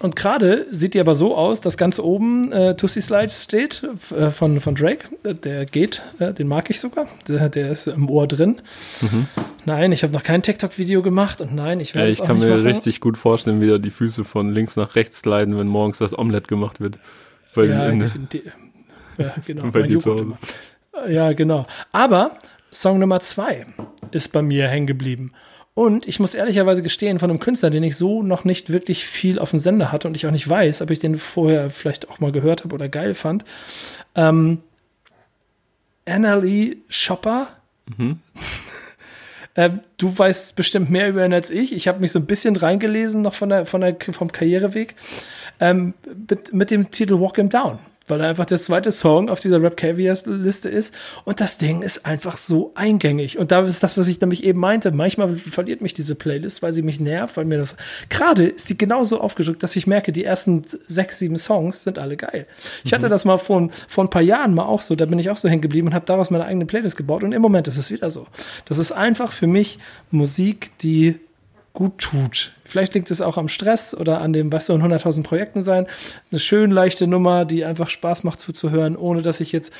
Und 0.00 0.16
gerade 0.16 0.66
sieht 0.72 0.94
die 0.94 1.00
aber 1.00 1.14
so 1.14 1.36
aus, 1.36 1.60
dass 1.60 1.76
ganz 1.76 2.00
oben 2.00 2.50
äh, 2.50 2.74
Tussie 2.74 3.00
Slides 3.00 3.44
steht 3.44 3.86
äh, 4.10 4.32
von, 4.32 4.60
von 4.60 4.74
Drake. 4.74 5.06
Der 5.22 5.64
geht, 5.64 6.02
äh, 6.18 6.32
den 6.34 6.48
mag 6.48 6.68
ich 6.68 6.80
sogar. 6.80 7.06
Der, 7.28 7.48
der 7.48 7.70
ist 7.70 7.86
im 7.86 8.10
Ohr 8.10 8.26
drin. 8.26 8.60
Mhm. 9.02 9.28
Nein, 9.66 9.92
ich 9.92 10.02
habe 10.02 10.12
noch 10.12 10.24
kein 10.24 10.42
TikTok-Video 10.42 11.02
gemacht 11.02 11.40
und 11.40 11.54
nein, 11.54 11.78
ich 11.78 11.94
werde 11.94 12.08
ja, 12.08 12.12
Ich 12.12 12.26
kann 12.26 12.40
mir 12.40 12.48
machen. 12.48 12.66
richtig 12.66 13.00
gut 13.00 13.16
vorstellen, 13.16 13.60
wie 13.60 13.68
da 13.68 13.78
die 13.78 13.92
Füße 13.92 14.24
von 14.24 14.52
links 14.52 14.74
nach 14.74 14.96
rechts 14.96 15.20
sliden, 15.20 15.56
wenn 15.56 15.68
morgens 15.68 15.98
das 15.98 16.18
Omelett 16.18 16.48
gemacht 16.48 16.80
wird. 16.80 16.98
Bei 17.54 17.64
ja, 17.64 17.88
in, 17.88 18.00
definitiv. 18.00 18.56
Ja, 19.18 19.34
genau. 19.46 19.66
Bei 19.72 19.82
dir 19.82 19.98
zu 19.98 20.12
Hause. 20.12 20.32
Ja, 21.08 21.32
genau. 21.32 21.66
Aber 21.90 22.38
Song 22.70 22.98
Nummer 22.98 23.20
zwei 23.20 23.66
ist 24.10 24.32
bei 24.32 24.42
mir 24.42 24.68
hängen 24.68 24.86
geblieben. 24.86 25.32
Und 25.74 26.06
ich 26.06 26.20
muss 26.20 26.34
ehrlicherweise 26.34 26.82
gestehen, 26.82 27.18
von 27.18 27.30
einem 27.30 27.40
Künstler, 27.40 27.70
den 27.70 27.82
ich 27.82 27.96
so 27.96 28.22
noch 28.22 28.44
nicht 28.44 28.70
wirklich 28.72 29.06
viel 29.06 29.38
auf 29.38 29.50
dem 29.50 29.58
Sender 29.58 29.90
hatte 29.90 30.06
und 30.06 30.16
ich 30.16 30.26
auch 30.26 30.30
nicht 30.30 30.48
weiß, 30.48 30.82
ob 30.82 30.90
ich 30.90 30.98
den 30.98 31.16
vorher 31.16 31.70
vielleicht 31.70 32.10
auch 32.10 32.20
mal 32.20 32.32
gehört 32.32 32.64
habe 32.64 32.74
oder 32.74 32.88
geil 32.88 33.14
fand. 33.14 33.44
Ähm, 34.14 34.58
Annalie 36.06 36.78
Shopper. 36.88 37.48
Mhm. 37.96 38.20
ähm, 39.56 39.80
du 39.96 40.16
weißt 40.16 40.56
bestimmt 40.56 40.90
mehr 40.90 41.08
über 41.08 41.24
ihn 41.24 41.32
als 41.32 41.50
ich. 41.50 41.72
Ich 41.72 41.88
habe 41.88 42.00
mich 42.00 42.12
so 42.12 42.18
ein 42.18 42.26
bisschen 42.26 42.56
reingelesen 42.56 43.22
noch 43.22 43.34
von 43.34 43.48
der, 43.48 43.64
von 43.64 43.80
der, 43.80 43.96
vom 43.98 44.30
Karriereweg 44.30 44.94
ähm, 45.62 45.94
mit, 46.28 46.52
mit 46.52 46.70
dem 46.70 46.90
Titel 46.90 47.18
Walk 47.20 47.36
Him 47.36 47.48
Down 47.48 47.78
weil 48.08 48.20
er 48.20 48.28
einfach 48.28 48.46
der 48.46 48.58
zweite 48.58 48.90
Song 48.92 49.28
auf 49.28 49.40
dieser 49.40 49.62
Rap 49.62 49.76
Caviars 49.76 50.26
Liste 50.26 50.68
ist 50.68 50.94
und 51.24 51.40
das 51.40 51.58
Ding 51.58 51.82
ist 51.82 52.04
einfach 52.04 52.36
so 52.36 52.72
eingängig 52.74 53.38
und 53.38 53.52
da 53.52 53.60
ist 53.60 53.82
das, 53.82 53.96
was 53.96 54.08
ich 54.08 54.20
nämlich 54.20 54.44
eben 54.44 54.60
meinte. 54.60 54.90
Manchmal 54.92 55.36
verliert 55.36 55.80
mich 55.80 55.94
diese 55.94 56.14
Playlist, 56.14 56.62
weil 56.62 56.72
sie 56.72 56.82
mich 56.82 57.00
nervt, 57.00 57.36
weil 57.36 57.44
mir 57.44 57.58
das 57.58 57.76
gerade 58.08 58.46
ist 58.46 58.68
die 58.70 58.78
genauso 58.78 59.20
aufgedrückt, 59.20 59.62
dass 59.62 59.76
ich 59.76 59.86
merke, 59.86 60.12
die 60.12 60.24
ersten 60.24 60.62
sechs, 60.86 61.18
sieben 61.18 61.38
Songs 61.38 61.84
sind 61.84 61.98
alle 61.98 62.16
geil. 62.16 62.46
Ich 62.84 62.90
mhm. 62.90 62.96
hatte 62.96 63.08
das 63.08 63.24
mal 63.24 63.38
vor, 63.38 63.68
vor 63.88 64.04
ein 64.04 64.10
paar 64.10 64.22
Jahren 64.22 64.54
mal 64.54 64.64
auch 64.64 64.80
so, 64.80 64.94
da 64.94 65.06
bin 65.06 65.18
ich 65.18 65.30
auch 65.30 65.36
so 65.36 65.48
hängen 65.48 65.62
geblieben 65.62 65.88
und 65.88 65.94
habe 65.94 66.06
daraus 66.06 66.30
meine 66.30 66.44
eigene 66.44 66.66
Playlist 66.66 66.96
gebaut 66.96 67.22
und 67.22 67.32
im 67.32 67.42
Moment 67.42 67.68
ist 67.68 67.78
es 67.78 67.90
wieder 67.90 68.10
so. 68.10 68.26
Das 68.66 68.78
ist 68.78 68.92
einfach 68.92 69.32
für 69.32 69.46
mich 69.46 69.78
Musik, 70.10 70.70
die 70.78 71.20
gut 71.72 71.98
tut. 71.98 72.52
Vielleicht 72.64 72.94
liegt 72.94 73.10
es 73.10 73.20
auch 73.20 73.38
am 73.38 73.48
Stress 73.48 73.94
oder 73.94 74.20
an 74.20 74.32
dem, 74.32 74.52
was 74.52 74.66
so 74.66 74.74
in 74.74 74.82
100.000 74.82 75.22
Projekten 75.22 75.62
sein. 75.62 75.86
Eine 76.30 76.38
schön 76.38 76.70
leichte 76.70 77.06
Nummer, 77.06 77.44
die 77.44 77.64
einfach 77.64 77.88
Spaß 77.88 78.24
macht 78.24 78.40
zuzuhören, 78.40 78.96
ohne 78.96 79.22
dass 79.22 79.40
ich 79.40 79.52
jetzt 79.52 79.72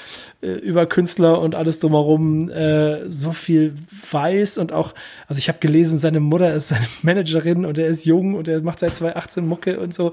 äh, 0.43 0.49
über 0.49 0.87
Künstler 0.87 1.41
und 1.41 1.55
alles 1.55 1.81
drumherum 1.81 2.51
äh, 2.51 3.11
so 3.11 3.33
viel 3.33 3.75
weiß 4.11 4.59
und 4.59 4.73
auch, 4.73 4.95
also 5.27 5.39
ich 5.39 5.49
habe 5.49 5.59
gelesen, 5.59 5.99
seine 5.99 6.21
Mutter 6.21 6.55
ist 6.55 6.69
seine 6.69 6.87
Managerin 7.03 7.67
und 7.67 7.79
er 7.79 7.87
ist 7.87 8.05
jung 8.05 8.35
und 8.35 8.49
er 8.49 8.61
macht 8.63 8.79
seit 8.79 8.95
2018 8.95 9.47
Mucke 9.47 9.79
und 9.79 9.93
so. 9.93 10.13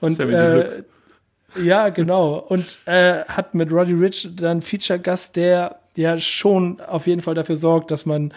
Und 0.00 0.20
äh, 0.20 0.68
ja, 1.62 1.88
genau. 1.88 2.38
Und 2.38 2.78
äh, 2.86 3.24
hat 3.24 3.54
mit 3.54 3.72
Roddy 3.72 3.94
Rich 3.94 4.30
dann 4.36 4.62
Feature-Gast, 4.62 5.36
der 5.36 5.80
ja 5.96 6.18
schon 6.18 6.80
auf 6.80 7.06
jeden 7.06 7.22
Fall 7.22 7.34
dafür 7.34 7.56
sorgt, 7.56 7.90
dass 7.90 8.06
man 8.06 8.32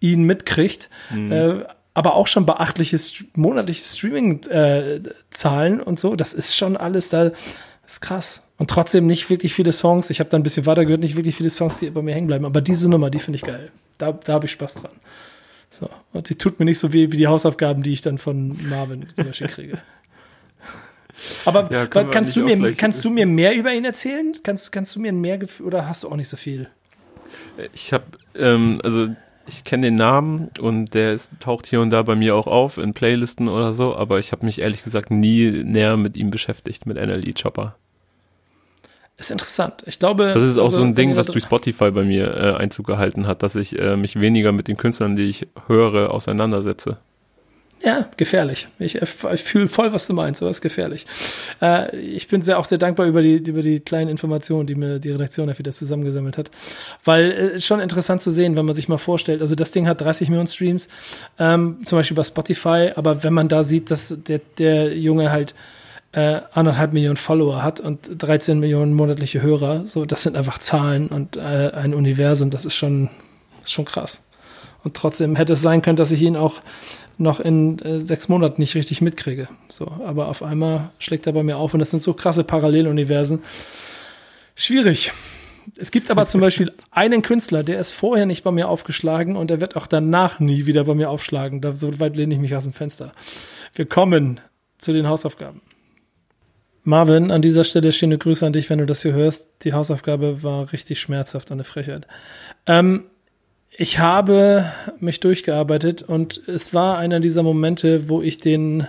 ihn 0.00 0.22
mitkriegt. 0.22 0.90
Mhm. 1.10 1.32
Äh, 1.32 1.64
aber 1.94 2.14
auch 2.14 2.26
schon 2.26 2.46
beachtliche 2.46 2.98
monatliche 3.34 3.84
Streaming-Zahlen 3.84 5.80
äh, 5.80 5.82
und 5.82 5.98
so. 5.98 6.16
Das 6.16 6.32
ist 6.32 6.56
schon 6.56 6.76
alles 6.76 7.10
da. 7.10 7.30
Das 7.30 7.94
ist 7.94 8.00
krass. 8.00 8.42
Und 8.58 8.70
trotzdem 8.70 9.06
nicht 9.06 9.28
wirklich 9.28 9.54
viele 9.54 9.72
Songs. 9.72 10.08
Ich 10.10 10.20
habe 10.20 10.30
da 10.30 10.36
ein 10.36 10.42
bisschen 10.42 10.66
weiter 10.66 10.84
gehört, 10.84 11.00
nicht 11.00 11.16
wirklich 11.16 11.36
viele 11.36 11.50
Songs, 11.50 11.78
die 11.78 11.90
bei 11.90 12.00
mir 12.00 12.14
hängen 12.14 12.28
bleiben. 12.28 12.46
Aber 12.46 12.60
diese 12.60 12.88
Nummer, 12.88 13.10
die 13.10 13.18
finde 13.18 13.36
ich 13.36 13.42
geil. 13.42 13.70
Da, 13.98 14.12
da 14.12 14.34
habe 14.34 14.46
ich 14.46 14.52
Spaß 14.52 14.76
dran. 14.76 14.92
So. 15.70 15.88
Und 16.12 16.26
sie 16.26 16.36
tut 16.36 16.58
mir 16.58 16.64
nicht 16.64 16.78
so 16.78 16.92
weh 16.92 17.10
wie 17.12 17.16
die 17.16 17.26
Hausaufgaben, 17.26 17.82
die 17.82 17.92
ich 17.92 18.02
dann 18.02 18.18
von 18.18 18.56
Marvin 18.68 19.06
zum 19.14 19.26
Beispiel 19.26 19.48
kriege. 19.48 19.78
Aber 21.44 21.70
ja, 21.72 21.86
kannst, 21.86 22.36
du 22.36 22.44
mir, 22.44 22.74
kannst 22.74 23.04
du 23.04 23.10
mir 23.10 23.26
mehr 23.26 23.54
über 23.54 23.72
ihn 23.72 23.84
erzählen? 23.84 24.32
Kannst, 24.42 24.72
kannst 24.72 24.96
du 24.96 25.00
mir 25.00 25.12
mehr 25.12 25.38
oder 25.64 25.88
hast 25.88 26.02
du 26.02 26.08
auch 26.08 26.16
nicht 26.16 26.28
so 26.28 26.36
viel? 26.36 26.68
Ich 27.72 27.92
habe, 27.92 28.04
ähm, 28.34 28.78
also 28.82 29.08
ich 29.46 29.64
kenne 29.64 29.88
den 29.88 29.96
Namen 29.96 30.50
und 30.60 30.94
der 30.94 31.12
ist, 31.12 31.32
taucht 31.40 31.66
hier 31.66 31.80
und 31.80 31.90
da 31.90 32.02
bei 32.02 32.14
mir 32.14 32.36
auch 32.36 32.46
auf 32.46 32.78
in 32.78 32.94
Playlisten 32.94 33.48
oder 33.48 33.72
so, 33.72 33.94
aber 33.94 34.18
ich 34.18 34.32
habe 34.32 34.46
mich 34.46 34.60
ehrlich 34.60 34.84
gesagt 34.84 35.10
nie 35.10 35.62
näher 35.64 35.96
mit 35.96 36.16
ihm 36.16 36.30
beschäftigt, 36.30 36.86
mit 36.86 36.96
NLE 36.96 37.32
Chopper. 37.34 37.76
Ist 39.18 39.30
interessant. 39.30 39.82
Ich 39.86 39.98
glaube. 39.98 40.32
Das 40.34 40.42
ist 40.42 40.58
auch 40.58 40.64
also, 40.64 40.78
so 40.78 40.82
ein 40.82 40.94
Ding, 40.94 41.16
was 41.16 41.26
durch 41.26 41.44
Spotify 41.44 41.90
bei 41.90 42.02
mir 42.02 42.34
äh, 42.34 42.54
Einzug 42.54 42.86
gehalten 42.86 43.26
hat, 43.26 43.42
dass 43.42 43.56
ich 43.56 43.78
äh, 43.78 43.96
mich 43.96 44.18
weniger 44.18 44.52
mit 44.52 44.68
den 44.68 44.76
Künstlern, 44.76 45.16
die 45.16 45.28
ich 45.28 45.46
höre, 45.68 46.10
auseinandersetze. 46.10 46.98
Ja, 47.84 48.08
gefährlich. 48.16 48.68
Ich, 48.78 48.94
ich 49.02 49.42
fühle 49.42 49.66
voll, 49.66 49.92
was 49.92 50.06
du 50.06 50.14
meinst, 50.14 50.40
aber 50.40 50.50
es 50.50 50.58
ist 50.58 50.62
gefährlich. 50.62 51.04
Äh, 51.60 51.96
ich 51.96 52.28
bin 52.28 52.40
sehr 52.40 52.58
auch 52.58 52.64
sehr 52.64 52.78
dankbar 52.78 53.06
über 53.06 53.22
die, 53.22 53.36
über 53.38 53.62
die 53.62 53.80
kleinen 53.80 54.08
Informationen, 54.08 54.68
die 54.68 54.76
mir 54.76 55.00
die 55.00 55.10
Redaktion 55.10 55.48
dafür 55.48 55.64
das 55.64 55.78
zusammengesammelt 55.78 56.38
hat. 56.38 56.50
Weil 57.04 57.32
es 57.32 57.50
äh, 57.50 57.54
ist 57.56 57.66
schon 57.66 57.80
interessant 57.80 58.22
zu 58.22 58.30
sehen, 58.30 58.54
wenn 58.54 58.66
man 58.66 58.76
sich 58.76 58.88
mal 58.88 58.98
vorstellt, 58.98 59.40
also 59.40 59.56
das 59.56 59.72
Ding 59.72 59.88
hat 59.88 60.00
30 60.00 60.28
Millionen 60.28 60.46
Streams, 60.46 60.88
ähm, 61.40 61.78
zum 61.84 61.98
Beispiel 61.98 62.16
bei 62.16 62.22
Spotify, 62.22 62.92
aber 62.94 63.24
wenn 63.24 63.32
man 63.32 63.48
da 63.48 63.64
sieht, 63.64 63.90
dass 63.90 64.16
der, 64.28 64.40
der 64.58 64.96
Junge 64.96 65.32
halt 65.32 65.54
äh, 66.12 66.40
anderthalb 66.52 66.92
Millionen 66.92 67.16
Follower 67.16 67.64
hat 67.64 67.80
und 67.80 68.10
13 68.16 68.60
Millionen 68.60 68.94
monatliche 68.94 69.42
Hörer, 69.42 69.86
so, 69.86 70.04
das 70.04 70.22
sind 70.22 70.36
einfach 70.36 70.58
Zahlen 70.58 71.08
und 71.08 71.36
äh, 71.36 71.40
ein 71.74 71.94
Universum, 71.94 72.50
das 72.50 72.64
ist 72.64 72.76
schon, 72.76 73.08
ist 73.64 73.72
schon 73.72 73.86
krass. 73.86 74.22
Und 74.84 74.94
trotzdem 74.94 75.36
hätte 75.36 75.54
es 75.54 75.62
sein 75.62 75.82
können, 75.82 75.96
dass 75.96 76.10
ich 76.10 76.22
ihn 76.22 76.36
auch 76.36 76.60
noch 77.22 77.40
in 77.40 77.78
äh, 77.80 77.98
sechs 77.98 78.28
Monaten 78.28 78.60
nicht 78.60 78.74
richtig 78.74 79.00
mitkriege. 79.00 79.48
So, 79.68 79.86
aber 80.04 80.28
auf 80.28 80.42
einmal 80.42 80.90
schlägt 80.98 81.26
er 81.26 81.32
bei 81.32 81.42
mir 81.42 81.56
auf 81.56 81.74
und 81.74 81.80
das 81.80 81.90
sind 81.90 82.02
so 82.02 82.14
krasse 82.14 82.44
Paralleluniversen. 82.44 83.40
Schwierig. 84.54 85.12
Es 85.76 85.90
gibt 85.90 86.10
aber 86.10 86.26
zum 86.26 86.40
Beispiel 86.40 86.72
einen 86.90 87.22
Künstler, 87.22 87.62
der 87.62 87.78
ist 87.78 87.92
vorher 87.92 88.26
nicht 88.26 88.42
bei 88.42 88.50
mir 88.50 88.68
aufgeschlagen 88.68 89.36
und 89.36 89.48
der 89.48 89.60
wird 89.60 89.76
auch 89.76 89.86
danach 89.86 90.40
nie 90.40 90.66
wieder 90.66 90.84
bei 90.84 90.94
mir 90.94 91.08
aufschlagen. 91.08 91.60
Da, 91.60 91.74
so 91.76 91.98
weit 92.00 92.16
lehne 92.16 92.34
ich 92.34 92.40
mich 92.40 92.54
aus 92.54 92.64
dem 92.64 92.72
Fenster. 92.72 93.12
Wir 93.74 93.86
kommen 93.86 94.40
zu 94.78 94.92
den 94.92 95.08
Hausaufgaben. 95.08 95.62
Marvin, 96.84 97.30
an 97.30 97.42
dieser 97.42 97.62
Stelle 97.62 97.92
schöne 97.92 98.18
Grüße 98.18 98.44
an 98.44 98.52
dich, 98.52 98.68
wenn 98.68 98.80
du 98.80 98.86
das 98.86 99.02
hier 99.02 99.12
hörst. 99.12 99.50
Die 99.62 99.72
Hausaufgabe 99.72 100.42
war 100.42 100.72
richtig 100.72 101.00
schmerzhaft 101.00 101.50
und 101.50 101.56
eine 101.56 101.64
Frechheit. 101.64 102.08
Ähm, 102.66 103.04
ich 103.76 103.98
habe 103.98 104.70
mich 105.00 105.20
durchgearbeitet 105.20 106.02
und 106.02 106.46
es 106.46 106.74
war 106.74 106.98
einer 106.98 107.20
dieser 107.20 107.42
Momente, 107.42 108.08
wo 108.08 108.20
ich 108.20 108.38
den, 108.38 108.86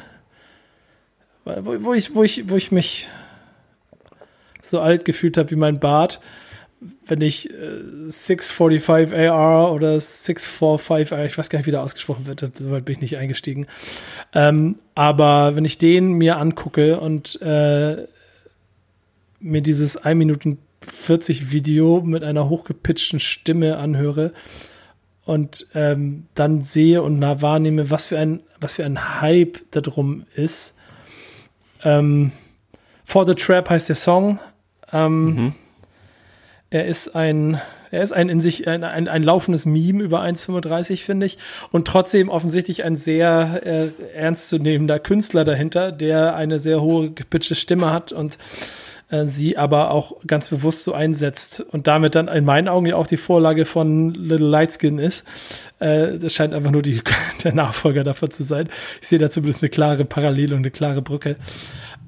wo, 1.46 1.86
wo 1.86 1.94
ich, 1.94 2.14
wo 2.14 2.24
ich, 2.24 2.50
wo 2.50 2.58
ich 2.58 2.72
mich 2.72 3.08
so 4.62 4.82
alt 4.82 5.06
gefühlt 5.06 5.38
habe 5.38 5.52
wie 5.52 5.56
mein 5.56 5.80
Bart, 5.80 6.20
wenn 7.06 7.22
ich 7.22 7.50
äh, 7.50 7.80
645 8.08 9.18
AR 9.30 9.72
oder 9.74 10.00
645 10.00 11.14
AR, 11.14 11.26
ich 11.26 11.38
weiß 11.38 11.50
gar 11.50 11.60
nicht, 11.60 11.66
wie 11.66 11.72
der 11.72 11.84
ausgesprochen 11.84 12.26
wird, 12.26 12.42
so 12.42 12.72
weit 12.72 12.84
bin 12.84 12.96
ich 12.96 13.02
nicht 13.02 13.18
eingestiegen. 13.18 13.68
Ähm, 14.34 14.80
aber 14.96 15.56
wenn 15.56 15.66
ich 15.66 15.78
den 15.78 16.14
mir 16.14 16.38
angucke 16.38 17.00
und 17.00 17.42
äh, 17.42 18.06
mir 19.40 19.62
dieses 19.62 19.96
1 19.96 20.18
Minuten 20.18 20.58
40 20.86 21.52
Video 21.52 22.02
mit 22.02 22.24
einer 22.26 22.50
hochgepitchten 22.50 23.22
Stimme 23.22 23.78
anhöre 23.78 24.34
und 25.26 25.68
ähm, 25.74 26.26
dann 26.36 26.62
sehe 26.62 27.02
und 27.02 27.20
nah 27.20 27.42
wahrnehme, 27.42 27.90
was 27.90 28.06
für 28.08 28.20
ein, 28.20 28.42
was 28.60 28.76
für 28.76 28.86
ein 28.86 29.22
Hype 29.22 29.60
da 29.72 29.82
drum 29.82 30.26
ist. 30.36 30.76
Ähm, 31.84 32.32
For 33.06 33.26
the 33.26 33.36
Trap 33.36 33.70
heißt 33.70 33.90
der 33.90 33.96
Song. 33.96 34.40
Ähm, 34.92 35.26
mhm. 35.26 35.54
Er 36.70 36.88
ist 36.88 37.16
ein, 37.16 37.62
er 37.92 38.02
ist 38.02 38.14
ein 38.14 38.30
in 38.30 38.40
sich, 38.40 38.68
ein, 38.68 38.84
ein, 38.84 39.08
ein 39.08 39.22
laufendes 39.22 39.66
Meme 39.66 40.04
über 40.04 40.22
1,35, 40.24 41.04
finde 41.04 41.28
ich. 41.28 41.38
Und 41.72 41.88
trotzdem 41.88 42.30
offensichtlich 42.30 42.84
ein 42.84 42.96
sehr 42.96 43.62
äh, 43.64 43.90
ernstzunehmender 44.16 45.00
Künstler 45.00 45.46
dahinter, 45.46 45.92
der 45.92 46.36
eine 46.36 46.58
sehr 46.60 46.82
hohe 46.82 47.12
gepitchte 47.12 47.56
Stimme 47.56 47.92
hat 47.92 48.12
und 48.12 48.38
äh, 49.14 49.28
sie 49.28 49.58
aber 49.58 49.92
auch 49.92 50.18
ganz 50.26 50.50
bewusst 50.50 50.84
so 50.84 50.94
einsetzt 50.94 51.62
und 51.62 51.86
damit 51.86 52.16
dann 52.16 52.28
in 52.28 52.46
meinen 52.46 52.68
Augen 52.68 52.88
ja 52.88 52.96
auch 52.96 53.06
die 53.06 53.18
Vorlage 53.18 53.66
von 53.66 54.12
Little 54.14 54.50
Lightskin 54.50 54.98
ist. 54.98 55.28
Äh, 55.80 56.18
das 56.18 56.34
scheint 56.34 56.54
einfach 56.54 56.72
nur 56.72 56.82
die, 56.82 57.02
der 57.44 57.54
Nachfolger 57.54 58.04
davon 58.04 58.32
zu 58.32 58.44
sein. 58.44 58.70
Ich 59.02 59.08
sehe 59.08 59.20
da 59.20 59.30
zumindest 59.30 59.62
eine 59.62 59.70
klare 59.70 60.04
Parallele 60.04 60.56
und 60.56 60.62
eine 60.62 60.72
klare 60.72 61.04
Brücke. 61.04 61.36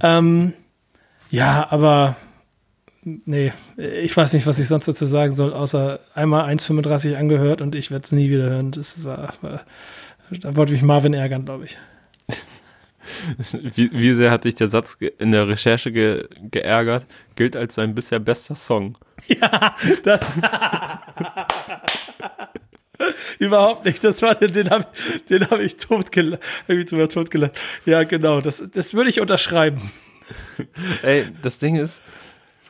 Ähm, 0.02 0.54
ja, 1.30 1.68
aber 1.70 2.16
nee, 3.04 3.54
ich 3.78 4.18
weiß 4.18 4.34
nicht, 4.34 4.48
was 4.48 4.58
ich 4.58 4.68
sonst 4.68 4.88
dazu 4.88 5.06
sagen 5.06 5.32
soll, 5.32 5.54
außer 5.54 6.00
einmal 6.16 6.50
1,35 6.50 7.16
angehört 7.16 7.62
und 7.62 7.76
ich 7.76 7.92
werde 7.92 8.04
es 8.04 8.12
nie 8.12 8.32
wieder 8.32 8.50
hören. 8.50 8.72
Das 8.72 9.04
war, 9.04 9.34
war 9.42 9.62
da 10.32 10.56
wollte 10.56 10.74
mich 10.74 10.82
Marvin 10.82 11.14
ärgern, 11.14 11.46
glaube 11.46 11.66
ich. 11.66 11.78
Wie, 13.76 13.92
wie, 13.92 14.14
sehr 14.14 14.32
hat 14.32 14.46
dich 14.46 14.56
der 14.56 14.68
Satz 14.68 14.98
in 15.20 15.32
der 15.32 15.48
Recherche 15.48 15.92
ge, 15.92 16.28
geärgert? 16.52 17.06
Gilt 17.36 17.56
als 17.56 17.76
sein 17.76 17.96
bisher 17.96 18.20
bester 18.20 18.56
Song. 18.56 18.98
Ja, 19.28 19.76
das. 20.04 20.28
Überhaupt 23.40 23.86
nicht. 23.86 24.04
Das 24.04 24.22
war 24.22 24.36
den, 24.36 24.54
den 24.54 24.70
habe 24.70 24.88
den 25.30 25.50
hab 25.50 25.60
ich 25.60 25.78
drüber 25.78 27.08
totgelacht. 27.10 27.54
Ja, 27.86 28.04
genau. 28.04 28.42
Das, 28.42 28.64
das 28.72 28.94
würde 28.94 29.10
ich 29.10 29.22
unterschreiben. 29.22 29.92
Ey, 31.02 31.28
das 31.42 31.60
Ding 31.60 31.76
ist, 31.76 32.02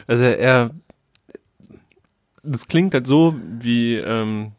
also 0.07 0.23
er, 0.23 0.71
das 2.43 2.67
klingt 2.67 2.93
halt 2.93 3.07
so, 3.07 3.36
wie 3.59 3.95
ähm, 3.95 4.51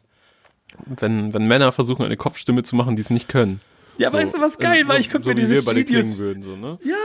wenn, 0.85 1.33
wenn 1.33 1.47
Männer 1.47 1.71
versuchen, 1.71 2.05
eine 2.05 2.17
Kopfstimme 2.17 2.63
zu 2.63 2.75
machen, 2.75 2.95
die 2.95 3.01
es 3.01 3.09
nicht 3.09 3.27
können. 3.27 3.61
Ja, 3.97 4.09
so, 4.09 4.17
weißt 4.17 4.35
du, 4.35 4.41
was 4.41 4.57
geil, 4.57 4.79
also, 4.79 4.89
weil 4.89 5.01
ich 5.01 5.09
gucke 5.09 5.23
so, 5.23 5.29
mir 5.29 5.35
dieses 5.35 5.65
Genius... 5.65 6.17
würden, 6.19 6.43
so, 6.43 6.55
ne? 6.55 6.77
Ja, 6.83 6.95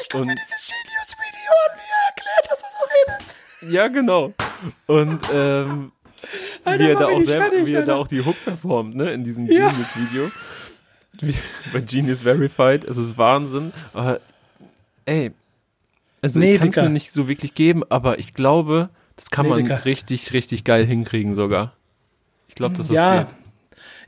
ich 0.00 0.08
gucke 0.08 0.24
mir 0.24 0.34
dieses 0.34 0.70
Genius-Video 0.70 1.52
an, 1.68 1.78
wie 1.78 1.90
er 1.90 2.06
erklärt, 2.08 2.50
dass 2.50 2.60
er 2.62 2.68
so 2.78 2.84
redet. 3.12 3.74
Ja, 3.74 3.88
genau. 3.88 4.32
Und 4.86 5.20
ähm, 5.32 5.92
Alter, 6.64 6.84
wie 6.84 6.88
er 6.88 6.98
da 6.98 7.06
auch 7.06 7.22
selber, 7.22 7.44
fertig, 7.44 7.66
wie 7.66 7.74
er 7.74 7.82
da 7.82 7.96
auch 7.96 8.08
die 8.08 8.24
Hook 8.24 8.36
performt, 8.44 8.96
ne, 8.96 9.12
in 9.12 9.24
diesem 9.24 9.46
ja. 9.46 9.68
Genius-Video. 9.68 10.30
Bei 11.72 11.80
Genius 11.80 12.22
Verified, 12.22 12.84
es 12.84 12.96
ist 12.96 13.16
Wahnsinn. 13.16 13.72
Aber, 13.92 14.20
ey, 15.04 15.32
also 16.22 16.38
nee, 16.38 16.54
ich 16.54 16.60
kann 16.60 16.68
es 16.68 16.76
mir 16.76 16.88
nicht 16.88 17.12
so 17.12 17.28
wirklich 17.28 17.54
geben, 17.54 17.82
aber 17.88 18.18
ich 18.18 18.34
glaube, 18.34 18.90
das 19.16 19.30
kann 19.30 19.44
nee, 19.44 19.50
man 19.50 19.62
Dicker. 19.64 19.84
richtig, 19.84 20.32
richtig 20.32 20.64
geil 20.64 20.86
hinkriegen 20.86 21.34
sogar. 21.34 21.74
Ich 22.48 22.54
glaube, 22.54 22.76
dass 22.76 22.88
das 22.88 22.94
ja. 22.94 23.22
geht. 23.22 23.34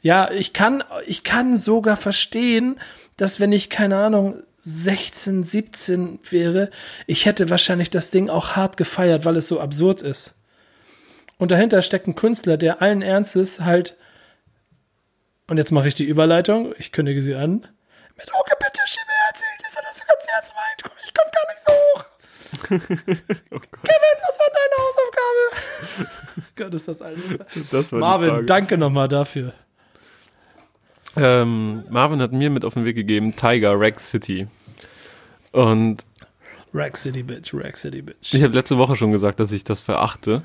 Ja, 0.04 0.30
ich 0.30 0.52
kann, 0.52 0.84
ich 1.06 1.24
kann 1.24 1.56
sogar 1.56 1.96
verstehen, 1.96 2.78
dass 3.16 3.40
wenn 3.40 3.52
ich, 3.52 3.70
keine 3.70 3.96
Ahnung, 3.96 4.42
16, 4.58 5.44
17 5.44 6.18
wäre, 6.28 6.70
ich 7.06 7.24
hätte 7.24 7.48
wahrscheinlich 7.48 7.88
das 7.88 8.10
Ding 8.10 8.28
auch 8.28 8.50
hart 8.50 8.76
gefeiert, 8.76 9.24
weil 9.24 9.38
es 9.38 9.48
so 9.48 9.60
absurd 9.60 10.02
ist. 10.02 10.34
Und 11.38 11.52
dahinter 11.52 11.80
steckt 11.80 12.06
ein 12.06 12.16
Künstler, 12.16 12.58
der 12.58 12.82
allen 12.82 13.00
Ernstes 13.00 13.60
halt, 13.60 13.96
und 15.46 15.56
jetzt 15.56 15.72
mache 15.72 15.88
ich 15.88 15.94
die 15.94 16.04
Überleitung, 16.04 16.74
ich 16.76 16.92
kündige 16.92 17.22
sie 17.22 17.34
an, 17.34 17.66
mit 18.14 18.30
Auge 18.34 18.52
bitte, 18.58 18.82
Stimme 18.84 19.06
erzählt, 19.28 19.60
dass 19.62 19.74
er 19.74 19.82
das 19.84 20.06
ganz 20.06 20.26
ernst 20.34 20.54
meint. 20.54 20.94
Ich 21.02 21.14
komme 21.14 21.30
gar 21.32 21.48
nicht 21.48 21.62
so 21.64 21.72
hoch. 21.72 22.04
oh 23.52 23.58
Kevin, 23.58 24.16
was 24.20 24.38
war 24.38 24.50
deine 24.52 24.76
Hausaufgabe? 24.84 26.10
Gott, 26.56 26.74
ist 26.74 26.88
das 26.88 27.00
alles. 27.00 27.38
Das 27.70 27.90
Marvin, 27.90 28.46
danke 28.46 28.76
nochmal 28.76 29.08
dafür. 29.08 29.54
Ähm, 31.16 31.84
Marvin 31.90 32.20
hat 32.20 32.32
mir 32.32 32.50
mit 32.50 32.64
auf 32.64 32.74
den 32.74 32.84
Weg 32.84 32.96
gegeben, 32.96 33.36
Tiger, 33.36 33.78
Rack 33.78 34.00
City. 34.00 34.48
Und 35.52 36.04
Rack 36.72 36.96
City 36.96 37.22
Bitch, 37.22 37.54
Rack 37.54 37.76
City 37.76 38.02
Bitch. 38.02 38.34
Ich 38.34 38.42
habe 38.42 38.54
letzte 38.54 38.76
Woche 38.78 38.96
schon 38.96 39.12
gesagt, 39.12 39.38
dass 39.38 39.52
ich 39.52 39.62
das 39.62 39.80
verachte. 39.80 40.42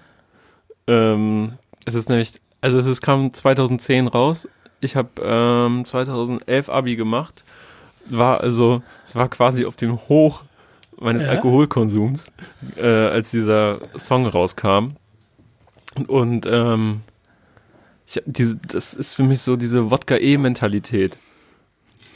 Ähm, 0.85 1.53
es 1.85 1.95
ist 1.95 2.09
nämlich, 2.09 2.39
also 2.61 2.77
es 2.77 2.85
ist, 2.85 3.01
kam 3.01 3.33
2010 3.33 4.07
raus. 4.07 4.47
Ich 4.79 4.95
habe 4.95 5.09
ähm, 5.21 5.85
2011 5.85 6.69
Abi 6.69 6.95
gemacht. 6.95 7.43
War 8.07 8.41
also, 8.41 8.81
es 9.05 9.15
war 9.15 9.27
quasi 9.29 9.65
auf 9.65 9.75
dem 9.75 9.97
Hoch 9.97 10.43
meines 10.99 11.25
ja. 11.25 11.31
Alkoholkonsums, 11.31 12.31
äh, 12.75 12.85
als 12.85 13.31
dieser 13.31 13.79
Song 13.97 14.27
rauskam. 14.27 14.91
Und 16.07 16.45
ähm, 16.45 17.01
ich, 18.09 18.21
diese, 18.25 18.57
das 18.57 18.93
ist 18.93 19.13
für 19.13 19.23
mich 19.23 19.41
so 19.41 19.55
diese 19.55 19.91
Wodka-E-Mentalität. 19.91 21.17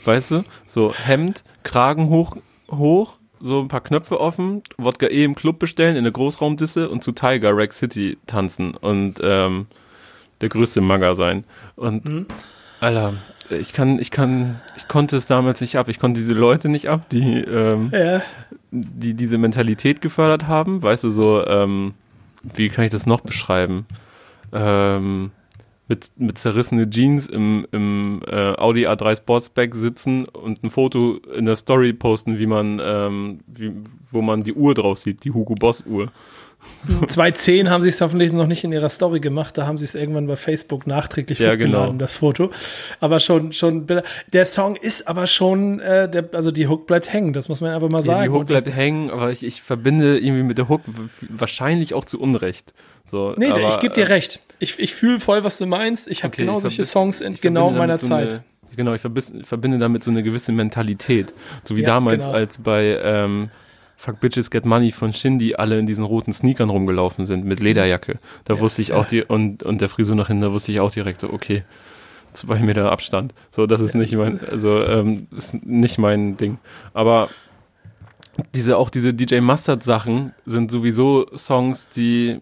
Weißt 0.04 0.32
du? 0.32 0.44
So 0.66 0.92
Hemd, 0.92 1.44
Kragen 1.62 2.08
hoch, 2.08 2.36
hoch, 2.70 3.18
so 3.40 3.60
ein 3.60 3.68
paar 3.68 3.82
Knöpfe 3.82 4.20
offen, 4.20 4.62
Wodka 4.76 5.06
E 5.06 5.24
im 5.24 5.34
Club 5.34 5.58
bestellen, 5.58 5.96
in 5.96 6.04
der 6.04 6.12
Großraumdisse 6.12 6.88
und 6.88 7.04
zu 7.04 7.12
Tiger 7.12 7.56
Rack 7.56 7.72
City 7.72 8.18
tanzen 8.26 8.74
und 8.74 9.20
ähm, 9.22 9.66
der 10.40 10.48
größte 10.48 10.80
Magger 10.80 11.14
sein. 11.14 11.44
Und 11.76 12.08
mhm. 12.08 12.26
Alter, 12.80 13.14
ich 13.50 13.72
kann, 13.72 13.98
ich 13.98 14.10
kann, 14.10 14.60
ich 14.76 14.88
konnte 14.88 15.16
es 15.16 15.26
damals 15.26 15.60
nicht 15.60 15.76
ab. 15.76 15.88
Ich 15.88 15.98
konnte 15.98 16.20
diese 16.20 16.34
Leute 16.34 16.68
nicht 16.68 16.88
ab, 16.88 17.08
die, 17.10 17.40
ähm, 17.40 17.90
ja. 17.92 18.20
die 18.70 19.14
diese 19.14 19.38
Mentalität 19.38 20.00
gefördert 20.00 20.48
haben. 20.48 20.82
Weißt 20.82 21.04
du, 21.04 21.10
so, 21.10 21.46
ähm, 21.46 21.94
wie 22.42 22.68
kann 22.68 22.84
ich 22.84 22.90
das 22.90 23.06
noch 23.06 23.20
beschreiben? 23.20 23.86
Ähm, 24.52 25.30
mit, 25.88 26.12
mit 26.16 26.38
zerrissene 26.38 26.88
Jeans 26.88 27.28
im, 27.28 27.66
im 27.72 28.22
äh, 28.26 28.54
Audi 28.56 28.86
A3 28.86 29.16
Sportsback 29.16 29.74
sitzen 29.74 30.24
und 30.28 30.62
ein 30.64 30.70
Foto 30.70 31.18
in 31.36 31.44
der 31.44 31.56
Story 31.56 31.92
posten, 31.92 32.38
wie 32.38 32.46
man, 32.46 32.80
ähm, 32.82 33.40
wie, 33.46 33.72
wo 34.10 34.22
man 34.22 34.42
die 34.42 34.54
Uhr 34.54 34.74
drauf 34.74 34.98
sieht, 34.98 35.24
die 35.24 35.32
Hugo 35.32 35.54
Boss 35.54 35.84
Uhr. 35.86 36.10
2010 37.08 37.70
haben 37.70 37.82
sie 37.82 37.90
es 37.90 38.00
hoffentlich 38.00 38.32
noch 38.32 38.46
nicht 38.46 38.64
in 38.64 38.72
ihrer 38.72 38.88
Story 38.88 39.20
gemacht, 39.20 39.58
da 39.58 39.66
haben 39.66 39.78
sie 39.78 39.84
es 39.84 39.94
irgendwann 39.94 40.26
bei 40.26 40.36
Facebook 40.36 40.86
nachträglich 40.86 41.38
ja, 41.38 41.52
hochgeladen, 41.52 41.92
genau. 41.92 41.98
das 41.98 42.14
Foto. 42.14 42.50
Aber 43.00 43.20
schon, 43.20 43.52
schon, 43.52 43.86
der 44.32 44.46
Song 44.46 44.76
ist 44.76 45.06
aber 45.06 45.26
schon, 45.26 45.80
äh, 45.80 46.08
der, 46.08 46.28
also 46.32 46.50
die 46.50 46.66
Hook 46.66 46.86
bleibt 46.86 47.12
hängen, 47.12 47.32
das 47.32 47.48
muss 47.48 47.60
man 47.60 47.72
einfach 47.72 47.90
mal 47.90 48.02
sagen. 48.02 48.20
Ja, 48.20 48.24
die 48.24 48.30
Hook 48.30 48.46
bleibt 48.46 48.74
hängen, 48.74 49.10
aber 49.10 49.30
ich, 49.30 49.44
ich 49.44 49.62
verbinde 49.62 50.18
irgendwie 50.18 50.42
mit 50.42 50.56
der 50.56 50.68
Hook 50.68 50.80
wahrscheinlich 51.28 51.92
auch 51.92 52.04
zu 52.04 52.18
Unrecht. 52.20 52.72
So, 53.10 53.34
nee, 53.36 53.48
aber, 53.48 53.68
ich 53.68 53.80
gebe 53.80 53.94
dir 53.94 54.08
recht. 54.08 54.40
Ich, 54.64 54.78
ich 54.78 54.94
fühle 54.94 55.20
voll, 55.20 55.44
was 55.44 55.58
du 55.58 55.66
meinst. 55.66 56.08
Ich 56.08 56.24
habe 56.24 56.32
okay, 56.32 56.42
genau 56.42 56.58
solche 56.58 56.84
Songs 56.84 57.20
in 57.20 57.34
genau 57.34 57.70
meiner 57.70 57.98
so 57.98 58.08
Zeit. 58.08 58.32
Eine, 58.32 58.44
genau, 58.76 58.94
ich 58.94 59.02
verbinde 59.02 59.78
damit 59.78 60.02
so 60.02 60.10
eine 60.10 60.22
gewisse 60.22 60.52
Mentalität. 60.52 61.34
So 61.64 61.76
wie 61.76 61.82
ja, 61.82 61.88
damals, 61.88 62.24
genau. 62.24 62.36
als 62.36 62.58
bei 62.58 62.98
ähm, 63.02 63.50
Fuck 63.96 64.20
Bitches 64.20 64.50
Get 64.50 64.64
Money 64.64 64.90
von 64.90 65.12
Shindy 65.12 65.54
alle 65.54 65.78
in 65.78 65.86
diesen 65.86 66.04
roten 66.04 66.32
Sneakern 66.32 66.70
rumgelaufen 66.70 67.26
sind 67.26 67.44
mit 67.44 67.60
Lederjacke. 67.60 68.18
Da 68.44 68.54
ja, 68.54 68.60
wusste 68.60 68.80
ich 68.80 68.94
auch 68.94 69.06
die, 69.06 69.22
und, 69.22 69.62
und 69.62 69.80
der 69.80 69.88
Frisur 69.88 70.16
nach 70.16 70.28
hinten, 70.28 70.42
da 70.42 70.52
wusste 70.52 70.72
ich 70.72 70.80
auch 70.80 70.90
direkt 70.90 71.20
so, 71.20 71.30
okay, 71.30 71.64
zwei 72.32 72.58
Meter 72.58 72.90
Abstand. 72.90 73.34
So, 73.50 73.66
das 73.66 73.82
ist 73.82 73.94
nicht 73.94 74.14
mein, 74.14 74.40
also 74.50 74.82
ähm, 74.82 75.28
ist 75.36 75.62
nicht 75.64 75.98
mein 75.98 76.36
Ding. 76.36 76.58
Aber 76.94 77.28
diese 78.54 78.76
auch 78.76 78.90
diese 78.90 79.14
DJ 79.14 79.40
Mustard 79.40 79.82
Sachen 79.82 80.32
sind 80.44 80.70
sowieso 80.70 81.26
Songs, 81.36 81.88
die 81.88 82.38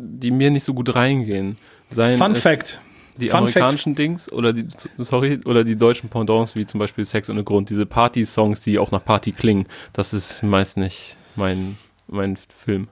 die 0.00 0.30
mir 0.30 0.50
nicht 0.50 0.64
so 0.64 0.74
gut 0.74 0.94
reingehen. 0.94 1.56
Seien 1.90 2.18
Fun 2.18 2.34
Fact. 2.34 2.80
Die 3.16 3.28
Fun 3.28 3.38
amerikanischen 3.38 3.94
Dings 3.94 4.32
oder 4.32 4.52
die 4.52 4.66
sorry 4.96 5.40
oder 5.44 5.62
die 5.62 5.76
deutschen 5.76 6.08
Pendants 6.08 6.54
wie 6.54 6.64
zum 6.64 6.80
Beispiel 6.80 7.04
Sex 7.04 7.28
ohne 7.28 7.44
Grund, 7.44 7.68
diese 7.68 7.84
Party-Songs, 7.84 8.62
die 8.62 8.78
auch 8.78 8.92
nach 8.92 9.04
Party 9.04 9.32
klingen, 9.32 9.66
das 9.92 10.14
ist 10.14 10.42
meist 10.42 10.78
nicht 10.78 11.16
mein 11.36 11.76
mein 12.06 12.38
Film. 12.64 12.88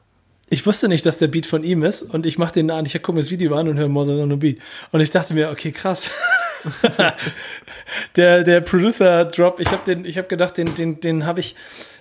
Ich 0.51 0.67
wusste 0.67 0.89
nicht, 0.89 1.05
dass 1.05 1.19
der 1.19 1.29
Beat 1.29 1.47
von 1.47 1.63
ihm 1.63 1.83
ist 1.83 2.03
und 2.03 2.27
ich 2.27 2.39
mache 2.39 2.53
den 2.53 2.71
an, 2.71 2.87
ich 2.87 2.95
gucke 2.95 3.13
mir 3.13 3.21
das 3.21 3.31
Video 3.31 3.55
an 3.55 3.69
und 3.69 3.79
höre 3.79 3.89
More 3.89 4.07
Than 4.07 4.33
a 4.33 4.37
Beat. 4.37 4.59
Und 4.93 5.01
ich 5.01 5.11
dachte 5.11 5.35
mir, 5.35 5.51
okay, 5.51 5.73
krass. 5.73 6.11
der 8.17 8.45
der 8.45 8.61
Producer 8.61 9.25
Drop, 9.25 9.61
ich 9.61 9.69
habe 9.69 9.83
den 9.87 10.05
ich 10.05 10.19
habe 10.19 10.29
gedacht, 10.29 10.57
den 10.57 10.75
den 10.75 11.01
den 11.01 11.27
habe 11.27 11.41
ich 11.41 11.55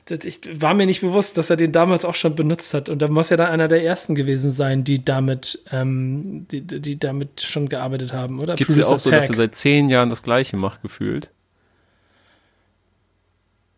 das, 0.10 0.20
ich 0.24 0.62
war 0.62 0.74
mir 0.74 0.86
nicht 0.86 1.02
bewusst, 1.02 1.38
dass 1.38 1.50
er 1.50 1.58
den 1.58 1.72
damals 1.72 2.06
auch 2.06 2.16
schon 2.16 2.36
benutzt 2.36 2.74
hat. 2.74 2.88
Und 2.90 3.02
da 3.02 3.08
muss 3.08 3.30
er 3.30 3.38
dann 3.38 3.48
einer 3.48 3.68
der 3.68 3.84
ersten 3.84 4.16
gewesen 4.16 4.52
sein, 4.52 4.84
die 4.84 5.04
damit, 5.04 5.62
ähm, 5.72 6.46
die, 6.50 6.62
die 6.62 6.98
damit 6.98 7.42
schon 7.42 7.68
gearbeitet 7.68 8.14
haben, 8.14 8.40
oder? 8.40 8.56
Gibt 8.56 8.70
es 8.70 8.78
ja 8.78 8.86
auch 8.86 9.00
so, 9.00 9.12
dass 9.12 9.30
er 9.30 9.36
seit 9.36 9.56
zehn 9.56 9.90
Jahren 9.90 10.10
das 10.10 10.24
Gleiche 10.24 10.56
macht, 10.56 10.82
gefühlt? 10.82 11.30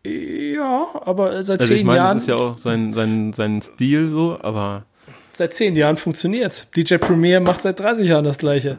Ja, 0.04 0.86
aber 1.04 1.42
seit 1.42 1.60
also 1.60 1.72
zehn 1.72 1.80
ich 1.80 1.84
meine, 1.84 1.98
Jahren. 1.98 2.16
Das 2.16 2.22
ist 2.22 2.28
ja 2.28 2.36
auch 2.36 2.56
sein, 2.56 2.94
sein, 2.94 3.32
sein 3.32 3.60
Stil 3.60 4.08
so, 4.08 4.38
aber. 4.40 4.84
Seit 5.32 5.52
zehn 5.54 5.76
Jahren 5.76 5.96
funktioniert's. 5.96 6.70
DJ 6.70 6.96
Premier 6.96 7.40
macht 7.40 7.62
seit 7.62 7.80
30 7.80 8.08
Jahren 8.08 8.24
das 8.24 8.38
Gleiche. 8.38 8.78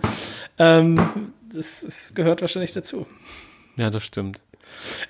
Ähm, 0.58 1.00
das, 1.54 1.82
das 1.82 2.14
gehört 2.14 2.42
wahrscheinlich 2.42 2.72
dazu. 2.72 3.06
Ja, 3.78 3.90
das 3.90 4.04
stimmt. 4.04 4.40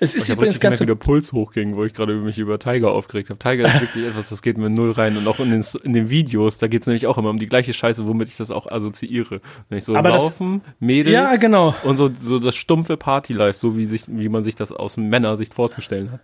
Es 0.00 0.14
ist 0.14 0.28
ich 0.28 0.36
übrigens 0.36 0.60
ganz. 0.60 0.80
Wie 0.80 0.86
der 0.86 0.94
Puls 0.94 1.32
hochging, 1.32 1.76
wo 1.76 1.84
ich 1.84 1.94
gerade 1.94 2.14
mich 2.14 2.38
über 2.38 2.58
Tiger 2.58 2.92
aufgeregt 2.92 3.30
habe. 3.30 3.38
Tiger 3.38 3.66
ist 3.66 3.80
wirklich 3.80 4.06
etwas, 4.06 4.28
das 4.28 4.42
geht 4.42 4.58
mir 4.58 4.70
null 4.70 4.90
rein. 4.90 5.16
Und 5.16 5.26
auch 5.26 5.40
in 5.40 5.50
den, 5.50 5.64
in 5.84 5.92
den 5.92 6.10
Videos, 6.10 6.58
da 6.58 6.66
geht 6.66 6.82
es 6.82 6.86
nämlich 6.86 7.06
auch 7.06 7.18
immer 7.18 7.30
um 7.30 7.38
die 7.38 7.46
gleiche 7.46 7.72
Scheiße, 7.72 8.06
womit 8.06 8.28
ich 8.28 8.36
das 8.36 8.50
auch 8.50 8.66
assoziiere. 8.66 9.40
Wenn 9.68 9.78
ich 9.78 9.84
so 9.84 9.94
Aber 9.94 10.10
laufen, 10.10 10.62
Mädels 10.78 11.14
Ja, 11.14 11.36
genau. 11.36 11.74
und 11.84 11.96
so, 11.96 12.10
so 12.16 12.38
das 12.38 12.54
stumpfe 12.54 12.96
Partylife, 12.96 13.58
so 13.58 13.76
wie 13.76 13.86
sich, 13.86 14.04
wie 14.08 14.28
man 14.28 14.44
sich 14.44 14.54
das 14.54 14.72
aus 14.72 14.96
Männersicht 14.96 15.54
vorzustellen 15.54 16.12
hat. 16.12 16.20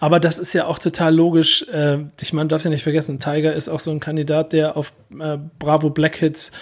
Aber 0.00 0.20
das 0.20 0.38
ist 0.38 0.52
ja 0.52 0.66
auch 0.66 0.78
total 0.78 1.14
logisch. 1.14 1.66
Äh, 1.68 1.98
ich 2.20 2.32
meine, 2.32 2.48
darfst 2.48 2.64
ja 2.64 2.70
nicht 2.70 2.82
vergessen, 2.82 3.18
Tiger 3.18 3.54
ist 3.54 3.68
auch 3.68 3.80
so 3.80 3.90
ein 3.90 4.00
Kandidat, 4.00 4.52
der 4.52 4.76
auf 4.76 4.92
äh, 5.18 5.38
Bravo 5.58 5.90
Black 5.90 6.16
Hits 6.16 6.52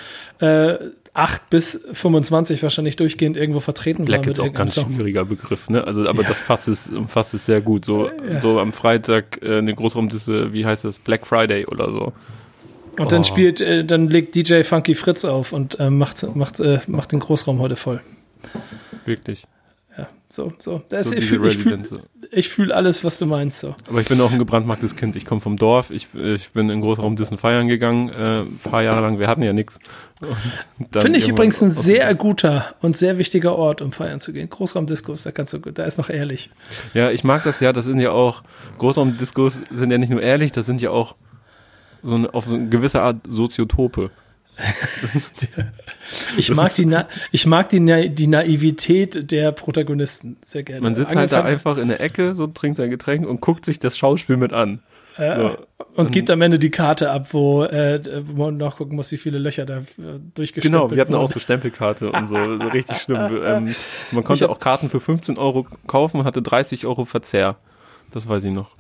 äh, 0.40 0.74
8 1.14 1.50
bis 1.50 1.86
25 1.92 2.62
wahrscheinlich 2.62 2.96
durchgehend 2.96 3.36
irgendwo 3.36 3.60
vertreten 3.60 4.04
Black 4.06 4.20
war. 4.20 4.24
Hits 4.26 4.40
auch 4.40 4.44
irgendeinem 4.44 4.66
ganz 4.66 4.74
Song. 4.76 4.94
schwieriger 4.94 5.24
Begriff, 5.26 5.68
ne? 5.68 5.86
Also, 5.86 6.08
aber 6.08 6.22
Ja. 6.22 6.28
das 6.28 6.40
fasst 6.40 6.68
es, 6.68 6.88
umfasst 6.88 7.34
es 7.34 7.44
sehr 7.46 7.60
gut. 7.60 7.84
So, 7.84 8.08
Ja. 8.08 8.40
so 8.40 8.58
am 8.58 8.72
Freitag 8.72 9.40
äh, 9.42 9.58
eine 9.58 9.74
Großraumdisse, 9.74 10.52
wie 10.54 10.64
heißt 10.64 10.84
das, 10.86 10.98
Black 10.98 11.26
Friday 11.26 11.66
oder 11.66 11.90
so. 11.92 12.12
Und 12.98 13.12
dann 13.12 13.20
Oh. 13.20 13.24
spielt, 13.24 13.60
äh, 13.60 13.84
dann 13.84 14.08
legt 14.08 14.34
DJ 14.34 14.62
Funky 14.62 14.94
Fritz 14.94 15.24
auf 15.24 15.52
und 15.52 15.78
äh, 15.80 15.90
macht, 15.90 16.22
macht, 16.34 16.60
äh, 16.60 16.78
macht 16.86 17.12
den 17.12 17.20
Großraum 17.20 17.58
heute 17.58 17.76
voll. 17.76 18.00
Wirklich. 19.04 19.44
So, 20.32 20.50
so. 20.58 20.80
Das, 20.88 21.08
So 21.08 21.12
ich 21.12 21.20
diese 21.20 21.36
fühle 21.36 21.48
ich 21.48 21.58
fühl, 21.58 21.80
ich 22.30 22.48
fühl 22.48 22.72
alles, 22.72 23.04
was 23.04 23.18
du 23.18 23.26
meinst. 23.26 23.60
So. 23.60 23.74
Aber 23.86 24.00
ich 24.00 24.08
bin 24.08 24.18
auch 24.22 24.32
ein 24.32 24.38
gebrandmarktes 24.38 24.96
Kind. 24.96 25.14
Ich 25.14 25.26
komme 25.26 25.42
vom 25.42 25.58
Dorf. 25.58 25.90
Ich, 25.90 26.08
ich 26.14 26.52
bin 26.52 26.70
in 26.70 26.80
Großraumdissen 26.80 27.36
feiern 27.36 27.68
gegangen, 27.68 28.08
äh, 28.08 28.40
ein 28.40 28.58
paar 28.64 28.82
Jahre 28.82 29.02
lang. 29.02 29.18
Wir 29.18 29.28
hatten 29.28 29.42
ja 29.42 29.52
nichts. 29.52 29.78
Finde 30.90 31.18
ich 31.18 31.28
übrigens 31.28 31.60
ein 31.60 31.70
sehr 31.70 32.14
guter 32.14 32.64
und 32.80 32.96
sehr 32.96 33.18
wichtiger 33.18 33.56
Ort, 33.56 33.82
um 33.82 33.92
feiern 33.92 34.20
zu 34.20 34.32
gehen. 34.32 34.48
Großraumdiskos, 34.48 35.22
da 35.22 35.32
kannst 35.32 35.52
du, 35.52 35.58
da 35.58 35.84
ist 35.84 35.98
noch 35.98 36.08
ehrlich. 36.08 36.48
Ja, 36.94 37.10
ich 37.10 37.24
mag 37.24 37.44
das 37.44 37.60
ja. 37.60 37.74
Das 37.74 37.84
sind 37.84 38.00
ja 38.00 38.12
auch, 38.12 38.42
Großraumdiskos 38.78 39.64
sind 39.70 39.90
ja 39.90 39.98
nicht 39.98 40.08
nur 40.08 40.22
ehrlich, 40.22 40.50
das 40.50 40.64
sind 40.64 40.80
ja 40.80 40.92
auch 40.92 41.14
so 42.02 42.14
eine, 42.14 42.32
auf 42.32 42.46
so 42.46 42.54
eine 42.54 42.70
gewisse 42.70 43.02
Art 43.02 43.16
Soziotope. 43.28 44.10
Ich 46.36 46.54
mag 46.54 46.74
die, 46.74 46.86
Na 46.86 47.08
ich 47.30 47.46
mag 47.46 47.68
die, 47.70 47.80
Na 47.80 48.02
die 48.06 48.26
Naivität 48.26 49.30
der 49.30 49.52
Protagonisten 49.52 50.36
sehr 50.42 50.62
gerne. 50.62 50.82
Man 50.82 50.94
sitzt 50.94 51.14
halt 51.16 51.32
da 51.32 51.38
Angefangen- 51.40 51.54
einfach 51.54 51.76
in 51.78 51.88
der 51.88 52.00
Ecke, 52.00 52.34
so 52.34 52.46
trinkt 52.46 52.76
sein 52.76 52.90
Getränk 52.90 53.26
und 53.26 53.40
guckt 53.40 53.64
sich 53.64 53.78
das 53.78 53.96
Schauspiel 53.96 54.36
mit 54.36 54.52
an. 54.52 54.80
äh, 55.16 55.36
So. 55.36 55.58
und 55.96 56.10
gibt 56.12 56.30
am 56.30 56.40
Ende 56.42 56.58
die 56.58 56.70
Karte 56.70 57.10
ab, 57.10 57.28
wo, 57.32 57.64
äh, 57.64 58.00
wo 58.26 58.44
man 58.44 58.56
nachgucken 58.56 58.96
muss, 58.96 59.10
wie 59.12 59.18
viele 59.18 59.38
Löcher 59.38 59.64
da 59.66 59.78
äh, 59.78 59.82
durchgestempelt 60.34 60.62
Genau, 60.62 60.90
wir 60.90 61.00
hatten 61.00 61.14
auch 61.14 61.20
wurden. 61.22 61.32
so 61.32 61.38
Stempelkarte 61.40 62.10
und 62.12 62.28
so, 62.28 62.36
so 62.58 62.68
richtig 62.68 62.96
schlimm. 63.02 63.18
Ähm, 63.44 63.74
man 64.10 64.24
konnte 64.24 64.44
hab- 64.44 64.50
auch 64.50 64.58
Karten 64.60 64.88
für 64.90 65.00
15 65.00 65.38
Euro 65.38 65.66
kaufen 65.86 66.18
und 66.20 66.24
hatte 66.26 66.42
30 66.42 66.86
Euro 66.86 67.04
Verzehr. 67.04 67.56
Das 68.10 68.28
weiß 68.28 68.44
ich 68.44 68.52
noch. 68.52 68.70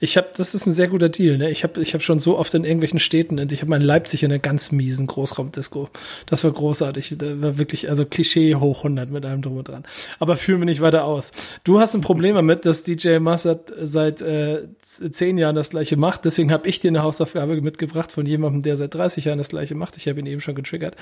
Ich 0.00 0.16
habe, 0.16 0.28
das 0.36 0.54
ist 0.54 0.66
ein 0.66 0.72
sehr 0.72 0.88
guter 0.88 1.08
Deal. 1.08 1.38
Ne? 1.38 1.50
Ich 1.50 1.64
habe, 1.64 1.80
ich 1.80 1.94
habe 1.94 2.02
schon 2.02 2.18
so 2.18 2.38
oft 2.38 2.54
in 2.54 2.64
irgendwelchen 2.64 2.98
Städten, 2.98 3.38
und 3.38 3.52
ich 3.52 3.60
habe 3.60 3.70
mal 3.70 3.80
in 3.80 3.86
Leipzig 3.86 4.22
in 4.22 4.30
einer 4.30 4.38
ganz 4.38 4.72
miesen 4.72 5.06
Großraumdisco. 5.06 5.88
Das 6.26 6.44
war 6.44 6.52
großartig. 6.52 7.16
Da 7.18 7.42
war 7.42 7.58
wirklich, 7.58 7.88
also 7.88 8.04
Klischee 8.04 8.54
hoch 8.54 8.78
100 8.78 9.10
mit 9.10 9.24
allem 9.24 9.42
drum 9.42 9.56
und 9.56 9.68
dran. 9.68 9.84
Aber 10.18 10.36
führen 10.36 10.60
wir 10.60 10.66
nicht 10.66 10.80
weiter 10.80 11.04
aus. 11.04 11.32
Du 11.64 11.80
hast 11.80 11.94
ein 11.94 12.00
Problem 12.00 12.34
damit, 12.34 12.64
dass 12.64 12.84
DJ 12.84 13.18
Massad 13.18 13.72
seit 13.80 14.22
äh, 14.22 14.68
zehn 14.82 15.38
Jahren 15.38 15.56
das 15.56 15.70
gleiche 15.70 15.96
macht. 15.96 16.24
Deswegen 16.24 16.52
habe 16.52 16.68
ich 16.68 16.80
dir 16.80 16.88
eine 16.88 17.02
Hausaufgabe 17.02 17.60
mitgebracht 17.60 18.12
von 18.12 18.26
jemandem, 18.26 18.62
der 18.62 18.76
seit 18.76 18.94
30 18.94 19.24
Jahren 19.24 19.38
das 19.38 19.48
gleiche 19.48 19.74
macht. 19.74 19.96
Ich 19.96 20.08
habe 20.08 20.20
ihn 20.20 20.26
eben 20.26 20.40
schon 20.40 20.54
getriggert. 20.54 20.96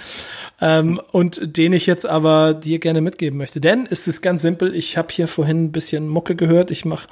Ähm, 0.61 1.01
und 1.11 1.57
den 1.57 1.73
ich 1.73 1.87
jetzt 1.87 2.07
aber 2.07 2.55
dir 2.55 2.79
gerne 2.79 3.01
mitgeben 3.01 3.39
möchte. 3.39 3.61
Denn 3.61 3.87
es 3.91 4.07
ist 4.07 4.23
ganz 4.23 4.43
simpel. 4.43 4.75
Ich 4.75 4.97
habe 4.97 5.09
hier 5.11 5.29
vorhin 5.29 5.65
ein 5.65 5.73
bisschen 5.73 6.09
Mucke 6.09 6.37
gehört. 6.37 6.71
Ich 6.71 6.85
mach, 6.85 7.07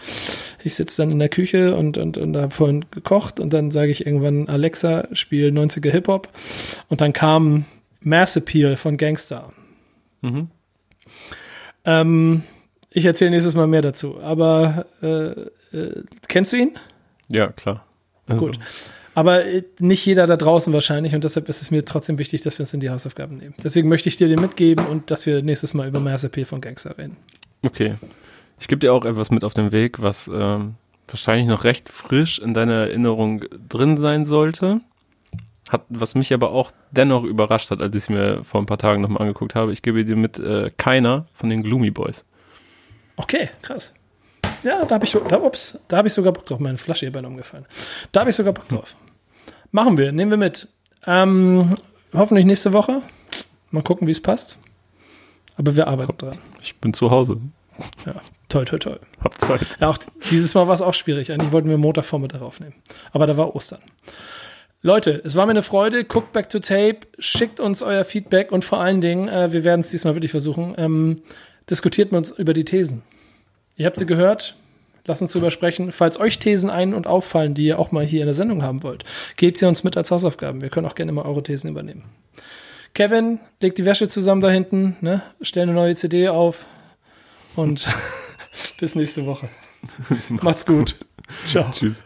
ich 0.63 0.75
sitze 0.75 1.03
dann 1.03 1.11
in 1.11 1.19
der 1.19 1.29
Küche 1.29 1.50
und, 1.55 1.99
und, 1.99 2.17
und 2.17 2.37
habe 2.37 2.53
vorhin 2.53 2.85
gekocht 2.91 3.41
und 3.41 3.53
dann 3.53 3.71
sage 3.71 3.91
ich 3.91 4.07
irgendwann, 4.07 4.49
Alexa, 4.49 5.09
spiel 5.13 5.51
90er 5.51 5.91
Hip-Hop. 5.91 6.29
Und 6.89 7.01
dann 7.01 7.13
kam 7.13 7.65
Mass 8.01 8.37
Appeal 8.37 8.77
von 8.77 8.97
Gangster. 8.97 9.53
Mhm. 10.23 10.49
Ähm, 11.85 12.43
ich 12.91 13.05
erzähle 13.05 13.31
nächstes 13.31 13.55
Mal 13.55 13.67
mehr 13.67 13.83
dazu. 13.83 14.21
Aber 14.21 14.87
äh, 15.03 15.77
äh, 15.77 16.03
kennst 16.29 16.53
du 16.53 16.57
ihn? 16.57 16.79
Ja, 17.29 17.49
klar. 17.49 17.85
Also, 18.27 18.47
Gut. 18.47 18.59
Aber 19.15 19.45
äh, 19.45 19.65
nicht 19.79 20.05
jeder 20.07 20.27
da 20.27 20.37
draußen 20.37 20.73
wahrscheinlich 20.73 21.15
und 21.15 21.25
deshalb 21.25 21.49
ist 21.49 21.63
es 21.63 21.71
mir 21.71 21.85
trotzdem 21.85 22.19
wichtig, 22.19 22.43
dass 22.43 22.59
wir 22.59 22.65
uns 22.65 22.75
in 22.75 22.81
die 22.81 22.91
Hausaufgaben 22.91 23.37
nehmen. 23.37 23.55
Deswegen 23.63 23.89
möchte 23.89 24.09
ich 24.09 24.17
dir 24.17 24.29
den 24.29 24.41
mitgeben 24.41 24.87
und 24.87 25.11
dass 25.11 25.27
wir 25.27 25.43
nächstes 25.43 25.75
Mal 25.75 25.89
über 25.89 26.01
Mass 26.01 26.25
Appeal 26.25 26.47
von 26.47 26.61
Gangster 26.61 26.97
reden. 26.97 27.17
Okay. 27.63 27.95
Ich 28.59 28.69
gebe 28.69 28.79
dir 28.79 28.93
auch 28.93 29.05
etwas 29.05 29.31
mit 29.31 29.43
auf 29.43 29.55
den 29.55 29.73
Weg, 29.73 30.03
was 30.03 30.31
ähm, 30.33 30.75
wahrscheinlich 31.13 31.49
noch 31.49 31.65
recht 31.65 31.89
frisch 31.89 32.39
in 32.39 32.55
deiner 32.55 32.75
Erinnerung 32.75 33.45
drin 33.69 33.97
sein 33.97 34.25
sollte. 34.25 34.81
Hat, 35.69 35.85
was 35.89 36.15
mich 36.15 36.35
aber 36.35 36.51
auch 36.51 36.73
dennoch 36.91 37.23
überrascht 37.23 37.71
hat, 37.71 37.81
als 37.81 37.95
ich 37.95 38.03
es 38.05 38.09
mir 38.09 38.43
vor 38.43 38.61
ein 38.61 38.67
paar 38.67 38.79
Tagen 38.79 39.03
nochmal 39.03 39.23
angeguckt 39.23 39.55
habe. 39.55 39.73
Ich 39.73 39.83
gebe 39.83 40.05
dir 40.05 40.17
mit 40.17 40.39
äh, 40.39 40.71
Keiner 40.77 41.27
von 41.33 41.49
den 41.49 41.63
Gloomy 41.63 41.91
Boys. 41.91 42.25
Okay, 43.17 43.51
krass. 43.63 43.95
Ja, 44.63 44.85
da 44.85 44.97
habe 44.97 45.05
ich, 45.05 45.17
da, 45.29 45.41
ups, 45.41 45.79
da 45.89 45.99
hab 45.99 46.07
ich 46.07 46.13
sogar 46.13 46.33
Bock 46.33 46.45
drauf. 46.47 46.59
Meine 46.59 46.79
Flasche 46.79 47.07
hier 47.07 47.13
beinahe 47.13 47.31
umgefallen. 47.31 47.67
Da 48.13 48.21
habe 48.21 48.31
ich 48.31 48.37
sogar 48.37 48.53
Bock 48.53 48.69
drauf. 48.69 48.97
Machen 49.71 49.97
wir, 49.97 50.13
nehmen 50.13 50.31
wir 50.33 50.39
mit. 50.39 50.69
Ähm, 51.07 51.75
hoffentlich 52.13 52.47
nächste 52.47 52.73
Woche. 52.73 53.03
Mal 53.71 53.83
gucken, 53.83 54.07
wie 54.07 54.13
es 54.13 54.21
passt. 54.21 54.59
Aber 55.57 55.77
wir 55.77 55.87
arbeiten 55.87 56.17
dran. 56.19 56.39
Ich 56.63 56.77
bin 56.79 56.93
zu 56.93 57.11
Hause. 57.11 57.41
Ja, 58.07 58.15
toll, 58.49 58.65
toll, 58.65 58.79
toll. 58.79 59.01
Hab 59.23 59.41
Zeit. 59.41 59.79
Ja, 59.81 59.89
auch 59.89 59.99
dieses 60.31 60.55
Mal 60.55 60.67
war 60.67 60.75
es 60.75 60.83
auch 60.83 60.95
schwierig. 60.95 61.33
Eigentlich 61.33 61.53
wollten 61.53 61.69
wir 61.69 61.79
Montagvormittag 61.79 62.41
aufnehmen. 62.41 62.75
Aber 63.13 63.27
da 63.27 63.37
war 63.37 63.55
Ostern. 63.55 63.81
Leute, 64.83 65.21
es 65.25 65.37
war 65.37 65.45
mir 65.47 65.51
eine 65.51 65.63
Freude. 65.63 66.05
Guckt 66.05 66.33
back 66.33 66.49
to 66.49 66.59
tape, 66.59 67.01
schickt 67.19 67.61
uns 67.61 67.83
euer 67.83 68.05
Feedback 68.05 68.51
und 68.51 68.65
vor 68.65 68.81
allen 68.81 69.01
Dingen, 69.01 69.29
äh, 69.29 69.53
wir 69.53 69.63
werden 69.65 69.81
es 69.81 69.91
diesmal 69.91 70.15
wirklich 70.15 70.31
versuchen, 70.31 70.75
ähm, 70.79 71.23
diskutiert 71.69 72.13
mit 72.13 72.19
uns 72.19 72.31
über 72.31 72.55
die 72.55 72.65
Thesen. 72.65 73.03
Ihr 73.77 73.87
habt 73.87 73.99
sie 73.99 74.07
gehört. 74.07 74.57
Lasst 75.07 75.23
uns 75.23 75.33
drüber 75.33 75.51
sprechen. 75.51 75.93
Falls 75.93 76.21
euch 76.21 76.39
Thesen 76.39 76.71
ein- 76.71 76.95
und 76.95 77.07
auffallen, 77.07 77.55
die 77.55 77.65
ihr 77.65 77.79
auch 77.79 77.91
mal 77.91 78.05
hier 78.05 78.21
in 78.21 78.27
der 78.27 78.35
Sendung 78.35 78.63
haben 78.63 78.83
wollt, 78.83 79.05
gebt 79.37 79.59
sie 79.59 79.67
uns 79.67 79.83
mit 79.83 79.97
als 79.97 80.11
Hausaufgaben. 80.11 80.61
Wir 80.61 80.69
können 80.69 80.87
auch 80.87 80.95
gerne 80.95 81.13
mal 81.13 81.25
eure 81.25 81.43
Thesen 81.43 81.71
übernehmen. 81.71 82.05
Kevin, 82.95 83.41
legt 83.61 83.79
die 83.79 83.85
Wäsche 83.85 84.09
zusammen 84.09 84.41
da 84.41 84.51
hinten, 84.51 84.97
ne? 85.01 85.23
Stell 85.41 85.63
eine 85.65 85.73
neue 85.73 85.95
CD 85.95 86.29
auf 86.29 86.67
und 87.57 87.87
bis 88.79 88.95
nächste 88.95 89.27
Woche. 89.27 89.49
Macht's 90.29 90.67
gut. 90.67 90.97
Ciao. 91.45 91.71
Tschüss. 91.71 92.05